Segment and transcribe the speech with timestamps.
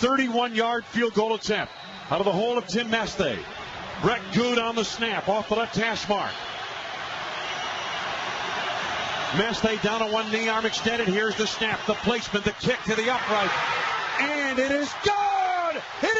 [0.00, 1.70] 31 yard field goal attempt
[2.10, 3.38] out of the hole of Tim Masthay.
[4.00, 6.32] Brett Goode on the snap off the left hash mark.
[9.32, 11.06] Masthay down on one knee, arm extended.
[11.06, 13.50] Here's the snap, the placement, the kick to the upright.
[14.20, 15.82] And it is good!
[16.02, 16.19] It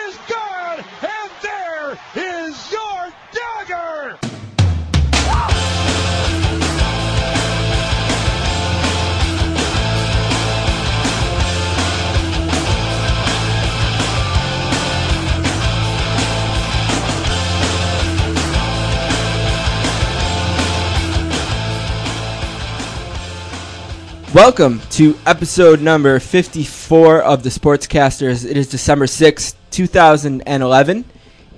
[24.34, 28.48] Welcome to episode number 54 of the Sportscasters.
[28.48, 31.04] It is December 6th, 2011,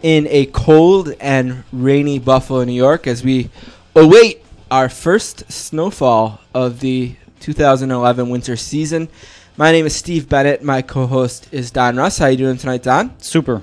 [0.03, 3.51] in a cold and rainy Buffalo, New York, as we
[3.95, 9.11] await our first snowfall of the 2011 winter season.
[9.59, 10.63] My name is Steve Bennett.
[10.63, 12.17] My co-host is Don Russ.
[12.17, 13.21] How are you doing tonight, Don?
[13.21, 13.63] Super.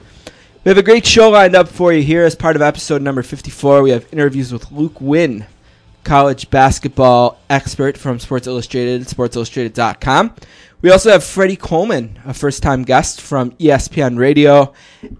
[0.63, 3.23] We have a great show lined up for you here as part of episode number
[3.23, 3.82] 54.
[3.82, 5.48] We have interviews with Luke Winn,
[6.10, 10.34] college basketball expert from Sports Illustrated, sportsillustrated.com.
[10.82, 14.74] We also have Freddie Coleman, a first time guest from ESPN Radio,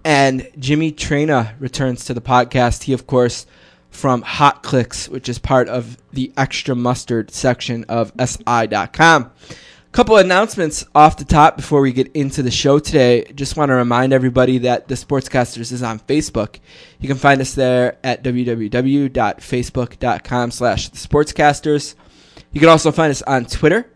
[0.04, 2.82] and Jimmy Traina returns to the podcast.
[2.82, 3.46] He, of course,
[3.90, 9.30] from Hot Clicks, which is part of the extra mustard section of SI.com.
[9.92, 13.24] Couple announcements off the top before we get into the show today.
[13.34, 16.60] Just want to remind everybody that the Sportscasters is on Facebook.
[17.00, 21.96] You can find us there at www.facebook.com slash the Sportscasters.
[22.52, 23.90] You can also find us on Twitter.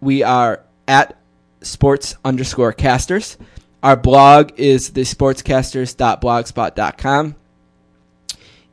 [0.00, 1.18] We are at
[1.60, 3.36] sports underscore casters.
[3.82, 7.34] Our blog is the sportscasters.blogspot.com.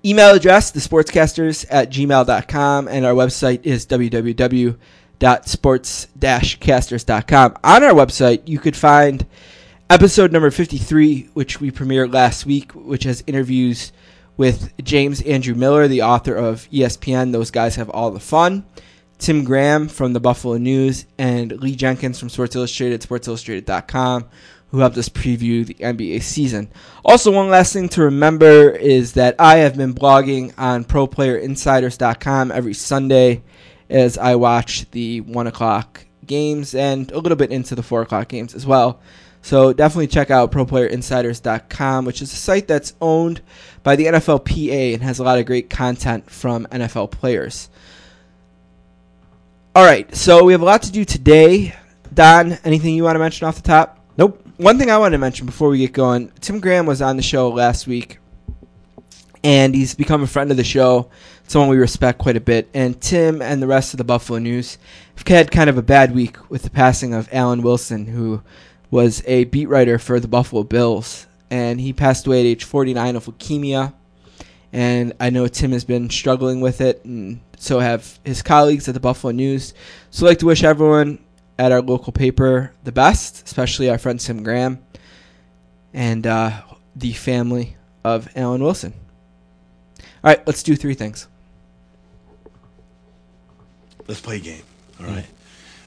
[0.03, 4.77] Email address, the sportscasters at gmail.com, and our website is www
[5.21, 7.57] sports-casters.com.
[7.63, 9.25] On our website, you could find
[9.89, 13.91] episode number 53, which we premiered last week, which has interviews
[14.37, 17.31] with James Andrew Miller, the author of ESPN.
[17.31, 18.65] Those guys have all the fun.
[19.19, 24.25] Tim Graham from the Buffalo News and Lee Jenkins from Sports Illustrated, sportsillustrated.com,
[24.69, 26.71] who helped us preview the NBA season.
[27.05, 32.73] Also, one last thing to remember is that I have been blogging on ProPlayerInsiders.com every
[32.73, 33.43] Sunday
[33.91, 38.29] as I watch the one o'clock games and a little bit into the four o'clock
[38.29, 39.01] games as well.
[39.41, 43.41] So definitely check out ProPlayerInsiders.com, which is a site that's owned
[43.83, 47.69] by the NFLPA and has a lot of great content from NFL players.
[49.75, 51.75] All right, so we have a lot to do today.
[52.13, 53.99] Don, anything you want to mention off the top?
[54.17, 54.45] Nope.
[54.57, 57.23] One thing I want to mention before we get going Tim Graham was on the
[57.23, 58.19] show last week,
[59.43, 61.09] and he's become a friend of the show,
[61.51, 62.69] someone we respect quite a bit.
[62.73, 64.77] And Tim and the rest of the Buffalo News
[65.15, 68.41] have had kind of a bad week with the passing of Alan Wilson, who
[68.89, 71.27] was a beat writer for the Buffalo Bills.
[71.49, 73.93] And he passed away at age 49 of leukemia.
[74.71, 78.93] And I know Tim has been struggling with it, and so have his colleagues at
[78.93, 79.73] the Buffalo News.
[80.09, 81.19] So I'd like to wish everyone
[81.59, 84.79] at our local paper the best, especially our friend Tim Graham
[85.93, 86.61] and uh,
[86.95, 87.75] the family
[88.05, 88.93] of Alan Wilson.
[90.23, 91.27] All right, let's do three things.
[94.07, 94.63] Let's play a game.
[94.99, 95.25] All right.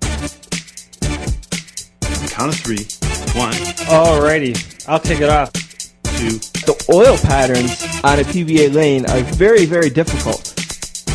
[0.00, 0.30] Mm.
[2.30, 2.84] Count of three.
[3.38, 3.52] One,
[3.88, 4.54] Alrighty.
[4.88, 5.52] I'll kick it off.
[5.52, 10.40] two, The oil patterns on a PBA lane are very, very difficult.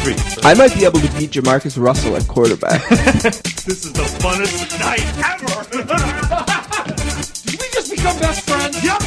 [0.04, 0.16] three.
[0.44, 2.82] I might be able to beat Jamarcus Russell at quarterback.
[3.70, 5.64] This is the funnest night ever.
[7.52, 8.84] Did we just become best friends?
[8.84, 9.02] Yep!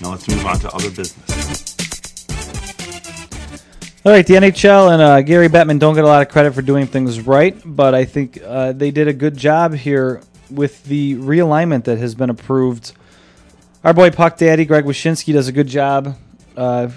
[0.00, 1.74] now let's move on to other business.
[4.04, 6.62] All right, the NHL and uh, Gary Bettman don't get a lot of credit for
[6.62, 11.16] doing things right, but I think uh, they did a good job here with the
[11.16, 12.92] realignment that has been approved.
[13.82, 16.16] Our boy Puck Daddy, Greg Wyshynski, does a good job
[16.56, 16.90] uh,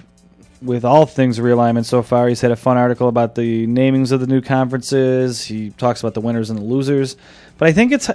[0.62, 2.28] with all things realignment so far.
[2.28, 5.44] He's had a fun article about the namings of the new conferences.
[5.44, 7.18] He talks about the winners and the losers.
[7.58, 8.12] But I think it's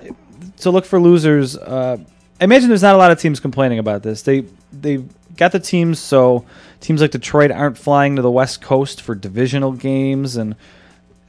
[0.58, 1.56] to look for losers.
[1.56, 1.96] Uh,
[2.40, 4.22] I imagine there's not a lot of teams complaining about this.
[4.22, 5.04] They they
[5.36, 6.44] got the teams so
[6.80, 10.56] teams like Detroit aren't flying to the West Coast for divisional games, and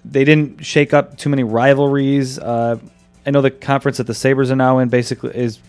[0.04, 2.40] they didn't shake up too many rivalries.
[2.40, 2.78] Uh,
[3.26, 5.60] I know the conference that the Sabres are now in basically is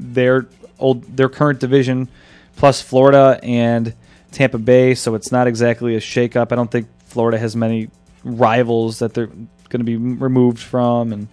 [0.00, 0.46] their
[0.78, 2.08] old their current division
[2.56, 3.94] plus Florida and
[4.32, 6.50] Tampa Bay, so it's not exactly a shakeup.
[6.50, 7.90] I don't think Florida has many
[8.24, 11.28] rivals that they're going to be removed from, and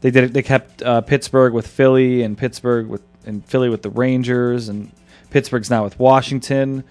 [0.00, 3.90] they did they kept uh, Pittsburgh with Philly and Pittsburgh with and Philly with the
[3.90, 4.90] Rangers and
[5.30, 6.84] Pittsburgh's now with Washington.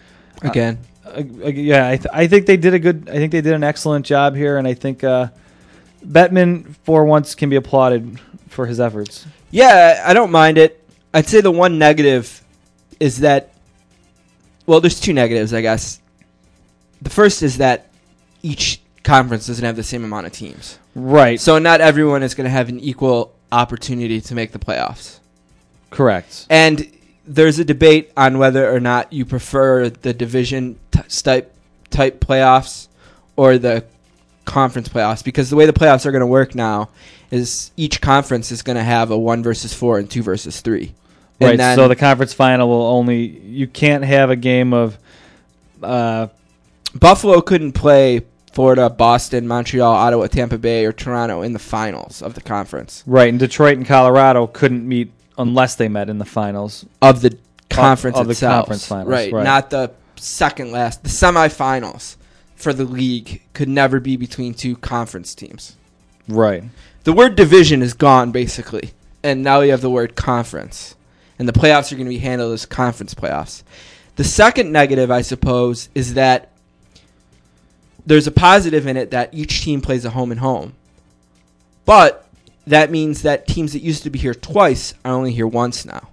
[0.49, 1.09] Again, Uh,
[1.43, 3.09] uh, yeah, I, th- I think they did a good.
[3.09, 5.27] I think they did an excellent job here, and I think uh,
[6.05, 8.19] Bettman for once can be applauded
[8.49, 9.25] for his efforts.
[9.51, 10.79] yeah, I don't mind it.
[11.13, 12.43] I'd say the one negative
[12.99, 13.53] is that,
[14.65, 15.99] well, there's two negatives, I guess.
[17.01, 17.89] The first is that
[18.41, 20.79] each conference doesn't have the same amount of teams.
[20.95, 21.39] Right.
[21.39, 25.19] So not everyone is going to have an equal opportunity to make the playoffs.
[25.89, 26.47] Correct.
[26.49, 26.87] And
[27.25, 31.53] there's a debate on whether or not you prefer the division type
[31.89, 32.87] type playoffs
[33.35, 33.83] or the
[34.45, 36.89] conference playoffs because the way the playoffs are going to work now
[37.31, 40.93] is each conference is going to have a 1 versus 4 and 2 versus 3.
[41.39, 41.57] And Right.
[41.57, 44.97] then- so the conference final will only you can't have a game of
[45.81, 46.27] uh
[46.95, 48.21] Buffalo couldn't play
[48.51, 53.29] Florida, Boston, Montreal, Ottawa, Tampa Bay, or Toronto in the finals of the conference right,
[53.29, 56.85] and Detroit and Colorado couldn't meet unless they met in the finals.
[57.01, 57.37] of the
[57.69, 58.65] conference of the itself.
[58.65, 59.43] conference finals, right, right.
[59.43, 61.03] not the second last.
[61.03, 62.17] The semifinals
[62.55, 65.75] for the league could never be between two conference teams.
[66.27, 66.63] Right.
[67.03, 68.91] The word division is gone basically,
[69.23, 70.95] and now we have the word conference,
[71.37, 73.63] and the playoffs are going to be handled as conference playoffs.
[74.15, 76.51] The second negative, I suppose, is that
[78.05, 80.75] there's a positive in it that each team plays a home and home,
[81.85, 82.22] but
[82.67, 86.09] that means that teams that used to be here twice are only here once now.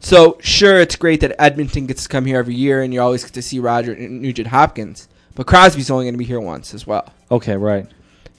[0.00, 3.22] So sure, it's great that Edmonton gets to come here every year, and you always
[3.22, 6.74] get to see Roger and Nugent Hopkins, but Crosby's only going to be here once
[6.74, 7.12] as well.
[7.30, 7.86] Okay, right.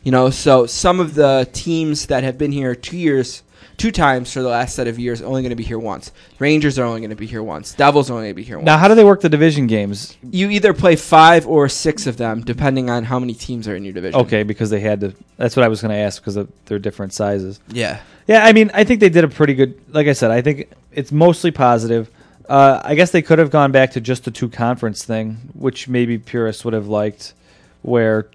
[0.03, 3.43] You know, so some of the teams that have been here two years,
[3.77, 6.11] two times for the last set of years, only going to be here once.
[6.39, 7.73] Rangers are only going to be here once.
[7.73, 8.65] Devils are only going to be here once.
[8.65, 10.17] Now, how do they work the division games?
[10.29, 13.83] you either play five or six of them, depending on how many teams are in
[13.83, 14.19] your division.
[14.21, 15.13] Okay, because they had to.
[15.37, 17.59] That's what I was going to ask because of, they're different sizes.
[17.69, 18.01] Yeah.
[18.27, 19.79] Yeah, I mean, I think they did a pretty good.
[19.93, 22.09] Like I said, I think it's mostly positive.
[22.47, 25.87] Uh, I guess they could have gone back to just the two conference thing, which
[25.87, 27.33] maybe purists would have liked,
[27.81, 28.27] where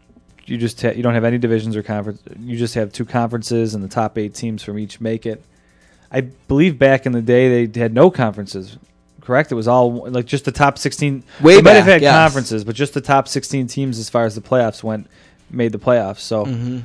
[0.49, 2.23] you just ha- you don't have any divisions or conference.
[2.41, 5.43] You just have two conferences, and the top eight teams from each make it.
[6.11, 8.79] I believe back in the day they had no conferences.
[9.21, 9.53] Correct?
[9.53, 11.23] It was all like just the top sixteen.
[11.41, 12.15] Way they might have had yes.
[12.15, 15.09] conferences, but just the top sixteen teams, as far as the playoffs went,
[15.51, 16.21] made the playoffs.
[16.21, 16.45] So.
[16.45, 16.79] hmm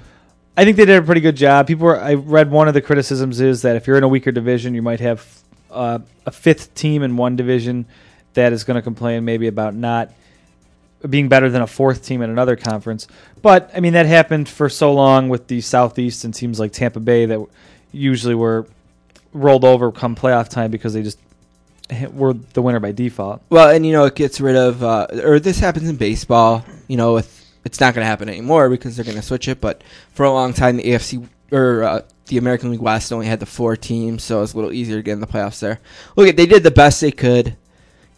[0.56, 1.66] I think they did a pretty good job.
[1.66, 4.32] People were, I read one of the criticisms is that if you're in a weaker
[4.32, 5.26] division, you might have
[5.72, 7.88] uh, a fifth team in one division
[8.36, 10.12] that is going to complain maybe about not
[11.10, 13.08] being better than a fourth team in another conference.
[13.42, 17.00] But I mean that happened for so long with the Southeast and teams like Tampa
[17.00, 17.40] Bay that
[17.92, 18.68] usually were
[19.34, 21.20] rolled over come playoff time because they just
[22.12, 23.42] were the winner by default.
[23.50, 26.66] Well, and you know, it gets rid of, uh, or this happens in baseball.
[26.88, 29.62] You know, with it's not going to happen anymore because they're going to switch it.
[29.62, 29.84] But
[30.14, 33.46] for a long time, the AFC or uh, the American League West only had the
[33.46, 35.80] four teams, so it was a little easier to get in the playoffs there.
[36.16, 37.56] Look, they did the best they could.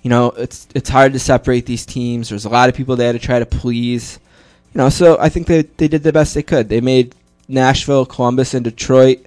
[0.06, 2.30] You know, it's it's hard to separate these teams.
[2.30, 4.20] There's a lot of people they had to try to please.
[4.72, 6.70] You know, so I think they they did the best they could.
[6.70, 7.16] They made
[7.48, 9.26] Nashville, Columbus, and Detroit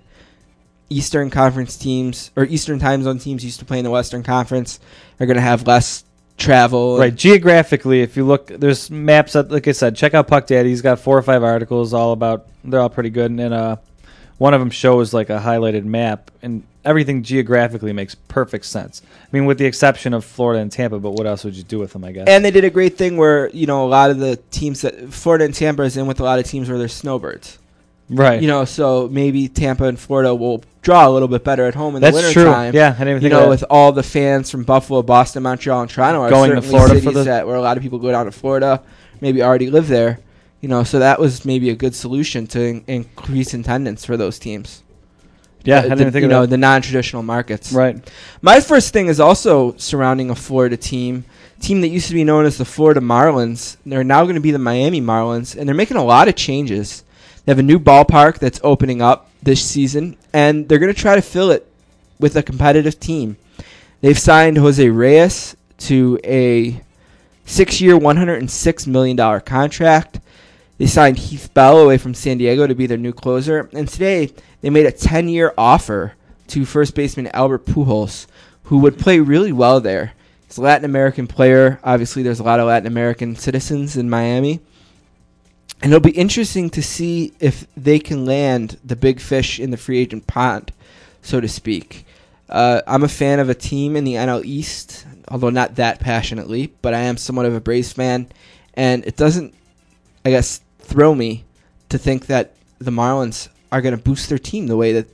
[0.88, 4.78] Eastern Conference teams or Eastern Time Zone teams used to play in the Western Conference
[5.18, 6.04] are going to have less
[6.36, 6.96] travel.
[6.96, 7.12] Right.
[7.12, 9.32] Geographically, if you look, there's maps.
[9.32, 10.68] That, like I said, check out Puck Daddy.
[10.68, 12.46] He's got four or five articles all about.
[12.62, 13.76] They're all pretty good, and, and uh,
[14.38, 19.02] one of them shows like a highlighted map, and everything geographically makes perfect sense.
[19.04, 21.78] I mean, with the exception of Florida and Tampa, but what else would you do
[21.78, 22.04] with them?
[22.04, 22.28] I guess.
[22.28, 25.12] And they did a great thing where you know a lot of the teams that
[25.12, 27.58] Florida and Tampa is in with a lot of teams where they're snowbirds.
[28.08, 28.40] right.
[28.40, 31.96] You know, so maybe Tampa and Florida will draw a little bit better at home
[31.96, 32.44] in that's the winter true.
[32.44, 32.74] time.
[32.74, 35.82] Yeah, I didn't even You think know, with all the fans from Buffalo, Boston, Montreal,
[35.82, 37.98] and Toronto are Going to Florida for cities the- that where a lot of people
[37.98, 38.80] go down to Florida,
[39.20, 40.20] maybe already live there.
[40.60, 44.38] You know, so that was maybe a good solution to in- increase attendance for those
[44.38, 44.82] teams.
[45.64, 46.50] yeah, Uh, I didn't the, think you know that.
[46.50, 47.72] the non-traditional markets.
[47.72, 47.96] right.
[48.42, 51.24] My first thing is also surrounding a Florida team,
[51.60, 53.76] team that used to be known as the Florida Marlins.
[53.86, 57.04] They're now going to be the Miami Marlins, and they're making a lot of changes.
[57.44, 61.14] They have a new ballpark that's opening up this season, and they're going to try
[61.14, 61.66] to fill it
[62.18, 63.36] with a competitive team.
[64.00, 66.80] They've signed Jose Reyes to a
[67.46, 70.20] six-year, $106 million contract.
[70.78, 74.30] They signed Heath Bell away from San Diego to be their new closer, and today
[74.60, 76.14] they made a 10-year offer
[76.48, 78.26] to first baseman Albert Pujols,
[78.64, 80.12] who would play really well there.
[80.46, 81.78] He's a Latin American player.
[81.84, 84.60] Obviously, there's a lot of Latin American citizens in Miami.
[85.82, 89.76] And it'll be interesting to see if they can land the big fish in the
[89.76, 90.72] free agent pond,
[91.22, 92.06] so to speak.
[92.48, 96.72] Uh, I'm a fan of a team in the NL East, although not that passionately,
[96.82, 98.28] but I am somewhat of a Braves fan.
[98.74, 99.54] And it doesn't,
[100.24, 101.44] I guess, thrill me
[101.90, 105.06] to think that the Marlins are going to boost their team the way that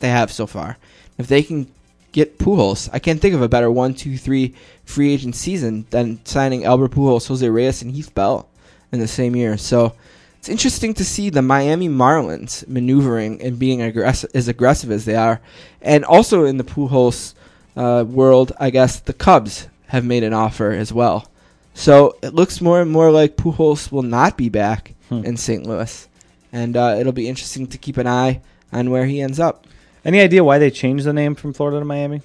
[0.00, 0.76] they have so far.
[1.18, 1.70] If they can
[2.12, 6.24] get Pujols, I can't think of a better one, two, three free agent season than
[6.24, 8.48] signing Albert Pujols, Jose Reyes, and Heath Bell
[8.90, 9.56] in the same year.
[9.56, 9.94] So
[10.38, 15.40] it's interesting to see the Miami Marlins maneuvering and being as aggressive as they are,
[15.80, 17.34] and also in the Pujols
[17.76, 21.30] uh, world, I guess the Cubs have made an offer as well.
[21.74, 25.24] So it looks more and more like Pujols will not be back Hmm.
[25.24, 25.66] in St.
[25.66, 26.08] Louis,
[26.52, 28.40] and uh, it'll be interesting to keep an eye
[28.72, 29.66] on where he ends up.
[30.04, 32.22] Any idea why they changed the name from Florida to Miami?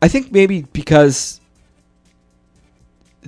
[0.00, 1.40] I think maybe because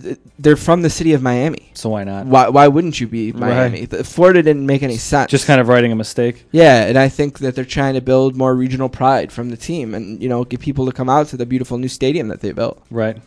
[0.00, 1.70] th- they're from the city of Miami.
[1.74, 2.26] So why not?
[2.26, 3.86] Why why wouldn't you be Miami?
[3.90, 4.06] Right.
[4.06, 5.30] Florida didn't make any sense.
[5.30, 6.46] Just kind of writing a mistake.
[6.50, 9.94] yeah, and I think that they're trying to build more regional pride from the team,
[9.94, 12.52] and you know, get people to come out to the beautiful new stadium that they
[12.52, 12.82] built.
[12.90, 13.18] Right.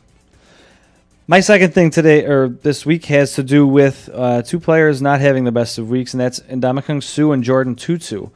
[1.29, 5.19] My second thing today or this week has to do with uh, two players not
[5.19, 8.31] having the best of weeks, and that's Ndamukong Suh and Jordin Tootoo.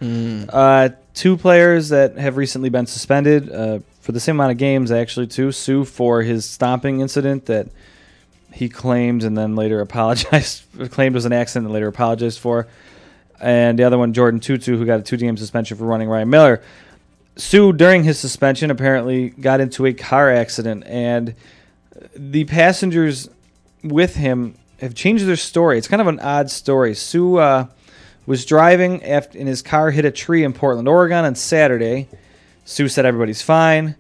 [0.52, 4.92] Uh, two players that have recently been suspended uh, for the same amount of games,
[4.92, 5.54] actually, too.
[5.54, 7.70] Suh for his stomping incident that
[8.52, 12.68] he claimed and then later apologized, claimed was an accident and later apologized for.
[13.40, 16.30] And the other one, Jordin Tootoo, who got a two game suspension for running Ryan
[16.30, 16.62] Miller.
[17.38, 21.36] Suh, during his suspension, apparently got into a car accident, and
[22.16, 23.30] the passengers
[23.84, 25.78] with him have changed their story.
[25.78, 26.96] It's kind of an odd story.
[26.96, 27.68] Suh uh,
[28.26, 32.08] was driving after, and his car hit a tree in Portland, Oregon on Saturday.
[32.66, 33.96] Suh said everybody's fine.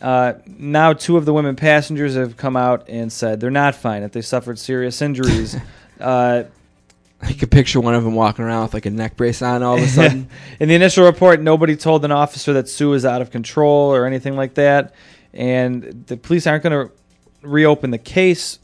[0.00, 4.02] Uh, now, two of the women passengers have come out and said they're not fine,
[4.02, 5.56] that they suffered serious injuries.
[6.00, 6.44] uh,
[7.22, 9.76] I could picture one of them walking around with like a neck brace on all
[9.76, 10.28] of a sudden.
[10.58, 14.06] in the initial report, nobody told an officer that Suh was out of control or
[14.06, 14.94] anything like that,
[15.34, 16.94] and the police aren't going to
[17.42, 18.58] reopen the case.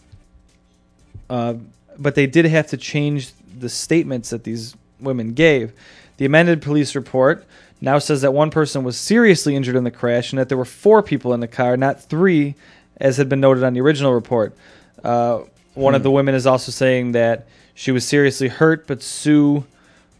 [1.28, 1.54] Uh,
[1.98, 5.72] but they did have to change the statements that these women gave.
[6.18, 7.44] The amended police report
[7.80, 10.64] now says that one person was seriously injured in the crash and that there were
[10.64, 12.54] four people in the car, not three,
[12.98, 14.56] as had been noted on the original report.
[15.04, 15.40] Uh,
[15.74, 19.62] one of the women is also saying that she was seriously hurt, but Suh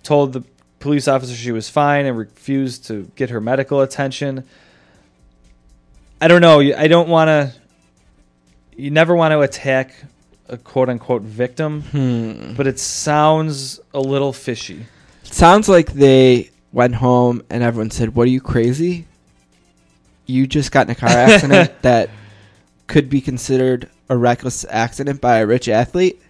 [0.03, 0.45] told the
[0.81, 4.45] police officer she was fine and refused to get her medical attention.
[6.21, 6.61] I don't know.
[6.61, 7.53] I don't want to.
[8.77, 9.95] You never want to attack
[10.49, 12.55] a quote unquote victim, hmm.
[12.55, 14.87] but it sounds a little fishy.
[15.25, 19.07] Sounds like they went home and everyone said, "What are you crazy?
[20.27, 22.11] You just got in a car accident that
[22.87, 26.21] could be considered a reckless accident by a rich athlete."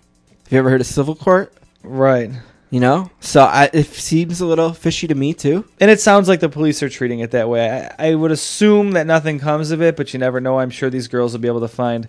[0.44, 1.52] Have you ever heard of civil court?
[1.82, 2.30] Right.
[2.70, 5.64] You know, so I, it seems a little fishy to me too.
[5.80, 7.92] And it sounds like the police are treating it that way.
[7.98, 10.58] I, I would assume that nothing comes of it, but you never know.
[10.58, 12.08] I'm sure these girls will be able to find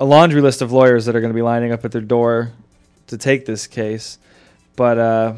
[0.00, 2.50] a laundry list of lawyers that are going to be lining up at their door
[3.08, 4.18] to take this case.
[4.76, 5.34] But uh,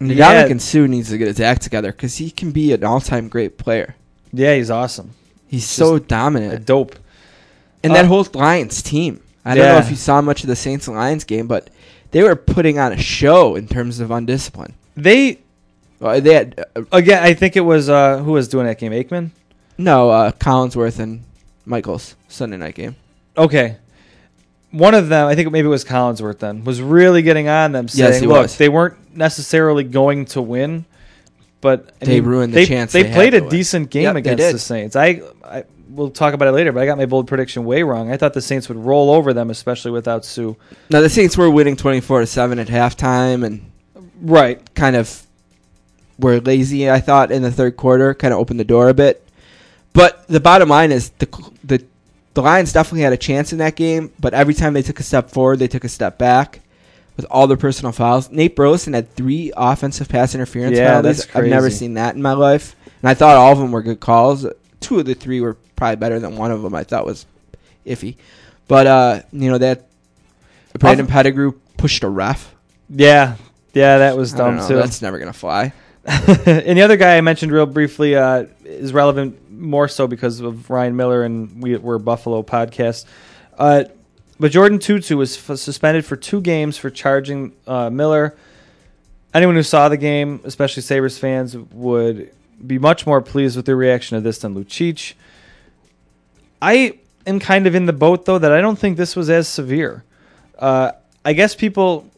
[0.00, 0.46] Ndamukong Yeah.
[0.46, 3.58] and Suh needs to get his act together because he can be an all-time great
[3.58, 3.96] player.
[4.32, 5.10] yeah, he's awesome.
[5.48, 6.94] He's so A dominant, dope.
[7.82, 9.20] and Uh, that whole Lions team.
[9.44, 11.70] I don't know if you saw much of the Saints and Lions game, but
[12.10, 14.72] they were putting on a show in terms of undiscipline.
[14.94, 15.38] They
[15.98, 17.22] Well, they had uh, again.
[17.24, 18.92] I think it was uh, who was doing that game.
[18.92, 19.30] Aikman.
[19.78, 21.24] no uh, Collinsworth and
[21.64, 22.94] Michaels Sunday night game.
[23.38, 23.76] Okay.
[24.70, 27.88] One of them, I think maybe it was Collinsworth then, was really getting on them
[27.88, 28.56] saying, Yes, he look, was.
[28.58, 30.84] they weren't necessarily going to win,
[31.62, 33.48] but I They ruined the they, chance They they played a win.
[33.48, 34.94] decent game Yep, against the Saints.
[34.94, 38.12] I, I we'll talk about it later, but I got my bold prediction way wrong.
[38.12, 40.52] I thought the Saints would roll over them, especially without Suh.
[40.90, 43.70] Now the Saints were winning twenty four to seven at halftime, and
[44.20, 44.60] Right.
[44.74, 45.22] kind of
[46.18, 46.90] were lazy.
[46.90, 49.24] I thought in the third quarter, kind of opened the door a bit.
[49.94, 51.26] But the bottom line is the
[51.64, 51.82] the
[52.38, 55.02] the Lions definitely had a chance in that game, but every time they took a
[55.02, 56.60] step forward, they took a step back.
[57.16, 61.26] With all their personal fouls, Nate Burleson had three offensive pass interference Yeah, penalties.
[61.34, 63.98] I've never seen that in my life, and I thought all of them were good
[63.98, 64.46] calls.
[64.78, 66.76] Two of the three were probably better than one of them.
[66.76, 67.26] I thought was
[67.84, 68.14] iffy,
[68.68, 69.88] but uh, you know that
[70.78, 72.54] Brandon Pettigrew pushed a ref.
[72.88, 73.34] Yeah.
[73.74, 74.76] Yeah, that was dumb know, too.
[74.76, 75.72] That's never gonna fly.
[76.06, 80.70] and the other guy I mentioned real briefly uh, is relevant more so because of
[80.70, 83.04] Ryan Miller and we, we're Buffalo podcast.
[83.58, 83.84] Uh,
[84.40, 88.36] but Jordin Tootoo was f- suspended for two games for charging uh, Miller.
[89.34, 92.32] Anyone who saw the game, especially Sabres fans, would
[92.64, 95.14] be much more pleased with the reaction of this than Lucic.
[96.62, 99.48] I am kind of in the boat, though, that I don't think this was as
[99.48, 100.04] severe.
[100.58, 100.92] Uh,
[101.24, 102.08] I guess people,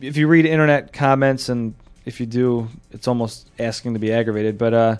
[0.00, 4.58] if you read internet comments, and if you do, it's almost asking to be aggravated,
[4.58, 4.96] but uh,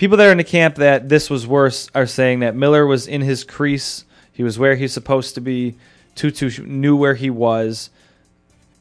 [0.00, 3.06] people that are in the camp that this was worse are saying that Miller was
[3.06, 4.06] in his crease.
[4.32, 5.76] He was where he's supposed to be.
[6.16, 7.90] Tootoo knew where he was.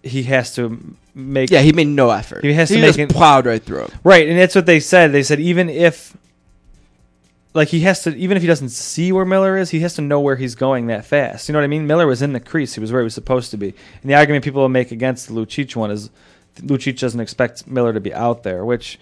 [0.02, 2.42] He has to make Yeah, he made no effort.
[2.46, 3.92] He has to he make just it- plowed right through him.
[4.02, 5.12] Right, and that's what they said.
[5.12, 6.16] They said even if
[7.54, 10.02] like he has to even if he doesn't see where Miller is, he has to
[10.02, 11.50] know where he's going that fast.
[11.50, 11.86] You know what I mean?
[11.86, 13.74] Miller was in the crease; he was where he was supposed to be.
[14.02, 16.10] And the argument people will make against the Lucic one is
[16.62, 18.98] Lucic doesn't expect Miller to be out there, which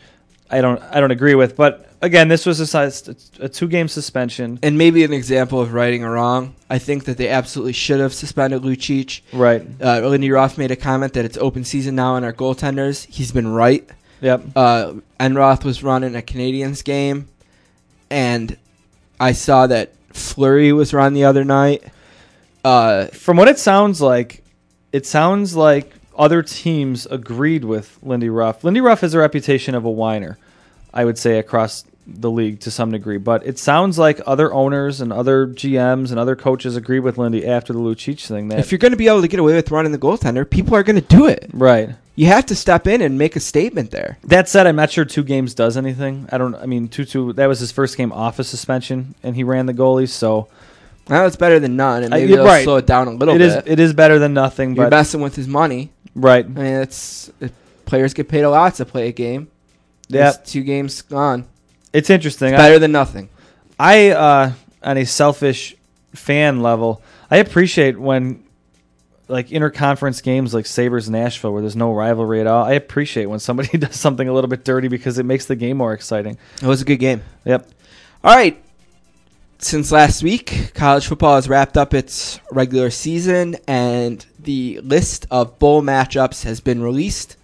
[0.50, 1.56] I don't I don't agree with.
[1.56, 5.74] But again, this was a, size- a two game suspension, And maybe an example of
[5.74, 6.54] righting a wrong.
[6.70, 9.22] I think that they absolutely should have suspended Lucic.
[9.34, 9.66] right?
[9.82, 13.06] Uh, Lindy Ruff made a comment that it's open season now on our goaltenders.
[13.08, 13.90] He's been right.
[14.22, 14.42] Yep.
[14.56, 17.28] Uh, Enroth was running a Canadiens game,
[18.10, 18.58] and
[19.20, 21.84] I saw that Fleury was run the other night.
[22.64, 24.44] Uh, From what it sounds like,
[24.92, 28.64] it sounds like other teams agreed with Lindy Ruff.
[28.64, 30.38] Lindy Ruff has a reputation of a whiner,
[30.94, 33.18] I would say, across the league to some degree.
[33.18, 37.46] But it sounds like other owners and other GMs and other coaches agreed with Lindy
[37.46, 38.48] after the Lucic thing.
[38.48, 40.76] That if you're going to be able to get away with running the goaltender, people
[40.76, 41.50] are going to do it.
[41.54, 41.90] right.
[42.16, 44.18] You have to step in and make a statement there.
[44.24, 46.28] That said, I'm not sure two games does anything.
[46.32, 46.56] I don't.
[46.56, 47.36] I mean, Tootoo.
[47.36, 50.10] That was his first game off of suspension, and he ran the goalies.
[50.10, 50.48] So
[51.10, 52.64] Now it's better than none, and Uh, maybe they'll right.
[52.64, 53.56] slow it down a little it is.
[53.56, 53.64] bit.
[53.68, 54.76] It is better than nothing.
[54.76, 55.92] You're But messing with his money.
[56.16, 56.46] right.
[56.46, 57.54] I mean, it's it,
[57.86, 59.48] players get paid a lot to play a game.
[60.10, 60.32] Yeah.
[60.32, 61.46] Two games gone.
[61.94, 62.54] It's interesting.
[62.54, 63.30] I- Better than nothing.
[63.80, 64.52] I, uh,
[64.84, 65.76] on a selfish
[66.14, 68.44] fan level, I appreciate when,
[69.28, 72.64] like, interconference games like Sabres Nashville, where there's no rivalry at all.
[72.66, 75.78] I appreciate when somebody does something a little bit dirty because it makes the game
[75.78, 76.38] more exciting.
[76.62, 77.22] It was a good game.
[77.46, 77.70] Yep.
[78.24, 78.62] All right.
[79.60, 85.58] Since last week, college football has wrapped up its regular season, and the list of
[85.58, 87.38] bowl matchups has been released.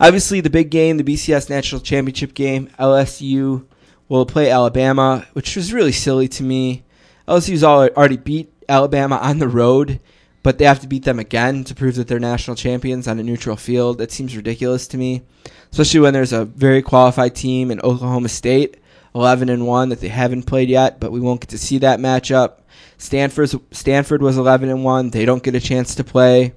[0.00, 3.64] Obviously, the big game, the BCS National Championship game, LSU
[4.08, 6.82] will play Alabama, which was really silly to me.
[7.28, 10.00] LSU's already beat Alabama on the road,
[10.42, 13.22] but they have to beat them again to prove that they're national champions on a
[13.22, 13.98] neutral field.
[13.98, 15.22] That seems ridiculous to me,
[15.70, 18.76] especially when there's a very qualified team in Oklahoma State,
[19.14, 22.00] 11 and 1 that they haven't played yet, but we won't get to see that
[22.00, 22.60] matchup.
[22.98, 25.10] Stanford's Stanford was 11 and 1.
[25.10, 26.54] They don't get a chance to play.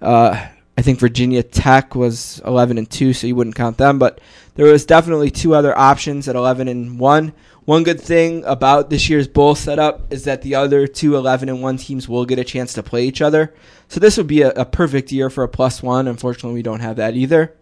[0.00, 4.20] Uh, I think Virginia Tech was 11 and 2, so you wouldn't count them, but
[4.54, 7.32] there was definitely two other options at 11 and 1.
[7.64, 11.62] One good thing about this year's bowl setup is that the other two 11 and
[11.62, 13.54] 1 teams will get a chance to play each other.
[13.88, 16.08] So this would be a, a perfect year for a plus 1.
[16.08, 17.54] Unfortunately, we don't have that either.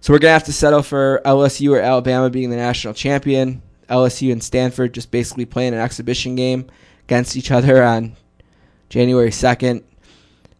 [0.00, 3.62] So we're going to have to settle for LSU or Alabama being the national champion.
[3.88, 6.66] LSU and Stanford just basically playing an exhibition game
[7.04, 8.16] against each other on
[8.88, 9.82] January 2nd.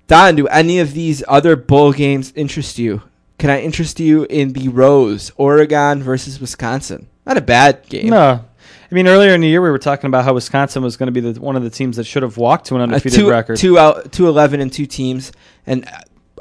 [0.08, 3.02] Don, do any of these other bowl games interest you?
[3.38, 7.06] Can I interest you in the Rose, Oregon versus Wisconsin?
[7.24, 8.08] Not a bad game.
[8.10, 8.44] No.
[8.90, 11.12] I mean, earlier in the year, we were talking about how Wisconsin was going to
[11.12, 13.30] be the, one of the teams that should have walked to an Uh, undefeated two,
[13.30, 13.56] record.
[13.56, 15.30] two out, two 11 and two teams.
[15.64, 15.88] And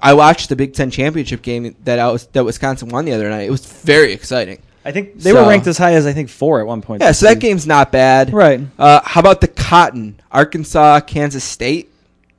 [0.01, 3.29] I watched the Big Ten championship game that I was, that Wisconsin won the other
[3.29, 3.43] night.
[3.43, 4.59] It was very exciting.
[4.85, 7.01] I think they So- were ranked as high as I think four at one point.
[7.01, 8.33] Yeah, so that game's not bad.
[8.33, 8.61] right.
[8.77, 10.19] Uh, how about the Cotton?
[10.31, 11.89] Arkansas, Kansas State.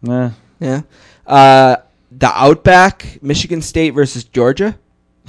[0.03, 0.31] Nah.
[0.59, 0.83] Yeah.
[1.27, 1.77] Uh,
[2.11, 4.77] the Outback, Michigan State versus Georgia.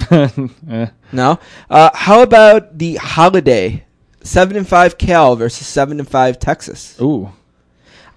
[0.10, 0.86] Eh.
[1.12, 1.38] No.
[1.70, 3.84] Uh, how about the Holiday,
[4.24, 6.96] seven and five Cal versus seven and five Texas?
[7.00, 7.30] Ooh.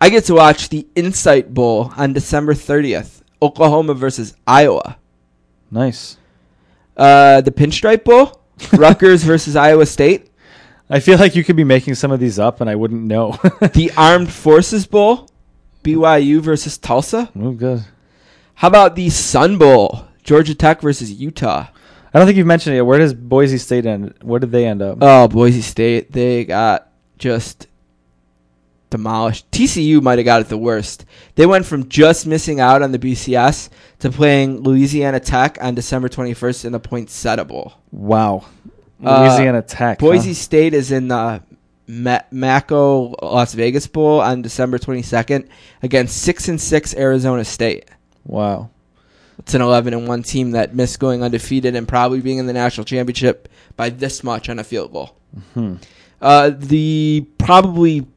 [0.02, 3.15] I get to watch the Insight Bowl on December thirtieth,
[3.46, 4.98] Oklahoma versus Iowa.
[5.72, 6.18] Nice.
[6.98, 8.42] Uh, the Pinstripe Bowl,
[8.74, 10.30] Rutgers versus Iowa State.
[10.90, 13.38] I feel like you could be making some of these up and I wouldn't know.
[13.74, 15.30] The Armed Forces Bowl,
[15.84, 17.30] BYU versus Tulsa.
[17.40, 17.84] oh, good.
[18.56, 21.68] How about the Sun Bowl, Georgia Tech versus Utah?
[22.14, 22.78] I don't think you've mentioned it.
[22.78, 22.86] yet.
[22.86, 24.14] Where does Boise State end?
[24.22, 25.00] Where did they end up?
[25.02, 27.68] Oh, Boise State, they got just
[28.96, 29.50] demolished.
[29.52, 31.06] TCU might have got it the worst.
[31.36, 36.10] They went from just missing out on the BCS to playing Louisiana Tech on December
[36.10, 37.74] 21st in the Poinsettia Bowl.
[37.92, 38.46] wow.
[39.04, 40.00] Uh, Louisiana Tech.
[40.00, 40.06] huh?
[40.08, 41.44] Boise State is in the
[41.88, 45.48] Ma- MAACO Las Vegas Bowl on December 22nd
[45.84, 47.90] against 6 and 6 Arizona State.
[48.24, 48.70] Wow.
[49.38, 52.54] It's an 11 and 1 team that missed going undefeated and probably being in the
[52.54, 55.16] national championship by this much on a field goal.
[55.54, 55.76] Hmm.
[56.22, 58.08] Uh, the probably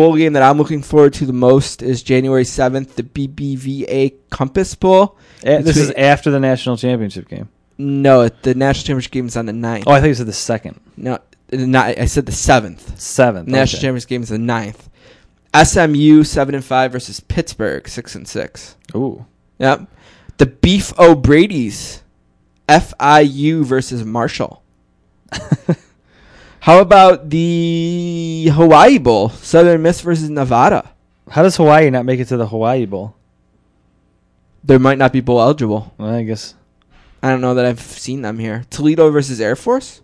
[0.00, 4.74] bowl game that I'm looking forward to the most is January 7th, the BBVA Compass
[4.74, 5.18] Bowl.
[5.42, 7.50] A- this is after the national championship game.
[7.76, 9.84] No, the national championship game is on the 9th.
[9.86, 10.80] Oh, I thought you said the second.
[10.96, 11.18] No,
[11.52, 12.98] ni- I said the 7th.
[12.98, 13.46] Seventh.
[13.46, 13.82] National okay.
[13.82, 14.88] championship game is the 9th.
[15.64, 18.76] SMU 7 and 5 versus Pittsburgh 6 and 6.
[18.94, 19.26] Ooh.
[19.58, 19.86] Yep.
[20.38, 22.02] The Beef O'Brady's
[22.68, 24.62] FIU versus Marshall.
[26.60, 29.30] How about the Hawaii Bowl?
[29.30, 30.90] Southern Miss versus Nevada.
[31.30, 33.14] How does Hawaii not make it to the Hawaii Bowl?
[34.62, 35.94] There might not be bowl eligible.
[35.96, 36.54] Well, I guess
[37.22, 38.64] I don't know that I've seen them here.
[38.70, 40.02] Toledo versus Air Force.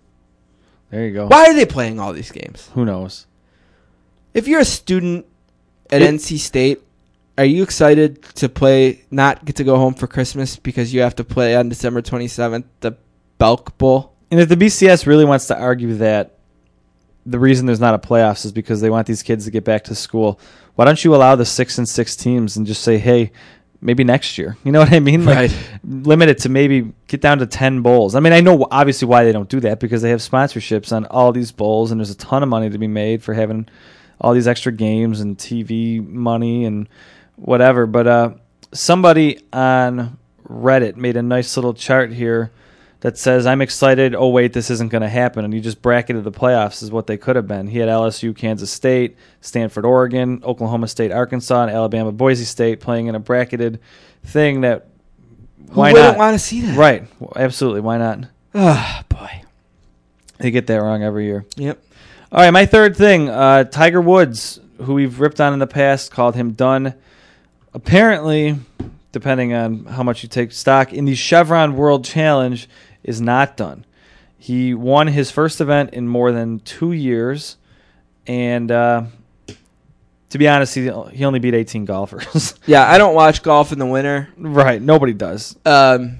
[0.90, 1.26] there you go.
[1.26, 2.70] Why are they playing all these games?
[2.74, 3.26] Who knows?
[4.32, 5.26] If you're a student
[5.90, 6.80] at It- NC State,
[7.36, 9.02] are you excited to play?
[9.10, 12.64] Not get to go home for Christmas because you have to play on December 27th
[12.80, 12.96] the
[13.38, 14.12] Belk Bowl.
[14.30, 16.35] And if the BCS really wants to argue that
[17.26, 19.84] the reason there's not a playoffs is because they want these kids to get back
[19.84, 20.38] to school,
[20.76, 23.32] why don't you allow the six and six teams and just say, hey,
[23.80, 24.56] maybe next year?
[24.64, 25.24] You know what I mean?
[25.24, 25.56] Like Right.
[25.84, 28.14] limit it to maybe get down to ten bowls.
[28.14, 31.04] I mean, I know obviously why they don't do that because they have sponsorships on
[31.06, 33.68] all these bowls, and there's a ton of money to be made for having
[34.20, 36.88] all these extra games and TV money and
[37.36, 37.86] whatever.
[37.86, 38.30] But uh,
[38.72, 40.16] somebody on
[40.48, 42.50] Reddit made a nice little chart here
[43.00, 44.14] that says, I'm excited.
[44.14, 45.44] Oh, wait, this isn't going to happen.
[45.44, 47.68] And you just bracketed the playoffs as what they could have been.
[47.68, 53.06] He had LSU, Kansas State, Stanford, Oregon, Oklahoma State, Arkansas, and Alabama, Boise State playing
[53.06, 53.80] in a bracketed
[54.24, 54.86] thing that.
[55.70, 56.18] Who Why wouldn't not?
[56.18, 56.76] want to see that?
[56.78, 57.04] Right.
[57.20, 57.80] Well, Absolutely.
[57.80, 58.20] Why not?
[58.54, 59.42] Ah, boy.
[60.38, 61.44] They get that wrong every year.
[61.56, 61.82] Yep.
[62.32, 66.10] All right, my third thing, uh, Tiger Woods, who we've ripped on in the past,
[66.10, 66.94] called him done.
[67.72, 68.56] Apparently,
[69.12, 72.68] depending on how much you take stock, in the Chevron World Challenge
[73.02, 73.84] is not done.
[74.38, 77.56] He won his first event in more than two years,
[78.26, 79.04] and uh,
[80.30, 82.54] to be honest, he, he only beat 18 golfers.
[82.66, 84.28] Yeah, I don't watch golf in the winter.
[84.36, 85.56] right, nobody does.
[85.64, 86.18] Um,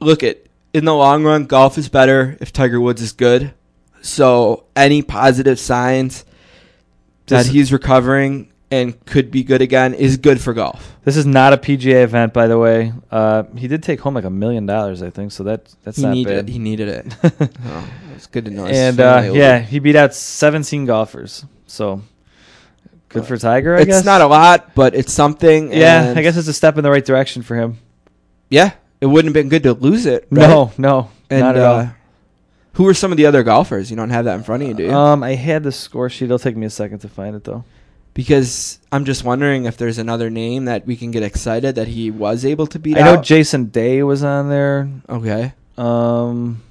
[0.00, 0.38] look at
[0.74, 3.54] in the long run, golf is better if Tiger Woods is good.
[4.02, 6.24] So any positive signs
[7.26, 10.96] that This- he's recovering and could be good again is good for golf.
[11.04, 12.92] This is not a PGA event, by the way.
[13.10, 16.02] Uh, he did take home like a million dollars, I think, so that that's he
[16.02, 16.48] not needed bad.
[16.48, 16.52] it.
[16.52, 17.16] He needed it.
[17.66, 18.66] oh, it's good to know.
[18.66, 21.44] and uh, yeah, he beat out 17 golfers.
[21.66, 22.02] So
[23.10, 24.04] good for Tiger, I it's guess.
[24.04, 25.72] not a lot, but it's something.
[25.72, 27.78] yeah, I guess it's a step in the right direction for him.
[28.48, 30.26] Yeah, it wouldn't have been good to lose it.
[30.30, 30.48] right?
[30.48, 31.86] No, no, and not at uh,
[32.74, 33.90] who are some of the other golfers?
[33.90, 34.92] You don't have that in front of you, do you?
[34.92, 36.26] Um, I had the score sheet.
[36.26, 37.64] It'll take me a second to find it though.
[38.14, 42.10] Because I'm just wondering if there's another name that we can get excited that he
[42.10, 43.22] was able to beat I know.
[43.22, 44.88] Jason Day was on there.
[45.08, 45.52] okay.
[45.78, 46.62] Um,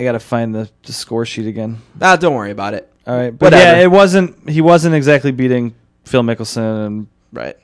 [0.00, 1.78] I gotta find the, the score sheet again.
[2.00, 2.88] Ah, don't worry about it.
[3.06, 3.62] All right, but Whatever.
[3.78, 4.48] yeah, it wasn't.
[4.48, 5.74] He wasn't exactly beating
[6.04, 7.56] Phil Mickelson and Right.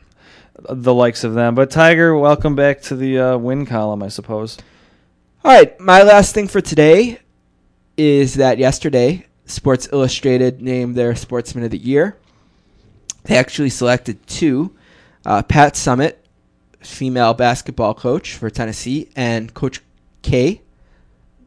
[0.69, 1.55] the likes of them.
[1.55, 4.59] But Tiger, welcome back to the uh, win column, I suppose.
[5.45, 5.79] All right.
[5.79, 7.21] My last thing for today
[7.97, 12.17] is that yesterday, Sports Illustrated named their Sportsman of the Year.
[13.25, 14.77] They actually selected two
[15.27, 16.17] uh, Pat Summitt,
[16.81, 19.81] female basketball coach for Tennessee, and Coach
[20.23, 20.63] K,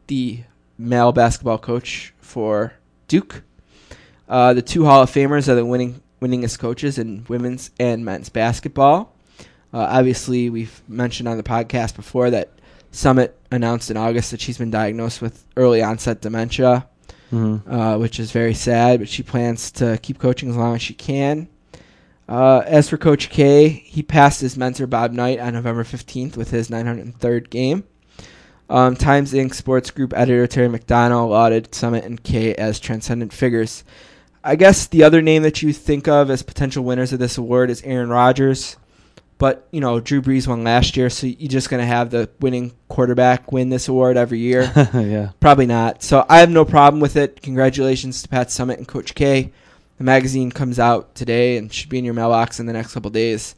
[0.08, 0.40] the
[0.76, 2.74] male basketball coach for
[3.08, 3.42] Duke.
[4.28, 8.28] Uh, the two Hall of Famers are the winning winningest coaches in women's and men's
[8.28, 9.14] basketball.
[9.72, 12.50] Uh, obviously, we've mentioned on the podcast before that
[12.92, 16.86] Summitt announced in August that she's been diagnosed with early onset dementia,
[17.32, 17.72] Mm-hmm.
[17.72, 19.00] uh, which is very sad.
[19.00, 21.48] But she plans to keep coaching as long as she can.
[22.28, 26.50] Uh, as for Coach K, he passed his mentor Bob Knight on November 15th with
[26.50, 27.84] his 903rd game.
[28.70, 29.54] Um, Times Inc.
[29.54, 33.84] Sports Group editor Terry McDonell lauded Summitt and K as transcendent figures.
[34.44, 37.70] I guess the other name that you think of as potential winners of this award
[37.70, 38.76] is Aaron Rodgers.
[39.38, 42.30] But, you know, Drew Brees won last year, so you're just going to have the
[42.40, 44.70] winning quarterback win this award every year.
[44.94, 45.30] yeah.
[45.40, 46.02] Probably not.
[46.04, 47.42] So I have no problem with it.
[47.42, 49.50] Congratulations to Pat Summitt and Coach K.
[49.98, 53.10] The magazine comes out today and should be in your mailbox in the next couple
[53.10, 53.56] days,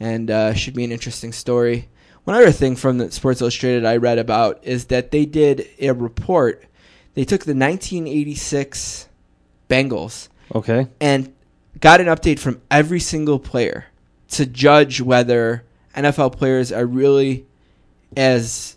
[0.00, 1.88] and uh, should be an interesting story.
[2.24, 5.90] One other thing from the Sports Illustrated I read about is that they did a
[5.92, 6.64] report.
[7.14, 9.08] They took the 1986
[9.68, 10.86] Bengals Okay.
[11.00, 11.32] and
[11.80, 13.86] got an update from every single player
[14.32, 15.64] to judge whether
[15.96, 17.46] NFL players are really
[18.16, 18.76] as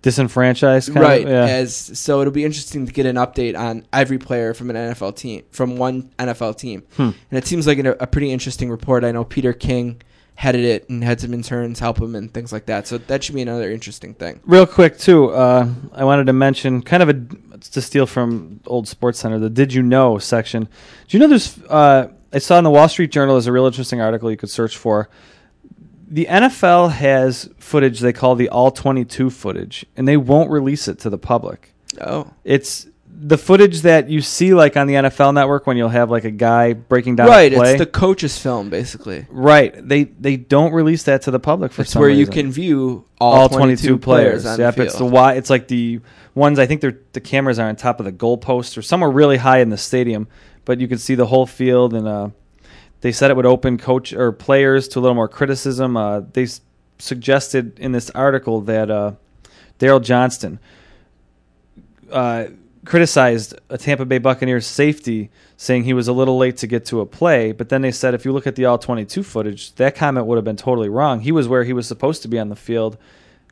[0.00, 1.28] Disenfranchised, kind right Of?
[1.28, 1.44] Yeah.
[1.46, 5.16] as so it'll be interesting to get an update on every player from an NFL
[5.16, 7.02] team from one NFL team Hmm.
[7.02, 10.00] and it seems like a, a pretty interesting report I know Peter King
[10.36, 13.34] headed it and had some interns help him and things like that so that should
[13.34, 17.14] be another interesting thing Real quick, too, uh, I wanted to mention kind of a
[17.72, 20.68] to steal from old Sports Center the "Did you know" section.
[21.08, 21.58] Do you know there's?
[21.64, 24.50] Uh, I saw in the Wall Street Journal there's a real interesting article you could
[24.50, 25.08] search for.
[26.10, 30.98] The NFL has footage they call the All 22 footage, and they won't release it
[31.00, 31.74] to the public.
[32.00, 32.86] oh It's
[33.20, 36.30] the footage that you see like on the NFL Network when you'll have like a
[36.30, 37.70] guy breaking down right a play.
[37.72, 39.74] it's the coach's film basically right.
[39.86, 43.04] They they don't release that to the public for it's some where you can view
[43.20, 44.46] all, all 22, 22 players.
[44.46, 45.36] on Yep, the it's the wide.
[45.36, 46.00] It's like the
[46.36, 49.38] ones I think they're the cameras are on top of the goalpost or somewhere really
[49.38, 50.28] high in the stadium,
[50.68, 51.94] but you could see the whole field.
[51.94, 52.28] And uh,
[53.00, 55.96] they said it would open coach or players to a little more criticism.
[55.96, 56.60] Uh, they s-
[56.98, 59.12] suggested in this article that uh,
[59.78, 60.58] Daryl Johnston
[62.12, 62.48] uh,
[62.84, 67.00] criticized a Tampa Bay Buccaneers safety, saying he was a little late to get to
[67.00, 67.52] a play.
[67.52, 70.36] But then they said if you look at the all 22 footage, that comment would
[70.36, 71.20] have been totally wrong.
[71.20, 72.98] He was where he was supposed to be on the field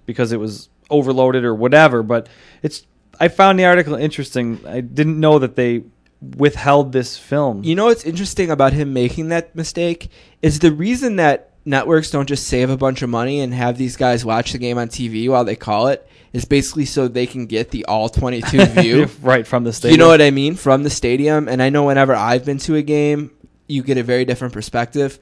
[0.05, 2.03] because it was overloaded or whatever.
[2.03, 2.29] But
[2.63, 2.85] it's
[3.19, 4.61] I found the article interesting.
[4.67, 5.85] I didn't know that they
[6.21, 7.63] withheld this film.
[7.65, 10.11] You know what's interesting about him making that mistake
[10.43, 13.97] is the reason that networks don't just save a bunch of money and have these
[13.97, 17.47] guys watch the game on TV while they call it is basically so they can
[17.47, 19.11] get the all 22 view.
[19.23, 19.99] right from the stadium.
[19.99, 20.55] You know what I mean?
[20.55, 21.49] From the stadium.
[21.49, 23.31] And I know whenever I've been to a game,
[23.67, 25.19] you get a very different perspective.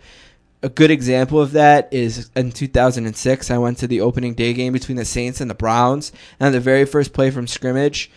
[0.62, 4.72] A good example of that is in 2006, I went to the opening day game
[4.72, 6.10] between the Saints and the Browns.
[6.40, 8.10] And the very first play from scrimmage,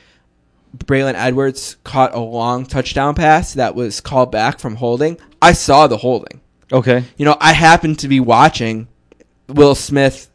[0.75, 5.17] Braylon Edwards caught a long touchdown pass that was called back from holding.
[5.41, 6.41] I saw the holding.
[6.71, 7.05] Okay.
[7.17, 8.87] You know, I happened to be watching
[9.47, 10.29] Will Smith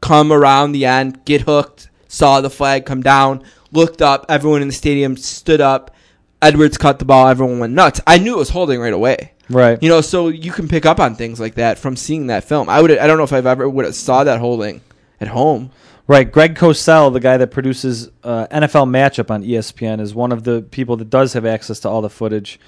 [0.00, 4.68] come around the end, get hooked, saw the flag come down, looked up, everyone in
[4.68, 5.94] the stadium stood up.
[6.42, 8.00] Edwards cut the ball, everyone went nuts.
[8.06, 9.32] I knew it was holding right away.
[9.50, 9.82] Right.
[9.82, 12.68] You know, so you can pick up on things like that from seeing that film.
[12.68, 14.80] I would I don't know if I've ever would have saw that holding
[15.20, 15.70] at home.
[16.10, 16.32] Right.
[16.32, 20.62] Greg Cosell, the guy that produces uh, NFL Matchup on ESPN, is one of the
[20.62, 22.58] people that does have access to all the footage.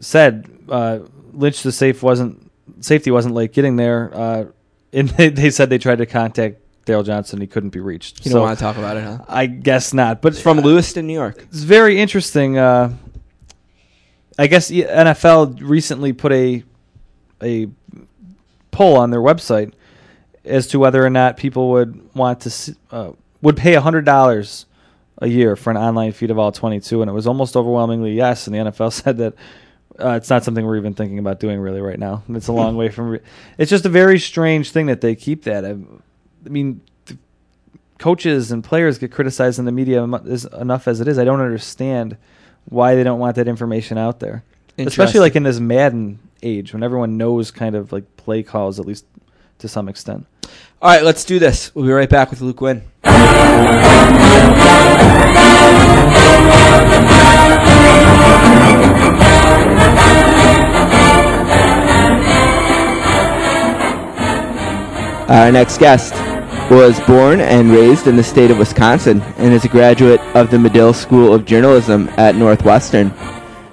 [0.00, 1.00] Said uh,
[1.34, 4.44] Lynch the safe wasn't safety wasn't late getting there, uh,
[4.94, 8.24] and they, they said they tried to contact Daryl Johnston, he couldn't be reached.
[8.24, 9.18] You So don't want to talk about it, huh?
[9.28, 10.22] I guess not.
[10.22, 11.36] But It's from Lewiston, New York.
[11.50, 12.56] it's very interesting.
[12.56, 12.94] Uh,
[14.38, 16.64] I guess NFL recently put a
[17.42, 17.68] a
[18.70, 19.74] poll on their website
[20.44, 24.66] as to whether or not people would want to s- uh, would pay hundred dollars
[25.18, 28.12] a year for an online feed of all twenty two, and it was almost overwhelmingly
[28.12, 28.46] yes.
[28.46, 29.34] And the NFL said that
[29.98, 32.22] uh, it's not something we're even thinking about doing really right now.
[32.30, 33.10] It's a long way from.
[33.10, 33.20] Re-
[33.58, 35.64] it's just a very strange thing that they keep that.
[35.64, 36.80] I, I mean,
[37.98, 41.18] coaches and players get criticized in the media is enough as it is.
[41.18, 42.16] I don't understand
[42.66, 44.42] why they don't want that information out there,
[44.86, 48.86] especially like in this Madden age when everyone knows kind of like play calls at
[48.86, 49.04] least
[49.60, 50.26] to some extent.
[50.82, 51.74] All right, let's do this.
[51.74, 52.82] We'll be right back with Luke Winn.
[65.30, 66.12] Our next guest
[66.70, 70.58] was born and raised in the state of Wisconsin and is a graduate of the
[70.58, 73.12] Medill School of Journalism at Northwestern.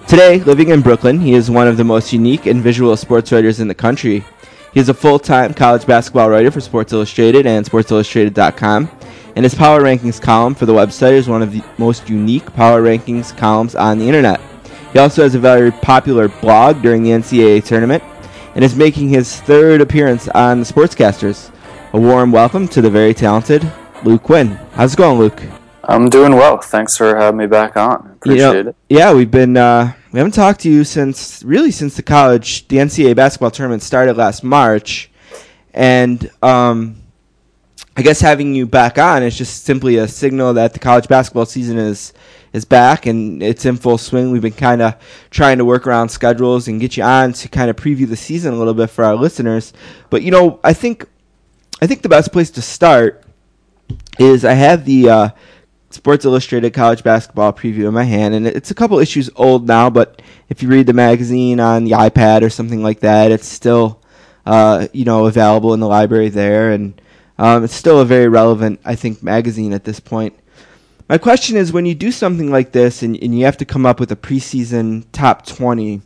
[0.08, 3.60] Today, living in Brooklyn, he is one of the most unique and visual sports writers
[3.60, 4.23] in the country.
[4.77, 8.87] He is a full-time college basketball writer for Sports Illustrated and SportsIllustrated.com,
[9.35, 12.83] and his power rankings column for the website is one of the most unique power
[12.83, 14.39] rankings columns on the internet.
[14.93, 18.03] He also has a very popular blog during the NCAA tournament
[18.53, 21.49] and is making his third appearance on the Sportscasters.
[21.93, 23.67] A warm welcome to the very talented
[24.03, 24.59] Luke Winn.
[24.73, 25.41] How's it going, Luke?
[25.85, 26.59] I'm doing well.
[26.59, 28.16] Thanks for having me back on.
[28.35, 28.75] You know.
[28.89, 32.77] Yeah, we've been uh, we haven't talked to you since really since the college the
[32.77, 35.09] NCAA basketball tournament started last March,
[35.73, 37.01] and um,
[37.95, 41.45] I guess having you back on is just simply a signal that the college basketball
[41.45, 42.13] season is
[42.53, 44.31] is back and it's in full swing.
[44.31, 44.95] We've been kind of
[45.29, 48.53] trying to work around schedules and get you on to kind of preview the season
[48.53, 49.73] a little bit for our listeners.
[50.09, 51.07] But you know, I think
[51.81, 53.23] I think the best place to start
[54.19, 55.29] is I have the uh,
[55.89, 59.89] Sports Illustrated college basketball preview in my hand, and it's a couple issues old now.
[59.89, 64.02] But if you read the magazine on the iPad or something like that, it's still
[64.45, 67.02] uh, you know available in the library there, and
[67.38, 70.38] um, it's still a very relevant, I think, magazine at this point.
[71.08, 73.86] My question is, when you do something like this, and, and you have to come
[73.86, 76.02] up with a preseason top twenty.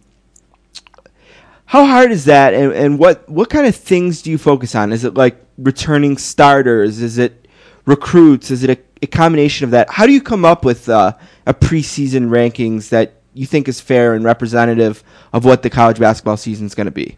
[1.65, 4.91] How hard is that, and, and what, what kind of things do you focus on?
[4.91, 7.02] Is it like returning starters?
[7.02, 7.48] Is it
[7.86, 8.52] recruits?
[8.52, 9.90] Is it a, a combination of that?
[9.90, 11.14] How do you come up with uh,
[11.46, 16.38] a preseason rankings that you think is fair and representative of what the college basketball
[16.38, 17.18] season is going to be?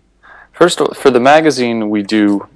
[0.51, 2.47] First, for the magazine, we do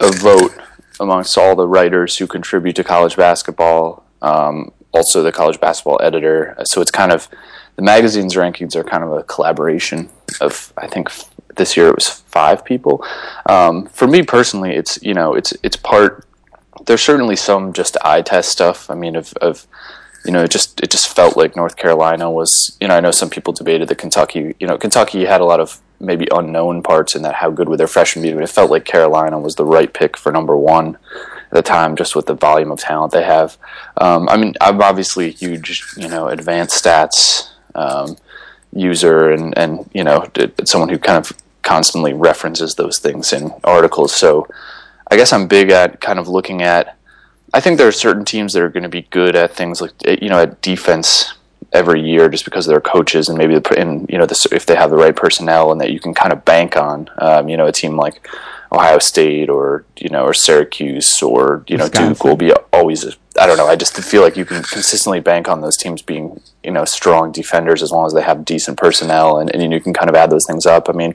[0.00, 0.52] a vote
[1.00, 4.04] amongst all the writers who contribute to college basketball.
[4.22, 6.54] Um, also, the college basketball editor.
[6.64, 7.28] So it's kind of
[7.76, 10.08] the magazine's rankings are kind of a collaboration
[10.40, 11.10] of I think
[11.56, 13.04] this year it was five people.
[13.48, 16.26] Um, for me personally, it's you know it's it's part.
[16.86, 18.90] There's certainly some just eye test stuff.
[18.90, 19.66] I mean, of, of
[20.24, 22.76] you know, it just it just felt like North Carolina was.
[22.80, 24.54] You know, I know some people debated that Kentucky.
[24.58, 27.78] You know, Kentucky had a lot of maybe unknown parts in that how good would
[27.78, 30.96] their freshman be, but it felt like Carolina was the right pick for number one
[31.16, 33.56] at the time, just with the volume of talent they have.
[33.96, 38.16] Um, I mean, I'm obviously a huge, you know, advanced stats um,
[38.72, 40.26] user, and and you know,
[40.64, 44.14] someone who kind of constantly references those things in articles.
[44.14, 44.46] So,
[45.10, 46.96] I guess I'm big at kind of looking at
[47.52, 49.92] I think there are certain teams that are going to be good at things like
[50.04, 51.34] eh, you know at defense
[51.72, 54.64] every year just because of their coaches and maybe the, and you know the, if
[54.64, 57.10] they have the right personnel and that you can kind of bank on.
[57.18, 58.26] Um, you know, a team like
[58.72, 62.12] Ohio State or you know or Syracuse or you know Wisconsin.
[62.12, 63.16] Duke will be always.
[63.40, 63.66] I don't know.
[63.66, 67.32] I just feel like you can consistently bank on those teams being you know strong
[67.32, 70.30] defenders as long as they have decent personnel and, and you can kind of add
[70.30, 70.88] those things up.
[70.88, 71.14] I mean,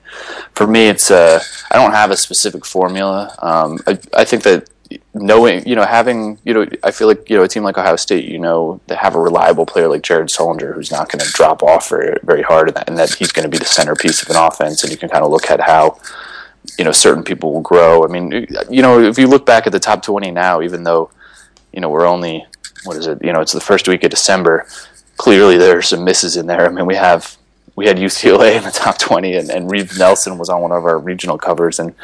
[0.54, 3.36] for me, it's uh, I don't have a specific formula.
[3.40, 4.70] Um, I, I think that
[5.14, 7.96] knowing, you know, having, you know, I feel like, you know, a team like Ohio
[7.96, 11.32] State, you know, they have a reliable player like Jared Sullinger who's not going to
[11.32, 14.24] drop off very, very hard and that, and that he's going to be the centerpiece
[14.24, 14.84] of an offense.
[14.84, 16.00] And you can kind of look at how,
[16.78, 18.04] you know, certain people will grow.
[18.04, 21.12] I mean, you know, if you look back at the top 20 now, even though,
[21.74, 22.46] you know, we're only,
[22.84, 24.68] what is it, you know, it's the first week of December,
[25.18, 26.66] clearly there are some misses in there.
[26.66, 27.38] I mean, we have,
[27.80, 30.84] we had UCLA in the top 20 and, and Reeves Nelson was on one of
[30.84, 31.96] our regional covers and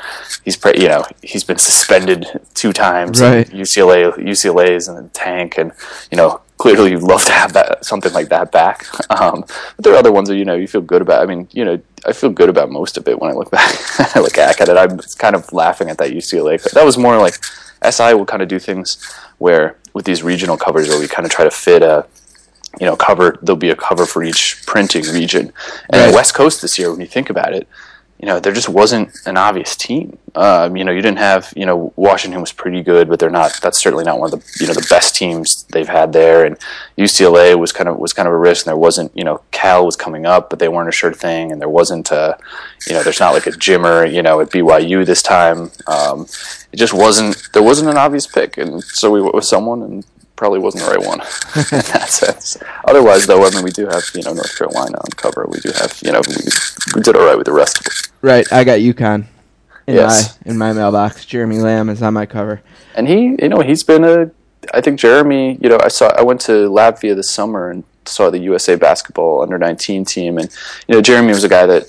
[0.45, 3.21] he's pre- you know he's been suspended two times.
[3.21, 3.45] Right.
[3.49, 5.73] UCLA UCLA is in the tank and
[6.11, 8.85] you know clearly you'd love to have that something like that back.
[9.11, 9.41] Um,
[9.75, 11.21] but there are other ones that you know you feel good about.
[11.21, 13.75] I mean you know I feel good about most of it when I look back
[14.15, 14.77] I look back at it.
[14.77, 17.35] I'm kind of laughing at that UCLA that was more like
[17.83, 18.97] SI will kind of do things
[19.37, 22.05] where with these regional covers where we kind of try to fit a
[22.79, 23.37] you know, cover.
[23.41, 25.53] There'll be a cover for each printing region.
[25.89, 26.09] And Right.
[26.09, 27.67] the West Coast this year, when you think about it,
[28.19, 30.17] you know, there just wasn't an obvious team.
[30.35, 33.59] Um, you know, you didn't have, you know, Washington was pretty good, but they're not.
[33.61, 36.45] That's certainly not one of the, you know, the best teams they've had there.
[36.45, 36.57] And
[36.97, 38.65] UCLA was kind of was kind of a risk.
[38.65, 41.51] And there wasn't, you know, Cal was coming up, but they weren't a sure thing.
[41.51, 42.35] And there wasn't, uh,
[42.87, 45.71] you know, there's not like a Jimmer, you know, at BYU this time.
[45.87, 46.25] Um,
[46.71, 47.49] it just wasn't.
[47.53, 50.89] There wasn't an obvious pick, and so we went with someone and probably wasn't the
[50.91, 52.57] right one in that sense.
[52.85, 55.45] Otherwise, though, I mean, we do have you know North Carolina on cover.
[55.49, 56.35] We do have you know we,
[56.95, 57.93] we did all right with the rest of them.
[58.21, 59.25] Right, I got UConn
[59.87, 60.37] in Yes.
[60.45, 61.25] my in my mailbox.
[61.25, 62.61] Jeremy Lamb is on my cover.
[62.95, 64.31] And he, you know, he's been a.
[64.73, 65.57] I think Jeremy.
[65.61, 66.07] You know, I saw.
[66.09, 70.49] I went to Latvia this summer and saw the USA basketball under nineteen team, and
[70.87, 71.85] you know, Jeremy was a guy that.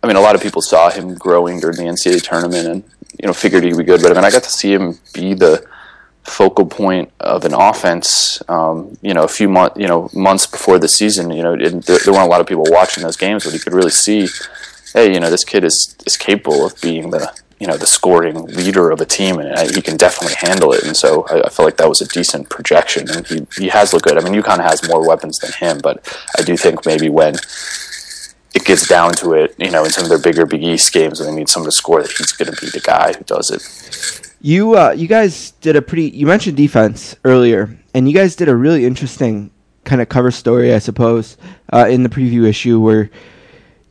[0.00, 2.84] I mean, a lot of people saw him growing during the NCAA tournament, and
[3.20, 4.00] you know, figured he'd be good.
[4.00, 5.66] But I mean, I got to see him be the
[6.28, 8.42] focal point of an offense.
[8.48, 11.30] Um, you know, a few months, you know, months before the season.
[11.30, 13.72] You know, it, there, weren't a lot of people watching those games, but you could
[13.72, 14.28] really see,
[14.94, 18.44] hey, you know, this kid is is capable of being the you know the scoring
[18.46, 20.84] leader of a team, and uh, he can definitely handle it.
[20.84, 23.92] And so I, I felt like that was a decent projection, and he he has
[23.92, 24.16] looked good.
[24.16, 26.06] I mean, UConn has more weapons than him, but
[26.38, 27.34] I do think maybe when
[28.54, 31.20] it gets down to it, you know, in some of their bigger Big East games,
[31.20, 33.50] when they need someone to score, that he's going to be the guy who does
[33.50, 34.27] it.
[34.40, 36.10] You uh, you guys did a pretty.
[36.10, 39.50] You mentioned defense earlier, and you guys did a really interesting
[39.84, 41.36] kind of cover story, I suppose,
[41.72, 43.10] uh, in the preview issue where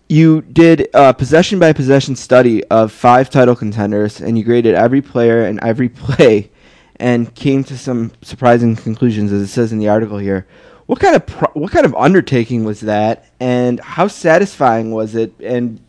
[0.08, 5.02] you did a possession by possession study of five title contenders, and you graded every
[5.02, 6.50] player and every play,
[6.96, 10.48] and came to some surprising conclusions, as it says in the article here.
[10.86, 15.34] What kind of pro- what kind of undertaking was that, and how satisfying was it?
[15.42, 15.82] And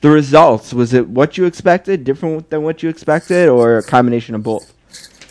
[0.00, 4.34] the results was it what you expected, different than what you expected, or a combination
[4.34, 4.72] of both?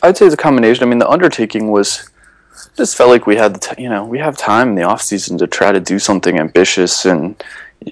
[0.02, 0.84] I'd say it's a combination.
[0.84, 2.10] I mean, the undertaking was
[2.78, 5.02] just felt like we had the t- you know we have time in the off
[5.02, 7.42] season to try to do something ambitious, and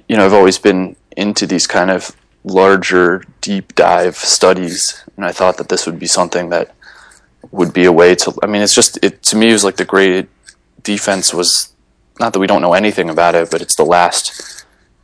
[0.08, 5.32] you know I've always been into these kind of larger deep dive studies, and I
[5.32, 6.74] thought that this would be something that
[7.52, 8.34] would be a way to.
[8.44, 10.30] I mean, it's just it to me it was like the great
[10.84, 11.74] defense was
[12.20, 14.57] not that we don't know anything about it, but it's the last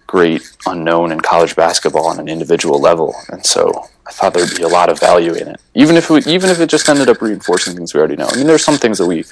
[0.07, 4.63] great unknown in college basketball on an individual level, and so I thought there'd be
[4.63, 7.21] a lot of value in it, even if it, even if it just ended up
[7.21, 8.27] reinforcing things we already know.
[8.29, 9.25] I mean, there's some things that we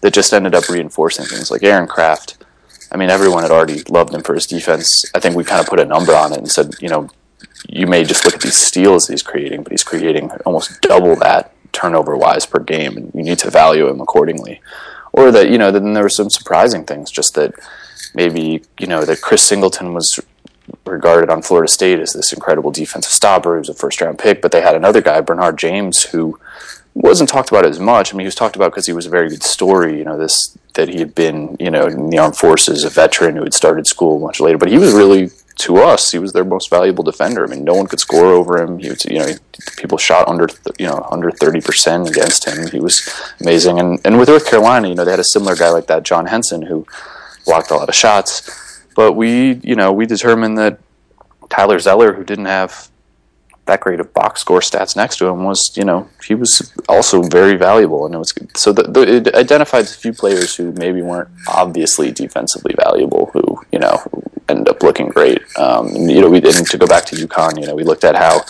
[0.00, 2.44] that just ended up reinforcing things, like Aaron Craft.
[2.90, 5.04] I mean, everyone had already loved him for his defense.
[5.14, 7.08] I think we kind of put a number on it and said, you know,
[7.68, 11.52] you may just look at these steals he's creating, but he's creating almost double that
[11.72, 14.60] turnover wise per game, and you need to value him accordingly.
[15.12, 17.54] Or that you know, then there were some surprising things, just that
[18.14, 20.20] maybe you know that Chris Singleton was
[20.86, 23.56] regarded on Florida State as this incredible defensive stopper.
[23.56, 26.38] He was a first round pick, but they had another guy, Bernard James, who
[26.94, 28.12] wasn't talked about as much.
[28.12, 29.98] I mean, he was talked about because he was a very good story.
[29.98, 33.36] You know, this that he had been, you know, in the armed forces, a veteran
[33.36, 34.58] who had started school much later.
[34.58, 37.44] But he was really, to us, he was their most valuable defender.
[37.44, 38.78] I mean, no one could score over him.
[38.78, 39.28] He was, you know,
[39.76, 40.48] people shot under,
[40.78, 42.66] you know, under thirty percent against him.
[42.68, 43.08] He was
[43.40, 43.78] amazing.
[43.78, 46.26] And and with North Carolina, you know, they had a similar guy like that, John
[46.26, 46.86] Henson, who
[47.44, 48.84] blocked a lot of shots.
[48.94, 50.78] But we, you know, we determined that
[51.48, 52.88] Tyler Zeller, who didn't have
[53.66, 57.22] that great of box score stats next to him, was you know he was also
[57.22, 61.00] very valuable, and it was so the, the, it identified a few players who maybe
[61.00, 64.02] weren't obviously defensively valuable, who you know
[64.48, 65.40] ended up looking great.
[65.58, 67.60] Um, you know, we didn't to go back to UConn.
[67.60, 68.40] You know, we looked at how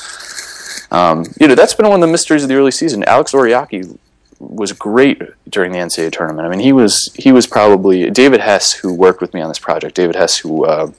[0.90, 3.04] um, you know that's been one of the mysteries of the early season.
[3.04, 3.98] Alex Oriakhi
[4.42, 6.46] was great during the NCAA tournament.
[6.46, 9.58] I mean, he was he was probably David Hess, who worked with me on this
[9.58, 9.94] project.
[9.94, 10.90] David Hess, who uh,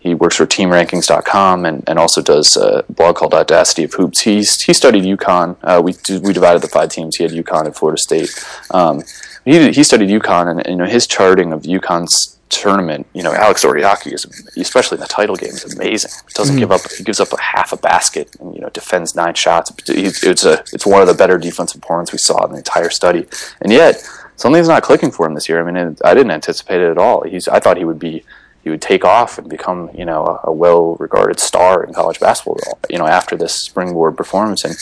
[0.00, 4.20] he works for TeamRankings.com and, and also does a blog called Audacity of Hoops.
[4.20, 5.56] He's he studied UConn.
[5.62, 7.16] Uh, we we divided the five teams.
[7.16, 8.30] He had UConn and Florida State.
[8.70, 9.02] Um,
[9.44, 13.64] he he studied UConn, and you know his charting of UConn's tournament, you know, Alex
[13.64, 14.24] Oriakhi is,
[14.56, 16.10] especially in the title game, is amazing.
[16.26, 16.80] He doesn't give up.
[16.90, 19.72] He gives up a half a basket and you know defends nine shots.
[19.88, 23.26] It's a it's one of the better defensive performances we saw in the entire study,
[23.62, 25.60] and yet something's not clicking for him this year.
[25.60, 27.22] I mean, it, I didn't anticipate it at all.
[27.22, 28.24] He's I thought he would be
[28.62, 32.20] he would take off and become you know a, a well regarded star in college
[32.20, 32.58] basketball.
[32.90, 34.74] You know, after this springboard performance, and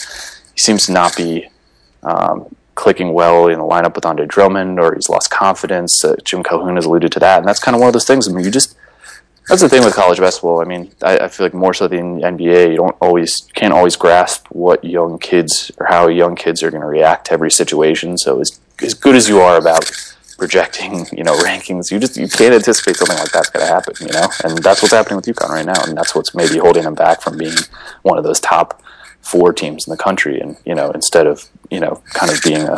[0.55, 1.49] he seems to not be.
[2.03, 6.05] Um, clicking well in the lineup with Andre Drummond, or he's lost confidence.
[6.05, 8.29] Uh, Jim Calhoun has alluded to that, and that's kind of one of those things.
[8.29, 8.77] I mean, you just
[9.49, 10.61] that's the thing with college basketball.
[10.61, 13.97] I mean, I, I feel like more so than NBA, you don't always can't always
[13.97, 18.17] grasp what young kids or how young kids are going to react to every situation.
[18.17, 19.91] So as as good as you are about
[20.39, 23.95] projecting, you know, rankings, you just you can't anticipate something like that's going to happen,
[24.01, 26.85] you know, and that's what's happening with UConn right now, and that's what's maybe holding
[26.85, 27.59] them back from being
[28.03, 28.81] one of those top
[29.23, 32.63] four teams in the country, and you know, instead of you know, kind of being
[32.63, 32.75] a,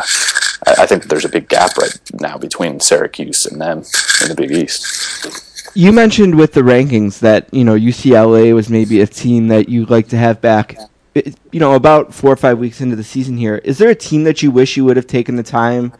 [0.67, 3.79] I think there's a big gap right now between Syracuse and them
[4.21, 5.67] in the Big East.
[5.73, 9.89] You mentioned with the rankings that you know UCLA was maybe a team that you'd
[9.89, 10.77] like to have back.
[11.15, 13.95] It- You know, about four or five weeks into the season here, is there a
[13.95, 15.91] team that you wish you would have taken the time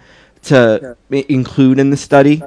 [0.43, 2.41] to include in the study?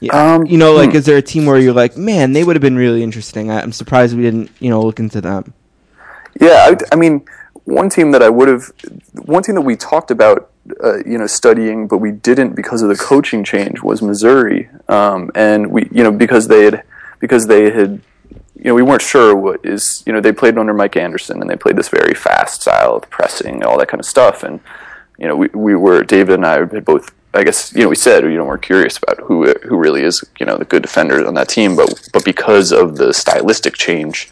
[0.00, 0.34] Yeah.
[0.34, 0.96] Um, you know, like, hmm.
[0.96, 3.50] is there a team where you're like, man, they would have been really interesting?
[3.50, 5.54] I'm surprised we didn't, you know, look into them.
[6.40, 7.24] Yeah, I, I mean,
[7.64, 8.72] one team that I would have,
[9.14, 10.50] one team that we talked about,
[10.82, 15.30] uh, you know, studying, but we didn't because of the coaching change was Missouri, um,
[15.34, 16.82] and we, you know, because they had,
[17.18, 18.00] because they had,
[18.56, 21.50] you know, we weren't sure what is, you know, they played under Mike Anderson and
[21.50, 24.60] they played this very fast style of pressing, and all that kind of stuff, and
[25.18, 27.12] you know, we, we were David and I had both.
[27.34, 30.22] I guess you know we said you know we're curious about who who really is
[30.38, 34.30] you know the good defender on that team, but but because of the stylistic change,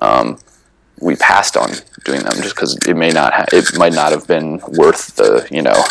[0.00, 0.38] um,
[1.00, 1.70] we passed on
[2.04, 5.46] doing them just because it may not ha- it might not have been worth the
[5.50, 5.84] you know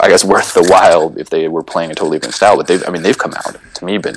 [0.00, 2.56] I guess worth the while if they were playing a totally different style.
[2.56, 4.16] But they I mean they've come out to me been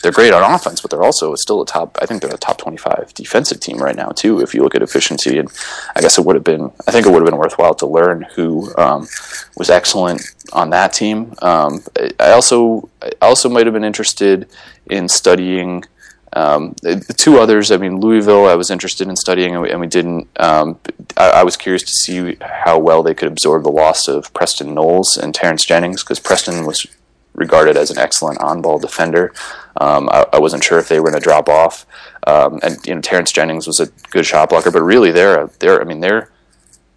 [0.00, 1.98] they're great on offense, but they're also still a top.
[2.00, 4.40] I think they're a top twenty-five defensive team right now too.
[4.40, 5.48] If you look at efficiency, and
[5.96, 6.70] I guess it would have been.
[6.86, 9.08] I think it would have been worthwhile to learn who um,
[9.56, 10.22] was excellent
[10.52, 11.34] on that team.
[11.42, 11.82] Um,
[12.20, 14.48] I- also, I also might have been interested
[14.88, 15.84] in studying.
[16.32, 16.74] Um,
[17.16, 20.28] two others, I mean, Louisville, I was interested in studying, and we, and we didn't.
[20.38, 20.78] Um,
[21.16, 24.74] I, I was curious to see how well they could absorb the loss of Preston
[24.74, 26.86] Knowles and Terrence Jennings, because Preston was
[27.34, 29.32] regarded as an excellent on-ball defender.
[29.80, 31.86] Um, I, I wasn't sure if they were going to drop off,
[32.26, 35.80] um, and you know, Terrence Jennings was a good shot blocker, but really, they're they're.
[35.80, 36.30] I mean, they're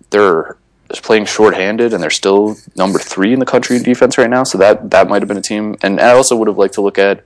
[0.09, 0.57] they're
[0.89, 4.43] playing shorthanded, and they're still number three in the country in defense right now.
[4.43, 6.82] So that that might have been a team, and I also would have liked to
[6.82, 7.23] look at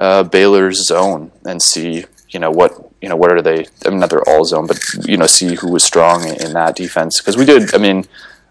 [0.00, 3.66] uh, Baylor's zone and see, you know, what you know, what are they?
[3.86, 6.52] I mean, not they're all zone, but you know, see who was strong in, in
[6.54, 7.74] that defense because we did.
[7.74, 8.04] I mean,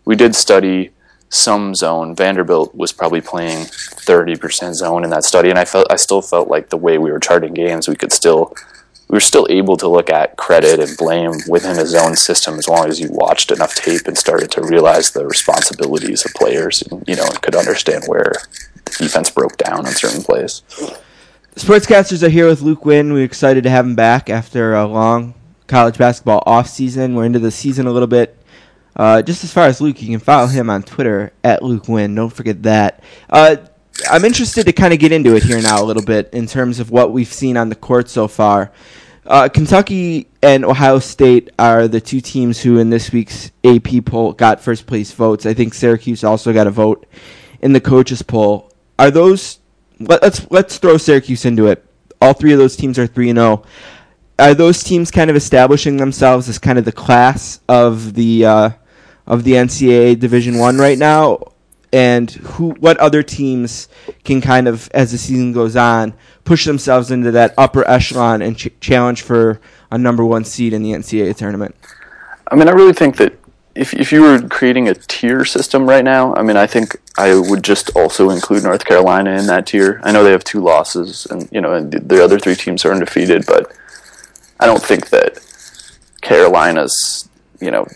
[0.06, 0.92] we did study
[1.30, 2.16] some zone.
[2.16, 6.22] Vanderbilt was probably playing thirty percent zone in that study, and I felt I still
[6.22, 8.54] felt like the way we were charting games, we could still
[9.10, 12.68] we were still able to look at credit and blame within a zone system as
[12.68, 17.04] long as you watched enough tape and started to realize the responsibilities of players and
[17.08, 18.34] you know and could understand where
[18.86, 20.62] the defense broke down on certain plays.
[21.58, 23.14] Sportscasters are here with Luke Winn.
[23.14, 25.34] We're excited to have him back after a long
[25.66, 27.16] college basketball off season.
[27.16, 28.38] We're into the season a little bit.
[28.96, 32.14] Uh, just as far as Luke, you can follow him on Twitter at Luke Winn.
[32.14, 33.04] Don't forget that.
[33.28, 33.56] Uh,
[34.08, 36.80] I'm interested to kind of get into it here now a little bit in terms
[36.80, 38.72] of what we've seen on the court so far.
[39.26, 44.34] Uh, Kentucky and Ohio State are the two teams who, in this week's AP poll,
[44.34, 45.48] got first place votes.
[45.48, 47.08] I think Syracuse also got a vote
[47.62, 48.72] in the coaches poll.
[49.00, 49.58] Are those?
[50.00, 51.84] Let, let's let's throw Syracuse into it.
[52.22, 53.64] All three of those teams are three and zero.
[54.40, 58.70] Are those teams kind of establishing themselves as kind of the class of the uh,
[59.26, 61.40] of the NCAA Division One right now?
[61.92, 62.72] And who?
[62.72, 63.88] What other teams
[64.24, 68.58] can kind of, as the season goes on, push themselves into that upper echelon and
[68.58, 71.76] ch- challenge for a number one seed in the NCAA tournament?
[72.52, 73.40] I mean, I really think that
[73.78, 77.36] if if you were creating a tier system right now, I mean, I think I
[77.36, 80.02] would just also include North Carolina in that tier.
[80.04, 82.86] I know they have two losses, and you know, and the, the other three teams
[82.86, 83.72] are undefeated, but
[84.60, 85.40] I don't think that
[86.22, 87.30] Carolina's
[87.62, 87.88] you know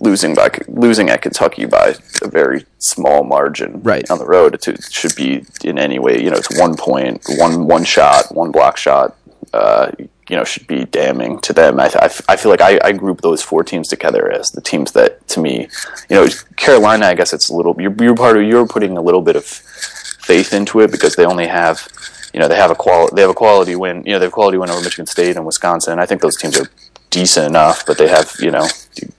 [0.00, 4.08] losing by losing at Kentucky by a very small margin Right.
[4.10, 7.24] on the road it, it should be in any way you know it's one point
[7.38, 9.16] one one shot one block shot
[9.54, 9.90] uh,
[10.28, 11.78] you know should be damning to them.
[11.78, 11.90] I,
[12.28, 15.40] I, feel like I, I group those four teams together as the teams that to
[15.40, 15.68] me,
[16.08, 17.06] you know, Carolina.
[17.06, 19.44] I guess it's a little you're, you're part of you're putting a little bit of
[19.44, 21.88] faith into it because they only have
[22.34, 24.32] you know they have a qual they have a quality win you know they have
[24.32, 25.98] a quality win over Michigan State and Wisconsin.
[25.98, 26.66] I think those teams are
[27.10, 28.66] decent enough, but they have you know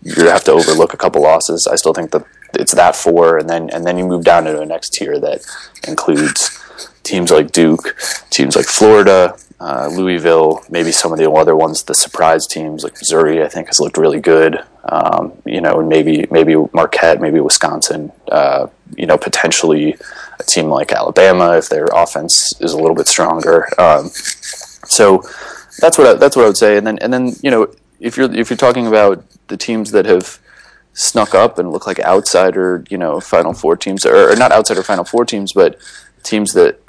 [0.04, 1.68] you have to overlook a couple losses.
[1.72, 4.60] I still think that it's that four, and then and then you move down into
[4.60, 5.46] the next tier that
[5.88, 6.64] includes
[7.04, 7.96] teams like Duke,
[8.30, 12.94] teams like Florida, uh, Louisville, maybe some of the other ones, the surprise teams like
[12.94, 14.64] Missouri, I think has looked really good.
[14.84, 18.12] Um, you know, and maybe maybe Marquette, maybe Wisconsin.
[18.32, 19.98] Uh, you know, potentially
[20.40, 23.68] a team like Alabama if their offense is a little bit stronger.
[23.80, 25.24] Um, so
[25.80, 26.78] that's what I, that's what I would say.
[26.78, 30.06] And then and then you know if you're if you're talking about the teams that
[30.06, 30.40] have
[30.94, 34.84] snuck up and look like outsider, you know, Final Four teams, or, or not outsider
[34.84, 35.78] Final Four teams, but
[36.24, 36.80] teams that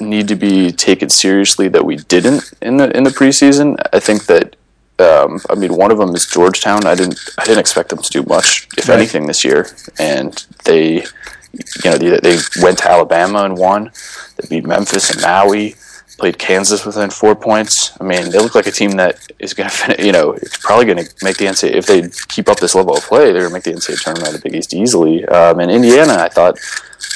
[0.00, 3.76] need to be taken seriously that we didn't in the in the preseason.
[3.92, 4.56] I think that
[4.98, 6.86] um, I mean one of them is Georgetown.
[6.86, 8.98] I didn't I didn't expect them to do much, if Right.
[8.98, 9.66] anything, this year,
[9.98, 11.04] and they
[11.52, 13.90] you know they, they went to Alabama and won.
[14.36, 15.74] They beat Memphis and Maui.
[16.18, 17.92] Played Kansas within four points.
[18.00, 20.04] I mean, they look like a team that is going to finish.
[20.04, 22.96] You know, it's probably going to make the NCAA if they keep up this level
[22.96, 23.26] of play.
[23.30, 25.24] They're going to make the NCAA tournament at the Big East easily.
[25.26, 26.58] Um, and Indiana, I thought,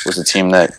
[0.06, 0.70] was a team that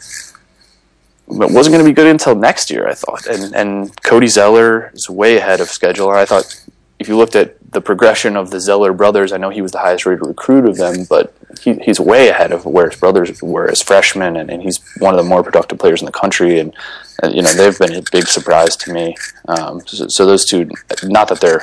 [1.27, 2.87] but wasn't going to be good until next year.
[2.87, 6.09] I thought, and and Cody Zeller is way ahead of schedule.
[6.09, 6.63] And I thought
[6.99, 9.79] if you looked at the progression of the Zeller brothers, I know he was the
[9.79, 13.69] highest rated recruit of them, but he, he's way ahead of where his brothers were
[13.69, 16.59] as freshmen, and, and he's one of the more productive players in the country.
[16.59, 16.73] And,
[17.21, 19.15] and you know they've been a big surprise to me.
[19.47, 20.69] Um, so, so those two,
[21.03, 21.61] not that they're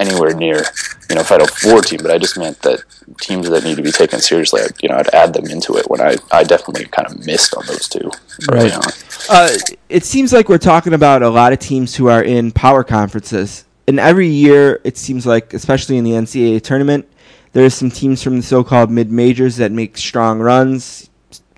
[0.00, 0.62] anywhere near
[1.08, 2.84] you know Final Four team, but I just meant that
[3.20, 5.88] teams that need to be taken seriously, I'd, you know, I'd add them into it
[5.88, 8.10] when I, I definitely kind of missed on those two.
[8.48, 8.72] Right.
[8.72, 8.92] on.
[9.28, 9.56] Uh,
[9.88, 13.64] it seems like we're talking about a lot of teams who are in power conferences.
[13.86, 17.08] And every year, it seems like, especially in the NCAA tournament,
[17.52, 21.08] there's some teams from the so-called mid majors that make strong runs.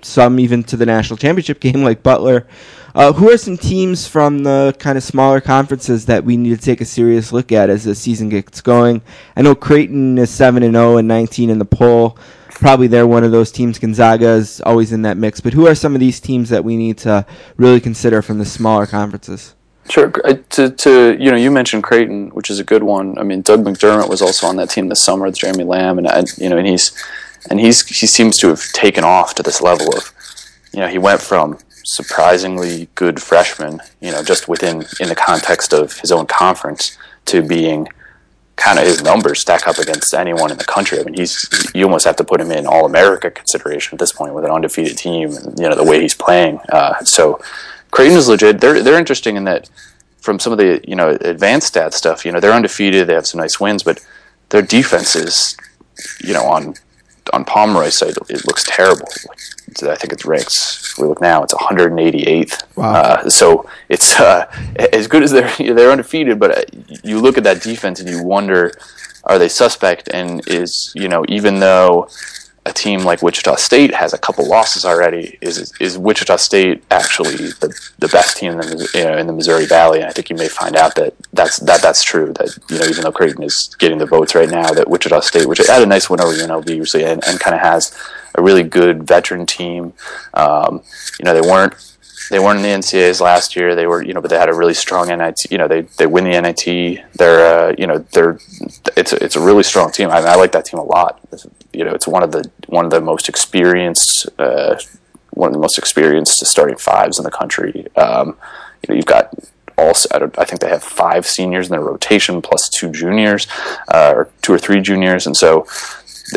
[0.01, 2.47] Some even to the national championship game, like Butler.
[2.93, 6.63] Uh, who are some teams from the kind of smaller conferences that we need to
[6.63, 9.01] take a serious look at as the season gets going?
[9.35, 12.17] I know Creighton is seven and zero and nineteen in the poll.
[12.49, 13.79] Probably they're one of those teams.
[13.79, 15.39] Gonzaga is always in that mix.
[15.39, 17.25] But who are some of these teams that we need to
[17.57, 19.55] really consider from the smaller conferences?
[19.89, 20.11] Sure.
[20.23, 23.17] Uh, To, to you know, you mentioned Creighton, which is a good one.
[23.17, 26.07] I mean, Doug McDermott was also on that team this summer with Jeremy Lamb, and
[26.07, 26.91] I, you know, and he's
[27.49, 30.11] and he's he seems to have taken off to this level of,
[30.71, 31.57] you know, he went from
[31.95, 37.41] surprisingly good freshman, you know, just within in the context of his own conference, to
[37.41, 37.87] being
[38.55, 40.99] kind of his numbers stack up against anyone in the country.
[40.99, 44.13] I mean, he's you almost have to put him in All America consideration at this
[44.13, 46.59] point with an undefeated team, and you know the way he's playing.
[46.71, 47.41] Uh, so
[47.91, 48.61] Creighton is legit.
[48.61, 49.69] They're they're interesting in that
[50.19, 52.25] from some of the you know advanced stat stuff.
[52.25, 53.07] You know they're undefeated.
[53.07, 53.99] They have some nice wins, but
[54.49, 55.57] their defense is
[56.23, 56.75] you know on
[57.33, 59.07] on Pomeroy's side it looks terrible.
[59.83, 60.95] I think it's ranked.
[60.99, 62.77] We look now; it's 188th.
[62.77, 62.93] Wow.
[62.93, 64.51] Uh, so it's uh,
[64.93, 66.61] as good as they're they're undefeated, but uh,
[67.03, 68.73] you look at that defense and you wonder,
[69.23, 70.09] are they suspect?
[70.13, 72.09] And is you know even though
[72.65, 77.35] a team like Wichita State has a couple losses already, is is Wichita State actually
[77.35, 79.99] the, the best team in the you know, in the Missouri Valley?
[79.99, 82.33] And I think you may find out that that's that that's true.
[82.33, 85.47] That you know even though Creighton is getting the votes right now, that Wichita State,
[85.47, 87.97] which had a nice win over UNLV recently, and, and kind of has
[88.35, 89.93] a really good veteran team.
[90.35, 90.83] Um,
[91.19, 91.73] you know they weren't
[92.31, 93.75] they weren't in the NCAAs last year.
[93.75, 95.51] They were, you know, but they had a really strong NIT.
[95.51, 97.03] You know, they they win the NIT.
[97.15, 98.39] They're, uh, you know, they're
[98.95, 100.09] it's a, it's a really strong team.
[100.09, 101.19] I, mean, I like that team a lot.
[101.73, 104.77] You know, it's one of the one of the most experienced, uh,
[105.31, 107.85] one of the most experienced starting fives in the country.
[107.97, 108.37] Um,
[108.81, 109.33] you know, you've got
[109.77, 109.93] all.
[110.13, 113.45] I, I think they have five seniors in their rotation plus two juniors,
[113.89, 115.67] uh, or two or three juniors, and so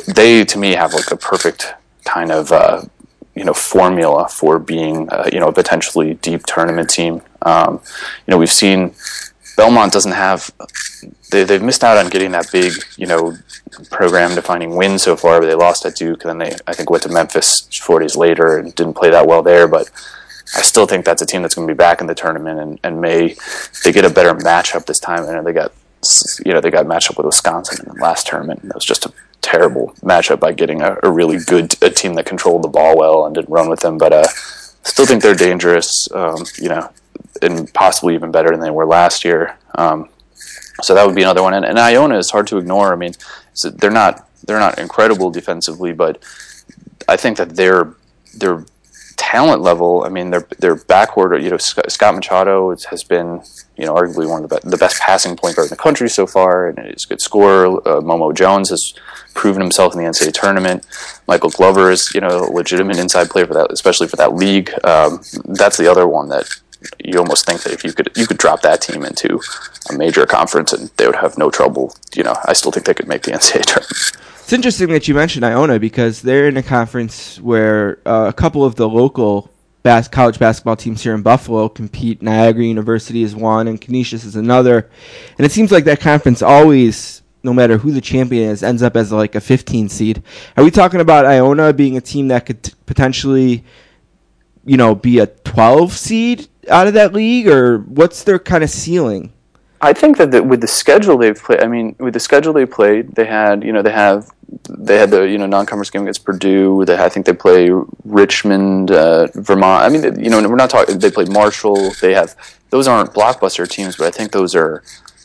[0.08, 1.72] they to me have like a perfect
[2.04, 2.82] kind of uh,
[3.34, 7.22] you know formula for being uh, you know a potentially deep tournament team.
[7.42, 7.80] Um,
[8.26, 8.94] you know we've seen
[9.56, 10.50] Belmont doesn't have
[11.30, 13.36] they they've missed out on getting that big you know
[13.90, 15.40] program defining win so far.
[15.40, 18.16] But they lost at Duke, and then they I think went to Memphis four days
[18.16, 19.90] later and didn't play that well there, but.
[20.56, 22.78] I still think that's a team that's going to be back in the tournament, and,
[22.84, 23.34] and may
[23.82, 25.24] they get a better matchup this time.
[25.24, 25.72] And they got,
[26.44, 28.84] you know, they got matched up with Wisconsin in the last tournament, and it was
[28.84, 32.68] just a terrible matchup by getting a, a really good a team that controlled the
[32.68, 33.98] ball well and didn't run with them.
[33.98, 34.26] But uh,
[34.82, 36.90] still think they're dangerous, um, you know,
[37.42, 39.56] and possibly even better than they were last year.
[39.76, 40.08] Um,
[40.82, 41.54] so that would be another one.
[41.54, 42.92] And, and Iona is hard to ignore.
[42.92, 43.12] I mean,
[43.62, 46.22] they're not they're not incredible defensively, but
[47.08, 47.94] I think that they're
[48.34, 48.64] they're
[49.16, 53.42] talent level, I mean, their backcourt, you know, Scott, Scott Machado has been,
[53.76, 56.08] you know, arguably one of the, be- the best passing point guard in the country
[56.08, 57.66] so far, and he's a good scorer.
[57.66, 58.94] Uh, Momo Jones has
[59.34, 60.86] proven himself in the NCAA tournament.
[61.26, 64.70] Michael Glover is, you know, a legitimate inside player for that, especially for that league.
[64.84, 66.48] Um, that's the other one that
[67.02, 69.40] you almost think that if you could you could drop that team into
[69.90, 71.96] a major conference and they would have no trouble.
[72.14, 74.33] You know, I still think they could make the NCAA tournament.
[74.44, 78.62] It's interesting that you mentioned Iona because they're in a conference where uh, a couple
[78.62, 79.50] of the local
[79.82, 82.20] bas- college basketball teams here in Buffalo compete.
[82.20, 84.90] Niagara University is one, and Canisius is another.
[85.38, 88.98] And it seems like that conference always, no matter who the champion is, ends up
[88.98, 90.22] as like a 15 seed.
[90.58, 93.64] Are we talking about Iona being a team that could t- potentially,
[94.66, 98.68] you know, be a 12 seed out of that league, or what's their kind of
[98.68, 99.32] ceiling?
[99.80, 102.64] I think that the, with the schedule they've played, I mean, with the schedule they
[102.64, 104.30] played, they had, you know, they have,
[104.68, 106.84] they had the, you know, non-conference game against Purdue.
[106.84, 107.70] They, I think they play
[108.04, 109.84] Richmond, uh, Vermont.
[109.84, 110.98] I mean, you know, we're not talking.
[110.98, 111.90] They played Marshall.
[112.00, 112.34] They have.
[112.70, 114.82] Those aren't blockbuster teams, but I think those are,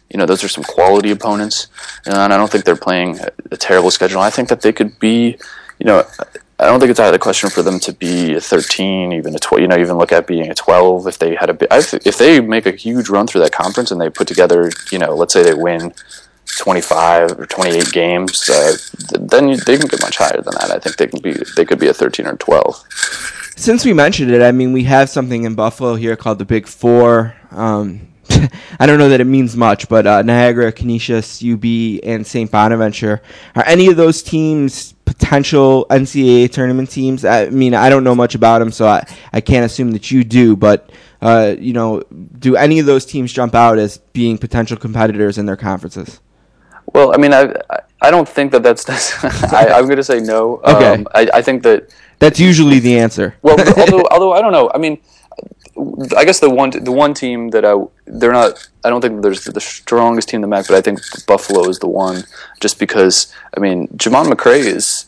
[0.10, 1.68] you know, those are some quality opponents,
[2.06, 4.20] and I don't think they're playing a, a terrible schedule.
[4.20, 5.38] I think that they could be,
[5.80, 6.04] you know.
[6.60, 9.34] I don't think it's out of the question for them to be a 13, even
[9.34, 9.62] a 12.
[9.62, 11.57] You know, even look at being a 12 if they had a.
[12.05, 15.16] If they make a huge run through that conference and they put together, you know,
[15.16, 15.93] let's say they win
[16.57, 18.76] 25 or 28 games, uh,
[19.20, 20.72] then you, they can get much higher than that.
[20.72, 21.34] I think they can be.
[21.55, 22.86] They could be a 13 or 12.
[23.55, 26.68] since we mentioned it, I mean, we have something in Buffalo here called the Big
[26.68, 27.36] Four.
[27.51, 28.10] Um,
[28.80, 31.64] I don't know that it means much, but uh, Niagara, Canisius, UB,
[32.03, 32.51] and St.
[32.51, 33.22] Bonaventure
[33.55, 37.26] are any of those teams potential NCAA tournament teams?
[37.26, 40.24] I mean, I don't know much about them, so I, I can't assume that you
[40.24, 40.55] do.
[40.55, 40.89] But
[41.22, 42.01] uh, you know,
[42.39, 46.22] do any of those teams jump out as being potential competitors in their conferences?
[46.93, 47.53] Well, I mean, I
[48.01, 48.89] I- don't think that that's.
[49.53, 50.61] I, I'm going to say no.
[50.63, 50.93] Okay.
[50.93, 51.93] Um, I, I think that.
[52.20, 53.36] That's usually the answer.
[53.41, 54.72] Well, although although I don't know.
[54.74, 54.97] I mean,
[56.17, 58.67] I guess the one the one team that I they're not.
[58.84, 61.80] I don't think there's the strongest team in the MAC, but I think Buffalo is
[61.80, 62.24] the one.
[62.59, 65.05] Just because I mean, Javon McCrea is.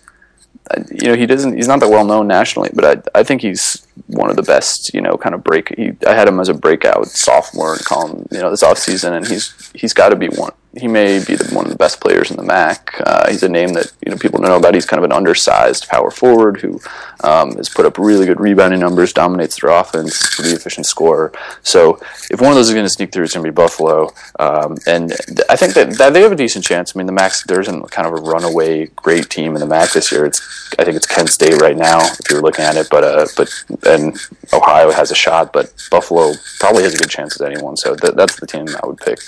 [0.92, 1.56] You know, he doesn't.
[1.56, 4.94] He's not that well known nationally, but I, I think he's one of the best.
[4.94, 5.76] You know, kind of break.
[5.78, 8.28] He, I had him as a breakout sophomore and call him.
[8.32, 10.54] You know, this offseason, and he's he's got to be one.
[10.80, 12.96] He may be the, one of the best players in the MAC.
[13.06, 14.74] Uh, he's a name that you know people don't know about.
[14.74, 16.80] He's kind of an undersized power forward who
[17.26, 21.34] um, has put up really good rebounding numbers, dominates their offense, pretty efficient scorer.
[21.62, 24.12] So if one of those is going to sneak through, it's going to be Buffalo.
[24.40, 26.96] Um, and th- I think that, that they have a decent chance.
[26.96, 29.92] I mean, the MAC there isn't kind of a runaway great team in the MAC
[29.92, 30.26] this year.
[30.26, 30.40] It's
[30.80, 33.50] I think it's Kent State right now if you're looking at it, but uh, but
[33.86, 34.18] and
[34.54, 37.76] Ohio has a shot, but Buffalo probably has a good chance as anyone.
[37.78, 39.20] So th- that's the team I would pick.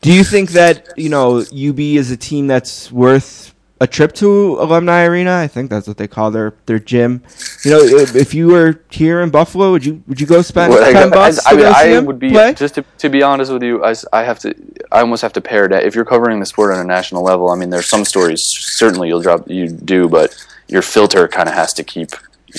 [0.00, 4.58] Do you think that you know UB is a team that's worth a trip to
[4.60, 5.38] Alumni Arena?
[5.38, 7.22] I think that's what they call their their gym.
[7.64, 10.72] You know, if, if you were here in Buffalo, would you would you go spend
[10.72, 11.56] Well, I- ten bucks I, I to
[11.88, 12.54] mean, I would be play?
[12.54, 13.84] just to, to be honest with you.
[13.84, 14.54] I, I have to.
[14.92, 15.84] I almost have to pair that.
[15.84, 19.08] If you're covering the sport on a national level, I mean, there's some stories certainly
[19.08, 20.34] you'll drop you do, but
[20.68, 22.10] your filter kind of has to keep.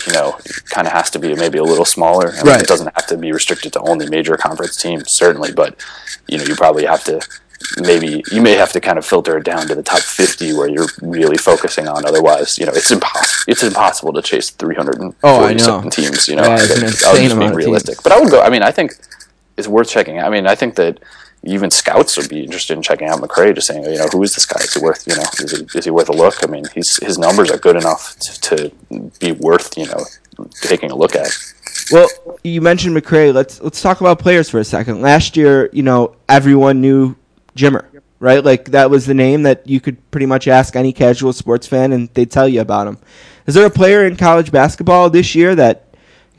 [0.08, 2.30] You know, kind of has to be maybe a little smaller.
[2.30, 2.62] I mean, Right.
[2.62, 5.76] It doesn't have to be restricted to only major conference teams, certainly, but
[6.28, 7.22] you know, you probably have to.
[7.80, 10.68] Maybe you may have to kind of filter it down to the top 50 where
[10.68, 12.06] you're really focusing on.
[12.06, 13.44] Otherwise, you know, it's impossible.
[13.48, 16.28] It's impossible to chase 347 Oh, teams.
[16.28, 16.72] You know, Yeah, it's
[17.04, 18.02] an I was just being realistic.
[18.04, 18.42] But I would go.
[18.42, 18.94] I mean, I think
[19.58, 20.20] it's worth checking.
[20.20, 21.00] I mean, I think that
[21.44, 24.36] even scouts would be interested in checking out McCrea, just saying, you know, who is
[24.36, 24.62] this guy?
[24.62, 26.44] Is he worth, you know, is he, is he worth a look?
[26.44, 30.06] I mean, he's his numbers are good enough to, to be worth, you know,
[30.62, 31.36] taking a look at.
[31.92, 32.08] Well,
[32.44, 33.34] you mentioned McCrea.
[33.34, 35.02] Let's let's talk about players for a second.
[35.02, 37.16] Last year, you know, everyone knew
[37.56, 37.86] Jimmer,
[38.20, 38.44] right?
[38.44, 41.92] Like that was the name that you could pretty much ask any casual sports fan,
[41.92, 43.00] and they'd tell you about him.
[43.48, 45.91] Is there a player in college basketball this year that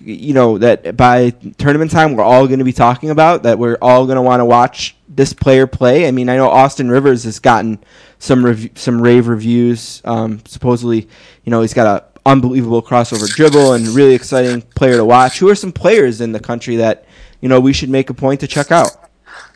[0.05, 3.78] you know that by tournament time we're all going to be talking about that we're
[3.80, 6.09] all going to want to watch this player play?
[6.09, 7.78] I mean, I know Austin Rivers has gotten
[8.18, 10.00] some rev- some rave reviews.
[10.05, 11.09] Um, supposedly,
[11.44, 15.38] you know, he's got a unbelievable crossover dribble and really exciting player to watch.
[15.38, 17.05] Who are some players in the country that
[17.40, 18.90] you know we should make a point to check out?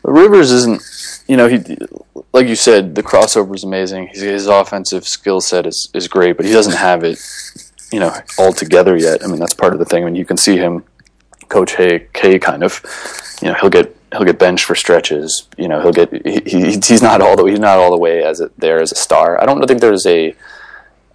[0.03, 0.81] Rivers isn't,
[1.27, 1.63] you know, he
[2.33, 4.07] like you said, the crossover is amazing.
[4.07, 7.19] His, his offensive skill set is, is great, but he doesn't have it,
[7.91, 9.23] you know, all together yet.
[9.23, 10.03] I mean, that's part of the thing.
[10.03, 10.83] I mean, you can see him,
[11.49, 12.81] Coach Hay, K, kind of,
[13.41, 15.47] you know, he'll get he'll get benched for stretches.
[15.57, 18.23] You know, he'll get he, he, he's not all the he's not all the way
[18.23, 19.41] as a, there as a star.
[19.41, 20.35] I don't think there's a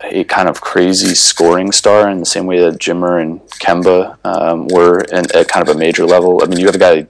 [0.05, 4.67] a kind of crazy scoring star in the same way that Jimmer and Kemba um,
[4.67, 6.43] were in, at kind of a major level.
[6.43, 7.07] I mean, you have a guy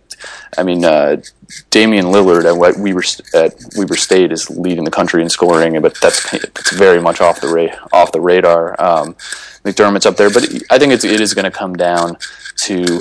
[0.58, 1.22] I mean, uh,
[1.70, 3.02] Damian Lillard at what Weber
[3.34, 7.40] at Weber State is leading the country in scoring, but that's that's very much off
[7.40, 8.80] the ra- off the radar.
[8.80, 9.16] Um,
[9.64, 12.16] McDermott's up there, but I think it's, it is going to come down
[12.56, 13.00] to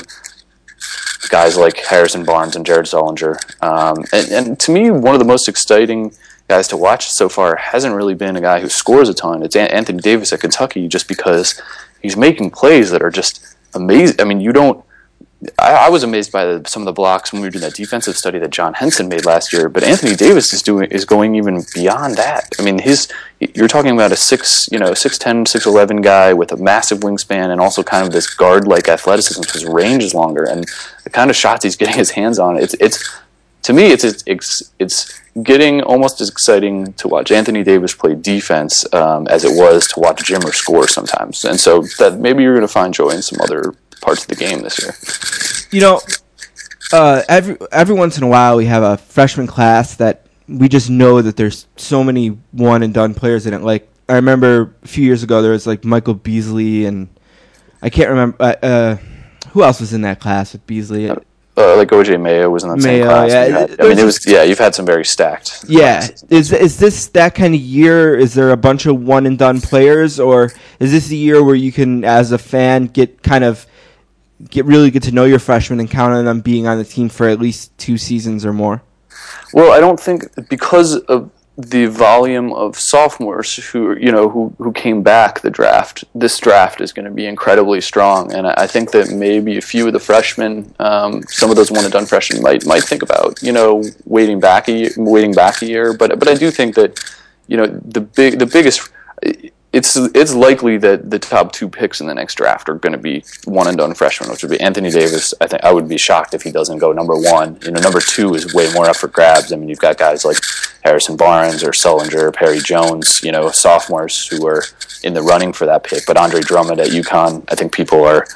[1.29, 3.37] guys like Harrison Barnes and Jared Sullinger.
[3.63, 6.13] Um, and, and to me, one of the most exciting
[6.47, 9.41] guys to watch so far hasn't really been a guy who scores a ton.
[9.41, 11.59] It's Anthony Davis at Kentucky, just because
[12.01, 14.19] he's making plays that are just amazing.
[14.19, 14.83] I mean, you don't.
[15.57, 17.73] I, I was amazed by the, some of the blocks when we were doing that
[17.73, 19.69] defensive study that John Henson made last year.
[19.69, 22.49] But Anthony Davis is doing is going even beyond that.
[22.59, 26.57] I mean, his you're talking about a six, you know, 6'10", 6'11 guy with a
[26.57, 30.65] massive wingspan and also kind of this guard like athleticism his range is longer and
[31.03, 32.57] the kind of shots he's getting his hands on.
[32.57, 33.03] It's it's
[33.63, 38.91] to me, it's it's it's getting almost as exciting to watch Anthony Davis play defense
[38.93, 41.45] um, as it was to watch Jimmer score sometimes.
[41.45, 44.35] And so that maybe you're going to find joy in some other parts of the
[44.35, 44.93] game this year.
[45.71, 46.01] You know,
[46.93, 50.89] uh, every every once in a while we have a freshman class that we just
[50.89, 53.61] know that there's so many one and done players in it.
[53.61, 57.07] Like I remember a few years ago there was like Michael Beasley and
[57.81, 58.95] I can't remember uh, uh,
[59.51, 61.09] who else was in that class with Beasley.
[61.09, 63.31] Uh, like OJ Mayo was in that same Mayo, class.
[63.31, 63.43] yeah.
[63.59, 64.41] Had- I mean, it was yeah.
[64.43, 65.65] You've had some very stacked.
[65.67, 66.23] Yeah, classes.
[66.29, 68.15] is is this that kind of year?
[68.15, 71.55] Is there a bunch of one and done players, or is this the year where
[71.55, 73.65] you can, as a fan, get kind of
[74.49, 77.09] get really get to know your freshmen and count on them being on the team
[77.09, 78.81] for at least two seasons or more?
[79.53, 84.71] Well, I don't think because of the volume of sophomores who you know who who
[84.71, 86.03] came back the draft.
[86.15, 89.87] This draft is going to be incredibly strong, and I think that maybe a few
[89.87, 93.41] of the freshmen, um, some of those one and done freshmen, might might think about
[93.43, 95.93] you know waiting back a year, waiting back a year.
[95.93, 96.99] But but I do think that
[97.47, 98.89] you know the big the biggest.
[99.73, 102.99] It's it's likely that the top two picks in the next draft are going to
[102.99, 105.33] be one and done freshmen, which would be Anthony Davis.
[105.39, 107.57] I think I would be shocked if he doesn't go number one.
[107.63, 109.53] You know, number two is way more up for grabs.
[109.53, 110.37] I mean, you've got guys like
[110.83, 113.23] Harrison Barnes or Sullinger, Perry Jones.
[113.23, 114.63] You know, sophomores who are
[115.03, 116.05] in the running for that pick.
[116.05, 118.27] But Andre Drummond at UConn, I think people are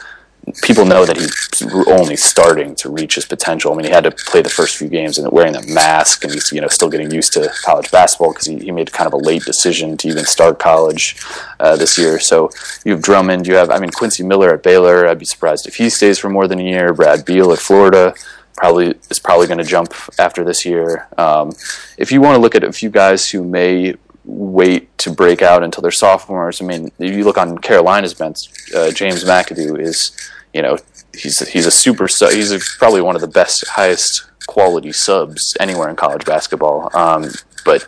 [0.61, 3.73] people know that he's only starting to reach his potential.
[3.73, 6.33] I mean, he had to play the first few games and wearing the mask, and
[6.33, 9.13] he's you know still getting used to college basketball because he, he made kind of
[9.13, 11.17] a late decision to even start college
[11.59, 12.19] uh, this year.
[12.19, 12.49] So
[12.83, 15.07] you have Drummond, you have I mean Quincy Miller at Baylor.
[15.07, 16.93] I'd be surprised if he stays for more than a year.
[16.93, 18.13] Brad Beal at Florida
[18.55, 21.07] probably is probably going to jump after this year.
[21.17, 21.51] Um,
[21.97, 25.63] if you want to look at a few guys who may wait to break out
[25.63, 26.61] until they're sophomores.
[26.61, 30.11] I mean, if you look on Carolina's bench, uh, James McAdoo is,
[30.55, 30.77] you know,
[31.13, 32.31] he's he's a super sub.
[32.31, 36.89] He's a, probably one of the best, highest quality subs anywhere in college basketball.
[36.97, 37.29] Um,
[37.65, 37.85] but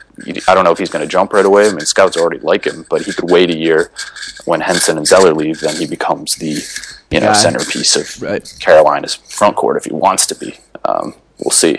[0.50, 1.68] I don't know if he's going to jump right away.
[1.68, 3.92] I mean, scouts already like him, but he could wait a year.
[4.46, 6.62] When Henson and Zeller leave, then he becomes the,
[7.10, 8.58] you know, centerpiece of Right.
[8.60, 10.58] Carolina's front court if he wants to be.
[10.84, 11.78] Um, we'll see.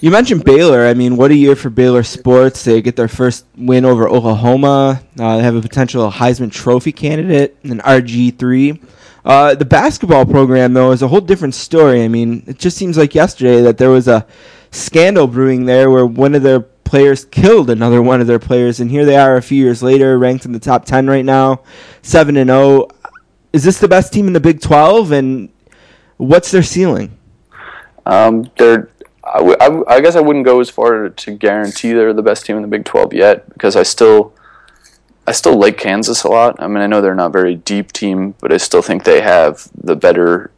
[0.00, 0.86] You mentioned Baylor.
[0.86, 2.64] I mean, what a year for Baylor sports.
[2.64, 5.02] They get their first win over Oklahoma.
[5.18, 8.80] Uh, they have a potential Heisman Trophy candidate, an RG three.
[9.24, 12.04] Uh, the basketball program, though, is a whole different story.
[12.04, 14.26] I mean, it just seems like yesterday that there was a
[14.70, 18.90] scandal brewing there where one of their players killed another one of their players, and
[18.90, 21.62] here they are a few years later, ranked in the top ten right now,
[22.02, 22.88] seven and zero.
[23.52, 25.10] Is this the best team in the Big Twelve?
[25.12, 25.48] And
[26.18, 27.16] what's their ceiling?
[28.04, 28.90] Um, they're.
[29.26, 32.22] I, w- I w- I guess I wouldn't go as far to guarantee they're the
[32.22, 34.33] best team in the Big 12 yet because I still,
[35.26, 36.56] I still like Kansas a lot.
[36.60, 39.68] I mean, I know they're not very deep team, but I still think they have
[39.74, 40.50] the better.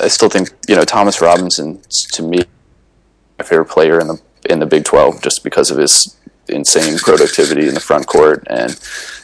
[0.00, 1.80] I- still think you know Thomas Robinson
[2.12, 2.44] to me
[3.38, 6.16] my favorite player in the in the Big 12 just because of his
[6.48, 8.78] insane productivity in the front court and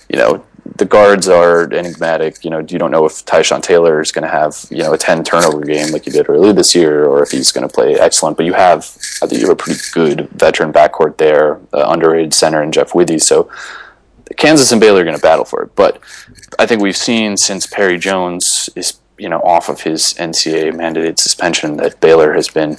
[0.08, 0.44] you know
[0.76, 2.44] the guards are enigmatic.
[2.44, 4.98] You know, you don't know if Tyshawn Taylor is going to have you know a
[4.98, 7.94] ten turnover game like he did earlier this year, or if he's going to play
[7.94, 8.36] excellent.
[8.36, 8.80] But you have,
[9.22, 12.94] I think you have a pretty good veteran backcourt there, uh, underrated center and Jeff
[12.94, 13.18] Withey.
[13.18, 13.50] So
[14.36, 15.74] Kansas and Baylor are going to battle for it.
[15.74, 16.00] But
[16.58, 21.18] I think we've seen since Perry Jones is you know off of his NCAA mandated
[21.18, 22.76] suspension that Baylor has been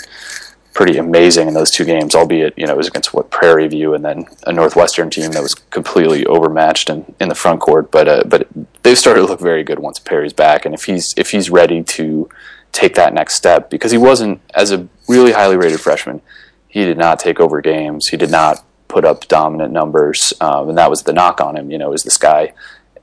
[0.73, 3.93] pretty amazing in those two games, albeit you know it was against what Prairie View
[3.93, 7.91] and then a Northwestern team that was completely overmatched in, in the front court.
[7.91, 8.47] But uh, but
[8.83, 11.83] they've started to look very good once Perry's back, and if he's if he's ready
[11.83, 12.29] to
[12.71, 16.21] take that next step, because he wasn't as a really highly rated freshman,
[16.67, 20.77] he did not take over games, he did not put up dominant numbers, um, and
[20.77, 21.71] that was the knock on him.
[21.71, 22.53] You know, is this guy.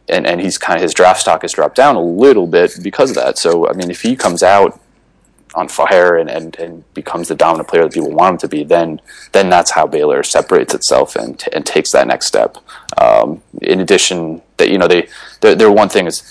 [0.09, 3.11] And, and he's kind of his draft stock has dropped down a little bit because
[3.11, 3.39] of that.
[3.39, 4.81] So I mean, if he comes out
[5.57, 8.63] on fire and, and, and becomes the dominant player that people want him to be,
[8.63, 9.01] then
[9.33, 12.59] then that's how Baylor separates itself and, t- and takes that next step.
[12.99, 15.09] Um, in addition, that you know they
[15.41, 16.23] their, one thing is,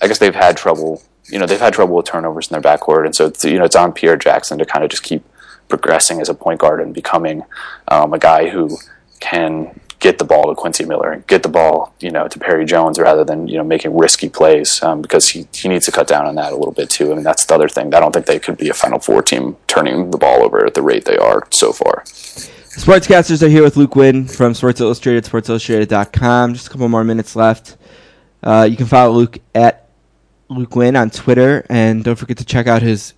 [0.00, 3.04] I guess they've had trouble you know they've had trouble with turnovers in their backcourt,
[3.04, 5.24] and so it's, you know it's on Pierre Jackson to kind of just keep
[5.68, 7.42] progressing as a point guard and becoming
[7.88, 8.78] um, a guy who
[9.20, 12.64] can get the ball to Quincy Miller and get the ball, you know, to Perry
[12.64, 16.06] Jones rather than you know making risky plays um, because he, he needs to cut
[16.06, 17.12] down on that a little bit too.
[17.12, 17.94] I mean, that's the other thing.
[17.94, 20.74] I don't think they could be a Final Four team turning the ball over at
[20.74, 22.04] the rate they are so far.
[22.04, 26.54] Sportscasters are here with Luke Winn from Sports Illustrated, sportsillustrated.com.
[26.54, 27.76] Just a couple more minutes left.
[28.40, 29.88] Uh, you can follow Luke at
[30.48, 33.14] Luke Winn on Twitter, and don't forget to check out his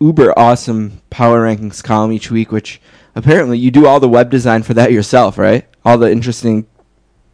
[0.00, 2.80] uber awesome power rankings column each week, which
[3.14, 5.66] apparently you do all the web design for that yourself, right?
[5.84, 6.66] All the interesting.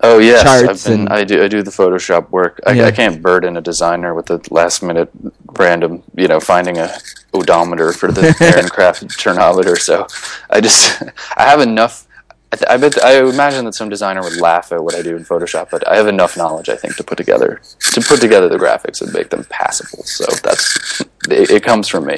[0.00, 2.60] Oh yes, charts I've been, and- I do I do the Photoshop work.
[2.66, 2.86] I, Yeah.
[2.86, 5.10] I can't burden a designer with the last minute
[5.58, 6.90] random, you know, finding a
[7.34, 9.76] odometer for the Aaron Craft turnometer.
[9.76, 10.06] So
[10.50, 11.02] I just
[11.36, 12.06] I have enough.
[12.50, 15.16] I, th- I bet I imagine that some designer would laugh at what I do
[15.16, 18.48] in Photoshop, but I have enough knowledge I think to put together to put together
[18.48, 20.02] the graphics and make them passable.
[20.04, 22.16] So that's it, it comes from me.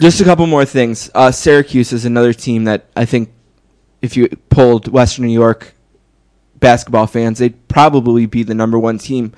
[0.00, 1.10] Just a couple more things.
[1.14, 3.30] Uh, Syracuse is another team that I think
[4.02, 5.74] if you polled Western New York
[6.56, 9.32] basketball fans, they'd probably be the number one team.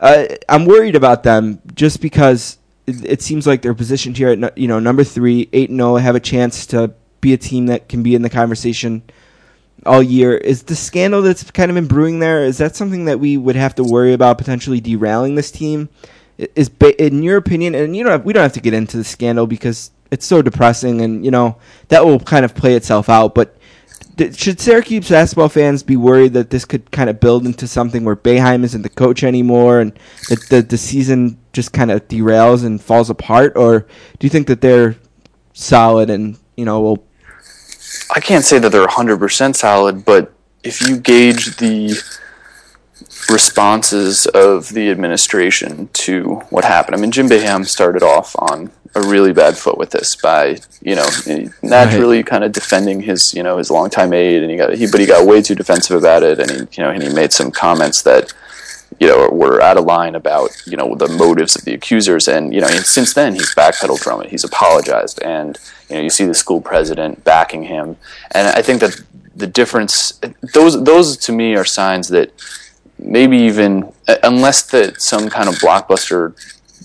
[0.00, 2.58] Uh, I'm worried about them just because
[2.88, 5.94] it, it seems like they're positioned here at you know number three, eight and zero,
[5.94, 9.02] have a chance to be a team that can be in the conversation
[9.86, 10.36] all year.
[10.36, 12.44] Is the scandal that's kind of been brewing there?
[12.44, 15.88] Is that something that we would have to worry about potentially derailing this team?
[16.38, 19.46] Is in your opinion, and you have, we don't have to get into the scandal
[19.46, 21.56] because it's so depressing, and you know
[21.88, 23.34] that will kind of play itself out.
[23.34, 23.56] But
[24.34, 28.16] should Syracuse basketball fans be worried that this could kind of build into something where
[28.16, 32.82] Boeheim isn't the coach anymore, and that the the season just kind of derails and
[32.82, 33.80] falls apart, or
[34.18, 34.96] do you think that they're
[35.54, 37.06] solid and you know will
[38.14, 40.32] I can't say that they're 100% solid, but
[40.62, 42.00] if you gauge the
[43.30, 49.00] responses of the administration to what happened, I mean, Jim Boeheim started off on a
[49.02, 51.06] really bad foot with this by, you know,
[51.62, 55.00] naturally kind of defending his, you know, his longtime aide, and he got, he, but
[55.00, 57.50] he got way too defensive about it, and he, you know, and he made some
[57.50, 58.32] comments that,
[58.98, 62.54] you know, were out of line about, you know, the motives of the accusers, and
[62.54, 64.30] you know, and since then he's backpedaled from it.
[64.30, 65.58] He's apologized, and
[65.88, 67.96] you know, you see the school president backing him,
[68.32, 69.00] and I think that
[69.34, 70.18] the difference,
[70.54, 72.32] those, those to me are signs that
[72.98, 76.34] maybe even uh, unless that some kind of blockbuster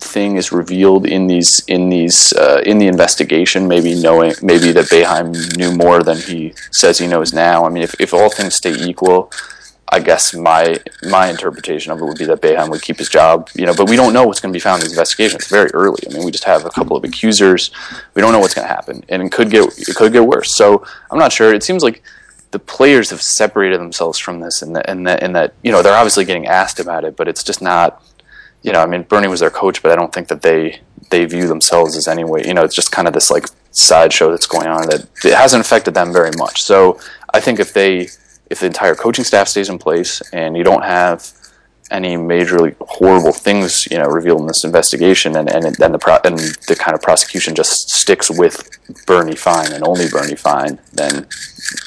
[0.01, 4.85] thing is revealed in these in these uh, in the investigation maybe knowing maybe that
[4.85, 7.65] Boeheim knew more than he says he knows now.
[7.65, 9.31] I mean if, if all things stay equal
[9.91, 13.49] I guess my my interpretation of it would be that Boeheim would keep his job
[13.55, 15.35] you know but we don't know what's going to be found in the investigation.
[15.35, 16.01] It's very early.
[16.09, 17.71] I mean we just have a couple of accusers.
[18.13, 20.55] We don't know what's going to happen and it could get it could get worse.
[20.55, 21.53] So I'm not sure.
[21.53, 22.03] It seems like
[22.51, 25.81] the players have separated themselves from this and that, and that, and that you know
[25.81, 28.03] they're obviously getting asked about it, but it's just not
[28.61, 31.25] you know I mean Bernie was their coach, but I don't think that they they
[31.25, 34.67] view themselves as anyway you know it's just kind of this like sideshow that's going
[34.67, 36.61] on that it hasn't affected them very much.
[36.61, 36.99] So
[37.33, 38.09] I think if they
[38.51, 41.31] if the entire coaching staff stays in place and you don't have
[41.89, 46.19] any majorly horrible things you know revealed in this investigation and and then the pro-
[46.23, 46.37] and
[46.67, 48.69] the kind of prosecution just sticks with
[49.05, 51.27] Bernie Fine and only Bernie Fine then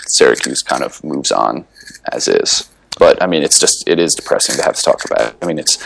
[0.07, 1.67] Syracuse kind of moves on
[2.13, 2.69] as is.
[2.99, 5.37] But I mean it's just it is depressing to have to talk about it.
[5.43, 5.79] I mean it's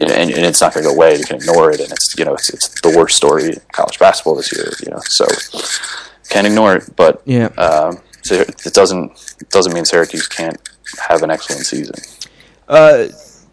[0.00, 1.16] and, and it's not going to go away.
[1.16, 3.98] You can ignore it and it's you know it's, it's the worst story in college
[3.98, 5.26] basketball this year you know so
[6.28, 7.46] can't ignore it but yeah.
[7.56, 7.98] um,
[8.30, 10.56] it doesn't it doesn't mean Syracuse can't
[11.08, 11.94] have an excellent season
[12.68, 13.08] Uh,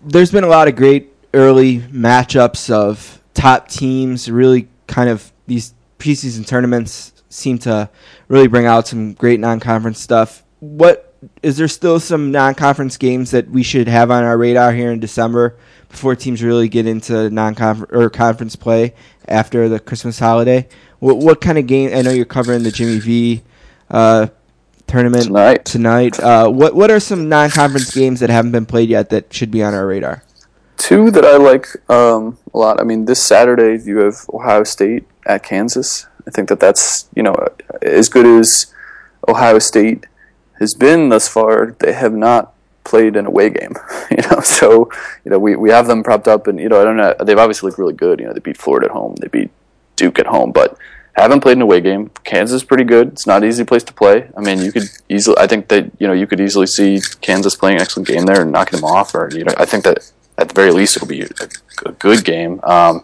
[0.06, 4.30] there's been a lot of great early matchups of top teams.
[4.30, 7.90] Really, kind of these preseason tournaments seem to
[8.28, 10.44] really bring out some great non-conference stuff.
[10.60, 14.92] What is there still some non-conference games that we should have on our radar here
[14.92, 15.58] in December
[15.90, 18.94] before teams really get into non-conference or conference play
[19.28, 20.68] after the Christmas holiday?
[21.00, 21.92] What, what kind of game?
[21.94, 23.44] I know you're covering the Jimmy V
[23.90, 24.28] uh,
[24.88, 25.66] tournament Tonight.
[25.66, 29.52] Tonight, uh, what what are some non-conference games that haven't been played yet that should
[29.52, 30.24] be on our radar?
[30.78, 32.80] Two that I like um, a lot.
[32.80, 36.08] I mean, this Saturday you have Ohio State at Kansas.
[36.28, 37.36] I think that that's you know
[37.82, 38.74] as good as
[39.28, 40.06] Ohio State
[40.60, 41.76] has been thus far.
[41.80, 43.76] They have not played an away game.
[44.12, 44.90] You know, so
[45.26, 47.16] you know we, we have them propped up, and you know I don't know.
[47.24, 48.20] They've obviously looked really good.
[48.20, 49.16] You know, they beat Florida at home.
[49.20, 49.50] They beat
[49.96, 50.78] Duke at home, but
[51.22, 52.10] haven't played an away game.
[52.24, 53.10] Kansas is pretty good.
[53.10, 54.30] It's not an easy place to play.
[54.36, 55.38] I mean, you could easily.
[55.38, 58.42] I think that you know you could easily see Kansas playing an excellent game there
[58.42, 59.16] and knocking them off.
[59.16, 61.30] Or you know, I think that at the very least it'll be a,
[61.86, 62.60] a good game.
[62.64, 63.04] Um,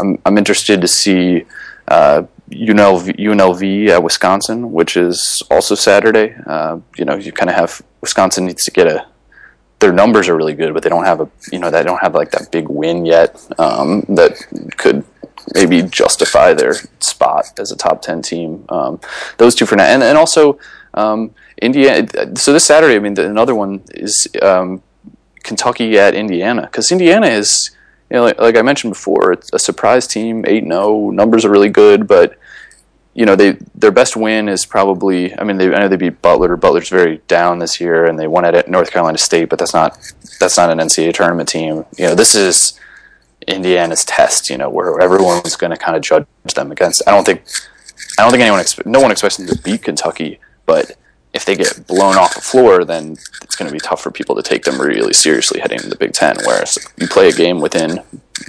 [0.00, 1.44] I'm I'm interested to see
[1.88, 6.34] uh, UNLV, UNLV at Wisconsin, which is also Saturday.
[6.46, 9.06] Uh, you know, you kind of have Wisconsin needs to get a
[9.80, 12.14] their numbers are really good, but they don't have a you know they don't have
[12.14, 14.32] like that big win yet um, that
[14.76, 15.04] could
[15.54, 18.64] maybe justify their spot as a top ten team.
[18.68, 19.00] Um,
[19.38, 20.58] those two for now, and and also
[20.94, 22.06] um, Indiana.
[22.36, 24.82] So this Saturday, I mean, the, another one is um,
[25.42, 27.70] Kentucky at Indiana because Indiana is.
[28.10, 31.10] You know, like, like I mentioned before, it's a surprise team, eight zero.
[31.10, 32.38] Numbers are really good, but
[33.14, 35.36] you know, they their best win is probably.
[35.38, 36.56] I mean, they I know they beat Butler.
[36.56, 39.98] Butler's very down this year, and they won at North Carolina State, but that's not
[40.38, 41.84] that's not an NCAA tournament team.
[41.96, 42.78] You know, this is
[43.46, 44.50] Indiana's test.
[44.50, 47.02] You know, where everyone everyone's going to kind of judge them against.
[47.06, 47.42] I don't think
[48.18, 50.92] I don't think anyone no one expects them to beat Kentucky, but
[51.32, 54.36] if they get blown off the floor, then it's going to be tough for people
[54.36, 56.36] to take them really seriously heading into the Big Ten.
[56.44, 58.00] Whereas you play a game within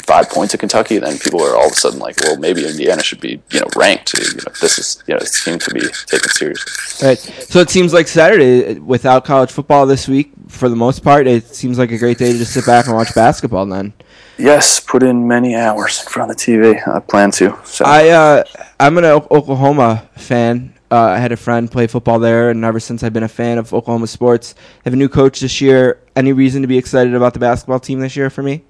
[0.04, 3.02] five points of Kentucky, then people are all of a sudden like, well, maybe Indiana
[3.02, 4.14] should be you know ranked.
[4.14, 7.08] You know, this is you know team to be taken seriously.
[7.08, 7.18] Right.
[7.18, 11.56] So it seems like Saturday, without college football this week, for the most part, it
[11.56, 13.66] seems like a great day to just sit back and watch basketball.
[13.66, 13.94] Then
[14.38, 16.88] Yes, put in many hours in front of the TV.
[16.88, 17.58] I plan to.
[17.64, 18.44] So I, uh,
[18.80, 20.74] I'm an O- Oklahoma fan.
[20.92, 23.58] Uh, I had a friend play football there, and ever since I've been a fan
[23.58, 24.54] of Oklahoma sports.
[24.84, 26.00] Have a new coach this year.
[26.16, 28.64] Any reason to be excited about the basketball team this year for me?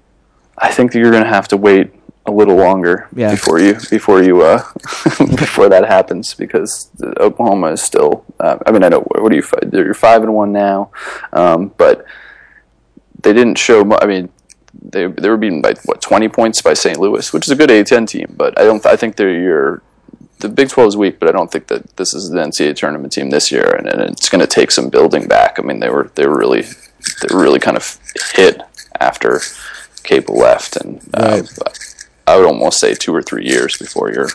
[0.58, 1.92] I think that you're going to have to wait
[2.24, 3.30] a little longer Yeah.
[3.30, 4.62] before you before you uh,
[5.36, 8.24] before that happens because the- Oklahoma is still.
[8.40, 9.44] Uh, I mean, I know what are you?
[9.72, 10.90] You're five and one now,
[11.32, 12.04] um, but
[13.22, 13.84] they didn't show.
[14.00, 14.28] I mean,
[14.82, 16.98] they they were beaten by what 20 points by St.
[16.98, 18.84] Louis, which is a good A10 team, but I don't.
[18.86, 19.82] I think they're your.
[20.38, 23.12] The Big 12 is weak, but I don't think that this is the NCAA tournament
[23.12, 25.58] team this year, and, and it's going to take some building back.
[25.58, 27.98] I mean, they were they were really they were really kind of
[28.34, 28.60] hit
[29.00, 29.40] after
[30.02, 31.42] Capel left, and uh,
[32.26, 34.28] I would almost say two or three years before you're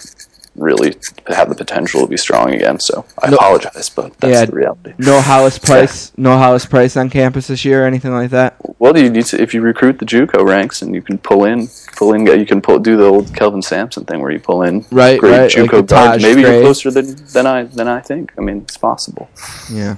[0.55, 0.95] really
[1.27, 2.79] have the potential to be strong again.
[2.79, 4.45] So I No- apologize, but that's Yeah.
[4.45, 4.93] the reality.
[4.97, 6.11] No Hollis Price.
[6.17, 8.55] No Hollis Price on campus this year or anything like that.
[8.79, 11.45] Well, do you need to if you recruit the JUCO ranks and you can pull
[11.45, 14.63] in, pull in, you can pull do the old Kelvin Sampson thing where you pull
[14.63, 15.91] in Right, great right, JUCO like the guards.
[15.91, 18.33] Taj Maybe you're closer than, than I than I think.
[18.37, 19.29] I mean, it's possible.
[19.71, 19.95] Yeah.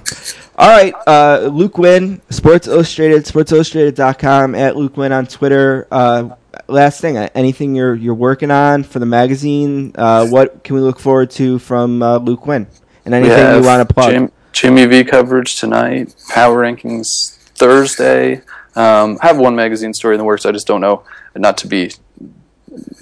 [0.56, 0.94] All right.
[1.06, 5.86] Uh, Luke Winn, Sports Illustrated, sportsillustrated.com, at Luke Winn on Twitter.
[5.90, 6.28] Uh,
[6.68, 9.92] last thing, uh, anything you're you're working on for the magazine?
[9.94, 12.66] Uh, what can we look forward to from uh, Luke Winn?
[13.04, 14.10] And anything you want to plug?
[14.10, 16.14] Jim, Jimmy V coverage tonight.
[16.30, 18.40] Power rankings Thursday.
[18.76, 20.46] Um, I have one magazine story in the works.
[20.46, 21.04] I just don't know.
[21.36, 21.92] Not to be,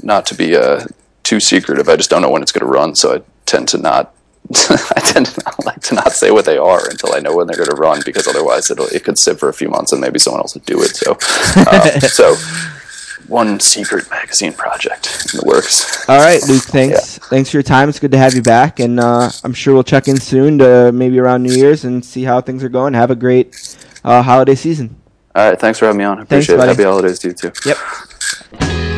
[0.02, 0.84] not to be uh,
[1.22, 1.88] too secretive.
[1.88, 2.94] I just don't know when it's going to run.
[2.94, 4.14] So I tend to not.
[4.52, 7.46] I tend to not like to not say what they are until I know when
[7.46, 10.00] they're going to run, because otherwise it'll it could sit for a few months and
[10.00, 10.96] maybe someone else would do it.
[10.96, 11.16] So,
[11.56, 12.34] uh, so
[13.32, 16.08] one secret magazine project in the works.
[16.08, 16.62] All right, Luke.
[16.62, 17.18] Thanks.
[17.18, 17.88] Thanks for your time.
[17.88, 20.92] It's good to have you back, and uh, I'm sure we'll check in soon to
[20.92, 22.94] maybe around New Year's and see how things are going.
[22.94, 25.00] Have a great uh, holiday season.
[25.34, 26.18] All right, thanks for having me on.
[26.18, 26.58] I Thanks, appreciate it.
[26.58, 26.70] buddy.
[26.72, 27.52] Happy holidays to you too.
[27.64, 28.91] Yep.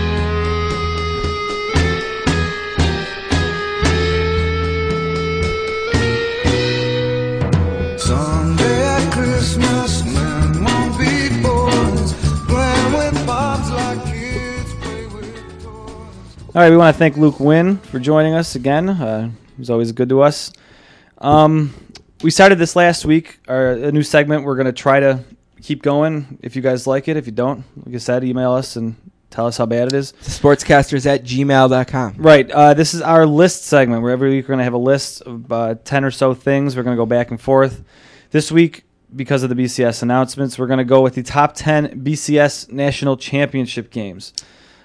[16.55, 18.89] All right, we want to thank Luke Winn for joining us again.
[18.89, 20.53] Uh, he's always good to us.
[21.19, 21.75] Um,
[22.23, 24.45] we started this last week, our a new segment.
[24.45, 25.25] We're going to try to
[25.61, 26.39] keep going.
[26.43, 28.95] If you guys like it, if you don't, like I said, email us and
[29.31, 30.13] tell us how bad it is.
[30.23, 32.15] Sportscasters at gmail.com.
[32.19, 32.49] Right.
[32.49, 35.23] Uh, this is our list segment where every week we're going to have a list
[35.23, 36.77] of uh, 10 or so things.
[36.77, 37.83] We're going to go back and forth.
[38.31, 38.85] This week,
[39.17, 43.17] because of the BCS announcements, we're going to go with the top 10 BCS national
[43.17, 44.33] championship games.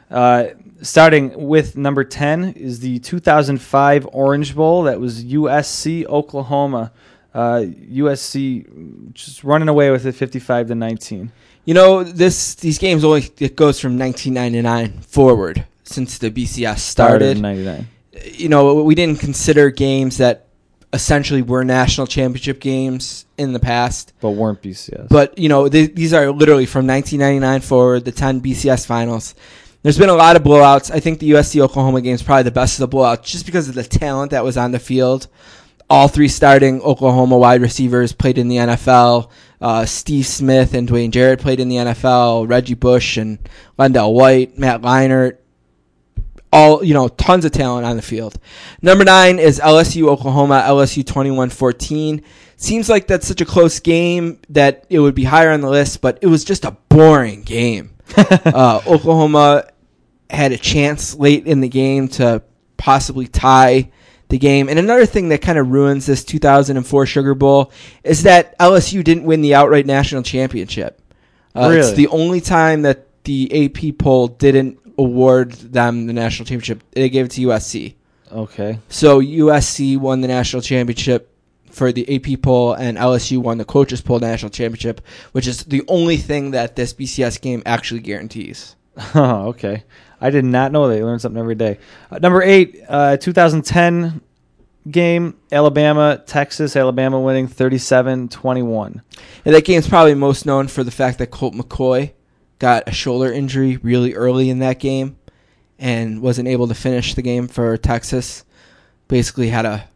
[0.09, 0.45] Uh,
[0.81, 4.83] starting with number 10 is the 2005 Orange Bowl.
[4.83, 6.91] That was USC Oklahoma.
[7.33, 11.31] Uh, USC just running away with it 55 to 19.
[11.65, 17.37] You know, this these games only it goes from 1999 forward since the BCS started.
[17.37, 17.87] in 99.
[18.33, 20.47] You know, we didn't consider games that
[20.91, 24.13] essentially were national championship games in the past.
[24.19, 25.09] But weren't BCS.
[25.09, 29.35] But you know, th- these are literally from 1999 forward, the 10 BCS finals.
[29.81, 30.91] There's been a lot of blowouts.
[30.91, 33.69] I think the USC Oklahoma game is probably the best of the blowouts, just because
[33.69, 35.27] of the talent that was on the field.
[35.89, 39.29] All three starting Oklahoma wide receivers played in the NFL.
[39.61, 42.49] Uh, Steve Smith and Dwayne Jarrett played in the NFL.
[42.49, 43.39] Reggie Bush and
[43.77, 45.37] LenDale White, Matt Leinart,
[46.51, 48.39] all you know tons of talent on the field
[48.81, 52.23] number nine is lsu oklahoma lsu 21-14
[52.57, 56.01] seems like that's such a close game that it would be higher on the list
[56.01, 57.91] but it was just a boring game
[58.45, 59.67] uh, oklahoma
[60.29, 62.41] had a chance late in the game to
[62.77, 63.91] possibly tie
[64.29, 67.71] the game and another thing that kind of ruins this 2004 sugar bowl
[68.03, 71.01] is that lsu didn't win the outright national championship
[71.55, 76.83] Uh, It's the only time that the AP poll didn't award them the national championship.
[76.91, 77.95] They gave it to USC.
[78.31, 78.79] Okay.
[78.89, 81.28] So USC won the national championship
[81.79, 84.99] for the AP poll, and LSU won the coaches poll national championship,
[85.31, 88.75] which is the only thing that this BCS game actually guarantees.
[89.15, 89.85] Oh, okay.
[90.19, 90.97] I did not know that.
[90.97, 91.79] You learn something every day.
[92.11, 94.19] Uh, number eight, uh, 2010
[94.91, 96.75] game, Alabama, Texas.
[96.75, 99.01] Alabama winning 37-21.
[99.45, 102.11] And that game's probably most known for the fact that Colt McCoy
[102.59, 105.17] got a shoulder injury really early in that game
[105.77, 108.43] and wasn't able to finish the game for Texas.
[109.07, 109.88] Basically had to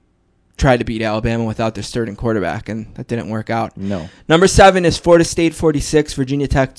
[0.57, 3.75] try to beat Alabama without their starting quarterback, and that didn't work out.
[3.77, 4.09] No.
[4.29, 6.77] Number seven is Florida State 46, Virginia Tech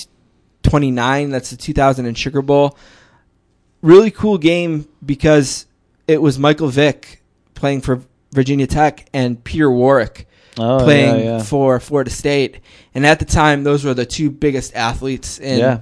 [0.62, 1.31] 29.
[1.31, 2.77] That's the 2000 in Sugar Bowl.
[3.83, 5.66] Really cool game because
[6.09, 7.22] it was Michael Vick
[7.55, 8.01] playing for
[8.33, 11.43] Virginia Tech and Peter Warrick Oh, playing yeah, yeah.
[11.43, 12.61] for Florida State.
[12.95, 15.81] And at the time, those were the two biggest athletes in Yeah.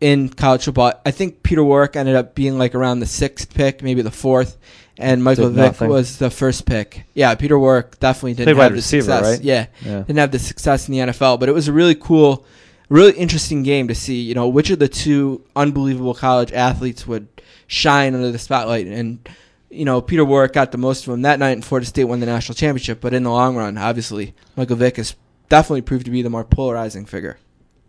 [0.00, 0.92] in college football.
[1.06, 4.58] I think Peter Warrick ended up being like around the sixth pick, maybe the fourth,
[4.98, 5.88] and Michael Did Vick nothing.
[5.90, 7.04] was the first pick.
[7.14, 9.22] Yeah, Peter Warrick definitely didn't Played have the receiver, success.
[9.36, 9.42] right?
[9.44, 9.98] Yeah, Yeah.
[10.00, 12.44] didn't have the success in the NFL, but it was a really cool,
[12.88, 14.20] really interesting game to see.
[14.20, 17.28] You know, which of the two unbelievable college athletes would
[17.66, 19.28] shine under the spotlight and.
[19.68, 22.20] You know, Peter Warrick got the most of them that night, and Florida State won
[22.20, 23.00] the national championship.
[23.00, 25.16] But in the long run, obviously, Michael Vick has
[25.48, 27.36] definitely proved to be the more polarizing figure.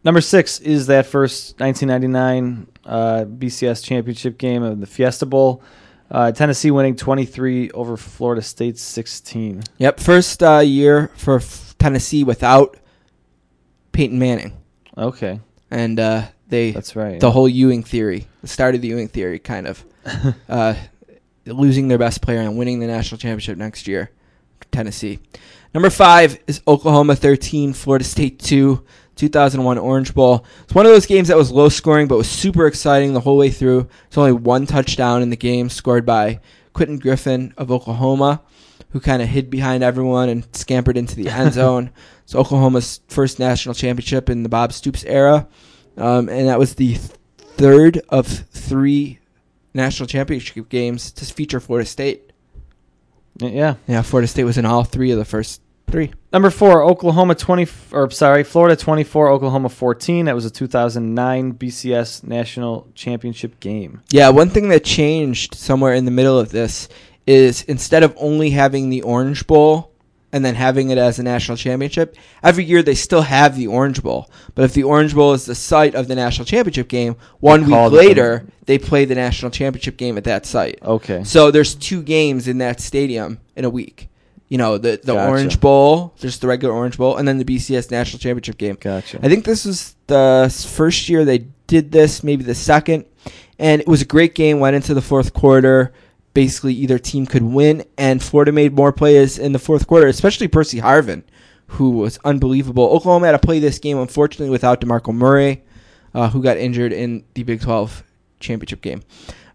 [0.03, 5.61] Number six is that first 1999 uh, BCS championship game of the Fiesta Bowl.
[6.09, 9.63] Uh, Tennessee winning 23 over Florida State 16.
[9.77, 12.77] Yep, first uh, year for f- Tennessee without
[13.91, 14.53] Peyton Manning,
[14.97, 15.39] Okay,
[15.69, 17.19] and uh, they that's right.
[17.19, 19.83] the whole Ewing theory, the start of the Ewing theory, kind of
[20.49, 20.75] uh,
[21.45, 24.11] losing their best player and winning the national championship next year.
[24.71, 25.19] Tennessee.
[25.73, 28.83] Number five is Oklahoma 13, Florida State 2,
[29.17, 30.45] 2001 Orange Bowl.
[30.63, 33.37] It's one of those games that was low scoring but was super exciting the whole
[33.37, 33.87] way through.
[34.07, 36.39] It's only one touchdown in the game scored by
[36.73, 38.41] Quentin Griffin of Oklahoma,
[38.91, 41.91] who kind of hid behind everyone and scampered into the end zone.
[42.23, 45.47] It's Oklahoma's first national championship in the Bob Stoops era.
[45.97, 49.19] Um, and that was the th- third of three
[49.73, 52.31] national championship games to feature Florida State.
[53.39, 53.75] yeah.
[53.87, 56.11] Yeah, Florida State was in all three of the first three.
[56.33, 60.25] Number four, Oklahoma 20, or sorry, Florida 24, Oklahoma 14.
[60.25, 64.01] That was a 2009 BCS national championship game.
[64.11, 66.89] Yeah, one thing that changed somewhere in the middle of this
[67.25, 69.91] is instead of only having the Orange Bowl
[70.33, 74.03] and then having it as a national championship, every year they still have the Orange
[74.03, 74.29] Bowl.
[74.55, 77.91] But if the Orange Bowl is the site of the national championship game, one week
[77.91, 80.79] later they play the national championship game at that site.
[80.83, 81.23] Okay.
[81.23, 84.09] So there's two games in that stadium in a week.
[84.49, 85.29] You know, the the Gotcha.
[85.29, 88.77] Orange Bowl, just the regular Orange Bowl, and then the BCS National Championship game.
[88.79, 89.19] Gotcha.
[89.21, 93.05] I think this was the first year they did this, maybe the second,
[93.59, 94.59] and it was a great game.
[94.59, 95.93] Went into the fourth quarter.
[96.33, 100.47] Basically, either team could win, and Florida made more plays in the fourth quarter, especially
[100.47, 101.23] Percy Harvin,
[101.65, 102.85] who was unbelievable.
[102.85, 105.63] Oklahoma had to play this game, unfortunately, without DeMarco Murray,
[106.13, 108.03] uh, who got injured in the Big 12
[108.39, 109.01] championship game.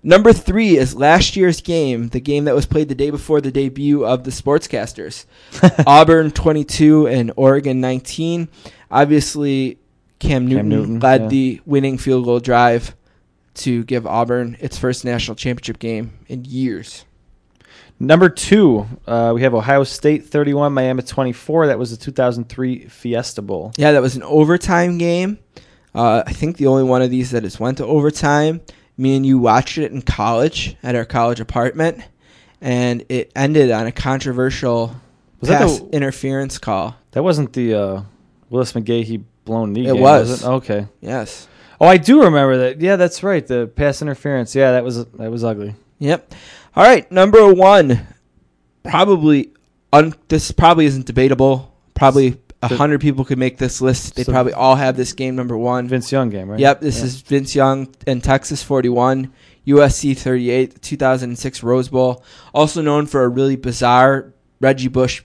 [0.05, 3.53] Number three is last year's game, the game that was played the day before the
[3.53, 5.27] debut of the Sportscasters.
[5.87, 8.49] Auburn 22 and Oregon 19.
[8.91, 9.79] Obviously,
[10.19, 11.29] Cam Newton, Newton, led yeah.
[11.29, 12.97] the winning field goal drive
[13.55, 17.05] to give Auburn its first national championship game in years.
[18.01, 21.69] Number two, uh, we have Ohio State 31, Miami 24.
[21.69, 23.73] That was the 2003 Fiesta Bowl.
[23.77, 25.39] Yeah, that was an overtime game.
[25.95, 28.61] Uh, I think the only one of these that has went to overtime.
[29.03, 32.01] Me and you watched it in college at our college apartment,
[32.61, 34.95] and it ended on a controversial
[35.41, 36.95] Was that pass the- interference call.
[37.11, 38.03] That wasn't the uh,
[38.49, 40.43] Willis McGahee blown knee It game, was.
[40.45, 40.47] it?
[40.47, 40.87] Okay.
[41.01, 41.49] Yes.
[41.81, 42.81] Oh, I do remember that.
[42.81, 43.45] Yeah, that's right.
[43.45, 44.55] The pass interference.
[44.55, 45.75] Yeah, that was that was ugly.
[45.99, 46.33] Yep.
[46.77, 48.07] All right, number one,
[48.85, 49.51] probably
[49.93, 51.75] un- this probably isn't debatable.
[51.95, 52.41] Probably
[52.71, 54.15] hundred people could make this list.
[54.15, 55.89] They So- probably all have this game number one.
[55.89, 56.61] Vince Young game, right?
[56.61, 57.05] Yep, this Yeah.
[57.05, 59.31] is Vince Young and Texas 41,
[59.67, 62.23] USC 38, 2006 Rose Bowl.
[62.55, 65.23] Also known for a really bizarre Reggie Bush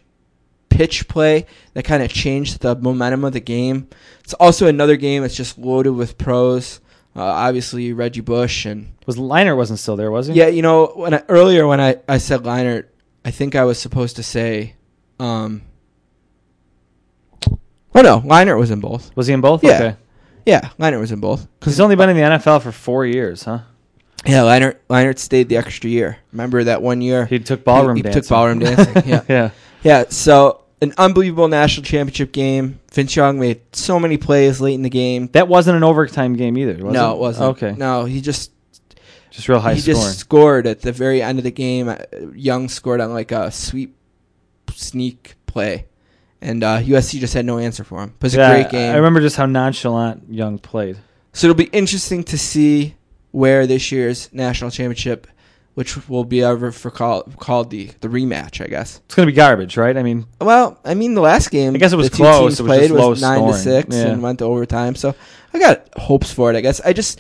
[0.70, 3.88] pitch play that kind of changed the momentum of the game.
[4.24, 6.80] It's also another game that's just loaded with pros.
[7.16, 10.34] Uh, obviously, Reggie Bush and was Leinart wasn't still there, was he?
[10.34, 12.86] yeah, you know, when I, earlier when I, I said Leinart,
[13.26, 14.76] I think I was supposed to say,
[15.20, 15.64] um,
[17.98, 19.16] oh no, Leinart was in both.
[19.16, 19.64] Was he in both?
[19.64, 19.74] Yeah.
[19.74, 19.96] Okay.
[20.46, 21.48] Yeah, Leinart was in both.
[21.60, 23.60] Cause he's only been in the NFL for four years, huh?
[24.26, 26.18] Yeah, Leinart, Leinart stayed the extra year.
[26.32, 27.26] Remember that one year?
[27.26, 28.22] He took ballroom he, he dancing.
[28.22, 29.08] took ballroom dancing.
[29.08, 29.50] Yeah, yeah.
[29.84, 30.06] yeah.
[30.10, 32.80] So an unbelievable national championship game.
[32.92, 35.28] Vince Young made so many plays late in the game.
[35.34, 36.84] That wasn't an overtime game either.
[36.84, 37.16] Was no, it?
[37.16, 37.50] it wasn't.
[37.58, 38.52] Okay, No, he just
[39.32, 40.00] just real high he scoring.
[40.00, 41.90] just scored at the very end of the game.
[41.90, 41.98] Uh,
[42.34, 43.96] Young scored on like a sweep
[44.72, 45.86] sneak play,
[46.42, 48.10] and uh, USC just had no answer for him.
[48.20, 48.94] It was Yeah, a great game.
[48.94, 50.98] I remember just how nonchalant Young played.
[51.34, 52.96] So it'll be interesting to see
[53.32, 55.28] where this year's national championship,
[55.76, 59.02] which will be ever for call, called the the rematch, I guess.
[59.06, 59.96] It's gonna be garbage, right?
[59.96, 62.60] I mean, Well, I mean, the last game, I guess it was close.
[62.60, 64.08] It was played was nine to six Yeah.
[64.08, 64.96] and went to overtime.
[64.96, 65.14] So
[65.54, 66.56] I got hopes for it.
[66.56, 67.20] I guess I just,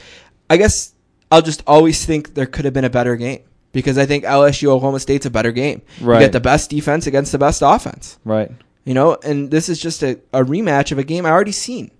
[0.49, 0.93] I guess
[1.31, 3.41] I'll just always think there could have been a better game
[3.73, 5.81] because I think LSU Oklahoma State's a better game.
[5.99, 8.17] You get the best defense against the best offense.
[8.23, 8.49] right,
[8.87, 11.91] You know, and this is just a, a rematch of a game I already seen.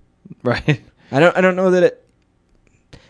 [0.41, 0.81] right.
[1.11, 2.05] I don't I don't know that it.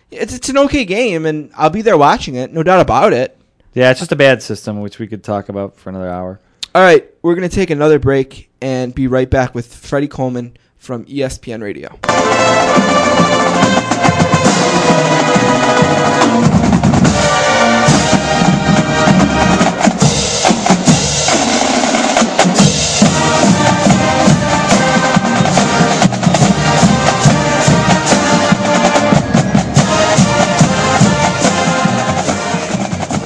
[0.10, 3.38] It's it's an okay game, and I'll be there watching it, no doubt about it.
[3.76, 6.40] Yeah, it's just a bad system, which we could talk about for another hour.
[6.74, 11.06] All right, we're gonna take another break and be right back with Freddie Coleman from
[11.06, 12.00] ESPN Radio.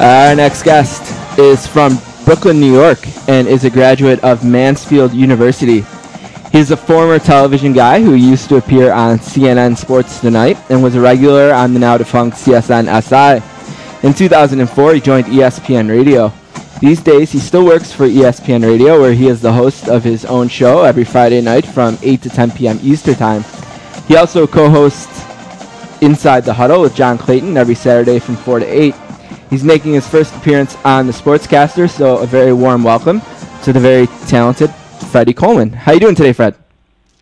[0.02, 1.03] Our next guest
[1.38, 2.98] is from Brooklyn, New York,
[3.30, 5.86] and is a graduate of Mansfield University.
[6.52, 10.95] He's a former television guy who used to appear on CNN Sports Tonight and was
[10.95, 13.45] a regular on the now defunct CNN SI.
[14.07, 16.34] In 2004, he joined ESPN Radio.
[16.80, 20.26] These days, he still works for ESPN Radio, where he is the host of his
[20.26, 22.80] own show every Friday night from 8 to 10 p.m.
[22.82, 23.45] Eastern Time.
[24.07, 25.22] He also co-hosts
[26.02, 28.95] Inside the Huddle with John Clayton every Saturday from 4 to 8.
[29.52, 33.22] He's making his first appearance on the Sportscaster, so a very warm welcome
[33.64, 34.73] to the very talented
[35.11, 35.73] Freddie Coleman.
[35.73, 36.56] How you doing today, Fred?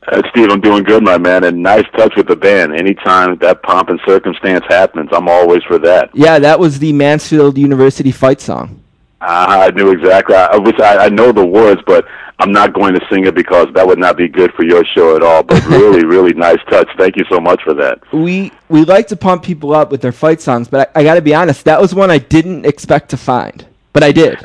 [0.07, 2.75] Uh, Steve, I'm doing good, my man, and nice touch with the band.
[2.75, 6.11] Anytime that pomp and circumstance happens, I'm always for that.
[6.13, 8.79] Yeah, that was the Mansfield University fight song.
[9.21, 10.35] Uh, I knew exactly.
[10.35, 12.05] I, I wish I, I know the words, but
[12.39, 15.15] I'm not going to sing it because that would not be good for your show
[15.15, 15.43] at all.
[15.43, 16.89] But really, really nice touch.
[16.97, 17.99] Thank you so much for that.
[18.13, 21.15] We we like to pump people up with their fight songs, but I, I got
[21.15, 24.39] to be honest, that was one I didn't expect to find, but I did.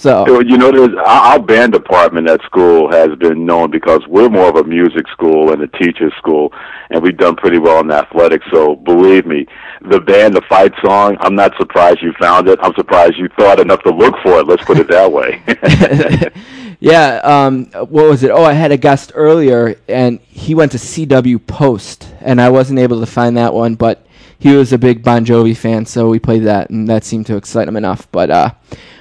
[0.00, 4.00] So So, You know, there's, our our band department at school has been known because
[4.08, 6.54] we're more of a music school and a teacher's school,
[6.88, 8.46] and we've done pretty well in athletics.
[8.50, 9.46] So believe me,
[9.82, 12.58] the band, the fight song, I'm not surprised you found it.
[12.62, 14.46] I'm surprised you thought enough to look for it.
[14.46, 15.42] Let's put it that way.
[16.80, 18.30] yeah, um, what was it?
[18.30, 22.78] Oh, I had a guest earlier, and he went to CW Post, and I wasn't
[22.78, 24.06] able to find that one, but
[24.38, 27.36] he was a big Bon Jovi fan, so we played that, and that seemed to
[27.36, 28.10] excite him enough.
[28.10, 28.50] But uh,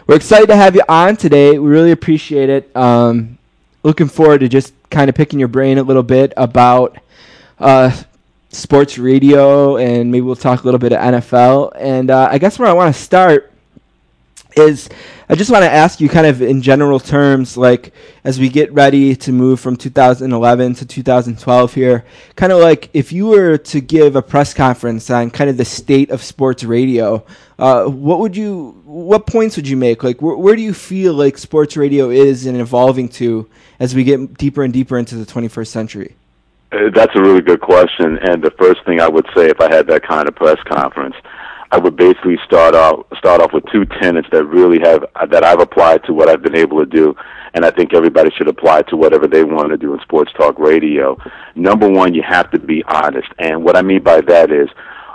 [0.06, 1.58] we're excited to have you on today.
[1.58, 2.76] We really appreciate it.
[2.76, 3.38] Um,
[3.84, 6.98] looking forward to just kind of picking your brain a little bit about
[7.60, 7.96] uh,
[8.50, 11.72] sports radio, and maybe we'll talk a little bit of NFL.
[11.76, 13.54] And uh, I guess where I want to start
[14.62, 14.90] is
[15.32, 18.74] I just want to ask you, kind of in general terms, like as we get
[18.74, 22.04] ready to move from 2011 to 2012 here,
[22.36, 25.66] kind of like if you were to give a press conference on kind of the
[25.66, 27.24] state of sports radio,
[27.60, 30.04] uh, what would you, what points would you make?
[30.04, 33.48] Like, wh- where do you feel like sports radio is and evolving to
[33.80, 36.16] as we get deeper and deeper into the 21st century?
[36.72, 38.18] Uh, That's a really good question.
[38.24, 41.16] And the first thing I would say if I had that kind of press conference,
[41.72, 45.60] I would basically start off start off with two tenets that really have that I've
[45.60, 47.16] applied to what I've been able to do,
[47.54, 50.58] and I think everybody should apply to whatever they want to do in sports talk
[50.58, 51.16] radio.
[51.56, 54.68] Number one, you have to be honest, and what I mean by that is,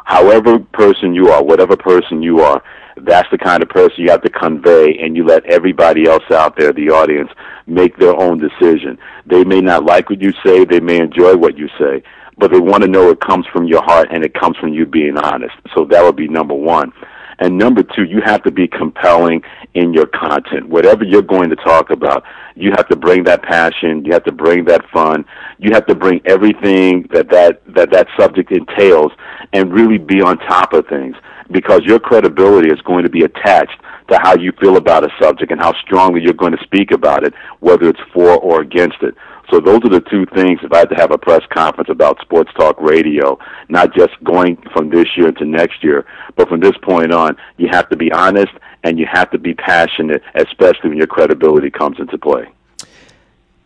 [0.05, 2.63] however person you are, whatever person you are,
[2.99, 6.57] that's the kind of person you have to convey, and you let everybody else out
[6.57, 7.31] there, the audience,
[7.67, 8.97] make their own decision.
[9.27, 12.05] They may not like what you say, they may enjoy what you say,
[12.39, 14.87] but they want to know it comes from your heart and it comes from you
[14.87, 15.55] being honest.
[15.75, 16.93] So that would be number one.
[17.39, 19.43] And number two, you have to be compelling
[19.75, 20.69] in your content.
[20.69, 22.23] Whatever you're going to talk about,
[22.55, 24.05] you have to bring that passion.
[24.05, 25.25] You have to bring that fun.
[25.59, 29.13] You have to bring everything that that, that, that subject entails
[29.53, 31.17] and really be on top of things
[31.51, 35.51] because your credibility is going to be attached to how you feel about a subject
[35.51, 39.15] and how strongly you're going to speak about it, whether it's for or against it.
[39.55, 40.59] So those are the two things.
[40.65, 44.57] If I had to have a press conference about sports talk radio, not just going
[44.73, 46.05] from this year to next year,
[46.35, 48.53] but from this point on, you have to be honest
[48.83, 52.49] and you have to be passionate, especially when your credibility comes into play.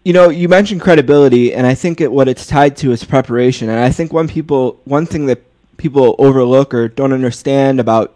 [0.05, 3.71] you know, you mentioned credibility, and I think it, what it's tied to is preparation.
[3.71, 5.43] And I think one people, one thing that
[5.79, 8.15] people overlook or don't understand about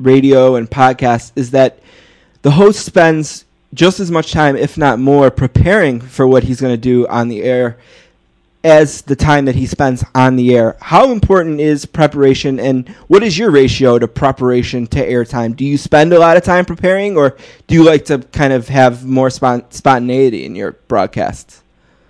[0.00, 1.78] radio and podcasts is that
[2.42, 3.44] the host spends
[3.74, 7.28] just as much time, if not more, preparing for what he's going to do on
[7.28, 7.78] the air
[8.64, 10.76] as the time that he spends on the air.
[10.80, 15.56] How important is preparation, and what is your ratio to preparation to airtime?
[15.56, 17.36] Do you spend a lot of time preparing, or
[17.66, 21.62] do you like to kind of have more spon- spontaneity in your broadcasts?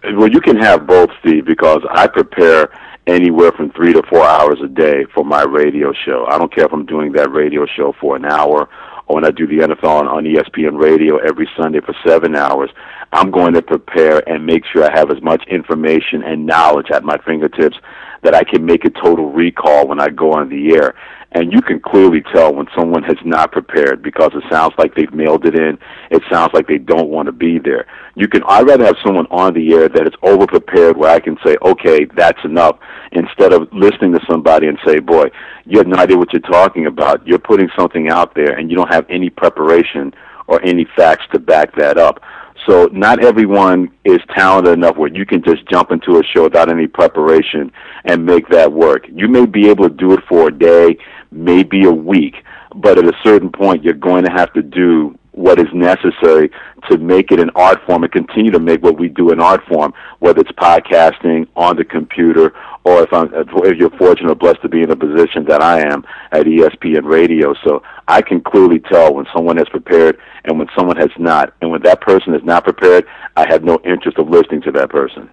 [0.04, 2.70] Well, you can have both, Steve, because I prepare
[3.06, 6.26] anywhere from three to four hours a day for my radio show.
[6.28, 8.68] I don't care if I'm doing that radio show for an hour
[9.06, 12.70] when I do the NFL on, on ESPN radio every Sunday for seven hours.
[13.12, 17.04] I'm going to prepare and make sure I have as much information and knowledge at
[17.04, 17.76] my fingertips
[18.22, 20.94] that I can make a total recall when I go on the air.
[21.34, 25.12] And you can clearly tell when someone has not prepared because it sounds like they've
[25.14, 25.78] mailed it in.
[26.10, 27.86] It sounds like they don't want to be there.
[28.14, 31.20] You can, I'd rather have someone on the air that is over prepared where I
[31.20, 32.78] can say, okay, that's enough,
[33.12, 35.30] instead of listening to somebody and say, boy,
[35.64, 37.26] you have no idea what you're talking about.
[37.26, 40.12] You're putting something out there and you don't have any preparation
[40.48, 42.22] or any facts to back that up.
[42.66, 46.70] So not everyone is talented enough where you can just jump into a show without
[46.70, 47.72] any preparation
[48.04, 49.06] and make that work.
[49.08, 50.96] You may be able to do it for a day,
[51.32, 52.36] maybe a week,
[52.74, 56.50] but at a certain point you're going to have to do what is necessary
[56.90, 59.64] to make it an art form and continue to make what we do an art
[59.66, 62.54] form, whether it's podcasting on the computer
[62.84, 65.80] or if I'm if you're fortunate or blessed to be in a position that I
[65.80, 67.54] am at ESPN Radio.
[67.64, 71.54] So I can clearly tell when someone has prepared and when someone has not.
[71.60, 73.06] And when that person is not prepared,
[73.36, 75.30] I have no interest of listening to that person.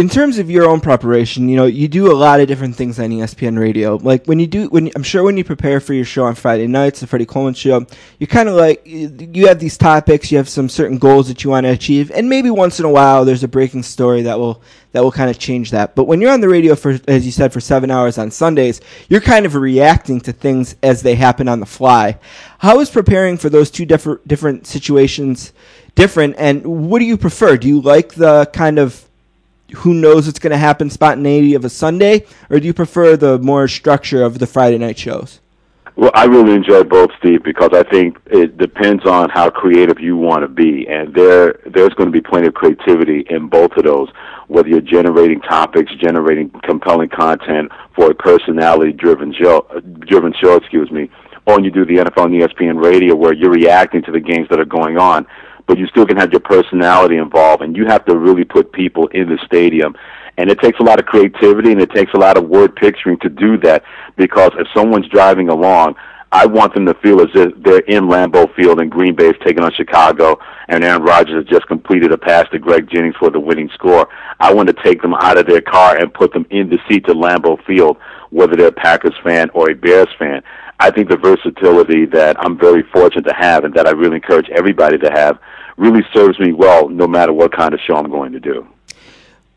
[0.00, 2.98] In terms of your own preparation, you know, you do a lot of different things
[2.98, 3.96] on ESPN Radio.
[3.96, 6.66] Like when you do, when I'm sure when you prepare for your show on Friday
[6.66, 7.84] nights, the Freddie Coleman show,
[8.18, 11.44] you're kind of like you you have these topics, you have some certain goals that
[11.44, 14.38] you want to achieve, and maybe once in a while there's a breaking story that
[14.38, 14.62] will
[14.92, 15.94] that will kind of change that.
[15.94, 18.80] But when you're on the radio for, as you said, for seven hours on Sundays,
[19.10, 22.18] you're kind of reacting to things as they happen on the fly.
[22.60, 25.52] How is preparing for those two different different situations
[25.94, 27.58] different, and what do you prefer?
[27.58, 29.09] Do you like the kind of
[29.76, 33.38] who knows what's going to happen spontaneity of a Sunday, or do you prefer the
[33.38, 35.40] more structure of the Friday night shows?
[35.96, 40.16] Well, I really enjoy both, Steve, because I think it depends on how creative you
[40.16, 43.84] want to be, and there there's going to be plenty of creativity in both of
[43.84, 44.08] those.
[44.46, 49.66] Whether you're generating topics, generating compelling content for a personality-driven show,
[50.00, 51.10] driven show, excuse me,
[51.46, 54.58] or you do the NFL and ESPN radio where you're reacting to the games that
[54.58, 55.26] are going on,
[55.70, 59.06] but you still can have your personality involved, and you have to really put people
[59.12, 59.96] in the stadium.
[60.36, 63.18] And it takes a lot of creativity and it takes a lot of word picturing
[63.20, 63.84] to do that
[64.16, 65.94] because if someone's driving along,
[66.32, 69.36] I want them to feel as if they're in Lambeau Field and Green Bay is
[69.44, 73.30] taking on Chicago and Aaron Rodgers has just completed a pass to Greg Jennings for
[73.30, 74.08] the winning score.
[74.40, 77.06] I want to take them out of their car and put them in the seat
[77.06, 77.96] to Lambeau Field,
[78.30, 80.42] whether they're a Packers fan or a Bears fan.
[80.80, 84.48] I think the versatility that I'm very fortunate to have and that I really encourage
[84.48, 85.38] everybody to have
[85.80, 88.68] really serves me well no matter what kind of show I'm going to do.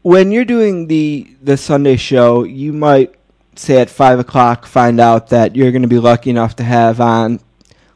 [0.01, 3.13] When you're doing the the Sunday show, you might
[3.55, 6.99] say at five o'clock find out that you're going to be lucky enough to have
[6.99, 7.39] on.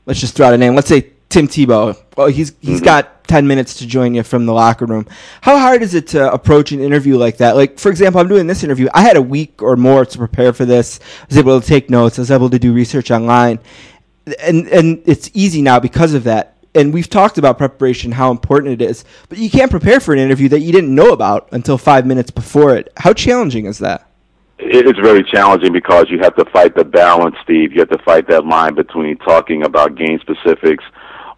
[0.06, 0.76] Let's just throw out a name.
[0.76, 1.98] Let's say Tim Tebow.
[2.16, 2.86] Well, he's he's mm-hmm.
[2.86, 5.06] got ten minutes to join you from the locker room.
[5.42, 7.56] How hard is it to approach an interview like that?
[7.56, 8.88] Like, for example, I'm doing this interview.
[8.94, 11.00] I had a week or more to prepare for this.
[11.24, 12.18] I was able to take notes.
[12.18, 13.60] I was able to do research online,
[14.42, 16.57] and and it's easy now because of that.
[16.78, 19.04] And we've talked about preparation, how important it is.
[19.30, 22.30] But you can't prepare for an interview that you didn't know about until five minutes
[22.30, 22.94] before it.
[22.98, 24.08] How challenging is that?
[24.60, 27.74] It is very challenging because you have to fight the balance, Steve.
[27.74, 30.84] You have to fight that line between talking about game specifics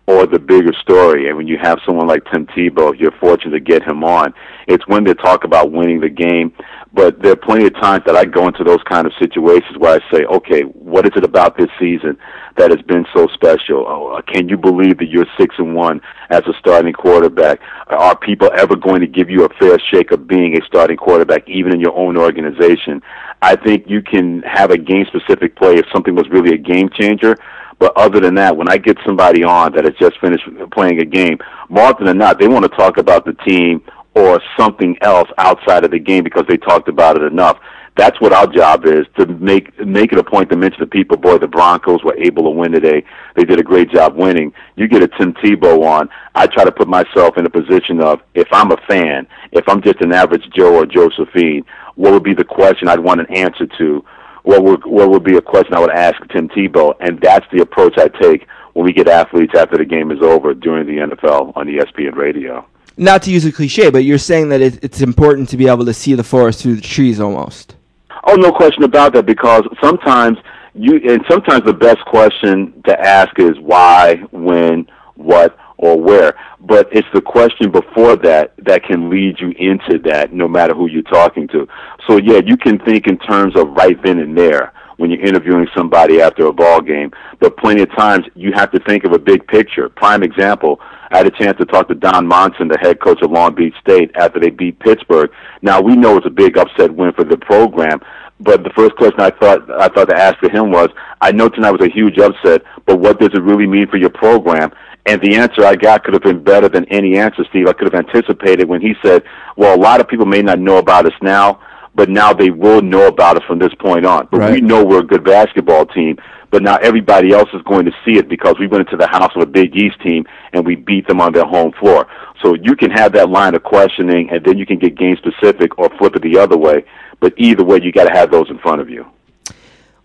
[0.07, 1.28] or the bigger story.
[1.28, 4.34] And when you have someone like Tim Tebow, you're fortunate to get him on.
[4.68, 6.52] It's when they talk about winning the game.
[6.91, 10.02] But there are plenty of times that I go into those kind of situations where
[10.02, 12.18] I say, okay, what is it about this season
[12.57, 13.86] that has been so special?
[13.88, 16.02] Oh, uh, can you believe that you're six and one
[16.32, 17.60] as a starting quarterback?
[17.88, 21.48] Are people ever going to give you a fair shake of being a starting quarterback,
[21.48, 23.03] even in your own organization?
[23.41, 26.90] I think you can have a game specific play if something was really a game
[26.90, 27.36] changer.
[27.78, 31.06] But other than that, when I get somebody on that has just finished playing a
[31.06, 31.38] game,
[31.70, 33.82] more often than not, they want to talk about the team
[34.20, 37.58] or something else outside of the game because they talked about it enough.
[37.98, 41.18] That's what our job is to make make it a point to mention to people,
[41.18, 43.04] boy, the Broncos were able to win today.
[43.36, 44.54] They did a great job winning.
[44.76, 48.22] You get a Tim Tebow on, I try to put myself in a position of
[48.36, 51.66] if I'm a fan, if I'm just an average Joe or Josephine,
[51.96, 54.06] what would be the question I'd want an answer to?
[54.44, 56.94] What would what would be a question I would ask Tim Tebow?
[57.02, 60.54] And that's the approach I take when we get athletes after the game is over
[60.54, 62.66] during the NFL on ESPN radio.
[63.00, 65.86] Not to use a cliche, but you're saying that it, it's important to be able
[65.86, 67.78] to see the forest through the trees almost.
[68.26, 69.26] Oh, no question about that.
[69.26, 70.38] Because sometimes
[70.74, 74.86] you, and sometimes the best question to ask is why, when,
[75.16, 76.36] what, or where.
[76.60, 80.88] But it's the question before that that can lead you into that, no matter who
[80.88, 81.70] you're talking to.
[82.06, 85.68] So yeah, you can think in terms of right then and there when you're interviewing
[85.76, 87.12] somebody after a ball game.
[87.40, 89.90] But plenty of times you have to think of a big picture.
[89.90, 93.32] Prime example, I had a chance to talk to Dan Monson, the head coach of
[93.32, 95.32] Long Beach State, after they beat Pittsburgh.
[95.62, 98.02] Now we know it's a big upset win for the program,
[98.42, 100.90] but the first question I thought I thought to ask to him was,
[101.22, 104.12] I know tonight was a huge upset, but what does it really mean for your
[104.12, 104.72] program?
[105.06, 107.68] And the answer I got could have been better than any answer, Steve.
[107.68, 109.24] I could have anticipated when he said,
[109.56, 111.62] Well, a lot of people may not know about us now,
[111.95, 114.28] but now they will know about it from this point on.
[114.32, 114.53] But Right.
[114.53, 116.18] we know we're a good basketball team,
[116.52, 119.32] but now everybody else is going to see it because we went into the house
[119.36, 122.07] of a Big East team and we beat them on their home floor.
[122.41, 125.78] So you can have that line of questioning and then you can get game specific
[125.78, 126.86] or flip it the other way.
[127.20, 129.06] But either way, you got to have those in front of you.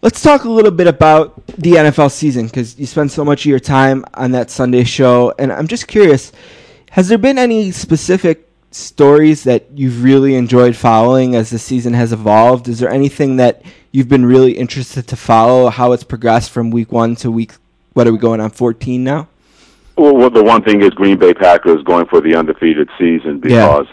[0.02, 3.46] Let's talk a little bit about the NFL season because you spend so much of
[3.46, 6.30] your time on that Sunday show, and I'm just curious:
[6.90, 12.12] has there been any specific stories that you've really enjoyed following as the season has
[12.12, 12.68] evolved?
[12.68, 16.90] Is there anything that you've been really interested to follow how it's progressed from week
[16.90, 17.52] one to week?
[17.92, 19.28] What are we going on 14 now?
[19.96, 23.66] Well, well, the one thing is Green Bay Packers going for the undefeated season Yeah.
[23.66, 23.86] because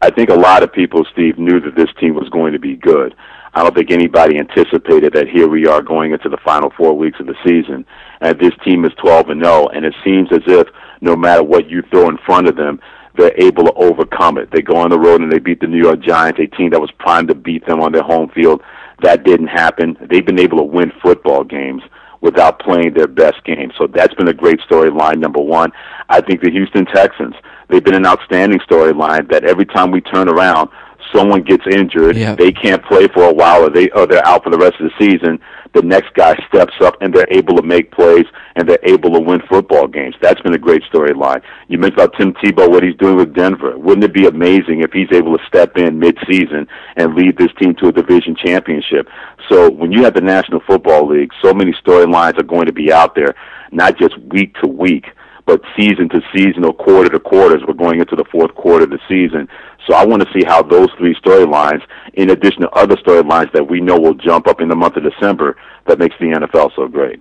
[0.00, 2.76] I think a lot of people, Steve, knew that this team was going to be
[2.76, 3.16] good.
[3.54, 7.18] I don't think anybody anticipated that here we are going into the final four weeks
[7.18, 7.84] of the season,
[8.20, 10.68] and this team is 12 and 0, and it seems as if
[11.00, 12.78] no matter what you throw in front of them,
[13.18, 14.50] they're able to overcome it.
[14.52, 16.80] They go on the road and they beat the New York Giants, a team that
[16.80, 18.62] was primed to beat them on their home field.
[19.02, 19.96] That didn't happen.
[20.08, 21.82] They've been able to win football games
[22.20, 23.70] without playing their best game.
[23.76, 25.70] So that's been a great storyline, number one.
[26.08, 27.34] I think the Houston Texans,
[27.68, 30.70] they've been an outstanding storyline that every time we turn around,
[31.14, 32.34] someone gets injured, Yeah.
[32.34, 34.90] they can't play for a while or they or they're out for the rest of
[34.90, 35.38] the season,
[35.74, 38.26] the next guy steps up and they're able to make plays
[38.56, 40.14] and they're able to win football games.
[40.20, 41.42] That's been a great storyline.
[41.68, 43.78] You mentioned about Tim Tebow, what he's doing with Denver.
[43.78, 46.66] Wouldn't it be amazing if he's able to step in mid-season
[46.96, 49.08] and lead this team to a division championship?
[49.48, 52.92] So when you have the National Football League, so many storylines are going to be
[52.92, 53.34] out there,
[53.72, 55.06] not just week to week,
[55.48, 58.84] but season to season or quarter to quarter as we're going into the fourth quarter
[58.84, 59.48] of the season.
[59.88, 61.82] So I want to see how those three storylines,
[62.12, 65.02] in addition to other storylines that we know will jump up in the month of
[65.02, 65.56] December,
[65.86, 67.20] that makes the NFL so great.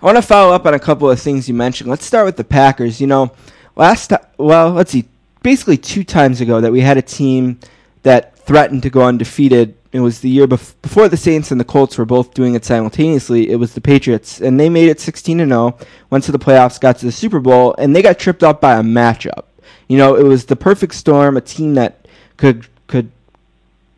[0.00, 1.90] I want to follow up on a couple of things you mentioned.
[1.90, 3.00] Let's start with the Packers.
[3.00, 3.32] You know,
[3.74, 5.08] last well, let's see,
[5.42, 7.58] basically two times ago that we had a team
[8.04, 9.74] that threatened to go undefeated.
[9.90, 12.64] It was the year bef- before the Saints and the Colts were both doing it
[12.64, 13.50] simultaneously.
[13.50, 15.78] It was the Patriots, and they made it 16 to 0,
[16.10, 18.76] went to the playoffs, got to the Super Bowl, and they got tripped up by
[18.76, 19.44] a matchup.
[19.88, 22.06] You know, it was the perfect storm, a team that
[22.36, 23.10] could could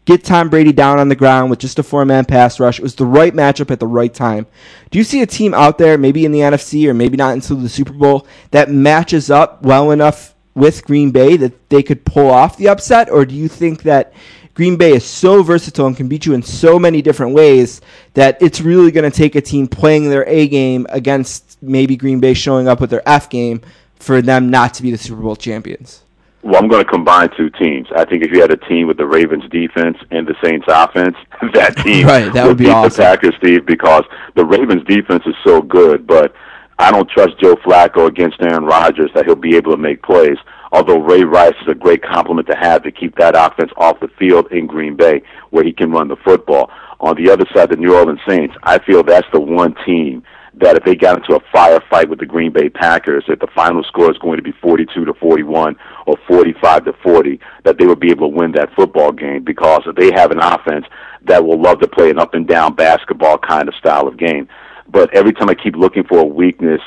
[0.05, 2.79] get Tom Brady down on the ground with just a four man pass rush.
[2.79, 4.47] It was the right matchup at the right time.
[4.91, 7.57] Do you see a team out there, maybe in the NFC or maybe not until
[7.57, 12.31] the Super Bowl, that matches up well enough with Green Bay that they could pull
[12.31, 13.11] off the upset?
[13.11, 14.12] Or do you think that
[14.55, 17.81] Green Bay is so versatile and can beat you in so many different ways
[18.15, 22.21] that it's really going to take a team playing their A game against maybe Green
[22.21, 23.61] Bay showing up with their F game
[24.01, 26.03] for them not to be the Super Bowl champions?
[26.43, 27.87] Well, I'm going to combine two teams.
[27.95, 31.17] I think if you had a team with the Ravens defense and the Saints offense,
[31.55, 32.91] that team Right, that would be beat awesome.
[32.91, 34.05] the Packers, Steve, because
[34.37, 36.35] the Ravens defense is so good, but
[36.79, 40.39] I don't trust Joe Flacco against Aaron Rodgers that he'll be able to make plays.
[40.73, 44.09] Although Ray Rice is a great complement to have to keep that offense off the
[44.19, 45.21] field in Green Bay
[45.51, 46.71] where he can run the football.
[47.01, 50.23] On the other side, the New Orleans Saints, I feel that's the one team
[50.61, 53.82] that if they got into a firefight with the Green Bay Packers, if the final
[53.85, 55.77] score is going to be 42 to 41
[56.07, 59.82] or 45 to 40, that they would be able to win that football game because
[59.97, 60.85] they have an offense
[61.23, 64.49] that will love to play an up and down basketball kind of style of game.
[64.89, 66.81] But every time I keep looking for a weakness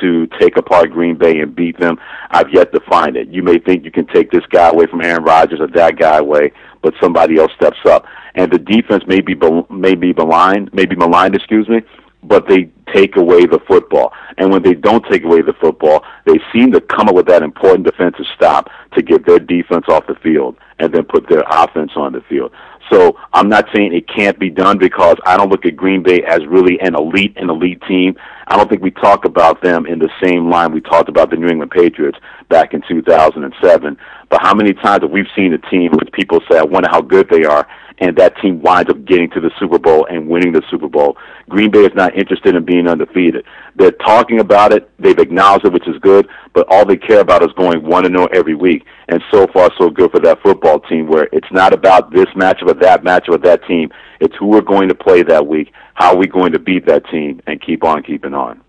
[0.00, 1.98] to take apart Green Bay and beat them,
[2.30, 3.28] I've yet to find it.
[3.28, 6.18] You may think you can take this guy away from Aaron Rodgers or that guy
[6.18, 6.52] away,
[6.82, 8.04] but somebody else steps up.
[8.34, 9.34] And the defense may be
[9.68, 11.80] may be maligned, maybe maligned, excuse me,
[12.22, 14.12] but they take away the football.
[14.38, 17.42] And when they don't take away the football, they seem to come up with that
[17.42, 21.92] important defensive stop to get their defense off the field and then put their offense
[21.96, 22.52] on the field.
[22.90, 26.22] So I'm not saying it can't be done because I don't look at Green Bay
[26.26, 28.16] as really an elite, an elite team.
[28.46, 31.36] I don't think we talk about them in the same line we talked about the
[31.36, 32.18] New England Patriots
[32.48, 33.98] back in 2007.
[34.30, 37.02] But how many times have we seen a team which people say, I wonder how
[37.02, 37.66] good they are,
[38.00, 41.16] and that team winds up getting to the Super Bowl and winning the Super Bowl.
[41.48, 43.44] Green Bay is not interested in being undefeated.
[43.74, 47.42] They're talking about it, they've acknowledged it, which is good, but all they care about
[47.42, 48.84] is going one and zero every week.
[49.08, 52.68] And so far, so good for that football team, where it's not about this matchup
[52.68, 53.90] or that matchup or that team.
[54.20, 57.08] It's who we're going to play that week, how are we going to beat that
[57.08, 58.60] team, and keep on keeping on.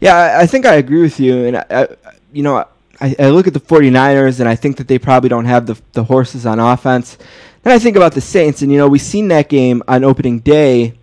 [0.00, 1.88] Yeah, I, I think I agree with you, and I, I,
[2.32, 2.64] you know,
[3.00, 5.80] I, I look at the 49ers and I think that they probably don't have the,
[5.92, 7.16] the horses on offense.
[7.62, 10.40] Then I think about the Saints, and you know, we seen that game on opening
[10.40, 10.94] day.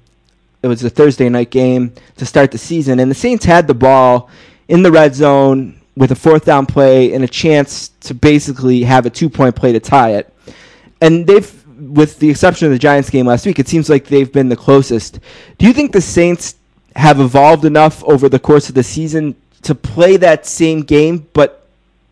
[0.63, 3.75] It was a Thursday night game to start the season, and the Saints had the
[3.75, 4.29] ball
[4.67, 9.05] in the red zone with a fourth down play and a chance to basically have
[9.05, 10.33] a two point play to tie it.
[11.01, 14.31] And they've, with the exception of the Giants game last week, it seems like they've
[14.31, 15.19] been the closest.
[15.57, 16.55] Do you think the Saints
[16.95, 21.67] have evolved enough over the course of the season to play that same game, but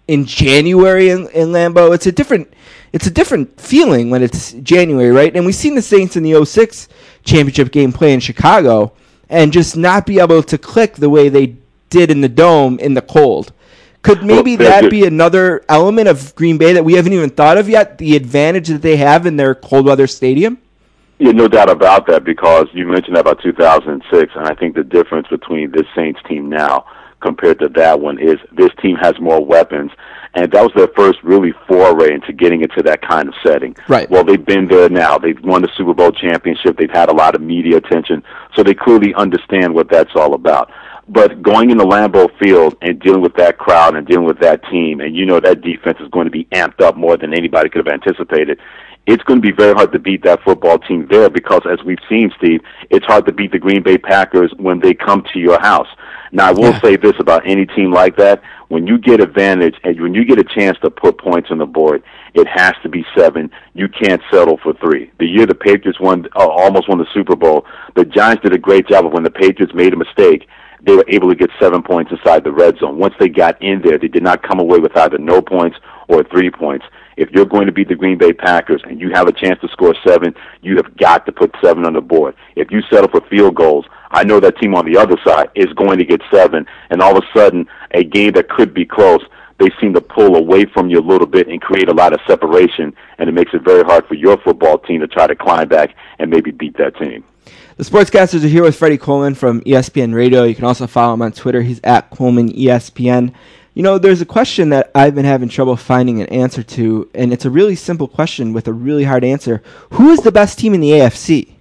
[0.08, 1.94] in January in, in Lambeau?
[1.94, 2.52] It's a different,
[2.96, 5.36] it's a different feeling when it's January, right?
[5.36, 6.88] And we've seen the Saints in the 06
[7.26, 8.94] championship game play in Chicago
[9.28, 11.58] and just not be able to click the way they
[11.90, 13.52] did in the dome in the cold.
[14.02, 17.58] Could maybe Well, that be another element of Green Bay that we haven't even thought
[17.58, 17.98] of yet?
[17.98, 20.58] The advantage that they have in their cold weather stadium?
[21.20, 24.86] Yeah, no doubt about that because you mentioned that about 2006, and I think the
[24.86, 26.86] difference between this Saints team now
[27.20, 29.92] compared to that one is this team has more weapons,
[30.36, 33.76] and that was their first really foray into getting into that kind of setting.
[33.88, 34.10] Right.
[34.10, 35.18] Well, they've been there now.
[35.18, 36.78] They've won the Super Bowl championship.
[36.78, 38.24] They've had a lot of media attention,
[38.56, 40.72] so they clearly understand what that's all about.
[41.08, 45.02] But going into Lambeau Field and dealing with that crowd and dealing with that team,
[45.02, 47.86] and you know that defense is going to be amped up more than anybody could
[47.86, 48.60] have anticipated.
[49.06, 52.00] It's going to be very hard to beat that football team there because, as we've
[52.10, 55.60] seen, Steve, it's hard to beat the Green Bay Packers when they come to your
[55.62, 55.88] house.
[56.32, 56.82] Now, I will Yeah.
[56.82, 60.40] say this about any team like that: when you get advantage and when you get
[60.40, 63.50] a chance to put points on the board, it has to be seven.
[63.74, 65.12] You can't settle for three.
[65.20, 67.66] The year the Patriots won, uh, almost won the Super Bowl,
[67.96, 70.48] the Giants did a great job of when the Patriots made a mistake
[70.86, 73.00] they were able to get seven points inside the red zone.
[73.00, 75.78] Once they got in there, they did not come away with either no points
[76.08, 76.86] or three points.
[77.18, 79.68] If you're going to beat the Green Bay Packers and you have a chance to
[79.70, 82.36] score seven, you have got to put seven on the board.
[82.56, 85.72] If you settle for field goals, I know that team on the other side is
[85.74, 89.22] going to get seven, and all of a sudden, a game that could be close,
[89.58, 92.20] they seem to pull away from you a little bit and create a lot of
[92.28, 95.68] separation, and it makes it very hard for your football team to try to climb
[95.68, 97.24] back and maybe beat that team.
[97.78, 100.44] The Sportscasters are here with Freddie Coleman from ESPN Radio.
[100.44, 101.62] You can also follow him on Twitter.
[101.62, 103.34] He's at Coleman ESPN.
[103.74, 107.34] You know, there's a question that I've been having trouble finding an answer to, and
[107.34, 109.62] it's a really simple question with a really hard answer.
[109.92, 111.55] Who is the best team in the AFC?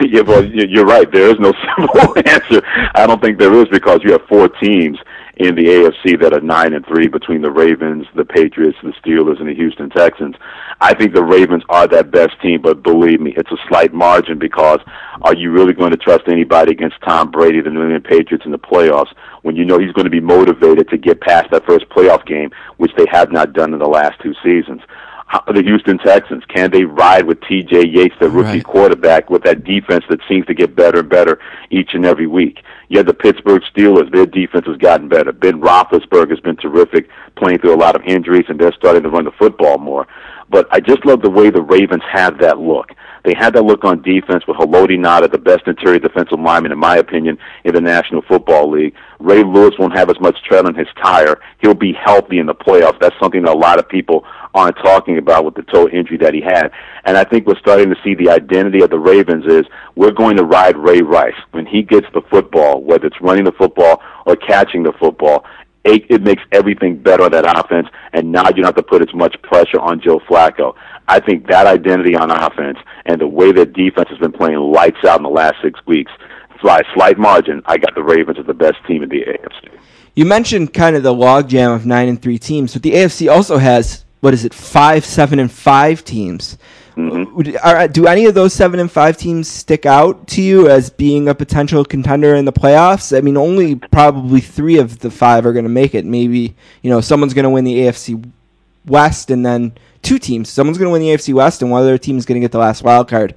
[0.08, 1.10] yeah, well, you- you're right.
[1.10, 2.62] There is no simple answer.
[2.94, 4.98] I don't think there is because you have four teams
[5.36, 9.40] in the AFC that are nine and three between the Ravens, the Patriots, the Steelers,
[9.40, 10.36] and the Houston Texans.
[10.80, 14.38] I think the Ravens are that best team, but believe me, it's a slight margin
[14.38, 14.78] because
[15.22, 18.52] are you really going to trust anybody against Tom Brady, the New England Patriots, in
[18.52, 19.12] the playoffs
[19.42, 22.50] when you know he's going to be motivated to get past that first playoff game,
[22.76, 24.82] which they have not done in the last two seasons?
[25.52, 28.64] The Houston Texans, can they ride with TJ Yates, the rookie Right.
[28.64, 31.40] quarterback, with that defense that seems to get better and better
[31.70, 32.62] each and every week?
[32.88, 35.32] You have the Pittsburgh Steelers, their defense has gotten better.
[35.32, 39.10] Ben Roethlisberger has been terrific, playing through a lot of injuries, and they're starting to
[39.10, 40.06] run the football more.
[40.50, 42.90] But I just love the way the Ravens have that look.
[43.24, 46.78] They had that look on defense with Haloti Ngata, the best interior defensive lineman, in
[46.78, 48.94] my opinion, in the National Football League.
[49.18, 51.40] Ray Lewis won't have as much tread on his tire.
[51.60, 53.00] He'll be healthy in the playoffs.
[53.00, 56.34] That's something that a lot of people aren't talking about with the toe injury that
[56.34, 56.70] he had.
[57.04, 59.64] And I think we're starting to see the identity of the Ravens is
[59.96, 61.34] we're going to ride Ray Rice.
[61.52, 65.44] When he gets the football, whether it's running the football or catching the football,
[65.84, 69.02] it, it makes everything better on that offense, and now you don't have to put
[69.02, 70.74] as much pressure on Joe Flacco.
[71.06, 75.04] I think that identity on offense and the way that defense has been playing lights
[75.06, 76.10] out in the last six weeks,
[76.64, 79.78] by a slight margin, I got the Ravens as the best team in the AFC.
[80.14, 83.58] You mentioned kind of the logjam of nine and three teams, but the AFC also
[83.58, 86.56] has what is it, five, seven, and five teams.
[86.96, 87.34] Mm-hmm.
[87.34, 90.90] Would- Are, do any of those seven and five teams stick out to you as
[90.90, 93.16] being a potential contender in the playoffs?
[93.16, 96.04] I mean, only probably three of the five are going to make it.
[96.04, 98.30] Maybe you know someone's going to win the AFC
[98.86, 99.72] West, and then
[100.02, 100.48] two teams.
[100.48, 102.52] Someone's going to win the AFC West, and one other team is going to get
[102.52, 103.34] the last wild card.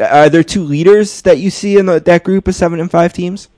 [0.00, 3.12] Are there two leaders that you see in the, that group of seven and five
[3.12, 3.48] teams?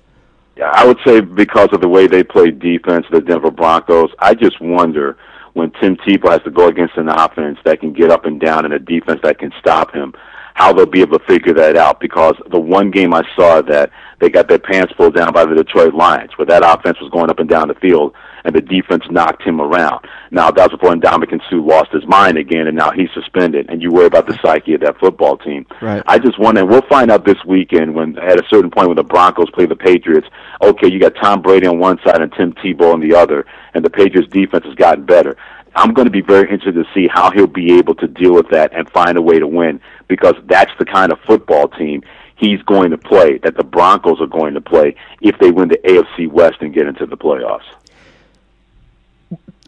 [0.56, 4.34] Yeah, I would say because of the way they play defense, the Denver Broncos, I
[4.34, 5.16] just wonder
[5.54, 8.64] when Tim Tebow has to go against an offense that can get up and down
[8.64, 10.14] and a defense that can stop him,
[10.54, 12.00] how they'll be able to figure that out.
[12.00, 15.54] Because the one game I saw that they got their pants pulled down by the
[15.54, 18.14] Detroit Lions, where that offense was going up and down the field,
[18.44, 20.06] and the defense knocked him around.
[20.30, 23.66] Now that was before Ndamukong Suh lost his mind again, and now he's suspended.
[23.68, 25.66] And you worry about the psyche of that football team.
[25.80, 26.02] Right.
[26.06, 28.96] I just wonder, and we'll find out this weekend when at a certain point when
[28.96, 30.26] the Broncos play the Patriots.
[30.62, 33.84] Okay, you got Tom Brady on one side and Tim Tebow on the other, and
[33.84, 35.36] the Patriots defense has gotten better.
[35.74, 38.50] I'm going to be very interested to see how he'll be able to deal with
[38.50, 42.02] that and find a way to win because that's the kind of football team
[42.36, 45.78] he's going to play, that the Broncos are going to play if they win the
[45.78, 47.62] AFC West and get into the playoffs.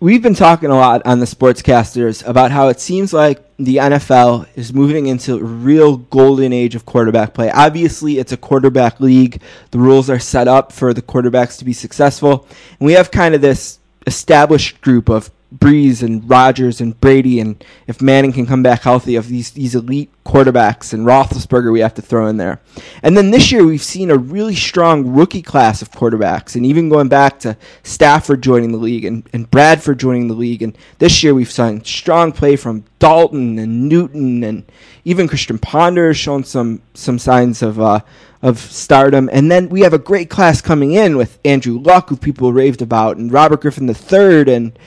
[0.01, 4.47] We've been talking a lot on the sportscasters about how it seems like the NFL
[4.57, 7.51] is moving into a real golden age of quarterback play.
[7.51, 9.41] Obviously, it's a quarterback league.
[9.71, 12.47] The rules are set up for the quarterbacks to be successful.
[12.79, 17.63] And we have kind of this established group of Brees and Rodgers and Brady, and
[17.87, 21.95] if Manning can come back healthy, of these these elite quarterbacks and Roethlisberger, we have
[21.95, 22.61] to throw in there.
[23.03, 26.89] And then this year, we've seen a really strong rookie class of quarterbacks, and even
[26.89, 30.63] going back to Stafford joining the league and, and Bradford joining the league.
[30.63, 34.65] And this year, we've seen strong play from Dalton and Newton, and
[35.05, 37.81] even Christian Ponder has shown some some signs of.
[37.81, 38.01] Uh,
[38.43, 42.17] of stardom, and then we have a great class coming in with Andrew Luck, who
[42.19, 44.79] people raved about, and Robert Griffin III, and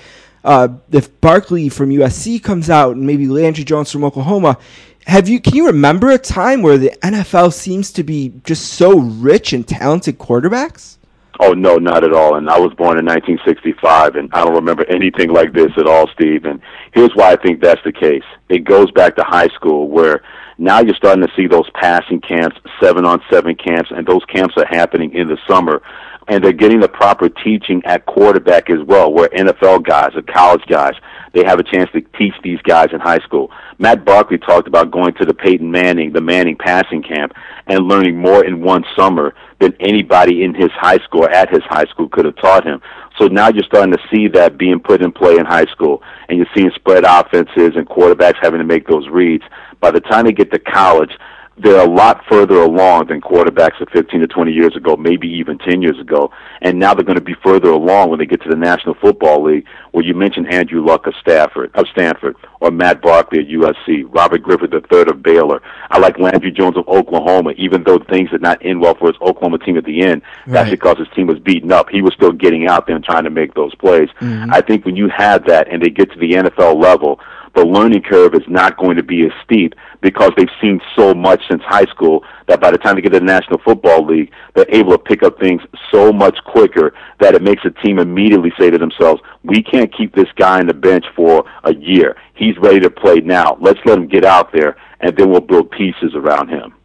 [0.48, 4.58] uh, if Barkley from USC comes out and maybe Landry Jones from Oklahoma,
[5.06, 9.00] have you can you remember a time where the NFL seems to be just so
[9.00, 10.98] rich in talented quarterbacks?
[11.42, 12.36] Oh no, not at all.
[12.36, 16.08] And I was born in 1965, and I don't remember anything like this at all,
[16.14, 16.46] Steve.
[16.46, 16.62] And
[16.94, 18.24] here's why I think that's the case.
[18.48, 20.24] It goes back to high school, where
[20.58, 24.56] now you're starting to see those passing camps, seven on seven camps, and those camps
[24.58, 25.82] are happening in the summer.
[26.30, 30.64] And they're getting the proper teaching at quarterback as well, where NFL guys or college
[30.68, 30.94] guys,
[31.34, 33.50] they have a chance to teach these guys in high school.
[33.80, 37.34] Matt Barkley talked about going to the Peyton Manning, the Manning passing camp,
[37.68, 41.64] and learning more in one summer than anybody in his high school or at his
[41.64, 42.82] high school could have taught him.
[43.18, 46.38] So now you're starting to see that being put in play in high school, and
[46.38, 49.44] you're seeing spread offenses and quarterbacks having to make those reads.
[49.80, 51.12] By the time they get to college,
[51.60, 55.58] they're a lot further along than quarterbacks of 15 to 20 years ago, maybe even
[55.58, 56.32] 10 years ago.
[56.62, 59.44] And now they're going to be further along when they get to the National Football
[59.44, 64.06] League, where you mentioned Andrew Luck of Stafford, of Stanford, or Matt Barkley at USC,
[64.08, 65.62] Robert Griffin III of Baylor.
[65.90, 69.20] I like Landry Jones of Oklahoma, even though things did not end well for his
[69.22, 70.22] Oklahoma team at the end.
[70.46, 71.90] That's because his team was beaten up.
[71.90, 74.10] He was still getting out there and trying to make those plays.
[74.22, 74.54] Mm-hmm.
[74.54, 77.20] I think when you have that and they get to the NFL level,
[77.58, 81.42] the learning curve is not going to be as steep because they've seen so much
[81.50, 84.70] since high school that by the time they get to the National Football League, they're
[84.70, 85.62] able to pick up things
[85.92, 90.14] so much quicker that it makes a team immediately say to themselves, we can't keep
[90.14, 92.16] this guy on the bench for a year.
[92.36, 93.58] He's ready to play now.
[93.60, 96.76] Let's let him get out there, and then we'll build pieces around him.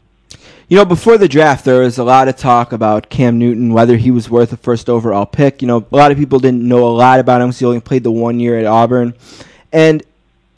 [0.69, 3.99] You know, before the draft, there was a lot of talk about Cam Newton, whether
[3.99, 5.61] he was worth a first overall pick.
[5.61, 7.81] You know, a lot of people didn't know a lot about him because he only
[7.81, 9.13] played the one year at Auburn.
[9.71, 10.03] And,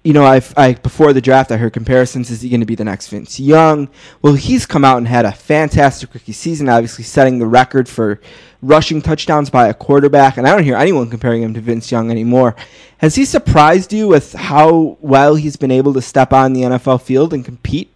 [0.05, 2.31] you know, I, I before the draft, I heard comparisons.
[2.31, 3.89] Is he going to be the next Vince Young?
[4.20, 8.20] Well, he's come out and had a fantastic rookie season, obviously setting the record for
[8.60, 10.36] rushing touchdowns by a quarterback.
[10.36, 12.55] And I don't hear anyone comparing him to Vince Young anymore.
[12.98, 17.01] Has he surprised you with how well he's been able to step on the NFL
[17.01, 17.90] field and compete?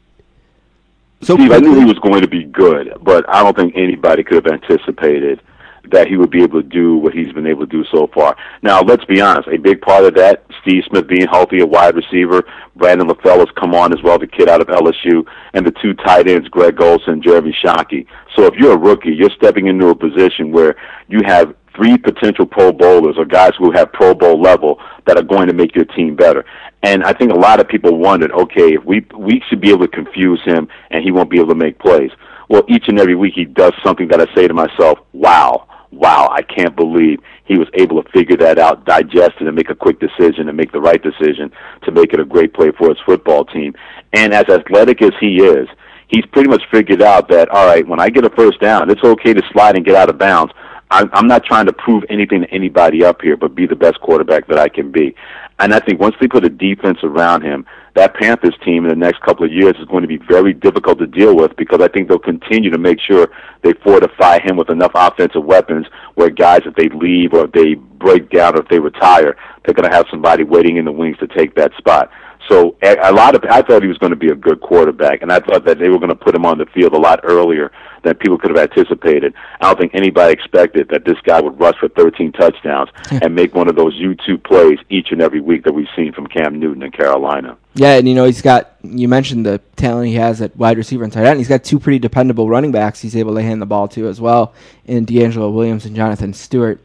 [1.20, 4.22] So Steve, I knew he was going to be good, but I don't think anybody
[4.24, 5.42] could have anticipated
[5.90, 8.36] that he would be able to do what he's been able to do so far.
[8.62, 9.48] Now, let's be honest.
[9.48, 12.42] A big part of that, Steve Smith being healthy, a wide receiver,
[12.76, 15.94] Brandon LaFell has come on as well, the kid out of LSU, and the two
[15.94, 18.06] tight ends, Greg Olsen and Jeremy Shockey.
[18.36, 20.76] So if you're a rookie, you're stepping into a position where
[21.08, 25.22] you have three potential Pro Bowlers or guys who have Pro Bowl level that are
[25.22, 26.44] going to make your team better.
[26.82, 29.86] And I think a lot of people wondered, okay, if we we should be able
[29.86, 32.10] to confuse him and he won't be able to make plays.
[32.48, 36.28] Well, each and every week he does something that I say to myself, wow, wow,
[36.30, 39.74] I can't believe he was able to figure that out, digest it, and make a
[39.74, 41.50] quick decision and make the right decision
[41.82, 43.74] to make it a great play for his football team.
[44.12, 45.66] And as athletic as he is,
[46.08, 49.02] he's pretty much figured out that, all right, when I get a first down, it's
[49.02, 50.52] okay to slide and get out of bounds.
[50.90, 54.00] I'm, I'm not trying to prove anything to anybody up here, but be the best
[54.00, 55.14] quarterback that I can be.
[55.58, 58.96] And I think once they put a defense around him, that Panthers team in the
[58.96, 61.88] next couple of years is going to be very difficult to deal with because I
[61.88, 63.28] think they'll continue to make sure
[63.62, 67.74] they fortify him with enough offensive weapons where guys, if they leave or if they
[67.74, 71.18] break down or if they retire, they're going to have somebody waiting in the wings
[71.18, 72.08] to take that spot.
[72.48, 75.30] So a lot of I thought he was going to be a good quarterback, and
[75.30, 77.70] I thought that they were going to put him on the field a lot earlier
[78.02, 79.34] than people could have anticipated.
[79.60, 83.54] I don't think anybody expected that this guy would rush for 13 touchdowns and make
[83.54, 86.82] one of those U2 plays each and every week that we've seen from Cam Newton
[86.82, 87.58] in Carolina.
[87.74, 88.76] Yeah, and you know he's got.
[88.82, 91.38] You mentioned the talent he has at wide receiver and tight end.
[91.38, 93.00] He's got two pretty dependable running backs.
[93.00, 94.54] He's able to hand the ball to as well
[94.86, 96.80] in DeAngelo Williams and Jonathan Stewart.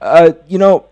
[0.00, 0.86] Uh, you know,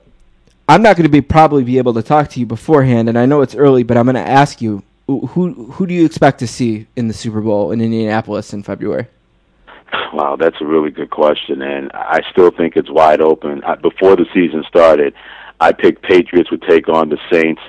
[0.68, 3.24] I'm not going to be probably be able to talk to you beforehand, and I
[3.24, 6.46] know it's early, but I'm going to ask you who who do you expect to
[6.46, 9.06] see in the Super Bowl in Indianapolis in February?
[10.12, 13.64] Wow, that's a really good question, and I still think it's wide open.
[13.64, 15.14] I, before the season started,
[15.58, 17.62] I picked Patriots would take on the Saints.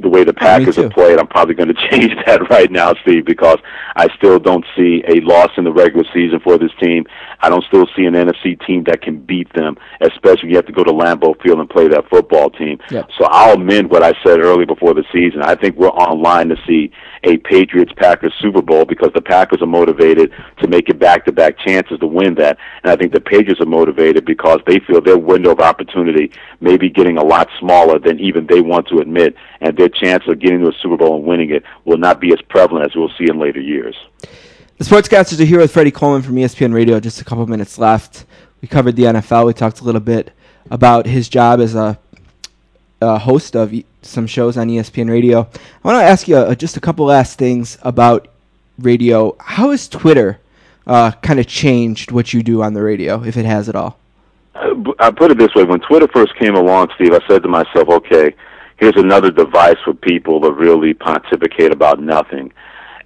[0.00, 2.94] The way the oh, Packers have played, I'm probably going to change that right now,
[3.02, 3.58] Steve, because
[3.96, 7.04] I still don't see a loss in the regular season for this team.
[7.40, 10.66] I don't still see an NFC team that can beat them, especially when you have
[10.66, 12.78] to go to Lambeau Field and play that football team.
[12.90, 13.10] Yep.
[13.18, 15.42] So I'll amend what I said earlier before the season.
[15.42, 16.90] I think we're on line to see
[17.26, 21.32] a Patriots Packers Super Bowl because the Packers are motivated to make it back to
[21.32, 22.58] back chances to win that.
[22.82, 26.76] And I think the Patriots are motivated because they feel their window of opportunity may
[26.76, 29.34] be getting a lot smaller than even they want to admit.
[29.60, 32.32] And their chance of getting to a Super Bowl and winning it will not be
[32.32, 33.96] as prevalent as we'll see in later years.
[34.78, 36.98] The Sportscasters are here with Freddie Coleman from ESPN Radio.
[36.98, 38.24] Just a couple minutes left.
[38.60, 39.46] We covered the NFL.
[39.46, 40.32] We talked a little bit
[40.70, 41.98] about his job as a,
[43.00, 43.72] a host of
[44.04, 45.40] some shows on ESPN Radio.
[45.40, 48.28] I want to ask you uh, just a couple last things about
[48.78, 49.36] radio.
[49.40, 50.38] How has Twitter
[50.86, 53.98] uh, kind of changed what you do on the radio, if it has at all?
[54.54, 57.48] Uh, I put it this way: when Twitter first came along, Steve, I said to
[57.48, 58.34] myself, "Okay,
[58.76, 62.52] here's another device for people to really pontificate about nothing."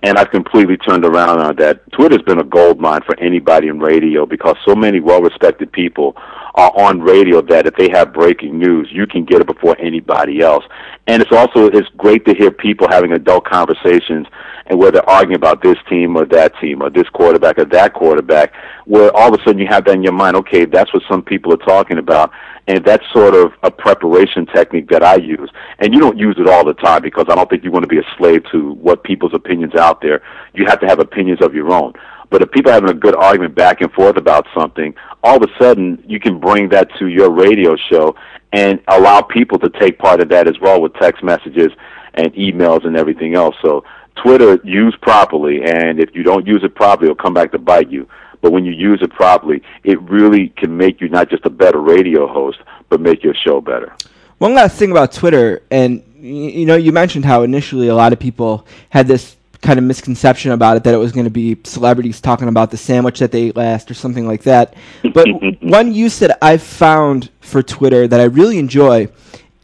[0.03, 1.91] And I've completely turned around on that.
[1.93, 6.15] Twitter's been a gold mine for anybody in radio because so many well-respected people
[6.55, 10.41] are on radio that if they have breaking news, you can get it before anybody
[10.41, 10.65] else.
[11.07, 14.27] And it's also it's great to hear people having adult conversations
[14.67, 17.95] and where they're arguing about this team or that team or this quarterback or that
[17.95, 18.53] quarterback,
[18.85, 21.23] where all of a sudden you have that in your mind, okay, that's what some
[21.23, 22.31] people are talking about.
[22.69, 25.51] And that's sort of a preparation technique that I use.
[25.79, 27.89] And you don't use it all the time because I don't think you want to
[27.89, 30.23] be a slave to what people's opinions out there.
[30.55, 31.95] You have to have opinions of your own.
[32.31, 35.51] But if people are having a good argument back and forth about something, all of
[35.51, 38.15] a sudden you can bring that to your radio show
[38.53, 41.69] and allow people to take part of that as well with text messages
[42.15, 43.57] and emails and everything else.
[43.63, 43.83] So
[44.23, 47.91] Twitter use properly, and if you don't use it properly, it'll come back to bite
[47.91, 48.09] you.
[48.41, 51.81] But when you use it properly, it really can make you not just a better
[51.81, 52.59] radio host,
[52.89, 53.95] but make your show better.
[54.39, 58.19] One last thing about Twitter, and you know, you mentioned how initially a lot of
[58.19, 62.21] people had this kind of misconception about it that it was going to be celebrities
[62.21, 64.75] talking about the sandwich that they ate last or something like that.
[65.13, 65.27] But
[65.61, 69.09] one use that I've found for Twitter that I really enjoy,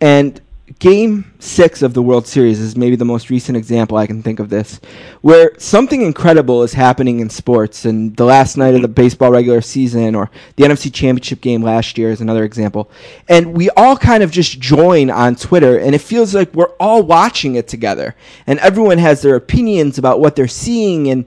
[0.00, 0.40] and
[0.84, 4.38] Game six of the World Series is maybe the most recent example I can think
[4.38, 4.82] of this,
[5.22, 7.86] where something incredible is happening in sports.
[7.86, 11.96] And the last night of the baseball regular season, or the NFC Championship game last
[11.96, 12.90] year, is another example.
[13.30, 17.02] And we all kind of just join on Twitter, and it feels like we're all
[17.02, 18.14] watching it together.
[18.46, 21.26] And everyone has their opinions about what they're seeing, and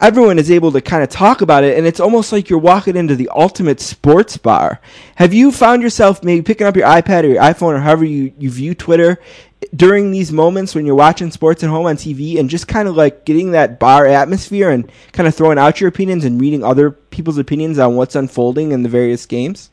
[0.00, 2.96] everyone is able to kind of talk about it, and it's almost like you're walking
[2.96, 4.80] into the ultimate sports bar.
[5.16, 8.32] Have you found yourself maybe picking up your iPad or your iPhone or however you,
[8.38, 9.18] you view Twitter
[9.74, 12.94] during these moments when you're watching sports at home on TV and just kind of
[12.94, 16.90] like getting that bar atmosphere and kind of throwing out your opinions and reading other
[16.90, 19.70] people's opinions on what's unfolding in the various games?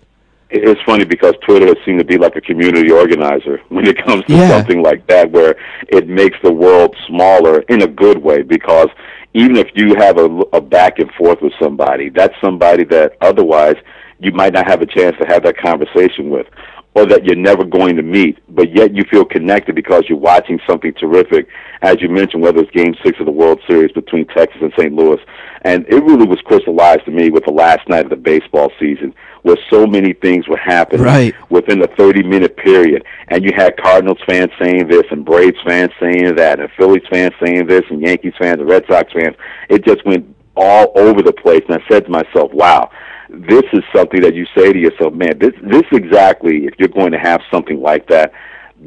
[0.50, 4.24] It's funny because Twitter has seemed to be like a community organizer when it comes
[4.26, 4.48] to Yeah.
[4.50, 5.56] something like that, where
[5.90, 8.42] it makes the world smaller in a good way.
[8.44, 8.90] Because
[9.34, 13.76] even if you have a, a back and forth with somebody, that's somebody that otherwise
[14.20, 16.48] you might not have a chance to have that conversation with,
[16.96, 20.60] or that you're never going to meet, but yet you feel connected because you're watching
[20.70, 21.48] something terrific.
[21.82, 24.94] As you mentioned, whether it's Game Six of the World Series between Texas and St.
[24.94, 25.20] Louis,
[25.64, 29.14] and it really was crystallized to me with the last night of the baseball season,
[29.44, 31.36] where so many things were happening Right.
[31.50, 33.04] within a 30 minute period.
[33.28, 37.34] And you had Cardinals fans saying this, and Braves fans saying that, and Phillies fans
[37.44, 39.36] saying this, and Yankees fans, and Red Sox fans.
[39.70, 40.26] It just went
[40.56, 41.62] all over the place.
[41.70, 42.90] And I said to myself, wow,
[43.30, 47.12] this is something that you say to yourself, man, this, this exactly, if you're going
[47.12, 48.32] to have something like that,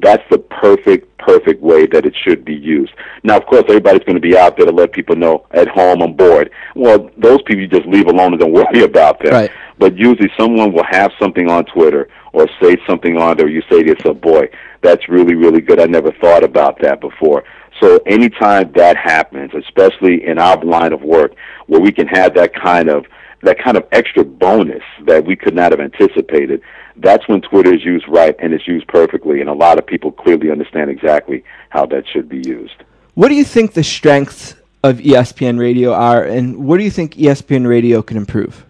[0.02, 2.92] that's the perfect, perfect way that it should be used.
[3.22, 6.02] Now, of course, everybody's going to be out there to let people know at home
[6.02, 6.50] on board.
[6.74, 9.32] Well, those people you just leave alone and don't worry about them.
[9.32, 9.50] Right.
[9.78, 13.48] But usually someone will have something on Twitter or say something on there.
[13.48, 14.48] You say to yourself, boy,
[14.82, 15.80] that's really, really good.
[15.80, 17.44] I never thought about that before.
[17.80, 21.34] So anytime that happens, especially in our line of work,
[21.66, 23.06] where we can have that kind of
[23.42, 26.60] that kind of extra bonus that we could not have anticipated,
[26.98, 29.40] that's when Twitter is used right and it's used perfectly.
[29.40, 32.74] And a lot of people clearly understand exactly how that should be used.
[33.14, 37.14] What do you think the strengths of ESPN Radio are, and what do you think
[37.14, 38.64] ESPN Radio can improve?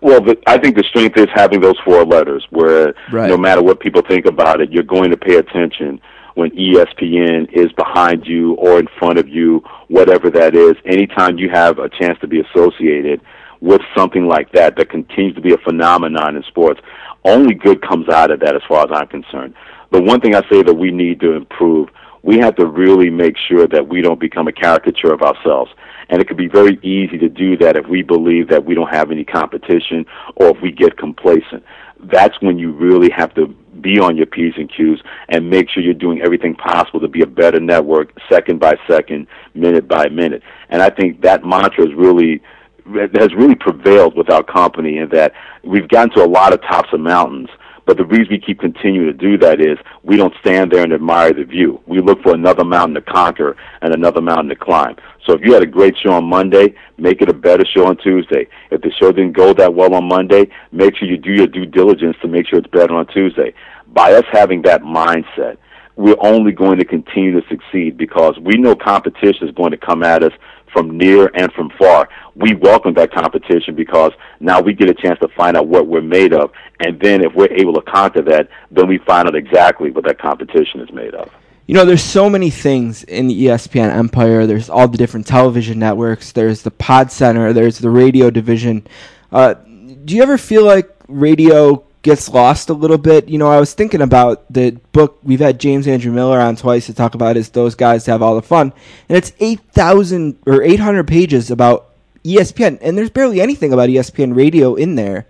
[0.00, 3.28] Well, the, I think the strength is having those four letters, where Right.
[3.28, 6.00] no matter what people think about it, you're going to pay attention
[6.34, 10.74] when ESPN is behind you or in front of you, whatever that is.
[10.84, 13.20] Anytime you have a chance to be associated
[13.60, 16.80] with something like that, that continues to be a phenomenon in sports,
[17.24, 19.54] only good comes out of that, as far as I'm concerned.
[19.90, 21.88] The one thing I say that we need to improve,
[22.22, 25.70] we have to really make sure that we don't become a caricature of ourselves.
[26.08, 28.92] And it could be very easy to do that if we believe that we don't
[28.92, 30.04] have any competition
[30.36, 31.64] or if we get complacent.
[31.98, 33.46] That's when you really have to
[33.80, 37.22] be on your P's and Q's, and make sure you're doing everything possible to be
[37.22, 40.42] a better network, second by second, minute by minute.
[40.70, 42.42] And I think that mantra is really
[42.86, 45.32] has really prevailed with our company in that
[45.62, 47.48] we've gotten to a lot of tops of mountains.
[47.86, 50.92] But the reason we keep continuing to do that is we don't stand there and
[50.92, 51.82] admire the view.
[51.86, 54.96] We look for another mountain to conquer and another mountain to climb.
[55.26, 57.98] So if you had a great show on Monday, make it a better show on
[57.98, 58.48] Tuesday.
[58.70, 61.66] If the show didn't go that well on Monday, make sure you do your due
[61.66, 63.52] diligence to make sure it's better on Tuesday.
[63.88, 65.58] By us having that mindset,
[65.96, 70.02] we're only going to continue to succeed because we know competition is going to come
[70.02, 70.32] at us
[70.72, 72.08] from near and from far.
[72.36, 76.00] We welcome that competition because now we get a chance to find out what we're
[76.00, 76.50] made of.
[76.80, 80.18] And then if we're able to conquer that, then we find out exactly what that
[80.18, 81.30] competition is made of.
[81.66, 84.46] You know, there's so many things in the ESPN empire.
[84.46, 86.32] There's all the different television networks.
[86.32, 87.54] There's the PodCenter.
[87.54, 88.86] There's the radio division.
[89.32, 93.28] Uh, do you ever feel like radio gets lost a little bit?
[93.28, 95.18] You know, I was thinking about the book.
[95.22, 98.34] We've had James Andrew Miller on twice to talk about is those guys have all
[98.34, 98.74] the fun,
[99.08, 101.93] and it's eight thousand or eight hundred pages about
[102.24, 105.26] ESPN, and there's barely anything about ESPN radio in there.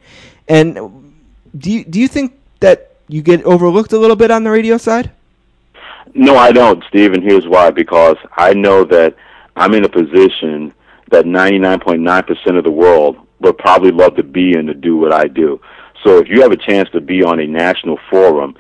[0.48, 1.14] And
[1.56, 4.78] do you do you think that you get overlooked a little bit on the radio
[4.78, 5.10] side?
[6.14, 7.70] No, I don't, Steve, and here's why.
[7.70, 9.16] Because I know that
[9.56, 10.72] I'm in a position
[11.10, 15.24] that 99.9% of the world would probably love to be in to do what I
[15.24, 15.60] do.
[16.02, 18.56] So if you have a chance to be on a national forum,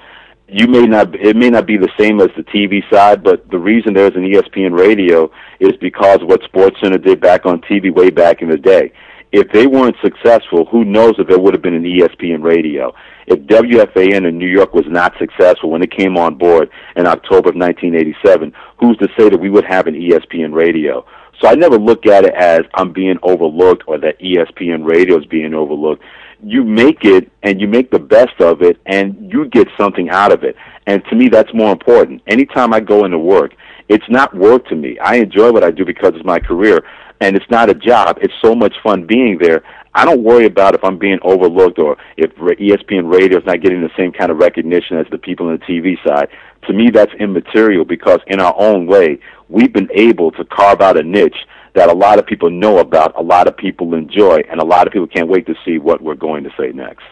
[0.54, 3.58] you may not it may not be the same as the TV side, but the
[3.58, 5.28] reason there's an ESPN radio
[5.58, 8.92] is because what SportsCenter did back on TV way back in the day.
[9.32, 12.94] If they weren't successful, who knows if there would have been an ESPN radio.
[13.26, 17.48] If WFAN in New York was not successful when it came on board in October
[17.48, 21.04] of 1987, who's to say that we would have an ESPN radio?
[21.40, 25.26] So I never look at it as I'm being overlooked or that ESPN radio is
[25.26, 26.04] being overlooked.
[26.44, 30.32] You make it and you make the best of it and you get something out
[30.32, 30.56] of it.
[30.86, 32.22] And to me, that's more important.
[32.26, 33.54] Anytime I go into work,
[33.88, 34.98] it's not work to me.
[34.98, 36.84] I enjoy what I do because it's my career
[37.20, 38.18] and it's not a job.
[38.20, 39.62] It's so much fun being there.
[39.94, 43.80] I don't worry about if I'm being overlooked or if ESPN radio is not getting
[43.80, 46.28] the same kind of recognition as the people on the TV side.
[46.66, 50.98] To me, that's immaterial because in our own way, we've been able to carve out
[50.98, 51.36] a niche
[51.74, 54.86] that a lot of people know about, a lot of people enjoy, and a lot
[54.86, 57.04] of people can't wait to see what we're going to say next.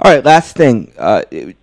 [0.00, 0.92] All right, last thing.
[0.98, 1.22] Uh,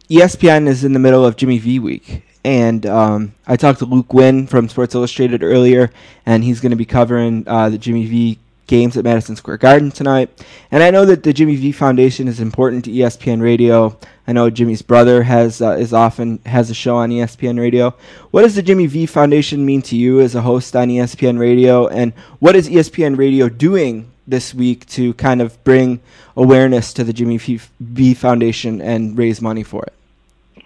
[0.09, 4.13] ESPN is in the middle of Jimmy V week, and um, I talked to Luke
[4.13, 5.91] Winn from Sports Illustrated earlier,
[6.25, 9.91] and he's going to be covering uh, the Jimmy V games at Madison Square Garden
[9.91, 10.29] tonight.
[10.71, 13.97] And I know that the Jimmy V Foundation is important to ESPN Radio.
[14.27, 17.93] I know Jimmy's brother has uh, is often has a show on ESPN Radio.
[18.31, 21.87] What does the Jimmy V Foundation mean to you as a host on ESPN Radio,
[21.87, 25.99] and what is ESPN Radio doing this week to kind of bring
[26.35, 29.93] awareness to the Jimmy V Foundation and raise money for it?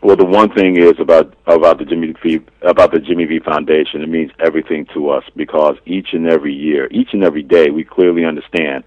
[0.02, 4.02] Well, the one thing is about about the Jimmy V about the Jimmy V Foundation.
[4.02, 7.84] It means everything to us because each and every year, each and every day, we
[7.84, 8.86] clearly understand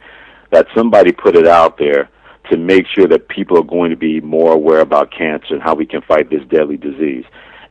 [0.49, 2.09] that somebody put it out there
[2.53, 5.75] to make sure that people are going to be more aware about cancer and how
[5.75, 7.25] we can fight this deadly disease.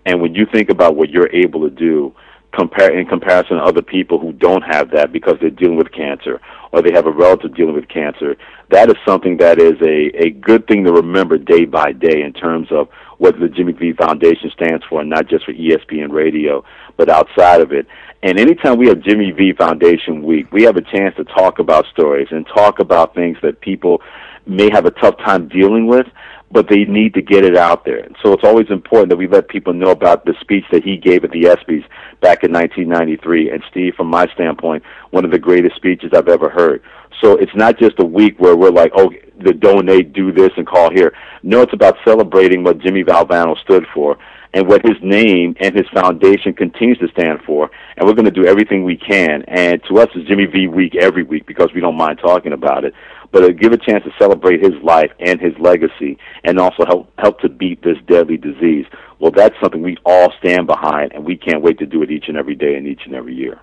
[0.06, 2.14] And when you think about what you're able to do,
[2.54, 6.42] compare in comparison to other people who don't have that because they're dealing with cancer
[6.72, 8.36] or they have a relative dealing with cancer,
[8.70, 12.34] that is something that is a, a good thing to remember day by day in
[12.34, 12.90] terms of
[13.20, 16.66] what the Jimmy V Foundation stands for, not just for ESPN Radio,
[16.98, 17.86] but outside of it.
[18.24, 21.86] And anytime we have Jimmy V Foundation Week, we have a chance to talk about
[21.88, 24.02] stories and talk about things that people
[24.46, 26.08] may have a tough time dealing with,
[26.52, 28.08] but they need to get it out there.
[28.22, 31.24] So it's always important that we let people know about the speech that he gave
[31.24, 31.86] at the ESPYs
[32.20, 33.52] back in 1993.
[33.52, 36.84] And Steve, from my standpoint, one of the greatest speeches I've ever heard.
[37.22, 40.68] So it's not just a week where we're like, oh, the donate, do this, and
[40.68, 41.14] call here.
[41.44, 44.18] No, it's about celebrating what Jimmy Valvano stood for
[44.54, 47.70] and what his name and his foundation continues to stand for.
[47.96, 49.44] And we're going to do everything we can.
[49.48, 52.84] And to us, it's Jimmy V Week every week because we don't mind talking about
[52.84, 52.94] it.
[53.32, 57.12] But to give a chance to celebrate his life and his legacy, and also help
[57.18, 58.86] help to beat this deadly disease.
[59.20, 62.28] Well, that's something we all stand behind, and we can't wait to do it each
[62.28, 63.60] and every day and each and every year.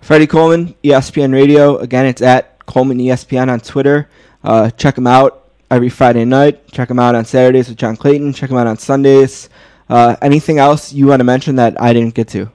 [0.00, 1.76] Freddie Coleman, ESPN Radio.
[1.76, 4.08] Again, it's at Coleman ESPN on Twitter.
[4.42, 6.66] Uh, check him out every Friday night.
[6.72, 8.32] Check him out on Saturdays with John Clayton.
[8.32, 9.48] Check him out on Sundays.
[9.92, 12.50] Uh, anything else you want to mention that I didn't get to?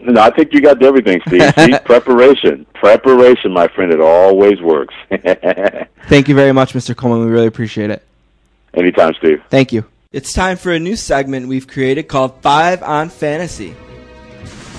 [0.00, 1.42] No, I think you got everything, Steve.
[1.56, 3.92] See, preparation, preparation, my friend.
[3.92, 4.92] It always works.
[6.08, 6.96] Thank you very much, Mr.
[6.96, 7.24] Coleman.
[7.24, 8.02] We really appreciate it.
[8.74, 9.40] Anytime, Steve.
[9.48, 9.84] Thank you.
[10.10, 13.76] It's time for a new segment we've created called Five on Fantasy.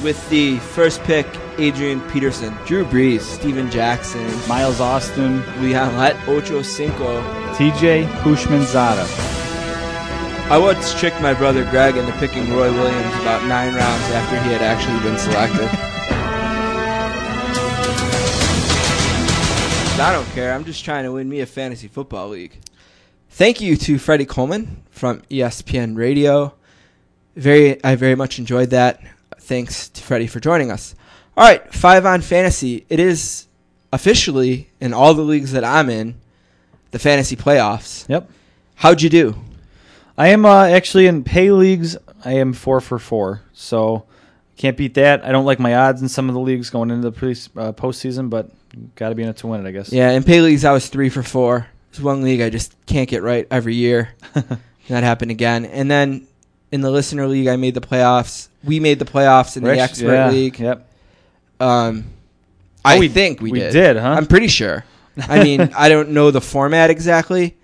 [0.03, 1.25] With the first pick,
[1.57, 7.21] Adrian Peterson, Drew Brees, Steven Jackson, Miles Austin, Leon Lett, Ocho Cinco.
[7.53, 9.52] TJ Houshmandzadeh.
[10.51, 14.51] I once tricked my brother Greg into picking Roy Williams about nine rounds after he
[14.51, 15.69] had actually been selected.
[19.99, 20.53] I don't care.
[20.53, 22.59] I'm just trying to win me a fantasy football league.
[23.29, 26.53] Thank you to Freddie Coleman from ESPN Radio.
[27.35, 29.01] Very, I very much enjoyed that.
[29.39, 30.93] Thanks to Freddie for joining us.
[31.37, 32.85] All right, five on fantasy.
[32.89, 33.47] It is
[33.91, 36.15] officially in all the leagues that I'm in,
[36.91, 38.07] the fantasy playoffs.
[38.09, 38.29] Yep.
[38.75, 39.35] How'd you do?
[40.18, 41.98] I am uh, actually in pay leagues.
[42.26, 44.06] I am four for four, so
[44.57, 45.26] can't beat that.
[45.26, 47.72] I don't like my odds in some of the leagues going into the pre- uh,
[47.73, 48.49] postseason, but
[48.95, 49.91] got to be in it to win it, I guess.
[49.91, 51.68] Yeah, in pay leagues I was three for four.
[51.90, 54.10] It's one league I just can't get right every year.
[54.34, 55.65] that happened again.
[55.65, 56.27] And then
[56.72, 58.48] in the listener league, I made the playoffs.
[58.64, 60.60] We made the playoffs in Rich, the expert yeah, league.
[60.60, 60.90] Yep.
[61.60, 62.06] Um,
[62.85, 63.73] I Oh, we- think we, we did.
[63.73, 64.10] did, huh?
[64.10, 64.84] I'm pretty sure.
[65.18, 67.56] I mean, I don't know the format exactly.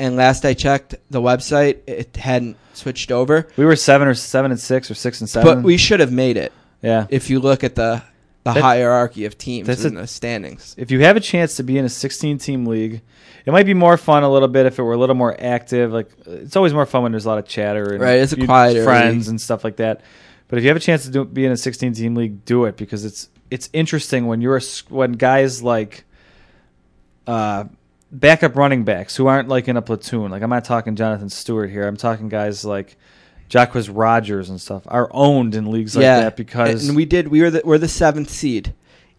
[0.00, 3.46] And last I checked the website, it hadn't switched over.
[3.56, 5.56] We were seven or seven and six or six and seven.
[5.58, 6.52] But we should have made it
[6.82, 7.06] yeah.
[7.10, 8.02] if you look at the
[8.42, 10.74] the That- hierarchy of teams that's in a- the standings.
[10.78, 13.02] if you have a chance to be in a 16 team league,
[13.44, 15.92] it might be more fun a little bit if it were a little more active.
[15.92, 18.36] Like it's always more fun when there's a lot of chatter and Right, it's a
[18.42, 19.32] quieter friends league.
[19.32, 20.00] and stuff like that.
[20.48, 22.64] But if you have a chance to do, be in a 16 team league, do
[22.64, 26.04] it because it's it's interesting when you're a, when guys like
[27.26, 27.64] uh,
[28.12, 30.30] backup running backs who aren't like in a platoon.
[30.30, 31.86] Like I'm not talking Jonathan Stewart here.
[31.86, 32.96] I'm talking guys like
[33.48, 37.42] Jacquizz Rodgers and stuff are owned in leagues like that because and we did we
[37.42, 38.74] were the we're the seventh seed.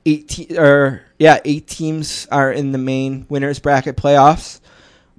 [0.06, 4.60] Eight te- or yeah, eight teams are in the main winners bracket playoffs.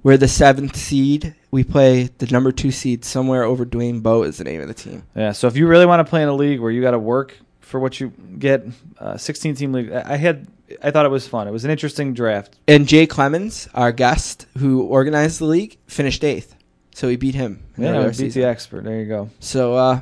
[0.01, 1.33] We're the seventh seed.
[1.49, 4.73] We play the number two seed somewhere over Dwayne Bowe is the name of the
[4.73, 5.03] team.
[5.15, 6.99] Yeah, so if you really want to play in a league where you got to
[6.99, 7.37] work
[7.73, 8.63] for what you get,
[8.99, 10.45] uh, 16 team league, I had,
[10.83, 11.47] I thought it was fun.
[11.47, 12.55] It was an interesting draft.
[12.67, 16.55] And Jay Clemons, our guest who organized the league, finished eighth.
[16.93, 17.63] So we beat him.
[17.75, 18.43] Yeah, beat season.
[18.43, 18.83] the expert.
[18.83, 19.31] There you go.
[19.39, 20.01] So uh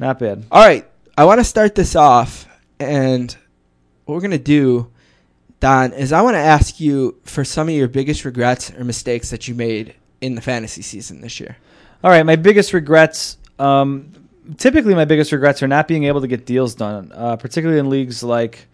[0.00, 0.42] Not bad.
[0.50, 0.84] All right,
[1.16, 2.48] I want to start this off,
[2.80, 3.30] and
[4.06, 4.90] what we're gonna do,
[5.60, 9.30] Don, is I want to ask you for some of your biggest regrets or mistakes
[9.30, 11.58] that you made in the fantasy season this year.
[12.02, 13.38] All right, my biggest regrets.
[13.60, 14.23] Um,
[14.56, 17.90] typically, my biggest regrets are not being able to get deals done, uh, particularly in
[17.90, 18.66] leagues like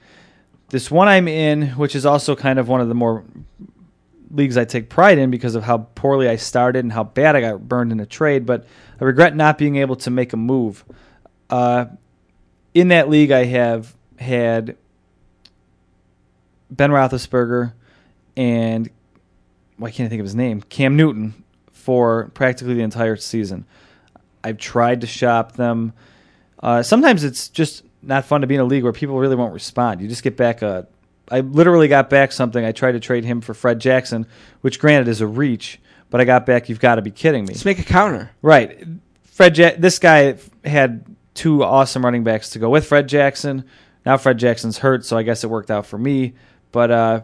[0.69, 3.25] this one I'm in, which is also kind of one of the more
[4.31, 7.41] leagues I take pride in because of how poorly I started and how bad I
[7.41, 8.47] got burned in a trade.
[8.47, 8.67] But
[9.01, 10.85] I regret not being able to make a move.
[11.49, 11.87] Uh,
[12.75, 14.77] in that league, I have had
[16.71, 17.73] Ben Roethlisberger
[18.37, 18.89] and
[19.77, 20.61] why can't I think of his name?
[20.63, 21.43] Cam Newton
[21.73, 23.65] for practically the entire season.
[24.43, 25.93] I've tried to shop them.
[26.63, 29.53] Uh, sometimes it's just not fun to be in a league where people really won't
[29.53, 30.01] respond.
[30.01, 30.87] You just get back a.
[31.31, 32.65] I literally got back something.
[32.65, 34.27] I tried to trade him for Fred Jackson,
[34.63, 35.81] which granted is a reach,
[36.11, 36.69] but I got back.
[36.69, 37.55] You've got to be kidding me.
[37.55, 38.31] Let's make a counter.
[38.43, 38.85] Right.
[39.25, 41.05] Fred ja- this guy had
[41.35, 43.65] two awesome running backs to go with Fred Jackson.
[44.05, 46.35] Now Fred Jackson's hurt, so I guess it worked out for me.
[46.73, 47.23] But uh,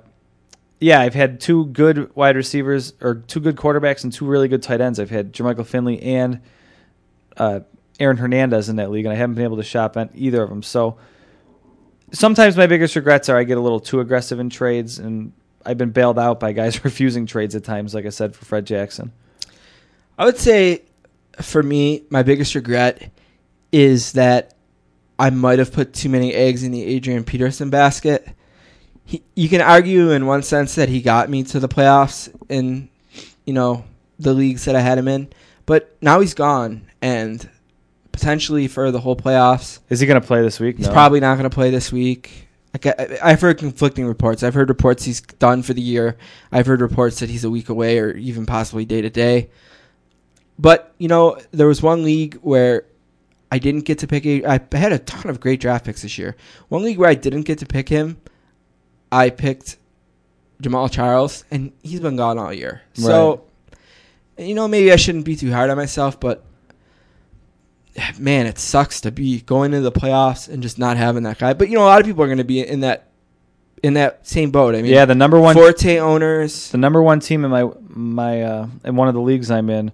[0.80, 4.62] yeah, I've had two good wide receivers or two good quarterbacks and two really good
[4.62, 5.00] tight ends.
[5.00, 6.40] I've had Jermichael Finley and
[7.36, 7.60] uh,
[7.98, 10.48] Aaron Hernandez in that league, and I haven't been able to shop on either of
[10.48, 10.62] them.
[10.62, 10.98] So
[12.12, 15.32] sometimes my biggest regrets are I get a little too aggressive in trades, and
[15.64, 18.66] I've been bailed out by guys refusing trades at times, like I said for Fred
[18.66, 19.12] Jackson.
[20.18, 20.82] I would say,
[21.40, 23.10] for me, my biggest regret
[23.72, 24.54] is that
[25.18, 28.28] I might have put too many eggs in the Adrian Peterson basket.
[29.04, 32.88] He, you can argue in one sense that he got me to the playoffs in,
[33.44, 33.84] you know,
[34.18, 35.28] the leagues that I had him in,
[35.66, 37.48] but now he's gone and
[38.12, 39.80] potentially for the whole playoffs.
[39.90, 40.78] Is he going to play this week?
[40.78, 40.92] He's No.
[40.92, 42.48] probably not going to play this week.
[42.74, 44.42] I I've heard conflicting reports.
[44.42, 46.16] I've heard reports he's done for the year.
[46.52, 49.50] I've heard reports that he's a week away or even possibly day to day.
[50.58, 52.84] But you know, there was one league where
[53.52, 54.26] I didn't get to pick.
[54.26, 56.36] A, I had a ton of great draft picks this year.
[56.68, 58.18] One league where I didn't get to pick him,
[59.12, 59.76] I picked
[60.62, 62.82] Jamaal Charles, and he's been gone all year.
[62.94, 63.44] So,
[64.38, 66.44] you know, maybe I shouldn't be too hard on myself, but
[68.18, 71.54] man, it sucks to be going into the playoffs and just not having that guy.
[71.54, 73.10] But you know, a lot of people are going to be in that
[73.82, 74.74] in that same boat.
[74.74, 76.70] I mean, yeah, the number one Forte owners.
[76.70, 79.92] the number one team in my my uh, in one of the leagues I'm in,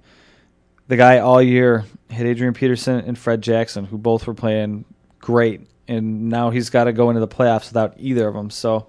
[0.88, 4.84] the guy all year had Adrian Peterson and Fred Jackson, who both were playing
[5.18, 8.50] great, and now he's got to go into the playoffs without either of them.
[8.50, 8.86] So,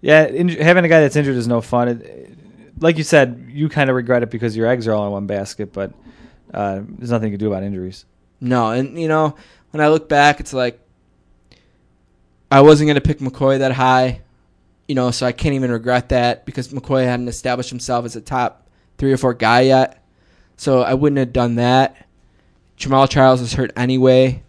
[0.00, 1.88] yeah, inj- having a guy that's injured is no fun.
[1.88, 2.35] It,
[2.80, 5.26] like you said, you kind of regret it because your eggs are all in one
[5.26, 5.92] basket, but
[6.52, 8.04] uh, there's nothing you can do about injuries.
[8.40, 9.34] No, and you know,
[9.70, 10.80] when I look back, it's like
[12.50, 14.22] I wasn't going to pick McCoy that high,
[14.86, 18.20] you know, so I can't even regret that because McCoy hadn't established himself as a
[18.20, 20.02] top three or four guy yet.
[20.56, 22.06] So I wouldn't have done that.
[22.78, 24.42] Jamaal Charles was hurt anyway.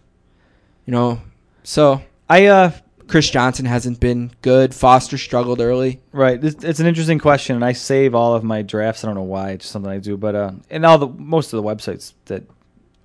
[0.84, 1.20] You know,
[1.64, 2.72] so I uh
[3.08, 4.74] Chris Johnson hasn't been good.
[4.74, 6.00] Foster struggled early.
[6.12, 6.42] right.
[6.42, 9.02] It's, it's an interesting question, and I save all of my drafts.
[9.02, 9.50] I don't know why.
[9.52, 12.44] It's just something I do, but uh, and all the most of the websites that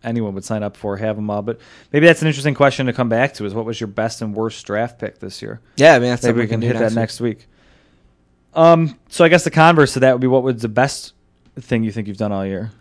[0.04, 1.42] anyone would sign up for have them all.
[1.42, 1.60] But
[1.92, 3.46] maybe that's an interesting question to come back to.
[3.46, 5.62] Is what was your best and worst draft pick this year?
[5.78, 7.48] Yeah, I mean that's Maybe we can do hit that next week.
[8.54, 9.00] Um.
[9.10, 11.14] So I guess the converse to that would be what was the best
[11.60, 12.72] thing you think you've done all year?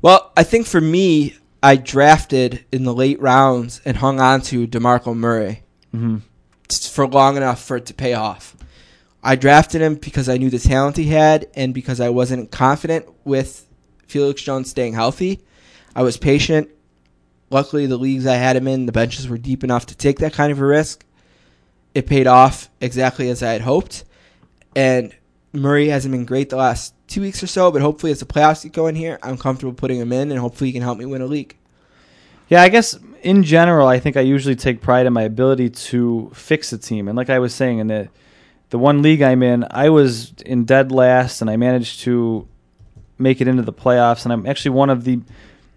[0.00, 4.66] Well, I think for me, I drafted in the late rounds and hung on to
[4.66, 5.62] DeMarco Murray
[5.94, 6.18] Mm-hmm.
[6.80, 8.56] For long enough for it to pay off.
[9.22, 13.06] I drafted him because I knew the talent he had and because I wasn't confident
[13.24, 13.66] with
[14.06, 15.40] Felix Jones staying healthy.
[15.94, 16.70] I was patient.
[17.50, 20.32] Luckily, the leagues I had him in, the benches were deep enough to take that
[20.32, 21.04] kind of a risk.
[21.94, 24.04] It paid off exactly as I had hoped.
[24.74, 25.14] And
[25.52, 28.62] Murray hasn't been great the last two weeks or so, but hopefully, as the playoffs
[28.62, 31.20] get going here, I'm comfortable putting him in, and hopefully, he can help me win
[31.20, 31.56] a league.
[32.48, 36.30] Yeah, I guess in general, I think I usually take pride in my ability to
[36.34, 37.08] fix a team.
[37.08, 38.08] And like I was saying, in the
[38.70, 42.48] the one league I'm in, I was in dead last, and I managed to
[43.18, 44.24] make it into the playoffs.
[44.24, 45.20] And I'm actually one of the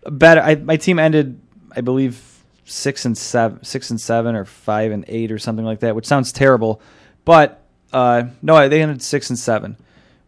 [0.09, 0.41] better.
[0.41, 1.39] I, my team ended,
[1.75, 5.81] I believe, six and seven, six and seven, or five and eight, or something like
[5.81, 6.81] that, which sounds terrible.
[7.25, 7.61] But
[7.93, 9.77] uh, no, they ended six and seven,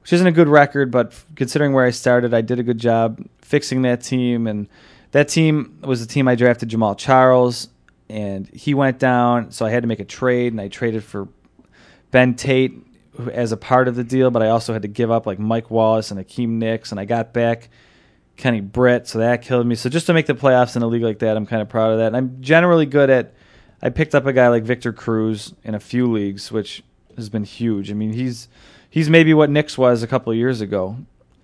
[0.01, 0.91] which isn't a good record.
[0.91, 4.67] But considering where I started, I did a good job fixing that team and
[5.11, 7.69] that team was the team I drafted Jamaal Charles,
[8.09, 11.27] and he went down, so I had to make a trade, and I traded for
[12.11, 12.73] Ben Tate
[13.31, 15.71] as a part of the deal, but I also had to give up like Mike
[15.71, 17.69] Wallace and Hakeem Nicks, and I got back
[18.37, 19.75] Kenny Britt, so that killed me.
[19.75, 21.91] So just to make the playoffs in a league like that, I'm kind of proud
[21.91, 22.07] of that.
[22.07, 23.33] And I'm generally good at.
[23.81, 26.83] I picked up a guy like Victor Cruz in a few leagues, which
[27.15, 27.91] has been huge.
[27.91, 28.47] I mean, he's
[28.89, 30.97] he's maybe what Nicks was a couple of years ago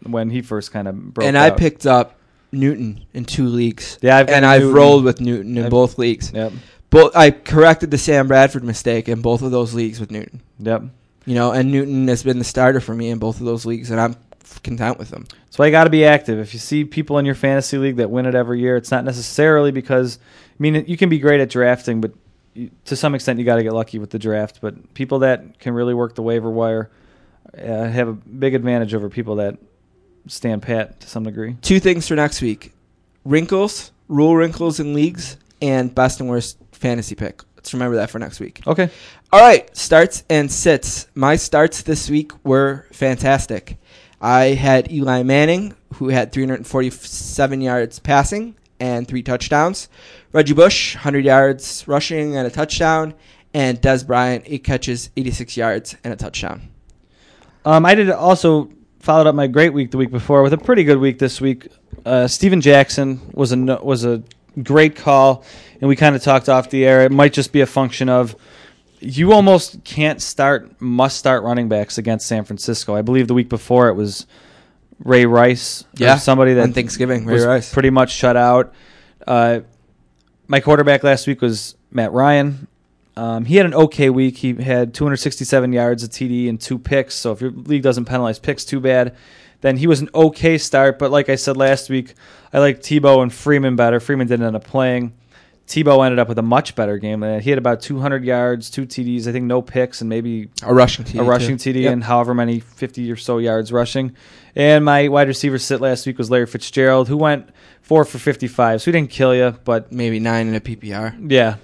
[0.03, 2.19] when he first kind of broke and I picked up
[2.54, 3.98] Newton in two leagues.
[4.02, 4.76] Yeah, I've and I've Newton.
[4.76, 6.32] rolled with Newton in I've- both leagues.
[6.34, 6.54] Yep.
[6.90, 10.42] Both I corrected the Sam Bradford mistake in both of those leagues with Newton.
[10.60, 10.84] Yep.
[11.26, 13.90] You know, and Newton has been the starter for me in both of those leagues,
[13.90, 14.16] and I'm
[14.62, 15.26] content with him.
[15.50, 16.38] So I got to be active.
[16.38, 19.06] If you see people in your fantasy league that win it every year, it's not
[19.06, 20.20] necessarily because,
[20.50, 22.12] I mean, you can be great at drafting, but
[22.54, 24.60] you, to some extent you got to get lucky with the draft.
[24.62, 26.92] But people that can really work the waiver wire
[27.58, 29.58] uh, have a big advantage over people that
[30.28, 31.58] stand pat to some degree.
[31.62, 32.74] Two things for next week:
[33.26, 37.41] wrinkles, rule wrinkles in leagues, and best and worst fantasy pick.
[37.56, 38.62] Let's remember that for next week.
[38.68, 38.90] Okay.
[39.32, 41.08] All right, starts and sits.
[41.16, 43.78] My starts this week were fantastic.
[44.22, 49.88] I had Eli Manning, who had 347 yards passing and three touchdowns.
[50.34, 53.14] Reggie Bush, 100 yards rushing and a touchdown.
[53.54, 56.70] And Dez Bryant, eight catches, 86 yards, and a touchdown.
[57.66, 58.70] Um, I did also
[59.04, 61.68] followed up my great week the week before with a pretty good week this week.
[62.06, 64.24] Uh, Steven Jackson was a no- was a
[64.62, 65.44] great call,
[65.82, 67.02] and we kind of talked off the air.
[67.04, 68.36] It might just be a function of
[69.00, 72.96] you almost can't start must start running backs against San Francisco.
[72.96, 74.26] I believe the week before it was
[75.04, 77.74] Ray Rice, or Yeah, somebody that on Thanksgiving, Ray was Rice.
[77.74, 78.74] pretty much shut out.
[79.28, 79.60] Uh,
[80.48, 82.68] my quarterback last week was Matt Ryan.
[83.15, 84.38] Um, he had an okay week.
[84.38, 87.14] He had 267 yards, a TD, and two picks.
[87.15, 89.15] So if your league doesn't penalize picks too bad,
[89.61, 90.98] then he was an okay start.
[90.99, 92.15] But like I said last week,
[92.52, 93.99] I like Tebow and Freeman better.
[93.99, 95.14] Freeman didn't end up playing.
[95.68, 97.23] Tebow ended up with a much better game.
[97.23, 100.73] Uh, He had about 200 yards, two TDs, I think no picks, and maybe A
[100.73, 101.19] rushing TD.
[101.22, 101.72] a rushing too.
[101.72, 101.94] TD Yep.
[101.94, 104.11] and however many 50 or so yards rushing.
[104.57, 107.48] And my wide receiver sit last week was Larry Fitzgerald, who went
[107.81, 108.81] four for 55.
[108.81, 111.15] So he didn't kill you, but maybe nine in a PPR.
[111.31, 111.56] yeah.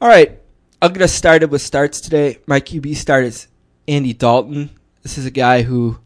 [0.00, 0.39] All right,
[0.82, 2.38] I'll get us started with starts today.
[2.46, 3.48] My QB start is
[3.86, 4.70] Andy Dalton.
[5.02, 5.98] This is a guy who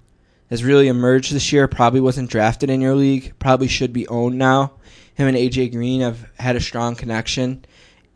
[0.51, 1.69] has really emerged this year.
[1.69, 3.35] Probably wasn't drafted in your league.
[3.39, 4.73] Probably should be owned now.
[5.15, 7.65] Him and AJ Green have had a strong connection,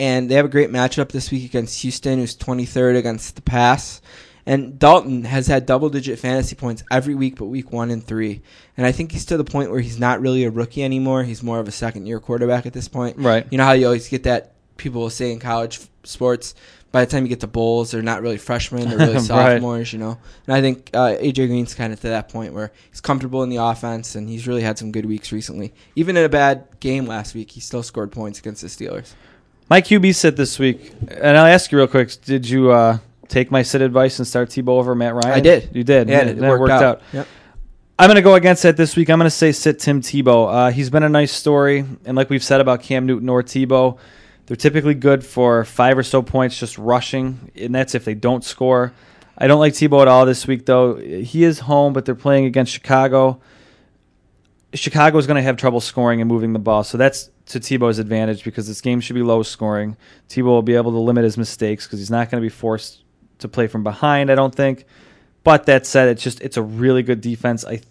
[0.01, 4.03] and they have a great matchup this week against Houston, who's 23rd against the pass.
[4.45, 8.43] And Dalton has had double-digit fantasy points every week, but week one and three.
[8.77, 11.23] And I think he's to the point where he's not really a rookie anymore.
[11.23, 13.17] He's more of a second-year quarterback at this point.
[13.17, 13.47] Right.
[13.49, 16.55] You know how you always get that people will say in college sports,
[16.91, 19.23] by the time you get to bowls, they're not really freshmen, they're really Right.
[19.23, 20.19] sophomores, you know.
[20.47, 23.51] And I think uh, AJ Green's kind of to that point where he's comfortable in
[23.51, 25.75] the offense, and he's really had some good weeks recently.
[25.97, 29.13] Even in a bad game last week, he still scored points against the Steelers.
[29.69, 32.99] My QB sit this week, and I'll ask you real quick: Did you uh,
[33.29, 35.33] take my sit advice and start Tebow over Matt Ryan?
[35.33, 35.69] I did.
[35.75, 36.09] You did.
[36.09, 37.03] Yeah, and it, worked, out.
[37.13, 37.27] Yep.
[37.99, 39.11] I'm going to go against that this week.
[39.11, 40.51] I'm going to say sit Tim Tebow.
[40.51, 43.99] Uh, he's been a nice story, and like we've said about Cam Newton or Tebow,
[44.49, 48.43] they're typically good for five or so points just rushing, and that's if they don't
[48.43, 48.95] score.
[49.37, 50.97] I don't like Tebow at all this week, though.
[50.97, 53.43] He is home, but they're playing against Chicago.
[54.73, 56.83] Chicago is going to have trouble scoring and moving the ball.
[56.83, 59.99] So that's to Tebow's advantage because this game should be low scoring.
[60.31, 63.05] Tebow will be able to limit his mistakes because he's not going to be forced
[63.41, 64.87] to play from behind, I don't think.
[65.45, 67.67] But that said, it's just it's a really good defense.
[67.67, 67.83] I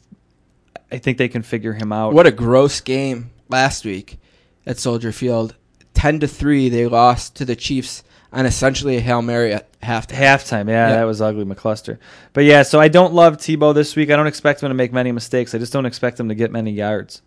[0.92, 2.14] I think they can figure him out.
[2.14, 4.18] What a gross game last week
[4.66, 5.56] at Soldier Field.
[5.98, 10.16] Ten to three, they lost to the Chiefs on essentially a hail mary at halftime.
[10.16, 10.96] Halftime, yeah, Yeah.
[10.98, 11.98] that was ugly, McCluster.
[12.34, 14.12] But yeah, so I don't love Tebow this week.
[14.12, 15.56] I don't expect him to make many mistakes.
[15.56, 17.24] I just don't expect him to get many yards.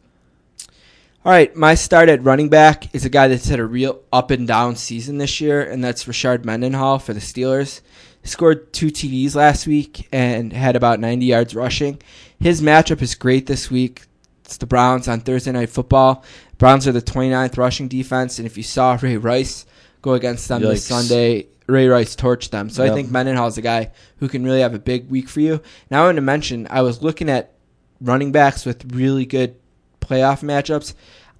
[1.24, 4.30] All right, my start at running back is a guy that's had a real up
[4.30, 7.80] and down season this year, and that's Rashard Mendenhall for the Steelers.
[8.22, 12.00] He scored two TDs last week and had about 90 yards rushing.
[12.38, 14.02] His matchup is great this week.
[14.44, 16.24] It's the Browns on Thursday Night Football.
[16.60, 19.64] Browns are the 29th rushing defense, and if you saw Ray Rice
[20.02, 22.68] go against them this Sunday, Ray Rice torched them.
[22.68, 25.40] So I think Mendenhall is a guy who can really have a big week for
[25.40, 25.62] you.
[25.90, 27.54] Now I want to mention, I was looking at
[27.98, 29.56] running backs with really good
[30.02, 30.92] playoff matchups.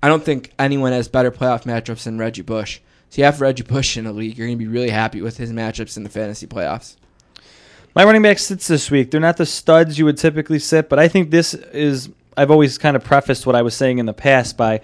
[0.03, 2.81] I don't think anyone has better playoff matchups than Reggie Bush.
[3.11, 5.37] So you have Reggie Bush in a league, you're going to be really happy with
[5.37, 6.97] his matchups in the fantasy playoffs.
[7.95, 9.11] My running back sits this week.
[9.11, 12.09] They're not the studs you would typically sit, but I think this is.
[12.37, 14.81] I've always kind of prefaced what I was saying in the past by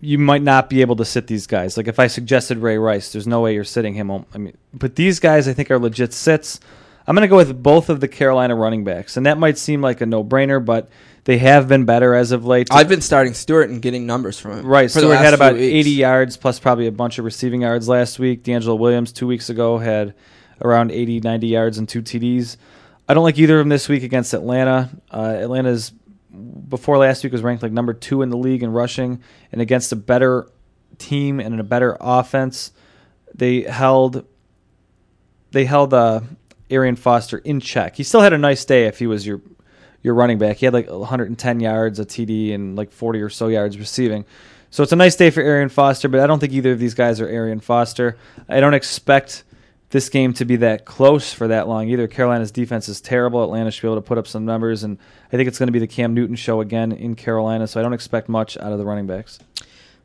[0.00, 1.76] you might not be able to sit these guys.
[1.76, 4.10] Like if I suggested Ray Rice, there's no way you're sitting him.
[4.10, 6.60] I mean, but these guys I think are legit sits.
[7.06, 9.80] I'm going to go with both of the Carolina running backs, and that might seem
[9.80, 10.90] like a no-brainer, but
[11.24, 12.68] they have been better as of late.
[12.70, 14.66] I've been starting Stewart and getting numbers from him.
[14.66, 14.90] Right.
[14.90, 18.44] Stewart had about 80 yards plus probably a bunch of receiving yards last week.
[18.44, 20.14] DeAngelo Williams two weeks ago had
[20.60, 22.58] around 80, 90 yards and two TDs.
[23.08, 24.90] I don't like either of them this week against Atlanta.
[25.10, 25.92] Uh, Atlanta's
[26.38, 29.92] before last week was ranked like number two in the league in rushing, and against
[29.92, 30.48] a better
[30.98, 32.72] team and a better offense,
[33.34, 34.24] they held
[35.50, 36.20] they held uh,
[36.70, 37.96] Arian Foster in check.
[37.96, 39.40] He still had a nice day if he was your
[40.02, 40.58] your running back.
[40.58, 44.24] He had like 110 yards, a TD, and like 40 or so yards receiving.
[44.70, 46.94] So it's a nice day for Arian Foster, but I don't think either of these
[46.94, 48.16] guys are Arian Foster.
[48.48, 49.44] I don't expect
[49.90, 52.06] this game to be that close for that long either.
[52.06, 53.42] Carolina's defense is terrible.
[53.42, 54.98] Atlanta should be able to put up some numbers, and
[55.32, 57.66] I think it's going to be the Cam Newton show again in Carolina.
[57.66, 59.38] So I don't expect much out of the running backs.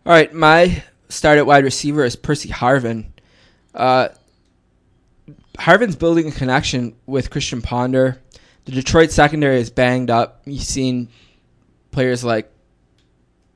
[0.05, 3.05] All right, my start at wide receiver is Percy Harvin.
[3.73, 4.09] Uh,
[5.57, 8.21] Harvin's building a connection with Christian Ponder.
[8.65, 10.41] The Detroit secondary is banged up.
[10.45, 11.09] You've seen
[11.91, 12.49] players like,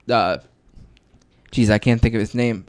[0.10, 0.40] uh,
[1.52, 2.66] geez, I can't think of his name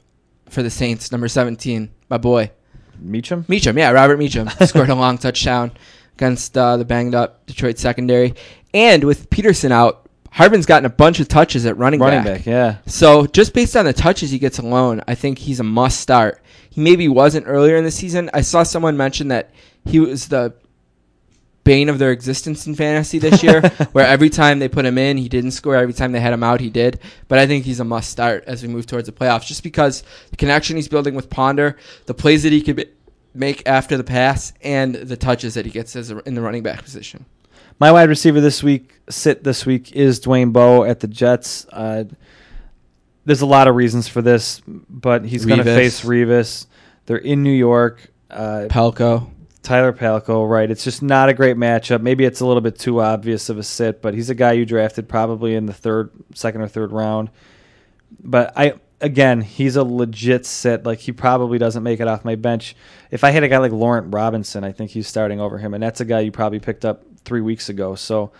[0.48, 2.50] for the Saints, number 17, my boy.
[3.00, 3.44] Meacham?
[3.48, 5.72] Meacham, yeah, Robert Meacham scored a long touchdown
[6.16, 8.34] against uh, the banged up Detroit secondary.
[8.74, 12.38] And with Peterson out, Harvin's gotten a bunch of touches at running, Running back.
[12.38, 12.78] back, yeah.
[12.86, 16.42] So just based on the touches he gets alone, I think he's a must start.
[16.70, 18.30] He maybe wasn't earlier in the season.
[18.34, 19.50] I saw someone mention that
[19.86, 20.52] he was the
[21.68, 23.60] bane of their existence in fantasy this year,
[23.92, 25.76] where every time they put him in, he didn't score.
[25.76, 26.98] Every time they had him out, he did.
[27.28, 30.02] But I think he's a must start as we move towards the playoffs, just because
[30.30, 31.76] the connection he's building with Ponder,
[32.06, 32.88] the plays that he could
[33.34, 36.62] make after the pass, and the touches that he gets as a, in the running
[36.62, 37.26] back position.
[37.78, 41.66] My wide receiver this week, sit this week, is Dwayne Bowe at the Jets.
[41.70, 42.04] Uh,
[43.26, 46.64] there's a lot of reasons for this, but he's going to face Revis.
[47.04, 48.10] They're in New York.
[48.30, 49.30] Uh, Pelco.
[49.62, 50.70] Tyler Palko, right?
[50.70, 52.00] It's just not a great matchup.
[52.00, 54.64] Maybe it's a little bit too obvious of a sit, but he's a guy you
[54.64, 57.30] drafted probably in the third, second or third round.
[58.22, 60.84] But I again, he's a legit sit.
[60.84, 62.76] Like he probably doesn't make it off my bench.
[63.10, 65.82] If I had a guy like Laurent Robinson, I think he's starting over him, and
[65.82, 67.94] that's a guy you probably picked up three weeks ago.
[67.94, 68.32] So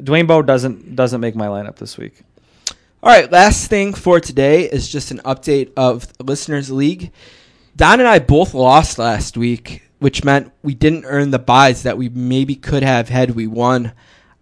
[0.00, 2.22] Dwayne Bowe doesn't doesn't make my lineup this week.
[3.02, 7.12] All right, last thing for today is just an update of Listeners League.
[7.76, 11.98] Don and I both lost last week, which meant we didn't earn the buys that
[11.98, 13.90] we maybe could have had we won.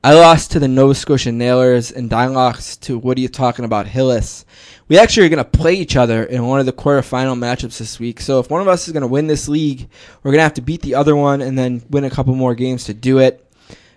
[0.04, 3.86] I lost to the Nova Scotia Nailers, and Don to What Are You Talking About
[3.86, 4.44] Hillis.
[4.88, 7.98] We actually are going to play each other in one of the quarterfinal matchups this
[7.98, 8.20] week.
[8.20, 9.88] So if one of us is going to win this league,
[10.22, 12.54] we're going to have to beat the other one and then win a couple more
[12.54, 13.50] games to do it.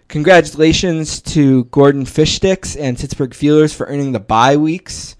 [0.07, 5.17] Congratulations to Gordon Fishsticks and Pittsburgh Feelers for earning the bye weeks.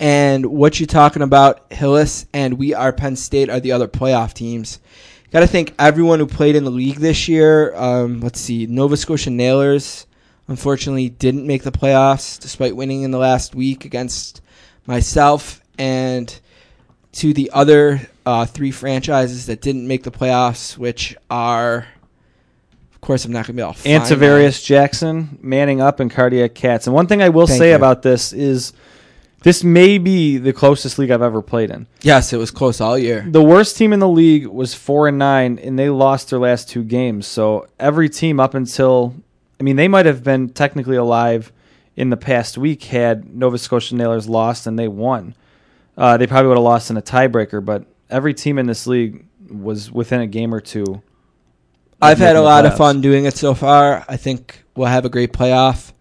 [0.00, 4.34] And what you talking about, Hillis and We Are Penn State are the other playoff
[4.34, 4.80] teams.
[5.34, 7.74] Got to thank everyone who played in the league this year.
[7.74, 10.06] Um, let's see, Nova Scotia Nailers
[10.46, 14.42] unfortunately didn't make the playoffs despite winning in the last week against
[14.86, 16.38] myself and
[17.14, 21.88] to the other uh, three franchises that didn't make the playoffs, which are,
[22.92, 23.92] of course, I'm not going to be able to find
[24.62, 26.86] Jackson, Manning Up, and Cardiac Cats.
[26.86, 27.76] And one thing I will Thank say you.
[27.76, 28.72] about this is
[29.44, 31.86] this may be the closest league I've ever played in.
[32.02, 33.24] Yes, it was close all year.
[33.28, 36.68] The worst team in the league was four and nine, and they lost their last
[36.68, 37.26] two games.
[37.26, 39.14] So every team up until,
[39.60, 41.52] I mean, they might have been technically alive
[41.96, 45.34] in the past week had Nova Scotia Nailers lost and they won.
[45.96, 49.24] Uh, they probably would have lost in a tiebreaker, but every team in this league
[49.48, 51.02] was within a game or two.
[52.02, 54.04] I've had a lot of fun doing it so far.
[54.08, 55.92] I think we'll have a great playoff,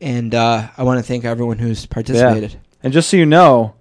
[0.00, 2.58] and uh, I want to thank everyone who's participated.
[2.82, 3.74] And just so you know,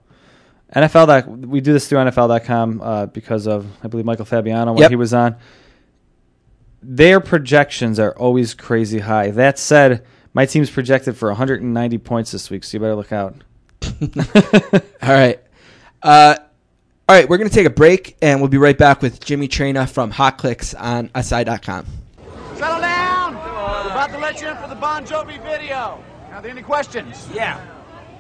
[0.76, 4.82] NFL dot we do this through NFL.com uh, because of I believe Michael Fabiano when
[4.82, 4.90] Yep.
[4.90, 5.36] he was on.
[6.84, 9.32] Their projections are always crazy high.
[9.32, 13.36] That said, my team's projected for 190 points this week, so you better look out.
[15.04, 15.40] All right.
[16.02, 16.36] Uh,
[17.10, 19.48] all right, we're going to take a break, and we'll be right back with Jimmy
[19.50, 21.86] Traina from Hot Clicks on SI.com.
[22.56, 23.34] Settle down.
[23.36, 26.02] We're about to let you in for the Bon Jovi video.
[26.32, 27.28] Are there any questions?
[27.34, 27.60] Yeah.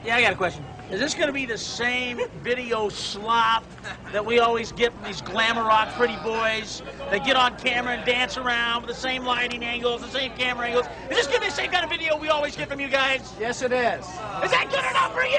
[0.03, 0.65] Yeah, I got a question.
[0.90, 3.64] Is this going to be the same video slop
[4.11, 6.82] that we always get from these glamour rock pretty boys?
[7.11, 10.68] They get on camera and dance around with the same lighting angles, the same camera
[10.68, 10.88] angles.
[11.10, 12.88] Is this going to be the same kind of video we always get from you
[12.88, 13.32] guys?
[13.40, 14.03] Yes, it is.
[14.44, 15.38] Is that good enough for you?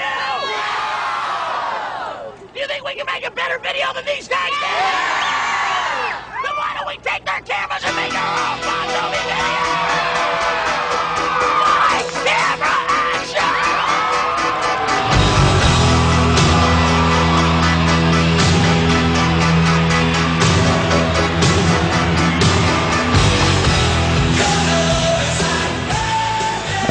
[2.54, 4.70] Do you think we can make a better video than these guys did?
[6.38, 10.01] Then why don't we take their cameras and make our own video?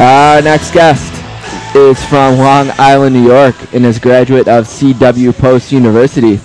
[0.02, 1.14] Our next guest
[1.76, 6.40] is from Long Island, New York, and is a graduate of CW Post University.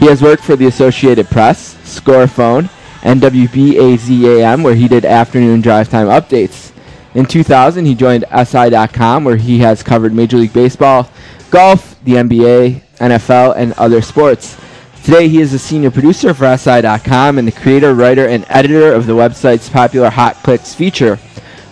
[0.00, 2.68] He has worked for the Associated Press, Scorephone,
[3.04, 6.72] and WBAZAM, where he did afternoon drive time updates.
[7.14, 11.08] In 2000, he joined SI.com, where he has covered Major League Baseball,
[11.52, 14.58] golf, the NBA, NFL, and other sports.
[15.04, 19.06] Today, he is a senior producer for SI.com and the creator, writer, and editor of
[19.06, 21.20] the website's popular Hot Clicks feature.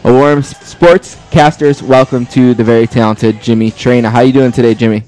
[0.09, 4.11] A warm sportscasters, welcome to the very talented Jimmy Traina.
[4.11, 5.03] How you doing today, Jimmy?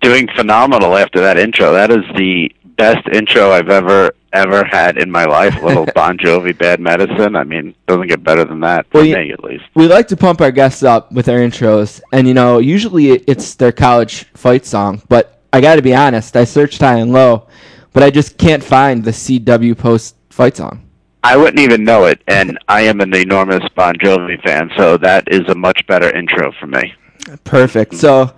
[0.00, 1.74] doing phenomenal after that intro.
[1.74, 5.62] That is the best intro I've ever ever had in my life.
[5.62, 7.36] Little Bon Jovi, Bad Medicine.
[7.36, 9.64] I mean, doesn't get better than that for Well, me at least.
[9.74, 13.56] We like to pump our guests up with our intros, and you know, usually it's
[13.56, 15.02] their college fight song.
[15.10, 17.46] But I got to be honest, I searched high and low,
[17.92, 20.85] but I just can't find the CW Post fight song.
[21.26, 25.26] I wouldn't even know it, and I am an enormous Bon Jovi fan, so that
[25.26, 26.94] is a much better intro for me.
[27.42, 27.96] Perfect.
[27.96, 28.32] So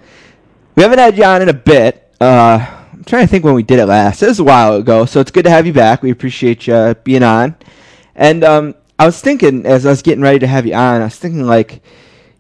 [0.75, 2.11] we haven't had you on in a bit.
[2.19, 4.23] Uh, I'm trying to think when we did it last.
[4.23, 6.03] It was a while ago, so it's good to have you back.
[6.03, 7.57] We appreciate you being on.
[8.15, 11.05] And um, I was thinking as I was getting ready to have you on, I
[11.05, 11.83] was thinking like,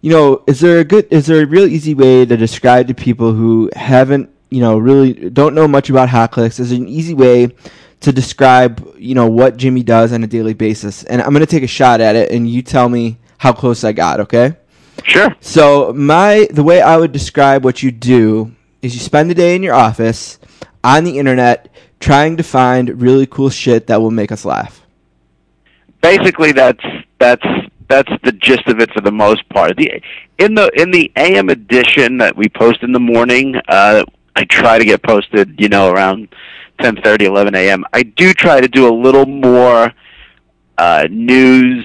[0.00, 2.94] you know, is there a good, is there a real easy way to describe to
[2.94, 6.58] people who haven't, you know, really don't know much about hot clicks?
[6.58, 7.54] Is there an easy way
[8.00, 11.04] to describe, you know, what Jimmy does on a daily basis?
[11.04, 13.84] And I'm going to take a shot at it, and you tell me how close
[13.84, 14.20] I got.
[14.20, 14.56] Okay.
[15.04, 15.34] Sure.
[15.40, 18.52] So my the way I would describe what you do
[18.82, 20.38] is you spend the day in your office
[20.82, 21.68] on the internet
[22.00, 24.84] trying to find really cool shit that will make us laugh.
[26.00, 26.84] basically that's
[27.18, 27.44] that's
[27.88, 29.76] that's the gist of it for the most part.
[29.76, 30.00] The
[30.38, 34.04] in the in the AM edition that we post in the morning, uh,
[34.36, 36.28] I try to get posted, you know, around
[36.80, 37.84] ten thirty, eleven a.m.
[37.92, 39.92] I do try to do a little more
[40.78, 41.84] uh, news.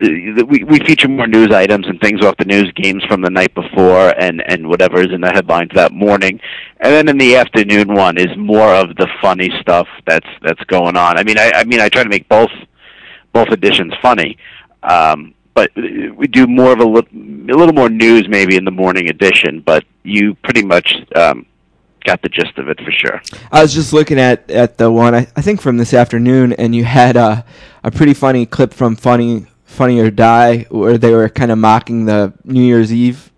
[0.00, 3.54] We we feature more news items and things off the news, games from the night
[3.54, 6.40] before, and and whatever is in the headlines that morning.
[6.80, 10.96] And then in the afternoon one is more of the funny stuff that's that's going
[10.96, 11.16] on.
[11.18, 12.50] I mean, I, I mean, I try to make both
[13.32, 14.36] both editions funny.
[14.82, 18.72] Um, but we do more of a, li- a little more news maybe in the
[18.72, 19.60] morning edition.
[19.60, 21.46] But you pretty much um,
[22.04, 23.20] got the gist of it for sure.
[23.50, 26.74] I was just looking at, at the one I, I think from this afternoon, and
[26.74, 27.44] you had a
[27.82, 32.04] a pretty funny clip from Funny Funny or Die where they were kind of mocking
[32.04, 33.30] the New Year's Eve,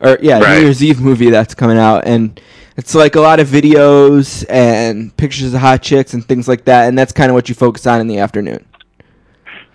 [0.00, 0.58] or yeah, Right.
[0.58, 2.40] New Year's Eve movie that's coming out, and
[2.76, 6.88] it's like a lot of videos and pictures of hot chicks and things like that,
[6.88, 8.64] and that's kind of what you focus on in the afternoon.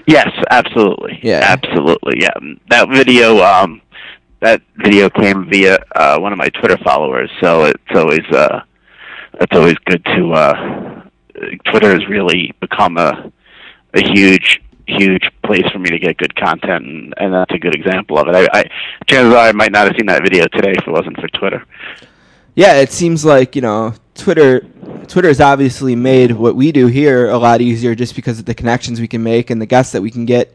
[0.07, 1.19] Yes, absolutely.
[1.21, 1.41] Yeah.
[1.43, 2.21] absolutely.
[2.21, 2.33] Yeah,
[2.69, 3.37] that video.
[3.43, 3.81] Um,
[4.41, 8.61] that video came via uh, one of my Twitter followers, so it's always uh,
[9.35, 10.33] it's always good to.
[10.33, 11.03] Uh,
[11.65, 13.31] Twitter has really become a
[13.93, 17.75] a huge huge place for me to get good content, and, and that's a good
[17.75, 18.35] example of it.
[18.35, 18.69] I, I
[19.07, 21.63] chances are I might not have seen that video today if it wasn't for Twitter.
[22.55, 24.61] Yeah, it seems like you know Twitter.
[25.07, 28.55] Twitter has obviously made what we do here a lot easier, just because of the
[28.55, 30.53] connections we can make and the guests that we can get.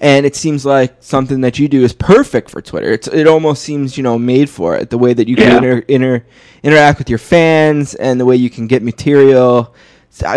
[0.00, 2.92] And it seems like something that you do is perfect for Twitter.
[2.92, 4.90] It's it almost seems you know made for it.
[4.90, 5.56] The way that you can Yeah.
[5.56, 6.24] inter, inter,
[6.62, 9.74] interact with your fans and the way you can get material.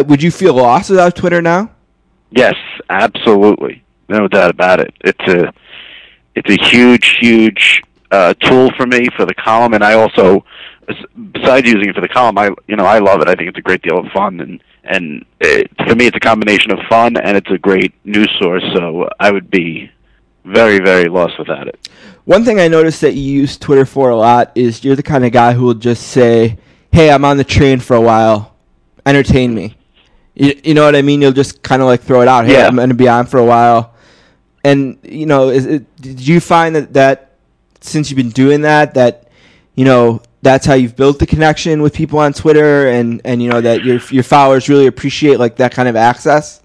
[0.08, 1.70] Would you feel lost without Twitter now?
[2.32, 2.56] Yes,
[2.90, 4.94] absolutely, no doubt about it.
[5.02, 5.54] It's a
[6.36, 10.44] it's a huge, huge uh, tool for me for the column, and I also,
[11.34, 13.28] besides using it for the column, I you know I love it.
[13.28, 16.20] I think it's a great deal of fun, and and it, for me, it's a
[16.20, 18.64] combination of fun and it's a great news source.
[18.76, 19.92] So I would be
[20.44, 21.90] very very lost without it.
[22.26, 25.26] One thing I noticed that you use Twitter for a lot is you're the kind
[25.26, 26.58] of guy who will just say,
[26.92, 28.56] "Hey, I'm on the train for a while,
[29.06, 29.76] entertain me."
[30.34, 31.22] You, you know what I mean?
[31.22, 32.46] You'll just kind of like throw it out.
[32.46, 32.68] Hey, Yeah.
[32.68, 33.94] I'm going to be on for a while,
[34.64, 37.36] and you know, is it, did you find that that
[37.82, 39.30] since you've been doing that, that
[39.76, 43.50] you know that's how you've built the connection with people on Twitter, and and you
[43.50, 46.62] know that your your followers really appreciate like that kind of access?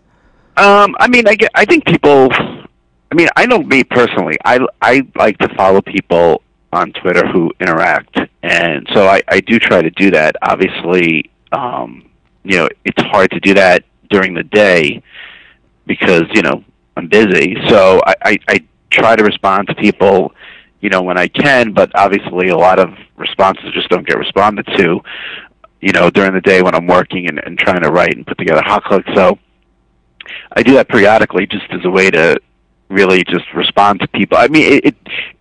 [0.56, 2.28] Um, I mean, I get, I think people.
[2.32, 4.36] I mean, I know me personally.
[4.44, 6.42] I I like to follow people
[6.72, 10.36] on Twitter who interact, and so I I do try to do that.
[10.42, 12.08] Obviously, um,
[12.44, 15.02] you know, it's hard to do that during the day
[15.86, 16.64] because you know
[16.96, 17.56] I'm busy.
[17.68, 20.32] So I I, I try to respond to people,
[20.80, 21.72] you know, when I can.
[21.72, 25.00] But obviously, a lot of responses just don't get responded to.
[25.80, 28.38] You know, during the day when I'm working and, and trying to write and put
[28.38, 29.08] together hot clicks.
[29.14, 29.38] So
[30.52, 32.40] I do that periodically just as a way to
[32.88, 34.38] really just respond to people.
[34.38, 34.96] I mean, it, it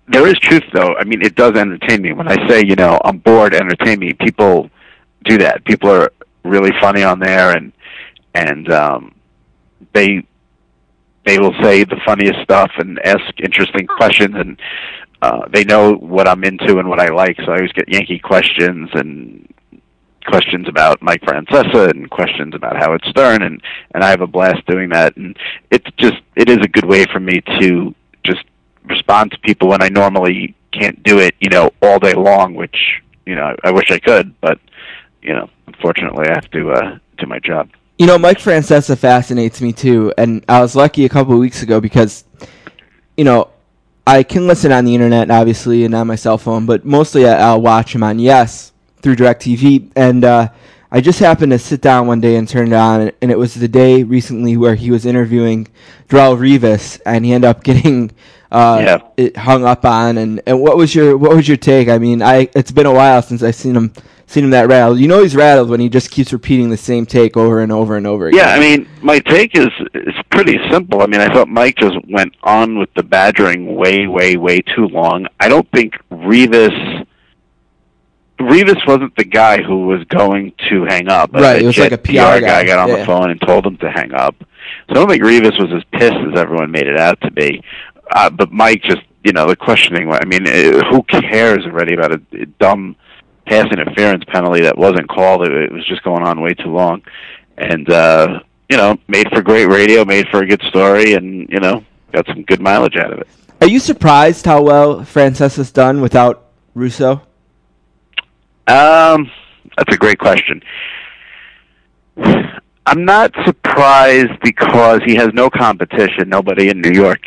[0.07, 0.95] there is truth though.
[0.95, 4.13] I mean, it does entertain me when I say, you know, I'm bored, entertain me.
[4.13, 4.69] People
[5.23, 5.63] do that.
[5.65, 6.11] People are
[6.43, 7.71] really funny on there and
[8.35, 9.15] and um
[9.93, 10.23] they
[11.25, 14.59] they will say the funniest stuff and ask interesting questions and
[15.25, 18.19] uh they know what I'm into and what I like, so I always get Yankee
[18.19, 19.47] questions and
[20.25, 23.61] questions about Mike Francesa and questions about Howard Stern and
[23.93, 25.37] and I have a blast doing that and
[25.71, 27.93] it's just it is a good way for me to
[28.23, 28.43] just
[28.85, 32.77] respond to people when I normally can't do it, you know, all day long, which,
[33.25, 34.59] you know, I wish I could, but
[35.21, 37.69] you know, unfortunately I have to uh do my job.
[37.97, 41.63] You know, Mike Francesa fascinates me too, and I was lucky a couple of weeks
[41.63, 42.25] ago because,
[43.15, 43.49] you know,
[44.07, 47.39] I can listen on the internet obviously and on my cell phone, but mostly I-
[47.49, 48.71] I'll watch him on Yes
[49.01, 50.49] through DirecTV, and uh,
[50.91, 53.53] I just happened to sit down one day and turn it on, and it was
[53.55, 55.67] the day recently where he was interviewing
[56.09, 58.11] Darrelle Revis, and he ended up getting
[58.51, 58.97] uh, Yeah.
[59.17, 60.17] it hung up on.
[60.17, 61.89] And, and what was your what was your take?
[61.89, 63.91] I mean, I it's been a while since I've seen him
[64.27, 64.99] seen him that rattled.
[64.99, 67.95] You know, he's rattled when he just keeps repeating the same take over and over
[67.97, 68.39] and over again.
[68.39, 71.01] Yeah, I mean, my take is is pretty simple.
[71.01, 74.87] I mean, I thought Mike just went on with the badgering way, way, way too
[74.87, 75.27] long.
[75.39, 77.05] I don't think Revis
[78.39, 81.31] Revis wasn't the guy who was going to hang up.
[81.33, 82.65] Right, it was like a PR guy.
[82.65, 82.97] got on Yeah.
[82.97, 84.35] the phone and told him to hang up.
[84.39, 87.63] So I don't think Revis was as pissed as everyone made it out to be.
[88.11, 90.11] Uh, but Mike just, you know, the questioning.
[90.11, 92.95] I mean, uh, who cares already about a, a dumb
[93.45, 95.45] pass interference penalty that wasn't called?
[95.45, 97.01] It, it was just going on way too long,
[97.57, 98.39] and uh,
[98.69, 102.25] you know, made for great radio, made for a good story, and you know, got
[102.27, 103.27] some good mileage out of it.
[103.61, 107.21] Are you surprised how well Francesa's done without Russo?
[108.67, 109.31] Um,
[109.77, 110.61] that's a great question.
[112.87, 116.29] I'm not surprised because he has no competition.
[116.29, 117.21] Nobody in New York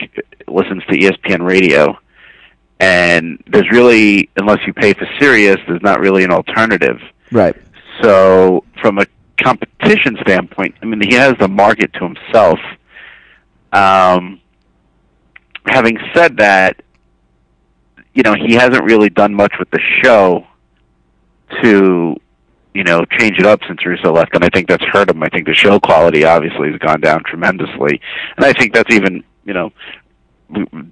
[0.46, 1.98] listens to ESPN radio.
[2.80, 7.00] And there's really, unless you pay for Sirius, there's not really an alternative.
[7.32, 7.56] Right.
[8.02, 9.06] So, from a
[9.42, 12.60] competition standpoint, I mean, he has the market to himself.
[13.72, 14.40] Um,
[15.66, 16.82] having said that,
[18.14, 20.46] you know, he hasn't really done much with the show
[21.62, 22.16] to,
[22.74, 25.22] you know, change it up since Russo left, and I think that's hurt him.
[25.22, 28.00] I think the show quality obviously has gone down tremendously,
[28.36, 29.72] and I think that's even, you know,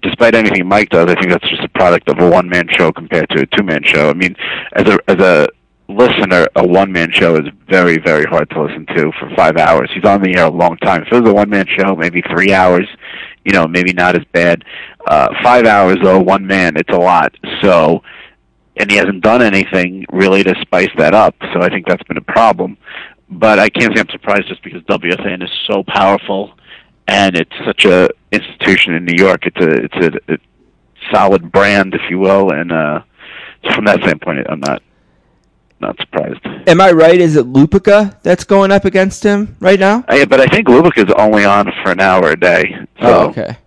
[0.03, 2.93] despite anything Mike does, I think that's just a product of a one man show
[2.93, 4.11] compared to a two man show.
[4.11, 4.37] I mean,
[4.73, 5.49] as a as a
[5.89, 9.91] listener, a one man show is very very hard to listen to for five hours.
[9.95, 11.03] He's on the air a long time.
[11.03, 12.89] If it was a one man show, maybe three hours,
[13.45, 14.65] you know, maybe not as bad.
[15.07, 17.35] Uh, five hours though, one man, it's a lot.
[17.63, 18.03] So,
[18.77, 21.35] and he hasn't done anything really to spice that up.
[21.55, 22.77] So I think that's been a problem.
[23.29, 26.55] But I can't say I'm surprised just because WFAN is so powerful
[27.09, 29.47] and it's such a institution in New York.
[29.47, 30.39] It's a it's a, a
[31.13, 33.03] solid brand, if you will, and uh,
[33.75, 34.83] from that standpoint, I'm not
[35.81, 36.41] not surprised.
[36.69, 37.21] Am I right?
[37.21, 40.05] Is it Lupica that's going up against him right now?
[40.09, 42.75] I, but I think Lupica is only on for an hour a day.
[43.01, 43.59] So Oh, okay.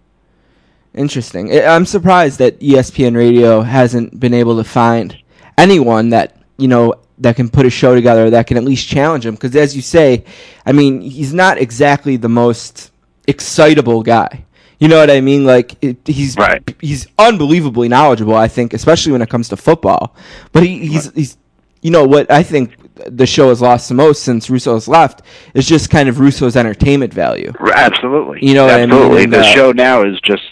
[0.95, 1.53] Interesting.
[1.53, 5.15] I'm surprised that ESPN Radio hasn't been able to find
[5.57, 9.25] anyone that you know that can put a show together that can at least challenge
[9.25, 9.35] him.
[9.35, 10.25] Because as you say,
[10.65, 12.91] I mean, he's not exactly the most
[13.29, 14.45] excitable guy.
[14.79, 15.45] You know what I mean?
[15.45, 16.37] Like it, he's
[16.79, 18.35] he's unbelievably knowledgeable.
[18.35, 20.15] I think, especially when it comes to football.
[20.51, 21.37] But he, he's he's
[21.81, 22.75] you know what I think
[23.05, 25.21] the show has lost the most since Russo has left
[25.53, 27.53] is just kind of Russo's entertainment value.
[27.73, 28.39] Absolutely.
[28.41, 28.91] You know what I mean?
[28.91, 29.23] Absolutely.
[29.23, 30.43] And, the uh, show now is just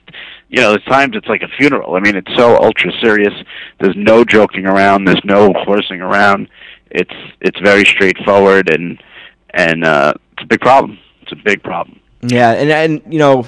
[0.49, 1.95] you know, at times it's like a funeral.
[1.95, 3.33] I mean, it's so ultra serious.
[3.79, 5.05] There's no joking around.
[5.05, 6.49] There's no horsing around.
[6.89, 9.01] It's it's very straightforward, and
[9.53, 10.99] and uh, it's a big problem.
[11.21, 11.99] It's a big problem.
[12.27, 13.45] Yeah, and and you know,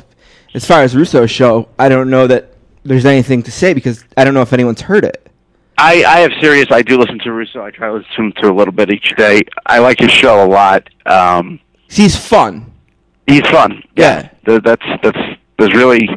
[0.53, 2.53] as far as Russo's show, I don't know that
[2.84, 5.26] there's anything to say because I don't know if anyone's heard it.
[5.77, 6.68] I, I have Sirius.
[6.72, 7.64] I do listen to Russo.
[7.64, 9.41] I try to listen to a little bit each day.
[9.65, 10.89] I like his show a lot.
[11.06, 12.72] Um, He's fun.
[13.27, 13.81] he's fun.
[13.95, 14.30] Yeah.
[14.45, 15.18] Th- that's that's
[15.57, 16.07] there's really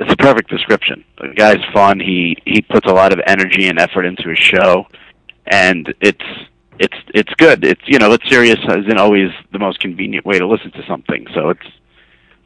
[0.00, 1.04] it's a perfect description.
[1.20, 2.00] The guy's fun.
[2.00, 4.86] He he puts a lot of energy and effort into his show,
[5.46, 6.24] and it's
[6.78, 7.64] it's it's good.
[7.64, 11.26] It's you know it's Sirius isn't always the most convenient way to listen to something.
[11.34, 11.66] So it's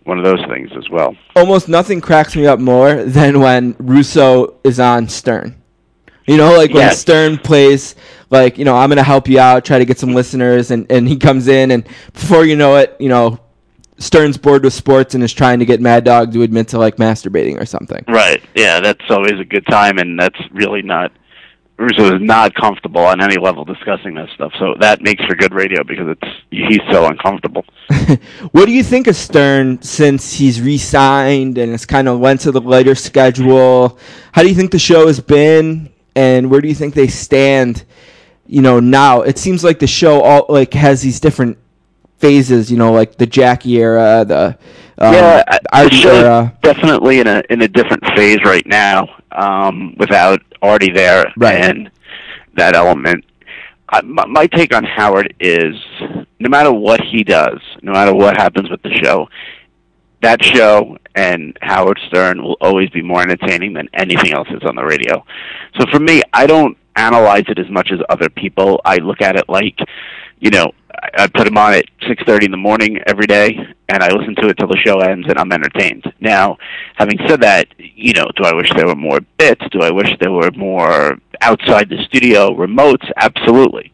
[0.07, 1.17] one of those things as well.
[1.35, 5.55] Almost nothing cracks me up more than when Russo is on Stern.
[6.27, 6.99] You know, like when Yes.
[7.01, 7.95] Stern plays,
[8.31, 11.09] like you know, I'm gonna help you out, try to get some listeners, and and
[11.09, 13.39] he comes in, and before you know it, you know,
[13.99, 16.97] Stern's bored with sports and is trying to get Mad Dog to admit to like
[16.97, 18.05] masturbating or something.
[18.09, 18.43] Right.
[18.55, 21.13] Yeah, that's always a good time, and that's really not.
[21.79, 25.53] Russo is not comfortable on any level discussing this stuff, so that makes for good
[25.53, 27.65] radio because it's he's so uncomfortable.
[28.53, 32.53] What do you think of Stern since he's re-signed and it's kind of went to
[32.53, 33.99] the later schedule?
[34.33, 37.85] How do you think the show has been, and where do you think they stand?
[38.47, 41.59] You know, now it seems like the show all like has these different
[42.19, 42.71] phases.
[42.71, 44.59] You know, like the Jackie era, the
[44.99, 46.57] um, yeah, the Artie era.
[46.63, 51.65] definitely in a in a different phase right now, um, without Artie there Right.
[51.65, 51.91] and
[52.57, 53.25] that element.
[53.89, 55.75] I, my, my take on Howard is,
[56.41, 59.29] no matter what he does, no matter what happens with the show,
[60.23, 64.75] that show and Howard Stern will always be more entertaining than anything else that's on
[64.75, 65.25] the radio.
[65.79, 68.81] So for me, I don't analyze it as much as other people.
[68.85, 69.79] I look at it like,
[70.41, 70.73] you know,
[71.15, 73.57] I, put him on at six thirty in the morning every day,
[73.89, 76.13] and I listen to it till the show ends, and I'm entertained.
[76.21, 76.59] Now,
[76.95, 79.65] having said that, you know, do I wish there were more bits?
[79.71, 83.11] Do I wish there were more outside the studio remotes?
[83.17, 83.93] Absolutely.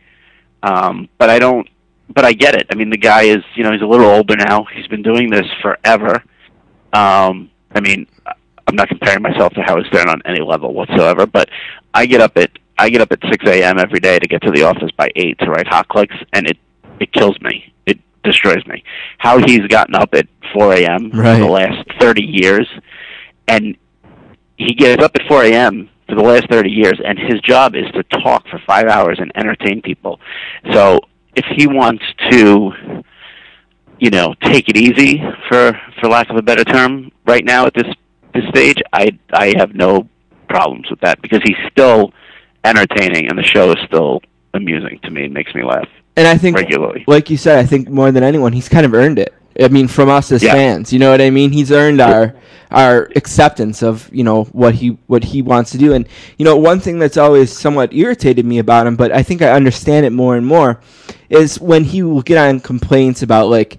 [0.62, 1.68] Um, but I don't.
[2.08, 2.66] But I get it.
[2.70, 4.64] I mean, the guy is, you know, he's a little older now.
[4.64, 6.22] He's been doing this forever.
[6.92, 8.06] Um, I mean,
[8.66, 11.48] I'm not comparing myself to Howard Stern on any level whatsoever, but
[11.94, 13.78] I get up at I get up at 6 a.m.
[13.78, 16.58] every day to get to the office by 8 to write hot clicks, and it
[17.00, 17.72] it kills me.
[17.86, 18.84] It destroys me.
[19.18, 21.10] How he's gotten up at 4 a.m.
[21.10, 21.38] Right.
[21.38, 22.68] for the last 30 years,
[23.48, 23.76] and
[24.56, 25.88] he gets up at 4 a.m.
[26.08, 29.32] for the last 30 years, and his job is to talk for five hours and
[29.34, 30.20] entertain people.
[30.72, 31.00] So
[31.34, 33.02] if he wants to,
[33.98, 37.74] you know, take it easy for for lack of a better term, right now at
[37.74, 37.86] this
[38.34, 40.08] this stage, I I have no
[40.48, 42.12] problems with that because he's still
[42.64, 44.20] entertaining, and the show is still
[44.54, 45.24] amusing to me.
[45.24, 47.04] It makes me laugh And I think, regularly.
[47.06, 49.32] like you said, I think more than anyone, he's kind of earned it.
[49.60, 50.52] I mean, from us as Yeah.
[50.52, 51.52] fans, you know what I mean.
[51.52, 52.34] He's earned our
[52.70, 55.92] our acceptance of you know what he what he wants to do.
[55.92, 56.06] And
[56.38, 59.50] you know, one thing that's always somewhat irritated me about him, but I think I
[59.52, 60.80] understand it more and more,
[61.28, 63.76] is when he will get on complaints about like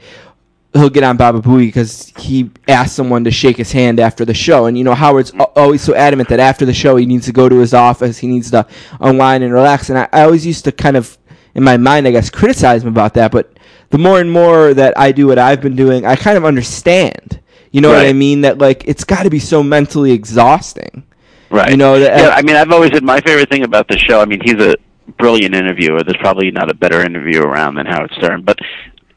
[0.74, 4.34] he'll get on Baba Booey because he asked someone to shake his hand after the
[4.34, 4.66] show.
[4.66, 7.48] And, you know, Howard's always so adamant that after the show he needs to go
[7.48, 8.66] to his office, he needs to
[9.00, 9.90] unwind and relax.
[9.92, 11.16] And I, I always used to kind of,
[11.56, 13.32] in my mind, I guess, criticize him about that.
[13.32, 13.58] But
[13.90, 17.40] the more and more that I do what I've been doing, I kind of understand.
[17.72, 18.42] You know what I mean?
[18.42, 21.04] That, like, it's got to be so mentally exhausting.
[21.50, 21.72] Right.
[21.72, 23.98] You know, that, yeah, uh, I mean, I've always said my favorite thing about the
[23.98, 24.22] show.
[24.22, 24.76] I mean, he's a
[25.18, 26.04] brilliant interviewer.
[26.04, 28.58] There's probably not a better interviewer around than Howard Stern, but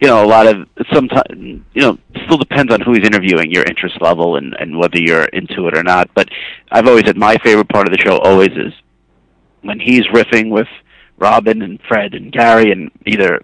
[0.01, 3.65] you know, a lot of sometimes you know, still depends on who he's interviewing, your
[3.65, 6.11] interest level, and and whether you're into it or not.
[6.15, 6.29] But
[6.71, 8.73] I've always said my favorite part of the show always is
[9.63, 10.69] when he's riffing with
[11.18, 13.43] Robin and Fred and Gary, and either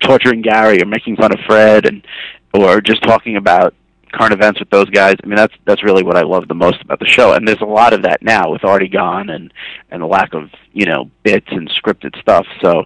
[0.00, 2.06] torturing Gary or making fun of Fred, and
[2.52, 3.74] or just talking about
[4.14, 5.16] current events with those guys.
[5.22, 7.32] I mean, that's that's really what I love the most about the show.
[7.32, 9.52] And there's a lot of that now with Artie gone and
[9.90, 12.46] and the lack of you know bits and scripted stuff.
[12.62, 12.84] So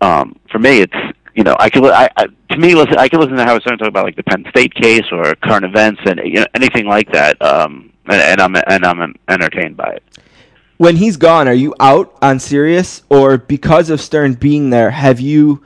[0.00, 3.20] um, for me, it's you know I could I, I to me listen I could
[3.20, 6.20] listen to Howard Stern talk about like the Penn State case or current events and
[6.24, 7.40] you know anything like that.
[7.40, 10.02] Um, and, and I'm and I'm entertained by it.
[10.80, 15.20] When he's gone, are you out on Sirius, or because of Stern being there, have
[15.20, 15.62] you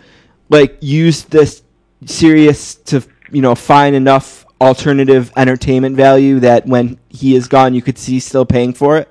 [0.49, 1.63] like used this
[2.05, 3.01] Sirius to
[3.31, 8.19] you know find enough alternative entertainment value that when he is gone, you could see
[8.19, 9.09] still paying for it?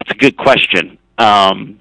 [0.00, 0.98] It's a good question.
[1.16, 1.78] Um,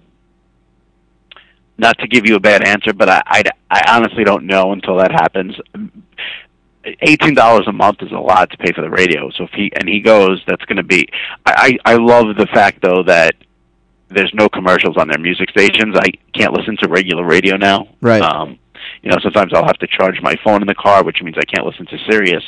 [1.79, 4.97] not to give you a bad answer, but I, I, I honestly don't know until
[4.97, 5.55] that happens.
[7.01, 9.29] Eighteen dollars a month is a lot to pay for the radio.
[9.31, 11.07] So if he and he goes, that's going to be.
[11.45, 13.35] I, I I love the fact though that
[14.09, 15.95] there's no commercials on their music stations.
[15.97, 17.89] I can't listen to regular radio now.
[18.01, 18.21] Right.
[18.21, 18.57] Um,
[19.03, 21.45] you know, sometimes I'll have to charge my phone in the car, which means I
[21.45, 22.43] can't listen to Sirius,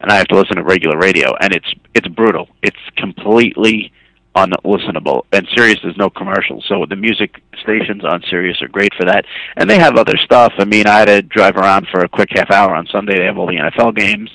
[0.00, 2.48] and I have to listen to regular radio, and it's it's brutal.
[2.62, 3.92] It's completely
[4.36, 5.22] unlistenable.
[5.32, 9.24] And Sirius there's no commercials, so the music stations on Sirius are great for that.
[9.56, 10.52] And they have other stuff.
[10.58, 13.18] I mean, I had to drive around for a quick half hour on Sunday.
[13.18, 14.30] They have all the NFL games.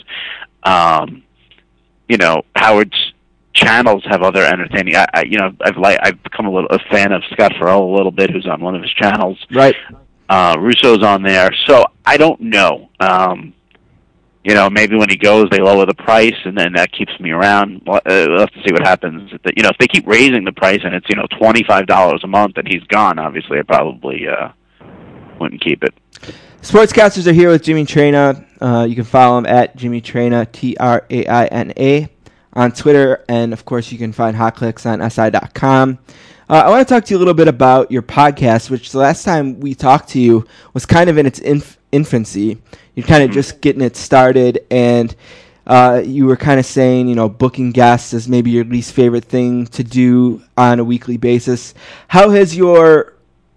[0.63, 1.23] Um,
[2.07, 3.13] you know, Howard's
[3.53, 4.95] channels have other entertaining.
[4.95, 7.93] I, I you know, I've like I've become a little a fan of Scott Ferrall
[7.93, 9.38] a little bit, who's on one of his channels.
[9.51, 9.76] Right.
[10.27, 12.89] Uh, Russo's on there, so I don't know.
[12.99, 13.53] Um,
[14.45, 17.31] you know, maybe when he goes, they lower the price, and then that keeps me
[17.31, 17.81] around.
[17.88, 19.31] Uh, We'll have to see what happens.
[19.31, 22.22] You know, if they keep raising the price and it's you know twenty five dollars
[22.23, 24.49] a month and he's gone, obviously I probably uh,
[25.39, 25.95] wouldn't keep it.
[26.61, 28.45] Sportscasters are here with Jimmy Traina.
[28.61, 32.07] Uh, you can follow him at Jimmy Traina, T R A I N A,
[32.53, 33.26] on Twitter.
[33.27, 35.97] And of course, you can find Hot Clicks on SI.com.
[36.47, 38.99] Uh, I want to talk to you a little bit about your podcast, which the
[38.99, 40.45] last time we talked to you
[40.76, 42.61] was kind of in its inf- infancy.
[42.93, 45.15] You're kind of just getting it started, and
[45.65, 49.26] uh, you were kind of saying, you know, booking guests is maybe your least favorite
[49.26, 51.73] thing to do on a weekly basis.
[52.09, 53.15] How has your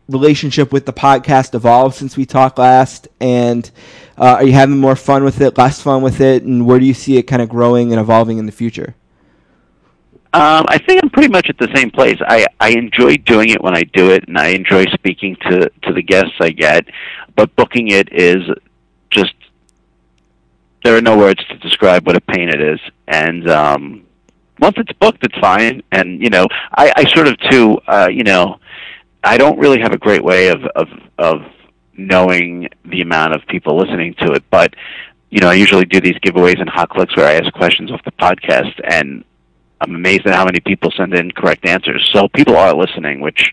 [0.09, 3.07] relationship with the podcast evolved since we talked last?
[3.21, 3.71] And
[4.17, 6.87] uh, are you having more fun with it, less fun with it, and where do
[6.87, 8.95] you see it kind of growing and evolving in the future?
[10.35, 12.19] Um, I think I'm pretty much at the same place.
[12.21, 15.93] I I enjoy doing it when I do it, and I enjoy speaking to to
[15.93, 16.85] the guests I get.
[17.35, 18.43] But booking it is
[19.11, 19.33] just
[20.85, 22.81] there are no words to describe what a pain it is.
[23.07, 24.07] And um,
[24.59, 25.83] once it's booked, it's fine.
[25.93, 28.61] And you know, I, I sort of too, uh, you know,
[29.25, 30.89] I don't really have a great way of of
[31.19, 31.43] of
[31.97, 34.75] knowing the amount of people listening to it, but
[35.31, 38.03] you know, I usually do these giveaways and hot clicks where I ask questions off
[38.05, 39.25] the podcast, and
[39.81, 42.09] I'm amazed at how many people send in correct answers.
[42.13, 43.53] So people are listening, which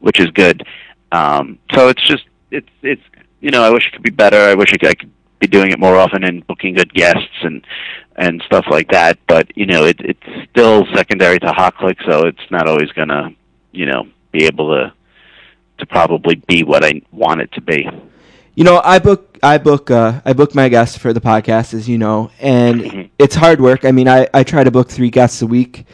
[0.00, 0.66] which is good.
[1.12, 3.02] Um, so it's just it's it's
[3.40, 4.38] you know I wish it could be better.
[4.38, 7.62] I wish I could, be doing it more often and booking good guests and
[8.16, 9.18] and stuff like that.
[9.26, 13.34] But you know it, it's still secondary to hot click, so it's not always gonna
[13.72, 14.92] you know be able to
[15.78, 17.86] to probably be what I want it to be.
[18.54, 21.88] You know, I book I book uh, I book my guests for the podcast, as
[21.88, 23.84] you know, and it's hard work.
[23.84, 25.86] I mean, I, I try to book three guests a week,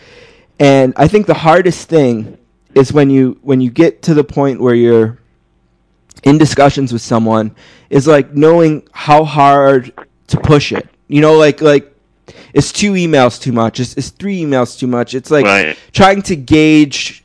[0.59, 2.39] and I think the hardest thing
[2.75, 5.19] is when you when you get to the point where you're
[6.25, 7.55] in discussions with someone
[7.91, 9.93] is like knowing how hard
[10.29, 10.89] to push it.
[11.09, 11.95] You know, like like
[12.55, 13.81] it's two emails too much.
[13.81, 15.15] It's, it's three emails too much.
[15.15, 15.77] It's like Right.
[15.93, 17.25] trying to gauge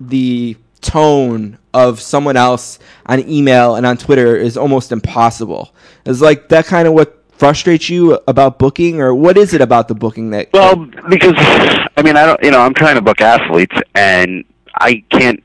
[0.00, 5.74] the tone of someone else on email and on Twitter is almost impossible.
[6.04, 9.88] Is like that kind of what frustrates you about booking, or what is it about
[9.88, 10.52] the booking that?
[10.52, 10.76] Well,
[11.08, 12.42] because I mean, I don't.
[12.42, 14.44] You know, I'm trying to book athletes, and
[14.74, 15.42] I can't.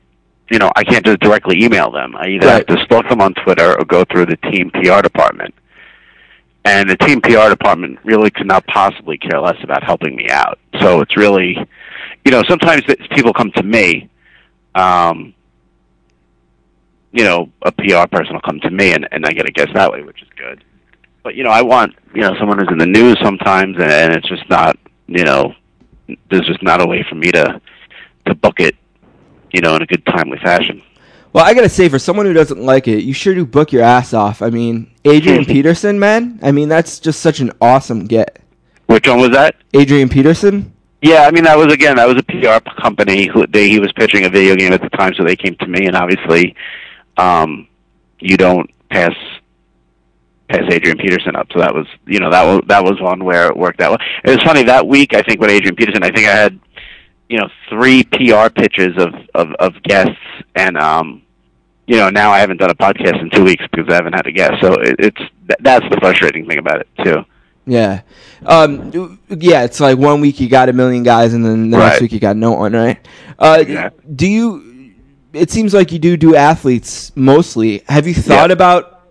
[0.50, 2.16] You know, I can't just directly email them.
[2.16, 5.54] I either have to stalk them on Twitter or go through the team PR department.
[6.64, 10.58] And the team PR department really could not possibly care less about helping me out.
[10.80, 11.56] So it's really,
[12.24, 14.08] you know, sometimes people come to me.
[14.74, 15.34] Um,
[17.12, 19.70] you know, a PR person will come to me, and, and I get a guest
[19.74, 20.64] that way, which is good.
[21.22, 24.14] But you know, I want you know someone who's in the news sometimes, and, and
[24.14, 24.76] it's just not
[25.08, 25.54] you know,
[26.30, 27.60] there's just not a way for me to
[28.26, 28.76] to book it,
[29.52, 30.82] you know, in a good timely fashion.
[31.32, 33.82] Well, I gotta say, for someone who doesn't like it, you sure do book your
[33.82, 34.42] ass off.
[34.42, 35.52] I mean, Adrian mm-hmm.
[35.52, 36.38] Peterson, man.
[36.42, 38.40] I mean, that's just such an awesome get.
[38.86, 39.56] Which one was that?
[39.74, 40.72] Adrian Peterson.
[41.02, 43.92] Yeah, I mean that was again that was a PR company who they he was
[43.92, 46.54] pitching a video game at the time, so they came to me, and obviously,
[47.18, 47.68] um,
[48.20, 49.12] you don't pass
[50.48, 51.48] pass Adrian Peterson up.
[51.52, 54.08] So that was you know that was that was one where it worked out well.
[54.24, 55.14] It was funny that week.
[55.14, 56.58] I think with Adrian Peterson, I think I had
[57.28, 60.16] you know three PR pitches of of, of guests,
[60.54, 61.22] and um,
[61.86, 64.26] you know now I haven't done a podcast in two weeks because I haven't had
[64.26, 64.54] a guest.
[64.62, 67.24] So it, it's that, that's the frustrating thing about it too.
[67.66, 68.00] Yeah.
[68.46, 71.92] Um, yeah, it's like one week you got a million guys, and then the next
[71.94, 72.00] Right.
[72.02, 72.98] week you got no one, right?
[73.38, 74.67] Uh, Do you?
[75.32, 77.82] It seems like you do do athletes mostly.
[77.88, 79.10] Have you thought about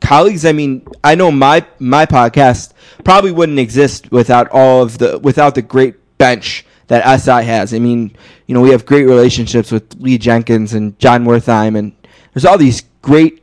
[0.00, 0.44] colleagues?
[0.44, 2.72] I mean, I know my my podcast
[3.04, 7.74] probably wouldn't exist without all of the without the great bench that SI has.
[7.74, 8.16] I mean,
[8.46, 11.92] you know, we have great relationships with Lee Jenkins and John Wertheim, and
[12.32, 13.42] there's all these great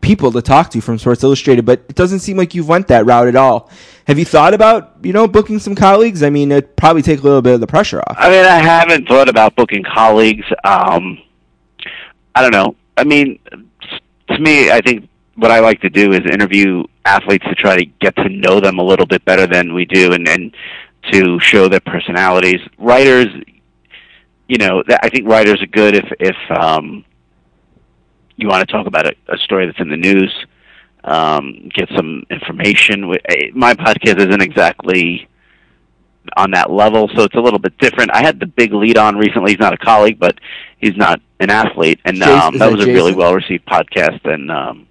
[0.00, 3.06] people to talk to from Sports Illustrated, but it doesn't seem like you've went that
[3.06, 3.70] route at all.
[4.06, 6.22] Have you thought about you know booking some colleagues?
[6.22, 8.16] I mean, it'd probably take a little bit of the pressure off.
[8.18, 10.44] I mean, I haven't thought about booking colleagues.
[10.62, 11.18] Um,
[12.34, 12.76] I don't know.
[12.96, 13.38] I mean,
[14.28, 17.84] to me, I think what I like to do is interview athletes to try to
[18.00, 20.54] get to know them a little bit better than we do, and and
[21.12, 22.60] to show their personalities.
[22.78, 23.26] Writers,
[24.48, 27.04] you know, I think writers are good if if um,
[28.36, 30.32] you want to talk about a, a story that's in the news.
[31.04, 33.14] um, get some information.
[33.54, 35.28] My podcast isn't exactly
[36.36, 38.10] on that level, so it's a little bit different.
[38.12, 39.52] I had the big lead on recently.
[39.52, 40.38] He's not a colleague, but
[40.78, 44.86] he's not an athlete, and um, that was a really well received podcast, and um,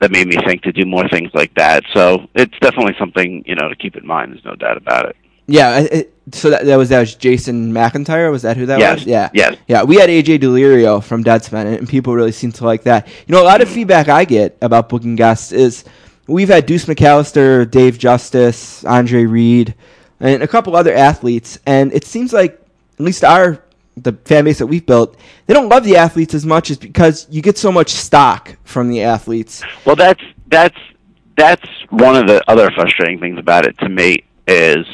[0.00, 1.84] that made me think to do more things like that.
[1.94, 4.32] So it's definitely something you know to keep in mind.
[4.32, 5.16] There's no doubt about it.
[5.46, 8.30] Yeah, I- I- so that, that was that was Jason McIntyre.
[8.30, 9.06] Was that who that Yes, was?
[9.06, 9.56] Yeah, yes.
[9.66, 9.82] yeah.
[9.82, 13.06] We had AJ Daulerio from Deadspin, and people really seem to like that.
[13.26, 15.84] You know, a lot of feedback I get about booking guests is
[16.26, 19.74] we've had Deuce McAllister, Dave Justice, Andre Reed,
[20.20, 22.60] and a couple other athletes, and it seems like
[22.98, 23.64] at least our
[24.02, 27.26] the fan base that we've built, they don't love the athletes as much as because
[27.30, 29.62] you get so much stock from the athletes.
[29.84, 30.78] Well, that's that's
[31.36, 34.86] that's one of the other frustrating things about it to me is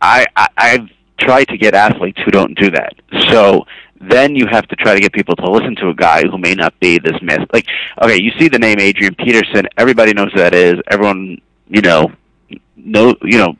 [0.00, 2.94] I, I I've tried to get athletes who don't do that.
[3.28, 3.66] So
[4.00, 6.54] then you have to try to get people to listen to a guy who may
[6.54, 7.48] not be this myth.
[7.52, 7.66] Like,
[8.02, 9.66] okay, you see the name Adrian Peterson.
[9.76, 10.74] Everybody knows who that is.
[10.90, 12.12] Everyone, you know,
[12.76, 13.56] know you know.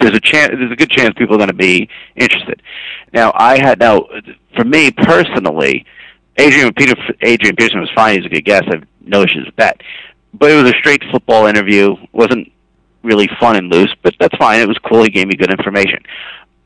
[0.00, 0.52] There's a chance.
[0.56, 2.62] There's a good chance people are going to be interested.
[3.12, 4.06] Now, I had now
[4.56, 5.84] for me personally,
[6.38, 8.16] Adrian Peter Adrian Peterson was fine.
[8.16, 8.64] He's a good guest.
[8.72, 9.80] I've no issues that.
[10.32, 11.96] But it was a straight football interview.
[12.12, 12.52] wasn't
[13.02, 14.60] really fun and loose, but that's fine.
[14.60, 15.02] It was cool.
[15.02, 16.02] He gave me good information.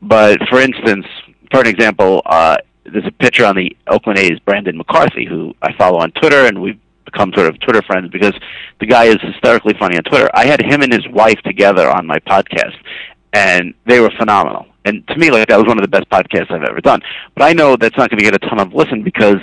[0.01, 1.05] But for instance,
[1.51, 5.73] for an example, uh, there's a picture on the Oakland A's, Brandon McCarthy, who I
[5.73, 8.33] follow on Twitter, and we've become sort of Twitter friends because
[8.79, 10.29] the guy is hysterically funny on Twitter.
[10.33, 12.75] I had him and his wife together on my podcast,
[13.35, 14.65] and they were phenomenal.
[14.85, 17.01] And to me, like that was one of the best podcasts I've ever done.
[17.35, 19.37] But I know that's not going to get a ton of listen because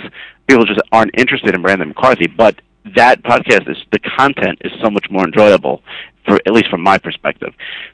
[0.47, 2.25] people just aren't interested in Brandon McCarthy.
[2.25, 2.59] But
[2.95, 5.83] that podcast is the content is so much more enjoyable,
[6.25, 7.53] for at least from my perspective.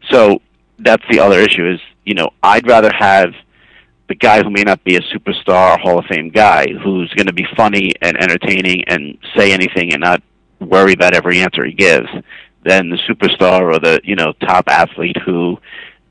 [0.10, 0.42] So
[0.80, 3.34] that's the other issue is you know I'd rather have
[4.08, 7.34] the guy who may not be a superstar Hall of Fame guy who's going to
[7.34, 10.24] be funny and entertaining and say anything and not
[10.60, 12.08] worry about every answer he gives
[12.64, 15.58] than the superstar or the you know top athlete who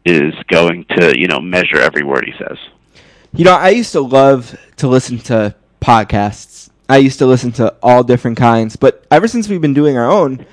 [0.04, 2.58] is going to you know measure every word he says.
[3.34, 6.70] You know, I used to love to listen to podcasts.
[6.88, 10.10] I used to listen to all different kinds, but ever since we've been doing our
[10.10, 10.46] own,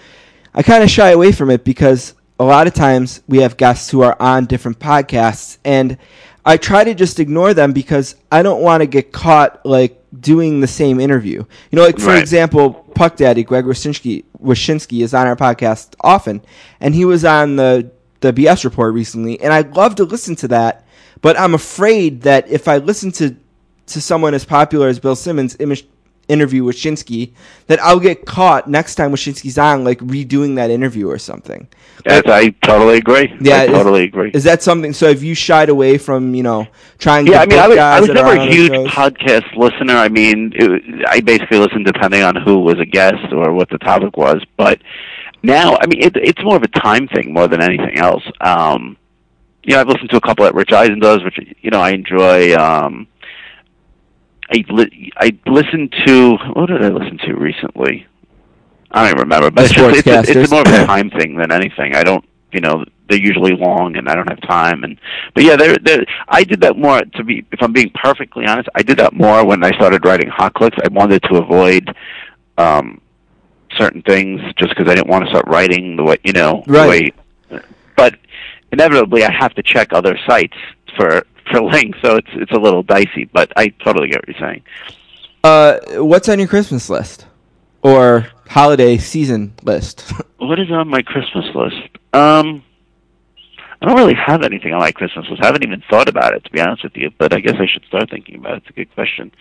[0.53, 3.89] I kind of shy away from it because a lot of times we have guests
[3.89, 5.97] who are on different podcasts and
[6.45, 10.59] I try to just ignore them because I don't want to get caught like doing
[10.59, 11.43] the same interview.
[11.71, 12.19] You know, like for Right.
[12.19, 16.41] example, Puck Daddy Greg Wyshynski, Wyshynski is on our podcast often,
[16.81, 17.89] and he was on the
[18.25, 20.85] the BS report recently, and I'd love to listen to that,
[21.21, 23.35] but I'm afraid that if I listen to
[23.87, 25.85] to someone as popular as Bill Simmons' image,
[26.27, 27.33] interview with Shinsky,
[27.67, 31.67] that I'll get caught next time Wyshynski's on, like redoing that interview or something.
[32.03, 33.31] That's, I totally agree.
[33.39, 34.31] Yeah, I is- totally agree.
[34.33, 34.91] Is that something?
[34.93, 37.27] So have you shied away from you know trying?
[37.27, 39.95] Yeah, to I mean, I was, I was never a huge podcast listener.
[39.95, 43.77] I mean, it, I basically listened depending on who was a guest or what the
[43.77, 44.43] topic was.
[44.57, 44.81] But
[45.45, 48.23] now, I mean, it, it's more of a time thing more than anything else.
[48.41, 48.97] Um,
[49.63, 51.91] you know, I've listened to a couple that Rich Eisen does, which you know I
[51.91, 52.55] enjoy.
[52.55, 53.07] Um,
[54.51, 58.05] I li- I listened to what did I listen to recently?
[58.91, 61.35] I don't even remember, but it's, just, it's, a, it's more of a time thing
[61.35, 61.95] than anything.
[61.95, 64.83] I don't, you know, they're usually long, and I don't have time.
[64.83, 64.99] And
[65.33, 67.45] but yeah, they're, they're, I did that more to be.
[67.51, 70.77] If I'm being perfectly honest, I did that more when I started writing hot clicks.
[70.83, 71.93] I wanted to avoid
[72.57, 73.01] um,
[73.77, 76.63] certain things just because I didn't want to start writing the way you know.
[76.67, 77.13] Right.
[77.49, 77.61] The way,
[77.95, 78.15] but
[78.71, 80.57] inevitably, I have to check other sites
[80.97, 83.29] for for links, so it's it's a little dicey.
[83.31, 84.63] But I totally get what you're saying.
[85.43, 87.27] Uh, what's on your Christmas list
[87.81, 90.11] or holiday season list?
[90.37, 91.97] What is on my Christmas list?
[92.13, 92.61] Um,
[93.81, 95.41] I don't really have anything on my Christmas list.
[95.41, 97.09] I haven't even thought about it to be honest with you.
[97.17, 98.57] But I guess I should start thinking about it.
[98.57, 99.31] It's a good question.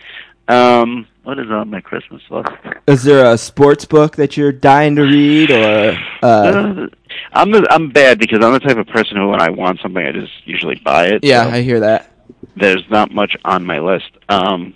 [0.47, 2.49] Um, what is on my Christmas list?
[2.87, 6.87] Is there a sports book that you're dying to read, or uh, Uh,
[7.33, 10.05] I'm the, I'm bad because I'm the type of person who when I want something
[10.05, 11.23] I just usually buy it.
[11.23, 12.11] yeah, so I hear that.
[12.55, 14.11] there's not much on my list.
[14.29, 14.75] Um,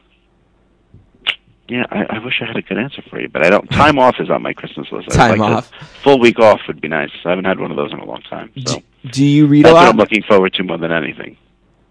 [1.67, 3.69] yeah, I, I wish I had a good answer for you, but I don't.
[3.69, 5.11] Time off is on my Christmas list.
[5.11, 5.71] Time like off.
[6.01, 7.11] full week off would be nice.
[7.25, 8.51] I haven't had one of those in a long time.
[8.65, 8.81] So
[9.11, 9.89] Do you read that's a what lot?
[9.89, 11.37] I'm looking forward to more than anything.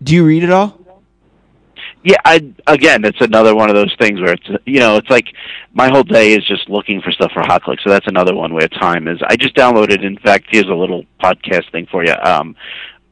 [0.03, 0.78] Do you read at all?
[2.05, 5.27] Yeah, I again, it's another one of those things where it's you know, it's like
[5.75, 7.83] my whole day is just looking for stuff for hot clicks.
[7.85, 9.19] So that's another one where time is.
[9.27, 10.05] I just downloaded.
[10.05, 12.15] In fact, here's a little podcast thing for you.
[12.23, 12.55] Um,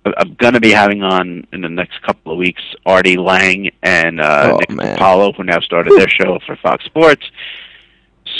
[0.05, 4.20] I'm going to be having on in the next couple of weeks Artie Lange and
[4.20, 4.97] uh, Oh, Nick man.
[4.97, 7.24] DiPaolo, who now started their show for Fox Sports.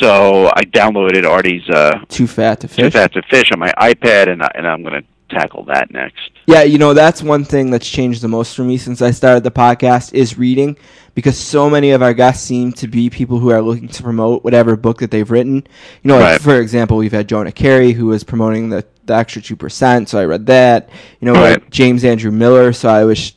[0.01, 2.77] So I downloaded Artie's uh, Too fat to Fish.
[2.85, 2.91] Too.
[2.91, 6.31] Fat to Fish on my iPad, and I, and I'm going to tackle that next.
[6.47, 9.43] Yeah, you know that's one thing that's changed the most for me since I started
[9.43, 10.77] the podcast is reading,
[11.15, 14.45] because so many of our guests seem to be people who are looking to promote
[14.45, 15.57] whatever book that they've written.
[15.57, 19.43] You know, like, for example, we've had Jonah Keri who was promoting the, the extra
[19.43, 20.89] two percent, so I read that.
[21.21, 21.61] You know, Right.
[21.61, 23.33] like James Andrew Miller, so I was.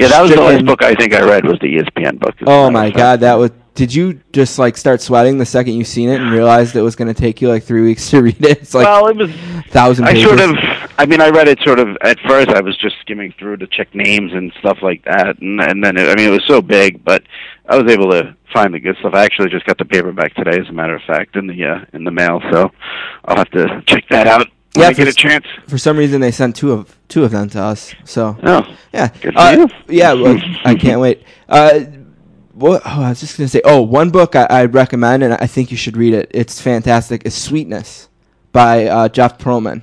[0.00, 2.34] Yeah, that was the last book I think I read was the ESPN book.
[2.46, 3.52] Oh my god, that was.
[3.76, 6.96] Did you just like start sweating the second you seen it and realized it was
[6.96, 8.58] going to take you like three weeks to read it?
[8.62, 9.30] It's like well, it was.
[9.70, 10.24] thousand I pages.
[10.28, 10.56] sort of.
[11.00, 12.50] I mean, I read it sort of at first.
[12.50, 15.96] I was just skimming through to check names and stuff like that, and and then
[15.96, 17.22] it, I mean, it was so big, but
[17.66, 19.14] I was able to find the good stuff.
[19.14, 21.84] I actually just got the paperback today, as a matter of fact, in the uh,
[21.94, 22.42] in the mail.
[22.52, 22.70] So
[23.24, 24.40] I'll have to check that out
[24.74, 25.46] when Yeah, I get a chance.
[25.68, 27.94] For some reason, they sent two of two of them to us.
[28.04, 28.62] So Oh,
[28.92, 29.56] yeah, Uh,
[29.88, 29.94] you.
[29.96, 30.12] yeah.
[30.12, 31.22] Well, I can't wait.
[31.48, 31.80] Uh,
[32.52, 32.82] what?
[32.84, 33.62] Oh, I was just gonna say.
[33.64, 36.30] Oh, one book I, I recommend, and I think you should read it.
[36.34, 37.24] It's fantastic.
[37.24, 38.10] Is Sweetness
[38.52, 39.82] by uh, Jeff Pearlman.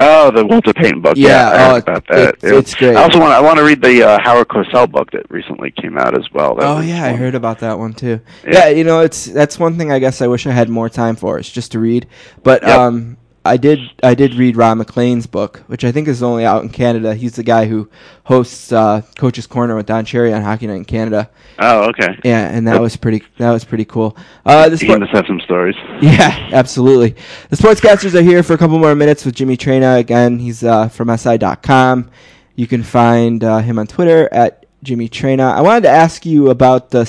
[0.00, 1.14] Oh, the Walter Payton book.
[1.16, 2.28] Yeah, Yeah, I oh, heard about that.
[2.34, 2.96] it's- it's great.
[2.96, 5.96] I also want I want to read the uh, Howard Cosell book that recently came
[5.98, 6.54] out as well.
[6.56, 8.20] That Oh yeah, I heard about that one too.
[8.44, 8.52] Yeah.
[8.52, 8.68] Yeah.
[8.68, 11.38] you know, it's that's one thing I guess I wish I had more time for.
[11.38, 12.06] Is just to read.
[12.42, 12.78] But Yep.
[12.78, 13.16] um,
[13.46, 16.70] I did I did read Ron MacLean's book, which I think is only out in
[16.70, 17.14] Canada.
[17.14, 17.90] He's the guy who
[18.24, 21.28] hosts uh, Coach's Corner with Don Cherry on Hockey Night in Canada.
[21.58, 22.18] Oh, okay.
[22.24, 24.16] Yeah, and that was pretty that was pretty cool.
[24.46, 25.76] Uh, the He sport- must have some stories.
[26.00, 27.16] yeah, absolutely.
[27.50, 29.98] The Sportscasters are here for a couple more minutes with Jimmy Traina.
[29.98, 32.10] Again, he's uh, from SI.com.
[32.56, 35.52] You can find uh, him on Twitter at Jimmy Traina.
[35.52, 37.04] I wanted to ask you about the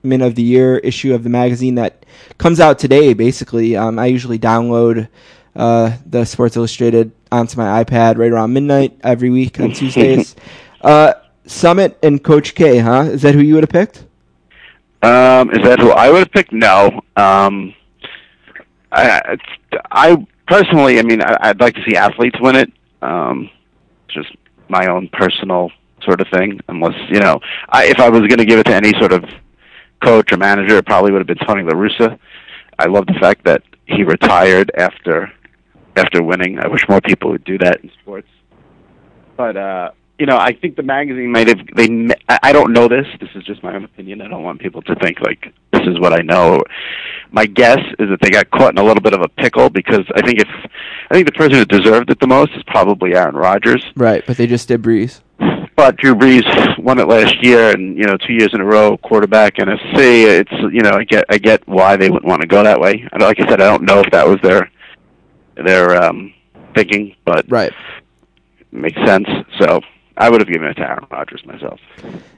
[0.00, 2.06] Sportsman of the Year issue of the magazine that
[2.38, 3.76] comes out today, basically.
[3.76, 5.08] Um, I usually download
[5.54, 10.36] uh, the Sports Illustrated onto my iPad right around midnight every week on Tuesdays.
[10.80, 11.12] uh,
[11.46, 13.02] Summitt and Coach K, huh?
[13.12, 14.04] Is that who you would have picked?
[15.02, 16.52] Um, is that who I would have picked?
[16.52, 17.02] No.
[17.16, 17.74] Um,
[18.92, 19.36] I,
[19.90, 22.72] I personally, I mean, I, I'd like to see athletes win it.
[23.02, 23.50] Um,
[24.08, 24.34] just
[24.68, 25.70] my own personal
[26.02, 26.58] sort of thing.
[26.68, 29.24] Unless you know, I, if I was going to give it to any sort of
[30.02, 32.18] coach or manager, it probably would have been Tony La Russa.
[32.78, 35.32] I love the fact that he retired after
[35.96, 36.58] after winning.
[36.58, 38.28] I wish more people would do that in sports.
[39.36, 41.60] But uh, you know, I think the magazine might have.
[41.74, 43.06] They, I don't know this.
[43.20, 44.20] This is just my own opinion.
[44.20, 45.52] I don't want people to think like
[45.84, 46.62] this is what I know.
[47.32, 50.04] My guess is that they got caught in a little bit of a pickle because
[50.14, 50.48] I think if
[51.10, 53.84] I think the person who deserved it the most is probably Aaron Rodgers.
[53.96, 55.20] Right, but they just did Brees.
[55.76, 56.42] But Drew Brees
[56.78, 59.94] won it last year, and you know, two years in a row, quarterback NFC.
[60.40, 63.08] It's you know, I get I get why they wouldn't want to go that way.
[63.12, 64.70] And like I said, I don't know if that was their
[65.56, 66.32] their um,
[66.74, 67.72] thinking, but Right.
[68.72, 69.26] makes sense.
[69.58, 69.80] So
[70.20, 71.80] I would have given it to Aaron Rodgers myself.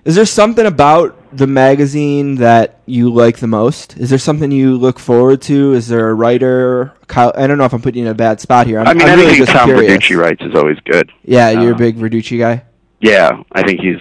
[0.04, 3.96] Is there something about the magazine that you like the most?
[3.98, 5.72] Is there something you look forward to?
[5.72, 6.92] Is there a writer?
[7.10, 8.78] I don't know if I'm putting you in a bad spot here.
[8.78, 9.92] I'm, I mean, I'm really Tom curious.
[9.98, 11.10] Verducci writes is always good.
[11.24, 12.62] Yeah, you're Uh, a big Verducci guy.
[13.00, 13.98] Yeah, I think he's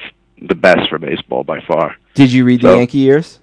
[0.48, 1.96] the best for baseball by far.
[2.14, 3.40] Did you read the Yankee years?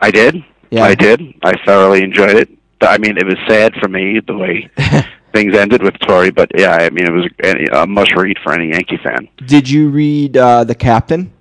[0.00, 0.42] I did.
[0.70, 0.84] Yeah.
[0.84, 1.20] I did.
[1.42, 2.48] I thoroughly enjoyed it.
[2.80, 4.70] I mean, it was sad for me the way
[5.34, 8.52] things ended with Torre, but yeah, I mean, it was a, a must read for
[8.54, 9.28] any Yankee fan.
[9.46, 11.32] Did you read uh, the Captain?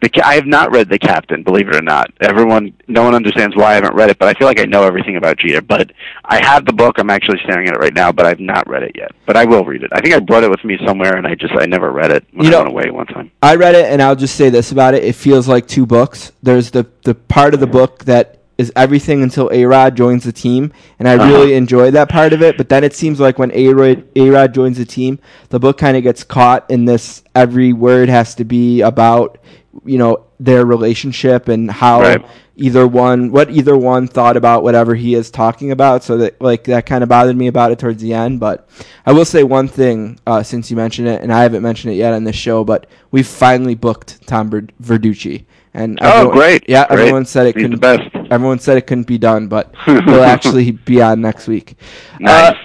[0.00, 2.10] The ca- I have not read The Captain, believe it or not.
[2.20, 4.82] Everyone, no one understands why I haven't read it, but I feel like I know
[4.82, 5.62] everything about Jeter.
[5.62, 5.92] But
[6.24, 6.98] I have the book.
[6.98, 9.12] I'm actually staring at it right now, but I've not read it yet.
[9.26, 9.90] But I will read it.
[9.92, 12.24] I think I brought it with me somewhere, and I just I never read it
[12.32, 13.30] when You I know- went away one time.
[13.42, 16.32] I read it, and I'll just say this about it: it feels like two books.
[16.42, 20.32] There's the the part of the book that is everything until A Rod joins the
[20.32, 21.26] team, and I Uh-huh.
[21.30, 22.56] really enjoy that part of it.
[22.56, 25.18] But then it seems like when A Rod joins the team,
[25.50, 27.22] the book kind of gets caught in this.
[27.34, 29.38] Every word has to be about
[29.86, 32.22] you know their relationship and how Right.
[32.56, 36.64] either one what either one thought about whatever he is talking about so that like
[36.64, 38.68] that kind of bothered me about it towards the end but
[39.06, 41.96] i will say one thing uh, since you mentioned it and i haven't mentioned it
[41.96, 46.86] yet on this show but we've finally booked tom verducci and Oh, everyone- great, yeah
[46.86, 46.98] great.
[47.00, 48.30] everyone said it He's couldn't the best.
[48.30, 51.76] everyone said it couldn't be done but he'll actually be on next week
[52.20, 52.54] Nice.
[52.54, 52.58] Uh,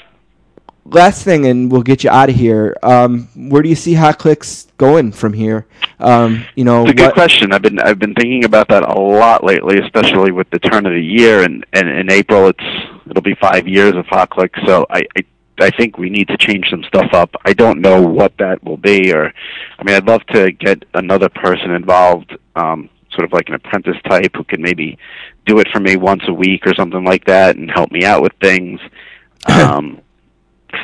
[0.86, 2.74] last thing, and we'll get you out of here.
[2.82, 5.66] Um, where do you see Hot Clicks going from here?
[6.00, 7.52] Um, you know, It's a good what- question.
[7.52, 10.94] I've been I've been thinking about that a lot lately, especially with the turn of
[10.94, 12.64] the year, and and in April it's
[13.10, 14.60] it'll be five years of Hot Clicks.
[14.66, 15.26] So I, I
[15.60, 17.36] I think we need to change some stuff up.
[17.44, 19.34] I don't know what that will be, or
[19.80, 23.98] I mean, I'd love to get another person involved, um, sort of like an apprentice
[24.08, 24.98] type who could maybe
[25.46, 28.22] do it for me once a week or something like that, and help me out
[28.22, 28.80] with things.
[29.48, 30.02] Um,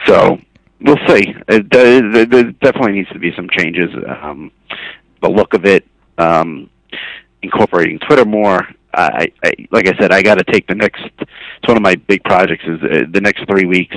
[0.05, 0.37] so
[0.79, 1.33] we'll see.
[1.47, 3.89] It, there, there definitely needs to be some changes.
[4.07, 4.51] Um,
[5.21, 5.85] the look of it,
[6.17, 6.69] um,
[7.41, 8.67] incorporating Twitter more.
[8.93, 11.03] I, I like I said, I got to take the next.
[11.19, 12.63] It's one of my big projects.
[12.67, 13.95] Is uh, the next three weeks.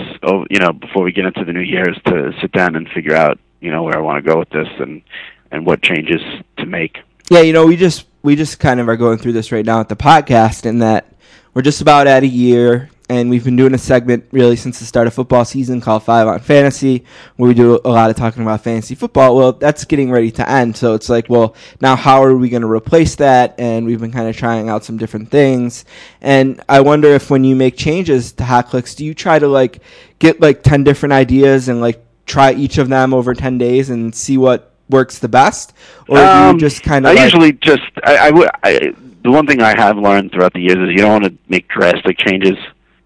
[0.50, 3.15] You know, before we get into the new year, is to sit down and figure
[3.15, 5.02] out, you know, where I want to go with this and
[5.50, 6.23] and what changes
[6.58, 6.98] to make.
[7.31, 9.79] Yeah, you know, we just we just kind of are going through this right now
[9.79, 11.15] at the podcast, in that
[11.55, 14.85] we're just about at a year, and we've been doing a segment really since the
[14.85, 17.05] start of football season called Five on Fantasy,
[17.37, 19.37] where we do a lot of talking about fantasy football.
[19.37, 22.63] Well, that's getting ready to end, so it's like, well, now how are we going
[22.63, 23.55] to replace that?
[23.61, 25.85] And we've been kind of trying out some different things,
[26.21, 29.47] and I wonder if when you make changes to Hot Clicks, do you try to
[29.47, 29.79] like
[30.19, 34.13] get like ten different ideas and like try each of them over ten days and
[34.13, 35.73] see what works the best,
[36.08, 38.92] or do Um, you just kind of I like, usually just I, I would I,
[39.23, 41.68] the one thing I have learned throughout the years is you don't want to make
[41.68, 42.56] drastic changes.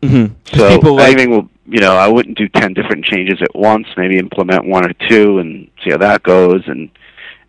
[0.02, 0.31] Mhm.
[0.50, 3.55] 'Cause So people like- anything will you know I wouldn't do ten different changes at
[3.55, 3.86] once.
[3.97, 6.91] Maybe implement one or two and see how that goes and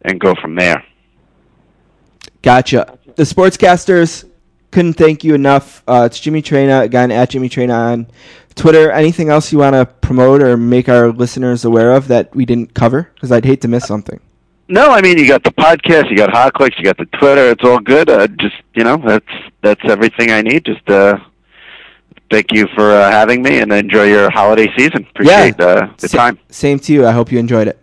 [0.04, 0.84] and go from there.
[2.42, 2.98] Gotcha.
[3.16, 4.26] The sportscasters
[4.72, 5.84] couldn't thank you enough.
[5.88, 8.08] Uh, it's Jimmy Traina again at Jimmy Traina on
[8.56, 8.92] Twitter.
[8.92, 12.74] Anything else you want to promote or make our listeners aware of that we didn't
[12.74, 13.10] cover?
[13.14, 14.20] Because I'd hate to miss something.
[14.68, 17.50] No, I mean you got the podcast, you got hot clicks, you got the Twitter.
[17.52, 18.10] It's all good.
[18.10, 19.26] Uh, just you know that's
[19.62, 20.64] that's everything I need.
[20.64, 21.18] Just uh,
[22.30, 25.06] thank you for uh, having me and enjoy your holiday season.
[25.10, 26.40] Appreciate uh, the Sa- time.
[26.50, 27.06] Same to you.
[27.06, 27.78] I hope you enjoyed it.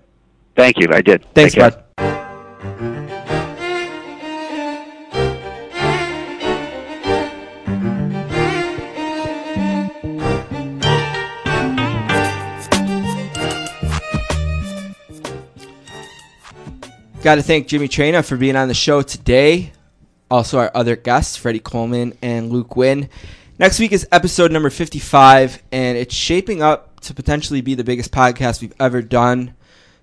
[0.57, 0.89] Thank you.
[0.91, 1.27] I did.
[1.35, 1.85] Thanks, bud.
[17.29, 19.73] Got to thank Jimmy Traina for being on the show today.
[20.31, 23.11] Also, our other guests, Freddie Coleman and Luke Winn.
[23.59, 28.13] Next week is episode number 55, and it's shaping up to potentially be the biggest
[28.13, 29.53] podcast we've ever done.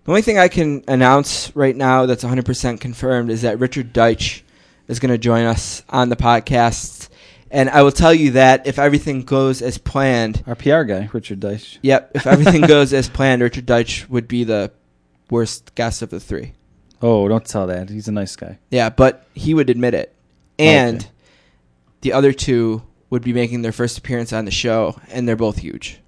[0.04, 4.44] The only thing I can announce right now that's 100% confirmed is that Richard Deitsch
[4.88, 7.10] is going to join us on the podcast.
[7.50, 11.40] And I will tell you that if everything goes as planned, Our PR guy, Richard
[11.40, 11.80] Deitsch.
[11.82, 14.72] yep, if everything goes as planned, Richard Deitsch would be the
[15.32, 16.54] worst guest of the three.
[17.08, 17.90] Oh, don't tell that.
[17.90, 18.58] He's a nice guy.
[18.72, 20.16] Yeah, but he would admit it.
[20.58, 21.10] And Okay.
[22.02, 25.58] the other two would be making their first appearance on the show, and they're both
[25.60, 26.00] huge.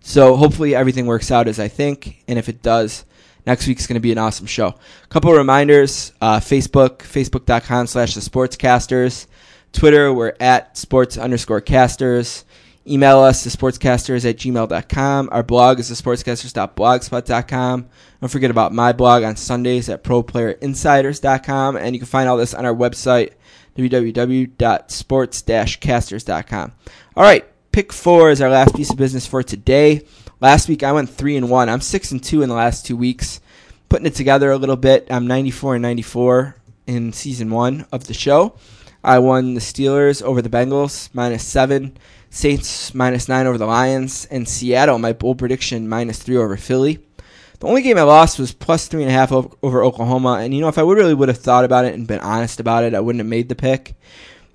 [0.00, 3.04] So hopefully everything works out as I think, and if it does,
[3.46, 4.68] next week's going to be an awesome show.
[5.04, 9.26] A couple reminders: uh, Facebook, facebook.com slash the Sportscasters.
[9.72, 12.44] Twitter, we're at sports underscore casters.
[12.86, 15.28] Email us, the sportscasters at gmail.com.
[15.30, 17.88] Our blog is the sportscasters.blogspot.com.
[18.20, 21.76] Don't forget about my blog on Sundays at proplayerinsiders.com.
[21.76, 23.32] And you can find all this on our website,
[23.76, 26.72] www.sports-casters.com.
[27.16, 30.06] All right, pick four is our last piece of business for today.
[30.40, 31.68] Last week I went three and one.
[31.68, 33.40] I'm six and two in the last two weeks.
[33.90, 35.08] Putting it together a little bit.
[35.10, 38.54] I'm 94 and 94 in season one of the show.
[39.02, 41.96] I won the Steelers over the Bengals minus seven,
[42.30, 44.98] Saints minus nine over the Lions, and Seattle.
[44.98, 47.00] My bold prediction minus three over Philly.
[47.58, 50.38] The only game I lost was plus three and a half over Oklahoma.
[50.40, 52.58] And you know, if I would really would have thought about it and been honest
[52.58, 53.94] about it, I wouldn't have made the pick.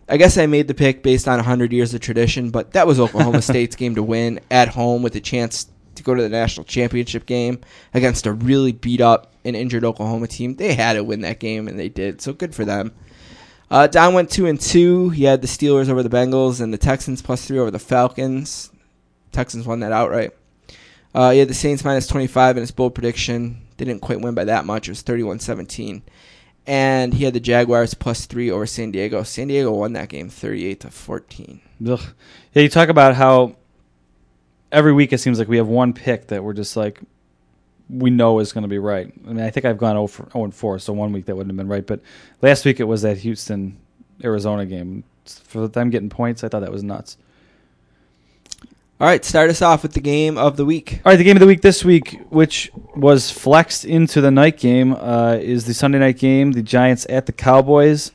[0.08, 3.00] I guess I made the pick based on 100 years of tradition, but that was
[3.00, 6.66] Oklahoma State's game to win at home with a chance to go to the national
[6.66, 7.60] championship game
[7.94, 10.56] against a really beat up and injured Oklahoma team.
[10.56, 12.22] They had to win that game, and they did.
[12.22, 12.92] So good for them.
[13.70, 15.10] Uh, Don went two and two.
[15.10, 18.72] He had the Steelers over the Bengals and the Texans plus three over the Falcons.
[19.32, 20.32] Texans won that outright.
[21.14, 23.62] Uh, he had the Saints minus 25 in his bold prediction.
[23.78, 24.88] They didn't quite win by that much.
[24.88, 26.04] It was 31 17.
[26.68, 29.24] And he had the Jaguars plus three over San Diego.
[29.24, 31.62] San Diego won that game 38 to 14.
[31.88, 32.00] Ugh.
[32.54, 33.56] Yeah, you talk about how
[34.72, 37.02] every week it seems like we have one pick that we're just like
[37.90, 39.12] we know is going to be right.
[39.28, 41.36] I mean, I think I've gone 0 for 0 and 4, so one week that
[41.36, 41.86] wouldn't have been right.
[41.86, 42.02] But
[42.42, 43.78] last week it was that Houston
[44.24, 45.04] Arizona game.
[45.26, 47.18] For them getting points, I thought that was nuts.
[48.98, 51.02] All right, start us off with the game of the week.
[51.04, 54.58] All right, the game of the week this week, which was flexed into the night
[54.58, 56.54] game, uh, is the Sunday night game.
[56.54, 58.12] The Giants at the Cowboys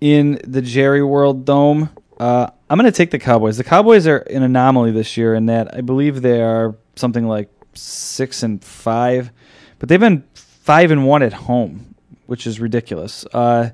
[0.00, 1.90] in the Jerry World Dome.
[2.20, 3.56] Uh, I'm going to take the Cowboys.
[3.56, 7.48] The Cowboys are an anomaly this year in that I believe they are something like
[7.78, 9.30] six and five,
[9.78, 11.94] but they've been five and one at home,
[12.26, 13.24] which is ridiculous.
[13.32, 13.70] Uh,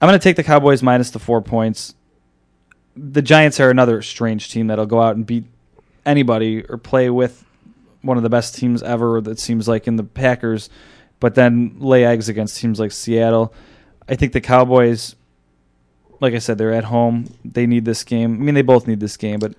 [0.00, 1.94] I'm going to take the Cowboys minus the four points.
[2.96, 5.44] The Giants are another strange team that'll go out and beat
[6.04, 7.44] anybody or play with
[8.02, 10.68] one of the best teams ever that seems like in the Packers,
[11.20, 13.54] but then lay eggs against teams like Seattle.
[14.08, 15.16] I think the Cowboys,
[16.20, 17.32] like I said, they're at home.
[17.44, 18.34] They need this game.
[18.34, 19.54] I mean, they both need this game, but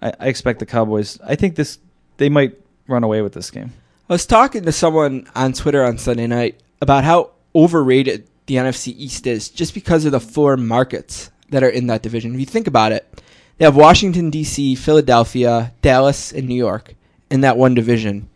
[0.00, 1.18] I, I expect the Cowboys.
[1.22, 1.78] I think this
[2.16, 2.56] they might
[2.86, 3.72] run away with this game.
[4.08, 8.94] I was talking to someone on Twitter on Sunday night about how overrated the NFC
[8.96, 12.34] East is just because of the four markets that are in that division.
[12.34, 13.08] If you think about it,
[13.56, 16.94] they have Washington, D.C., Philadelphia, Dallas, and New York
[17.30, 18.28] in that one division.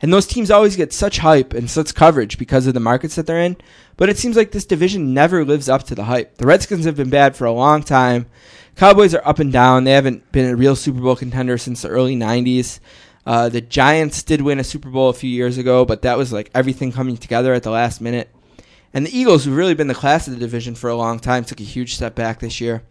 [0.00, 3.26] And those teams always get such hype and such coverage because of the markets that
[3.26, 3.56] they're in.
[3.96, 6.38] But it seems like this division never lives up to the hype.
[6.38, 8.26] The Redskins have been bad for a long time.
[8.76, 9.84] Cowboys are up and down.
[9.84, 12.80] They haven't been a real Super Bowl contender since the early 90s.
[13.26, 16.32] Uh, the Giants did win a Super Bowl a few years ago, but that was
[16.32, 18.30] like everything coming together at the last minute.
[18.92, 21.44] And the Eagles, who've really been the class of the division for a long time,
[21.44, 22.82] took a huge step back this year.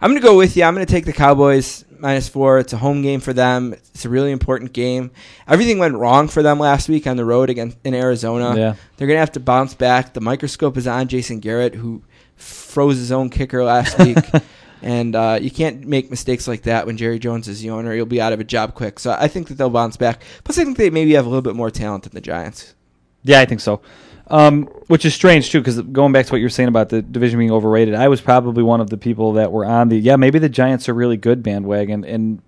[0.00, 0.64] I'm going to go with you.
[0.64, 2.58] I'm going to take the Cowboys minus four.
[2.58, 3.72] It's a home game for them.
[3.72, 5.10] It's a really important game.
[5.48, 8.54] Everything went wrong for them last week on the road against in Arizona.
[8.54, 8.74] Yeah.
[8.96, 10.12] They're going to have to bounce back.
[10.12, 12.02] The microscope is on Jason Garrett, who
[12.36, 14.18] froze his own kicker last week.
[14.86, 17.92] And uh, you can't make mistakes like that when Jerry Jones is the owner.
[17.92, 19.00] You'll be out of a job quick.
[19.00, 20.22] So I think that they'll bounce back.
[20.44, 22.76] Plus, I think they maybe have a little bit more talent than the Giants.
[23.24, 23.82] Yeah, I think so.
[24.28, 27.02] Um, which is strange too, because going back to what you were saying about the
[27.02, 30.14] division being overrated, I was probably one of the people that were on the yeah
[30.14, 32.40] maybe the Giants are really good bandwagon, and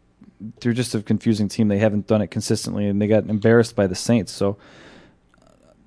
[0.60, 1.66] they're just a confusing team.
[1.66, 4.30] They haven't done it consistently, and they got embarrassed by the Saints.
[4.30, 4.58] So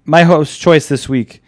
[0.04, 1.42] my host choice this week: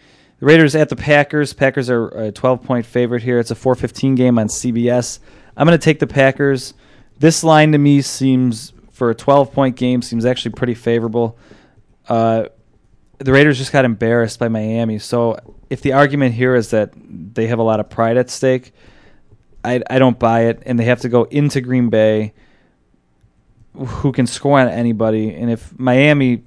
[0.44, 1.54] the Raiders at the Packers.
[1.54, 3.40] Packers are a 12 point favorite here.
[3.40, 5.20] It's a 4:15 game on CBS.
[5.56, 6.74] I'm going to take the Packers.
[7.18, 11.38] This line to me seems for a 12 point game seems actually pretty favorable.
[12.10, 12.48] Uh,
[13.20, 15.00] the Raiders just got embarrassed by Miami.
[15.00, 15.40] So
[15.70, 18.74] if the argument here is that they have a lot of pride at stake,
[19.64, 20.62] I, I don't buy it.
[20.66, 22.34] And they have to go into Green Bay,
[23.78, 25.34] who can score on anybody.
[25.34, 26.44] And if Miami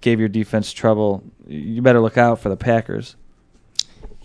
[0.00, 3.16] gave your defense trouble, you better look out for the Packers.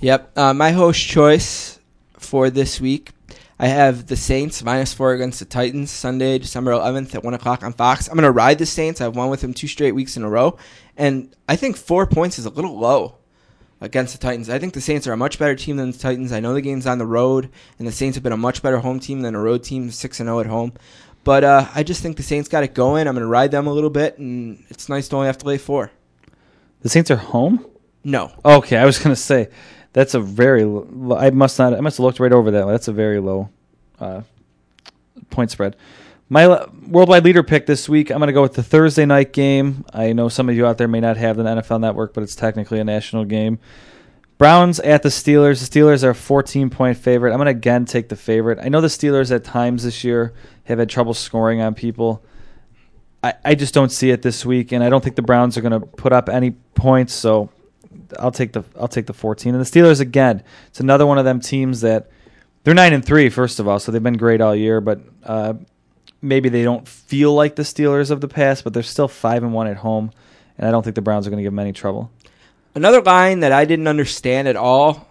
[0.02, 0.38] Yep.
[0.38, 1.80] Uh, my host choice
[2.18, 3.12] for this week,
[3.58, 7.64] I have the Saints minus four against the Titans Sunday, December 11th at 1 o'clock
[7.64, 8.10] on Fox.
[8.10, 9.00] I'm going to ride the Saints.
[9.00, 10.58] I've won with them two straight weeks in a row.
[10.98, 13.16] And I think four points is a little low
[13.80, 14.50] against the Titans.
[14.50, 16.34] I think the Saints are a much better team than the Titans.
[16.34, 17.50] I know the game's on the road,
[17.80, 20.20] and the Saints have been a much better home team than a road team, 6
[20.20, 20.74] and 0 at home.
[21.24, 23.08] But uh, I just think the Saints got it going.
[23.08, 25.46] I'm going to ride them a little bit, and it's nice to only have to
[25.46, 25.92] lay four.
[26.82, 27.66] The Saints are home?
[28.04, 28.32] No.
[28.44, 29.50] Okay, I was going to say
[29.96, 30.66] that's a very.
[30.66, 31.74] Low, I must not.
[31.74, 32.66] I must have looked right over that.
[32.66, 33.50] That's a very low
[33.98, 34.24] uh,
[35.30, 35.78] point spread.
[36.28, 38.12] My worldwide leader pick this week.
[38.12, 39.86] I'm going to go with the Thursday night game.
[39.94, 42.36] I know some of you out there may not have the NFL Network, but it's
[42.36, 43.58] technically a national game.
[44.38, 45.66] Browns at the Steelers.
[45.66, 47.32] The Steelers are a 14 point favorite.
[47.32, 48.60] I'm going to again take the favorite.
[48.62, 50.34] I know the Steelers at times this year
[50.66, 52.22] have had trouble scoring on people.
[53.24, 55.62] I, I just don't see it this week, and I don't think the Browns are
[55.62, 57.14] going to put up any points.
[57.14, 57.50] So
[58.20, 59.54] I'll take the I'll take the 14.
[59.54, 60.44] And the Steelers again.
[60.68, 62.10] It's another one of them teams that
[62.64, 63.30] they're nine and three.
[63.30, 65.54] First of all, so they've been great all year, but uh,
[66.22, 69.54] maybe they don't feel like the Steelers of the past, but they're still five and
[69.54, 70.12] one at home,
[70.58, 72.12] and I don't think the Browns are going to give them any trouble.
[72.74, 75.08] Another line that I didn't understand at all,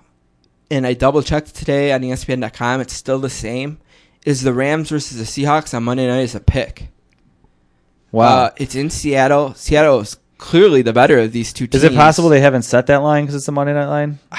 [0.70, 3.78] and I double checked today on ESPN.com, it's still the same,
[4.26, 6.88] is the Rams versus the Seahawks on Monday night is a pick.
[8.10, 8.44] Wow.
[8.44, 9.54] Uh, it's in Seattle.
[9.54, 11.82] Seattle is clearly the better of these two teams.
[11.82, 14.18] Is it possible they haven't set that line because it's a Monday night line?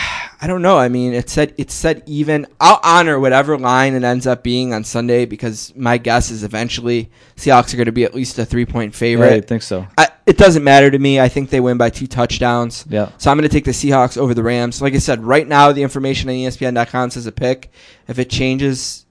[0.42, 0.78] I don't know.
[0.78, 2.46] I mean, it said it's set even.
[2.60, 7.10] I'll honor whatever line it ends up being on Sunday because my guess is eventually
[7.38, 9.30] Seahawks are going to be at least a three point favorite.
[9.30, 9.88] Yeah, I think so.
[9.98, 11.20] I, it doesn't matter to me.
[11.20, 12.86] I think they win by two touchdowns.
[12.90, 13.12] Yeah.
[13.18, 14.82] So I'm going to take the Seahawks over the Rams.
[14.82, 17.72] Like I said, right now the information on ESPN.com says a pick.
[18.08, 19.06] If it changes,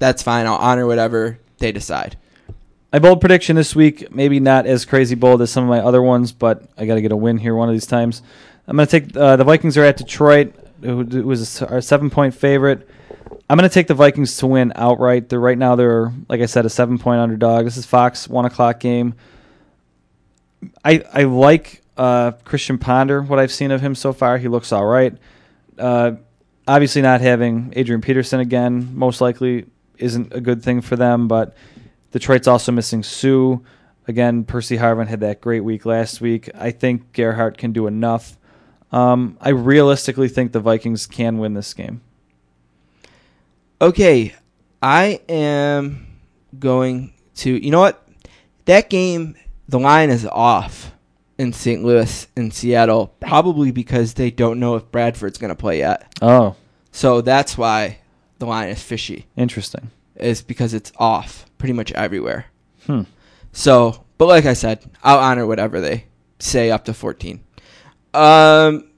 [0.00, 0.46] that's fine.
[0.46, 2.16] I'll honor whatever they decide.
[2.90, 6.00] My bold prediction this week, maybe not as crazy bold as some of my other
[6.00, 8.22] ones, but I got to get a win here one of these times.
[8.66, 12.34] I'm going to take uh, the Vikings are at Detroit, who was a seven point
[12.34, 12.88] favorite.
[13.50, 15.28] I'm going to take the Vikings to win outright.
[15.28, 17.66] They're right now they're like I said a seven point underdog.
[17.66, 19.14] This is Fox one o'clock game.
[20.82, 23.20] I I like uh, Christian Ponder.
[23.20, 25.14] What I've seen of him so far, he looks all right.
[25.78, 26.12] Uh,
[26.66, 29.66] obviously, not having Adrian Peterson again most likely
[29.98, 31.54] isn't a good thing for them, but
[32.10, 33.56] Detroit's also missing Suh.
[34.06, 36.48] Again, Percy Harvin had that great week last week.
[36.54, 38.38] I think Gerhart can do enough.
[38.90, 42.00] Um, I realistically think the Vikings can win this game.
[43.80, 44.34] Okay,
[44.82, 46.06] I am
[46.58, 47.62] going to.
[47.64, 48.02] You know what?
[48.64, 49.36] That game,
[49.68, 50.92] the line is off
[51.38, 51.84] in St.
[51.84, 56.12] Louis and Seattle, probably because they don't know if Bradford's going to play yet.
[56.20, 56.56] Oh,
[56.90, 57.98] So that's why
[58.38, 59.26] the line is fishy.
[59.36, 59.90] interesting.
[60.16, 62.46] Is because it's off pretty much everywhere.
[62.86, 63.02] Hmm.
[63.52, 66.04] So, but like I said, I'll honor whatever they
[66.38, 67.40] say up to 14.
[68.14, 68.90] Um,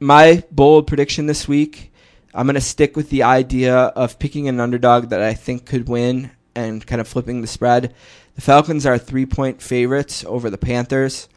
[0.00, 1.92] my bold prediction this week,
[2.32, 5.88] I'm going to stick with the idea of picking an underdog that I think could
[5.88, 7.94] win and kind of flipping the spread.
[8.34, 11.28] The Falcons are three point favorites over the Panthers.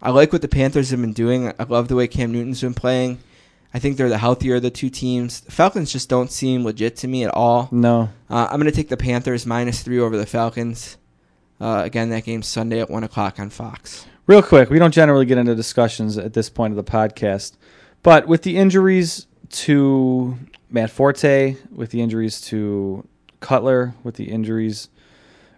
[0.00, 1.52] I like what the Panthers have been doing.
[1.58, 3.18] I love the way Cam Newton's been playing.
[3.72, 5.40] I think they're the healthier of the two teams.
[5.40, 7.68] The Falcons just don't seem legit to me at all.
[7.70, 8.08] No.
[8.30, 10.96] Uh, I'm going to take the Panthers minus three over the Falcons.
[11.60, 14.06] Uh, again, that game's Sunday at 1 o'clock on Fox.
[14.26, 17.56] Real quick, we don't generally get into discussions at this point of the podcast,
[18.02, 20.36] but with the injuries to
[20.70, 23.06] Matt Forte, with the injuries to
[23.40, 24.88] Cutler, with the injuries,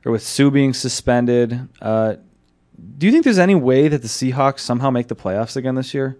[0.05, 2.15] or with Suh being suspended, uh,
[2.97, 5.93] do you think there's any way that the Seahawks somehow make the playoffs again this
[5.93, 6.17] year?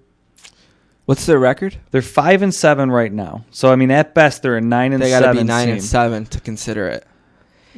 [1.07, 1.77] What's their record?
[1.91, 5.03] They're five and seven right now, so I mean, at best, they're a nine and
[5.03, 5.73] They got to seven be nine team.
[5.75, 7.07] and seven to consider it.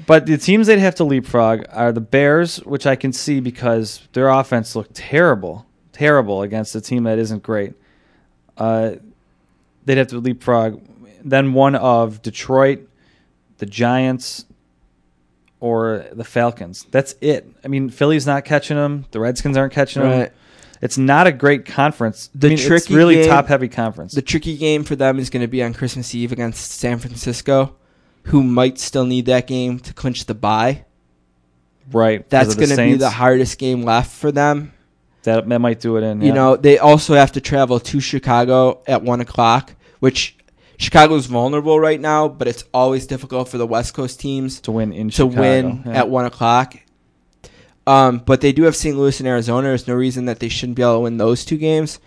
[0.06, 4.06] But the teams they'd have to leapfrog are the Bears, which I can see because
[4.12, 7.74] their offense looked terrible, terrible against a team that isn't great.
[8.56, 8.92] Uh,
[9.84, 10.80] they'd have to leapfrog.
[11.24, 12.88] Then one of Detroit,
[13.58, 14.44] the Giants,
[15.60, 16.86] or the Falcons.
[16.90, 17.46] That's it.
[17.64, 19.04] I mean, Philly's not catching them.
[19.12, 20.30] The Redskins aren't catching them.
[20.82, 22.28] It's not a great conference.
[22.34, 24.12] The I mean, it's tricky really game- top heavy conference.
[24.12, 27.76] The tricky game for them is going to be on Christmas Eve against San Francisco,
[28.24, 30.84] who might still need that game to clinch the bye.
[31.92, 32.28] right.
[32.28, 34.72] That's going to be the hardest game left for them.
[35.22, 36.20] that, that might do it in.
[36.20, 40.36] You know, they also have to travel to Chicago at one o'clock, which
[40.78, 44.92] Chicago's vulnerable right now, but it's always difficult for the West Coast teams to win
[44.92, 45.40] in to Chicago.
[45.40, 45.92] win yeah.
[45.92, 46.76] at one o'clock.
[47.86, 48.96] Um, but they do have St.
[48.96, 49.68] Louis and Arizona.
[49.68, 51.98] There's no reason that they shouldn't be able to win those two games.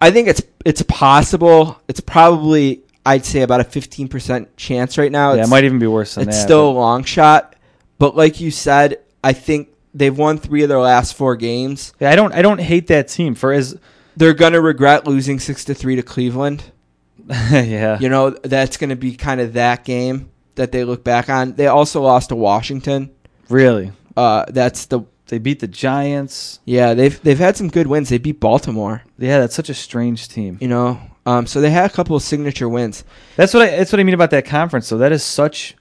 [0.00, 1.80] I think it's it's possible.
[1.86, 5.34] It's probably I'd say about a 15% chance right now.
[5.34, 6.42] Yeah, it might even be worse than it's that.
[6.42, 7.56] still a long shot,
[7.98, 11.92] but like you said, I think they've won three of their last four games.
[12.00, 12.32] Yeah, I don't.
[12.32, 13.78] I don't hate that team for as.
[14.16, 16.64] They're gonna regret losing six to three to Cleveland.
[17.28, 17.98] yeah.
[17.98, 21.54] You know that's gonna be kind of that game that they look back on.
[21.54, 23.10] They also lost to Washington.
[23.48, 23.92] Really.
[24.16, 26.60] Uh, that's the They beat the Giants.
[26.64, 28.08] yeah they've they've had some good wins.
[28.08, 29.02] They beat Baltimore.
[29.18, 30.58] Yeah, that's such a strange team.
[30.60, 33.04] You know, um, so they had a couple of signature wins.
[33.36, 33.76] That's what I.
[33.76, 34.86] That's what I mean about that conference.
[34.86, 35.76] So that is such.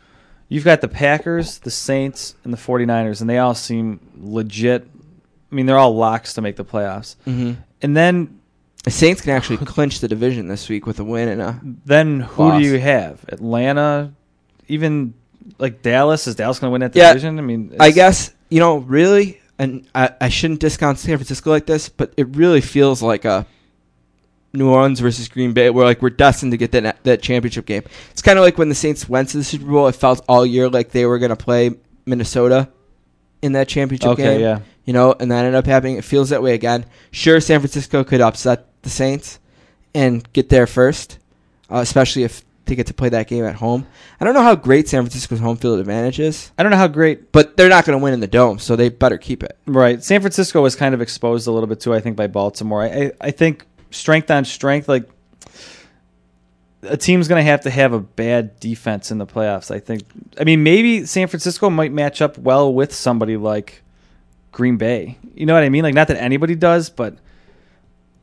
[0.47, 4.85] You've got the Packers, the Saints, and the 49ers, and they all seem legit.
[5.51, 7.15] I mean, they're all locks to make the playoffs.
[7.25, 7.53] Mm-hmm.
[7.81, 8.39] And then,
[8.83, 12.19] The Saints can actually clinch the division this week with a win and a then
[12.19, 12.61] who Loss.
[12.61, 13.23] do you have?
[13.29, 14.11] Atlanta,
[14.67, 15.13] even
[15.61, 16.27] like Dallas.
[16.27, 17.39] Is Dallas going to win that Yeah, division?
[17.39, 21.65] I mean, I guess you know really, and I, I shouldn't discount San Francisco like
[21.65, 23.45] this, but it really feels like a
[24.53, 25.69] New Orleans versus Green Bay.
[25.69, 27.83] We're like we're destined to get that that championship game.
[28.11, 29.87] It's kind of like when the Saints went to the Super Bowl.
[29.87, 31.71] It felt all year like they were going to play
[32.05, 32.67] Minnesota
[33.41, 34.41] in that championship Okay, game.
[34.41, 34.59] yeah.
[34.85, 35.95] you know, and that ended up happening.
[35.97, 36.85] It feels that way again.
[37.11, 39.39] Sure, San Francisco could upset the Saints
[39.95, 41.17] and get there first,
[41.69, 43.85] uh, especially if they get to play that game at home.
[44.19, 46.87] I don't know how great San Francisco's home field advantage is I don't know how
[46.87, 49.57] great but they're not going to win in the dome, so they better keep it.
[49.65, 50.03] Right.
[50.03, 52.81] San Francisco was kind of exposed a little bit too, I think, by Baltimore.
[52.81, 55.09] I, I, I think strength on strength, like
[56.83, 59.69] a team's going to have to have a bad defense in the playoffs.
[59.69, 60.03] I think.
[60.39, 63.83] I mean, maybe San Francisco might match up well with somebody like
[64.51, 65.17] Green Bay.
[65.35, 65.83] You know what I mean?
[65.83, 67.17] Like, not that anybody does, but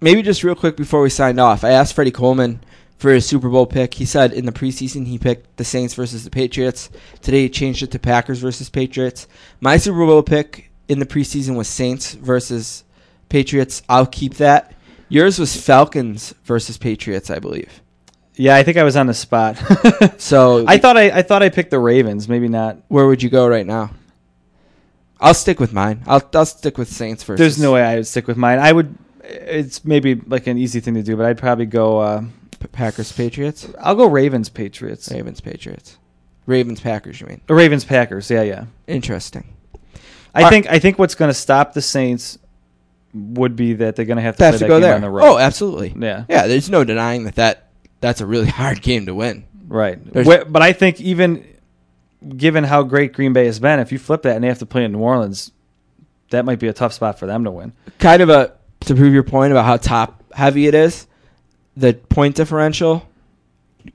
[0.01, 2.61] Maybe just real quick before we signed off, I asked Freddie Coleman
[2.99, 3.95] for his Super Bowl pick.
[3.95, 6.91] He said in the preseason he picked the Saints versus the Patriots.
[7.23, 9.27] Today he changed it to Packers versus Patriots.
[9.61, 12.85] My Super Bowl pick in the preseason was Saints versus
[13.29, 13.83] Patriots.
[13.89, 14.75] I'll keep that.
[15.09, 17.81] Yours was Falcons versus Patriots, I believe.
[18.35, 19.57] yeah, I think I was on the spot.
[20.21, 22.29] So I thought I, I thought I picked the Ravens.
[22.29, 22.79] Maybe not.
[22.89, 23.91] where would you go right now?
[25.21, 26.03] I'll stick with mine.
[26.07, 27.39] I'll I'll stick with Saints versus.
[27.39, 28.59] There's no way I would stick with mine.
[28.59, 28.97] I would.
[29.25, 31.99] It's maybe like an easy thing to do, but I'd probably go.
[31.99, 32.23] Uh,
[32.73, 33.69] Packers Patriots.
[33.81, 35.11] I'll go Ravens Patriots.
[35.11, 35.99] Ravens Patriots.
[36.47, 37.21] Ravens Packers.
[37.21, 37.41] You mean?
[37.49, 38.31] Or Ravens Packers.
[38.31, 38.65] Yeah, yeah.
[38.87, 39.55] Interesting.
[40.35, 42.39] I All think I think what's going to stop the Saints
[43.15, 44.95] would be that they're going to have to play to that go game there.
[44.95, 45.25] on the road.
[45.25, 45.95] Oh, absolutely.
[45.99, 46.25] Yeah.
[46.29, 46.47] Yeah.
[46.47, 47.69] There's no denying that, that
[48.01, 49.45] that's a really hard game to win.
[49.69, 49.99] right.
[50.13, 51.45] There's- But I think even
[52.37, 54.67] given how great Green Bay has been, if you flip that and they have to
[54.67, 55.53] play in New Orleans,
[56.31, 57.73] that might be a tough spot for them to win.
[57.99, 61.07] Kind of a to prove your point about how top heavy it is.
[61.79, 63.09] The point differential.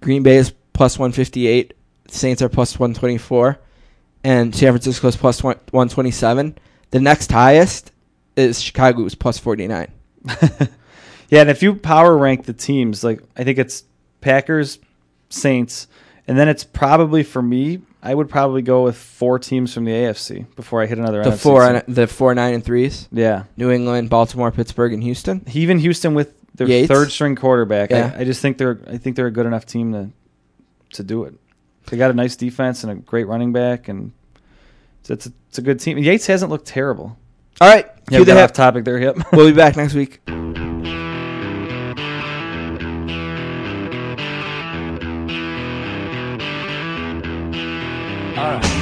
[0.01, 1.73] Green Bay is plus 158.
[2.07, 3.59] Saints are plus 124,
[4.23, 6.57] and San Francisco is plus 127.
[6.91, 7.91] The next highest
[8.35, 9.91] is Chicago, who's plus 49.
[11.29, 13.85] Yeah, and if you power rank the teams, like I think it's
[14.21, 14.77] Packers,
[15.29, 15.87] Saints,
[16.27, 19.91] and then it's probably for me, I would probably go with four teams from the
[19.93, 21.81] AFC before I hit another The NFC four, team.
[21.87, 23.07] the four, nine, and threes.
[23.11, 23.45] Yeah.
[23.57, 25.43] New England, Baltimore, Pittsburgh, and Houston.
[25.53, 26.87] even Houston with their Yates?
[26.87, 28.13] third string quarterback, Yeah.
[28.15, 30.09] I, I just think they're I think they're a good enough team to
[30.97, 31.33] to do it.
[31.87, 34.11] They got a nice defense and a great running back, and
[35.01, 35.97] it's it's a, it's a good team.
[35.97, 37.17] Yates hasn't looked terrible.
[37.61, 38.43] All right, Yeah, cue we the got hip.
[38.45, 38.97] off topic there.
[38.99, 39.17] Yep.
[39.33, 40.21] We'll be back next week.
[48.35, 48.72] All right.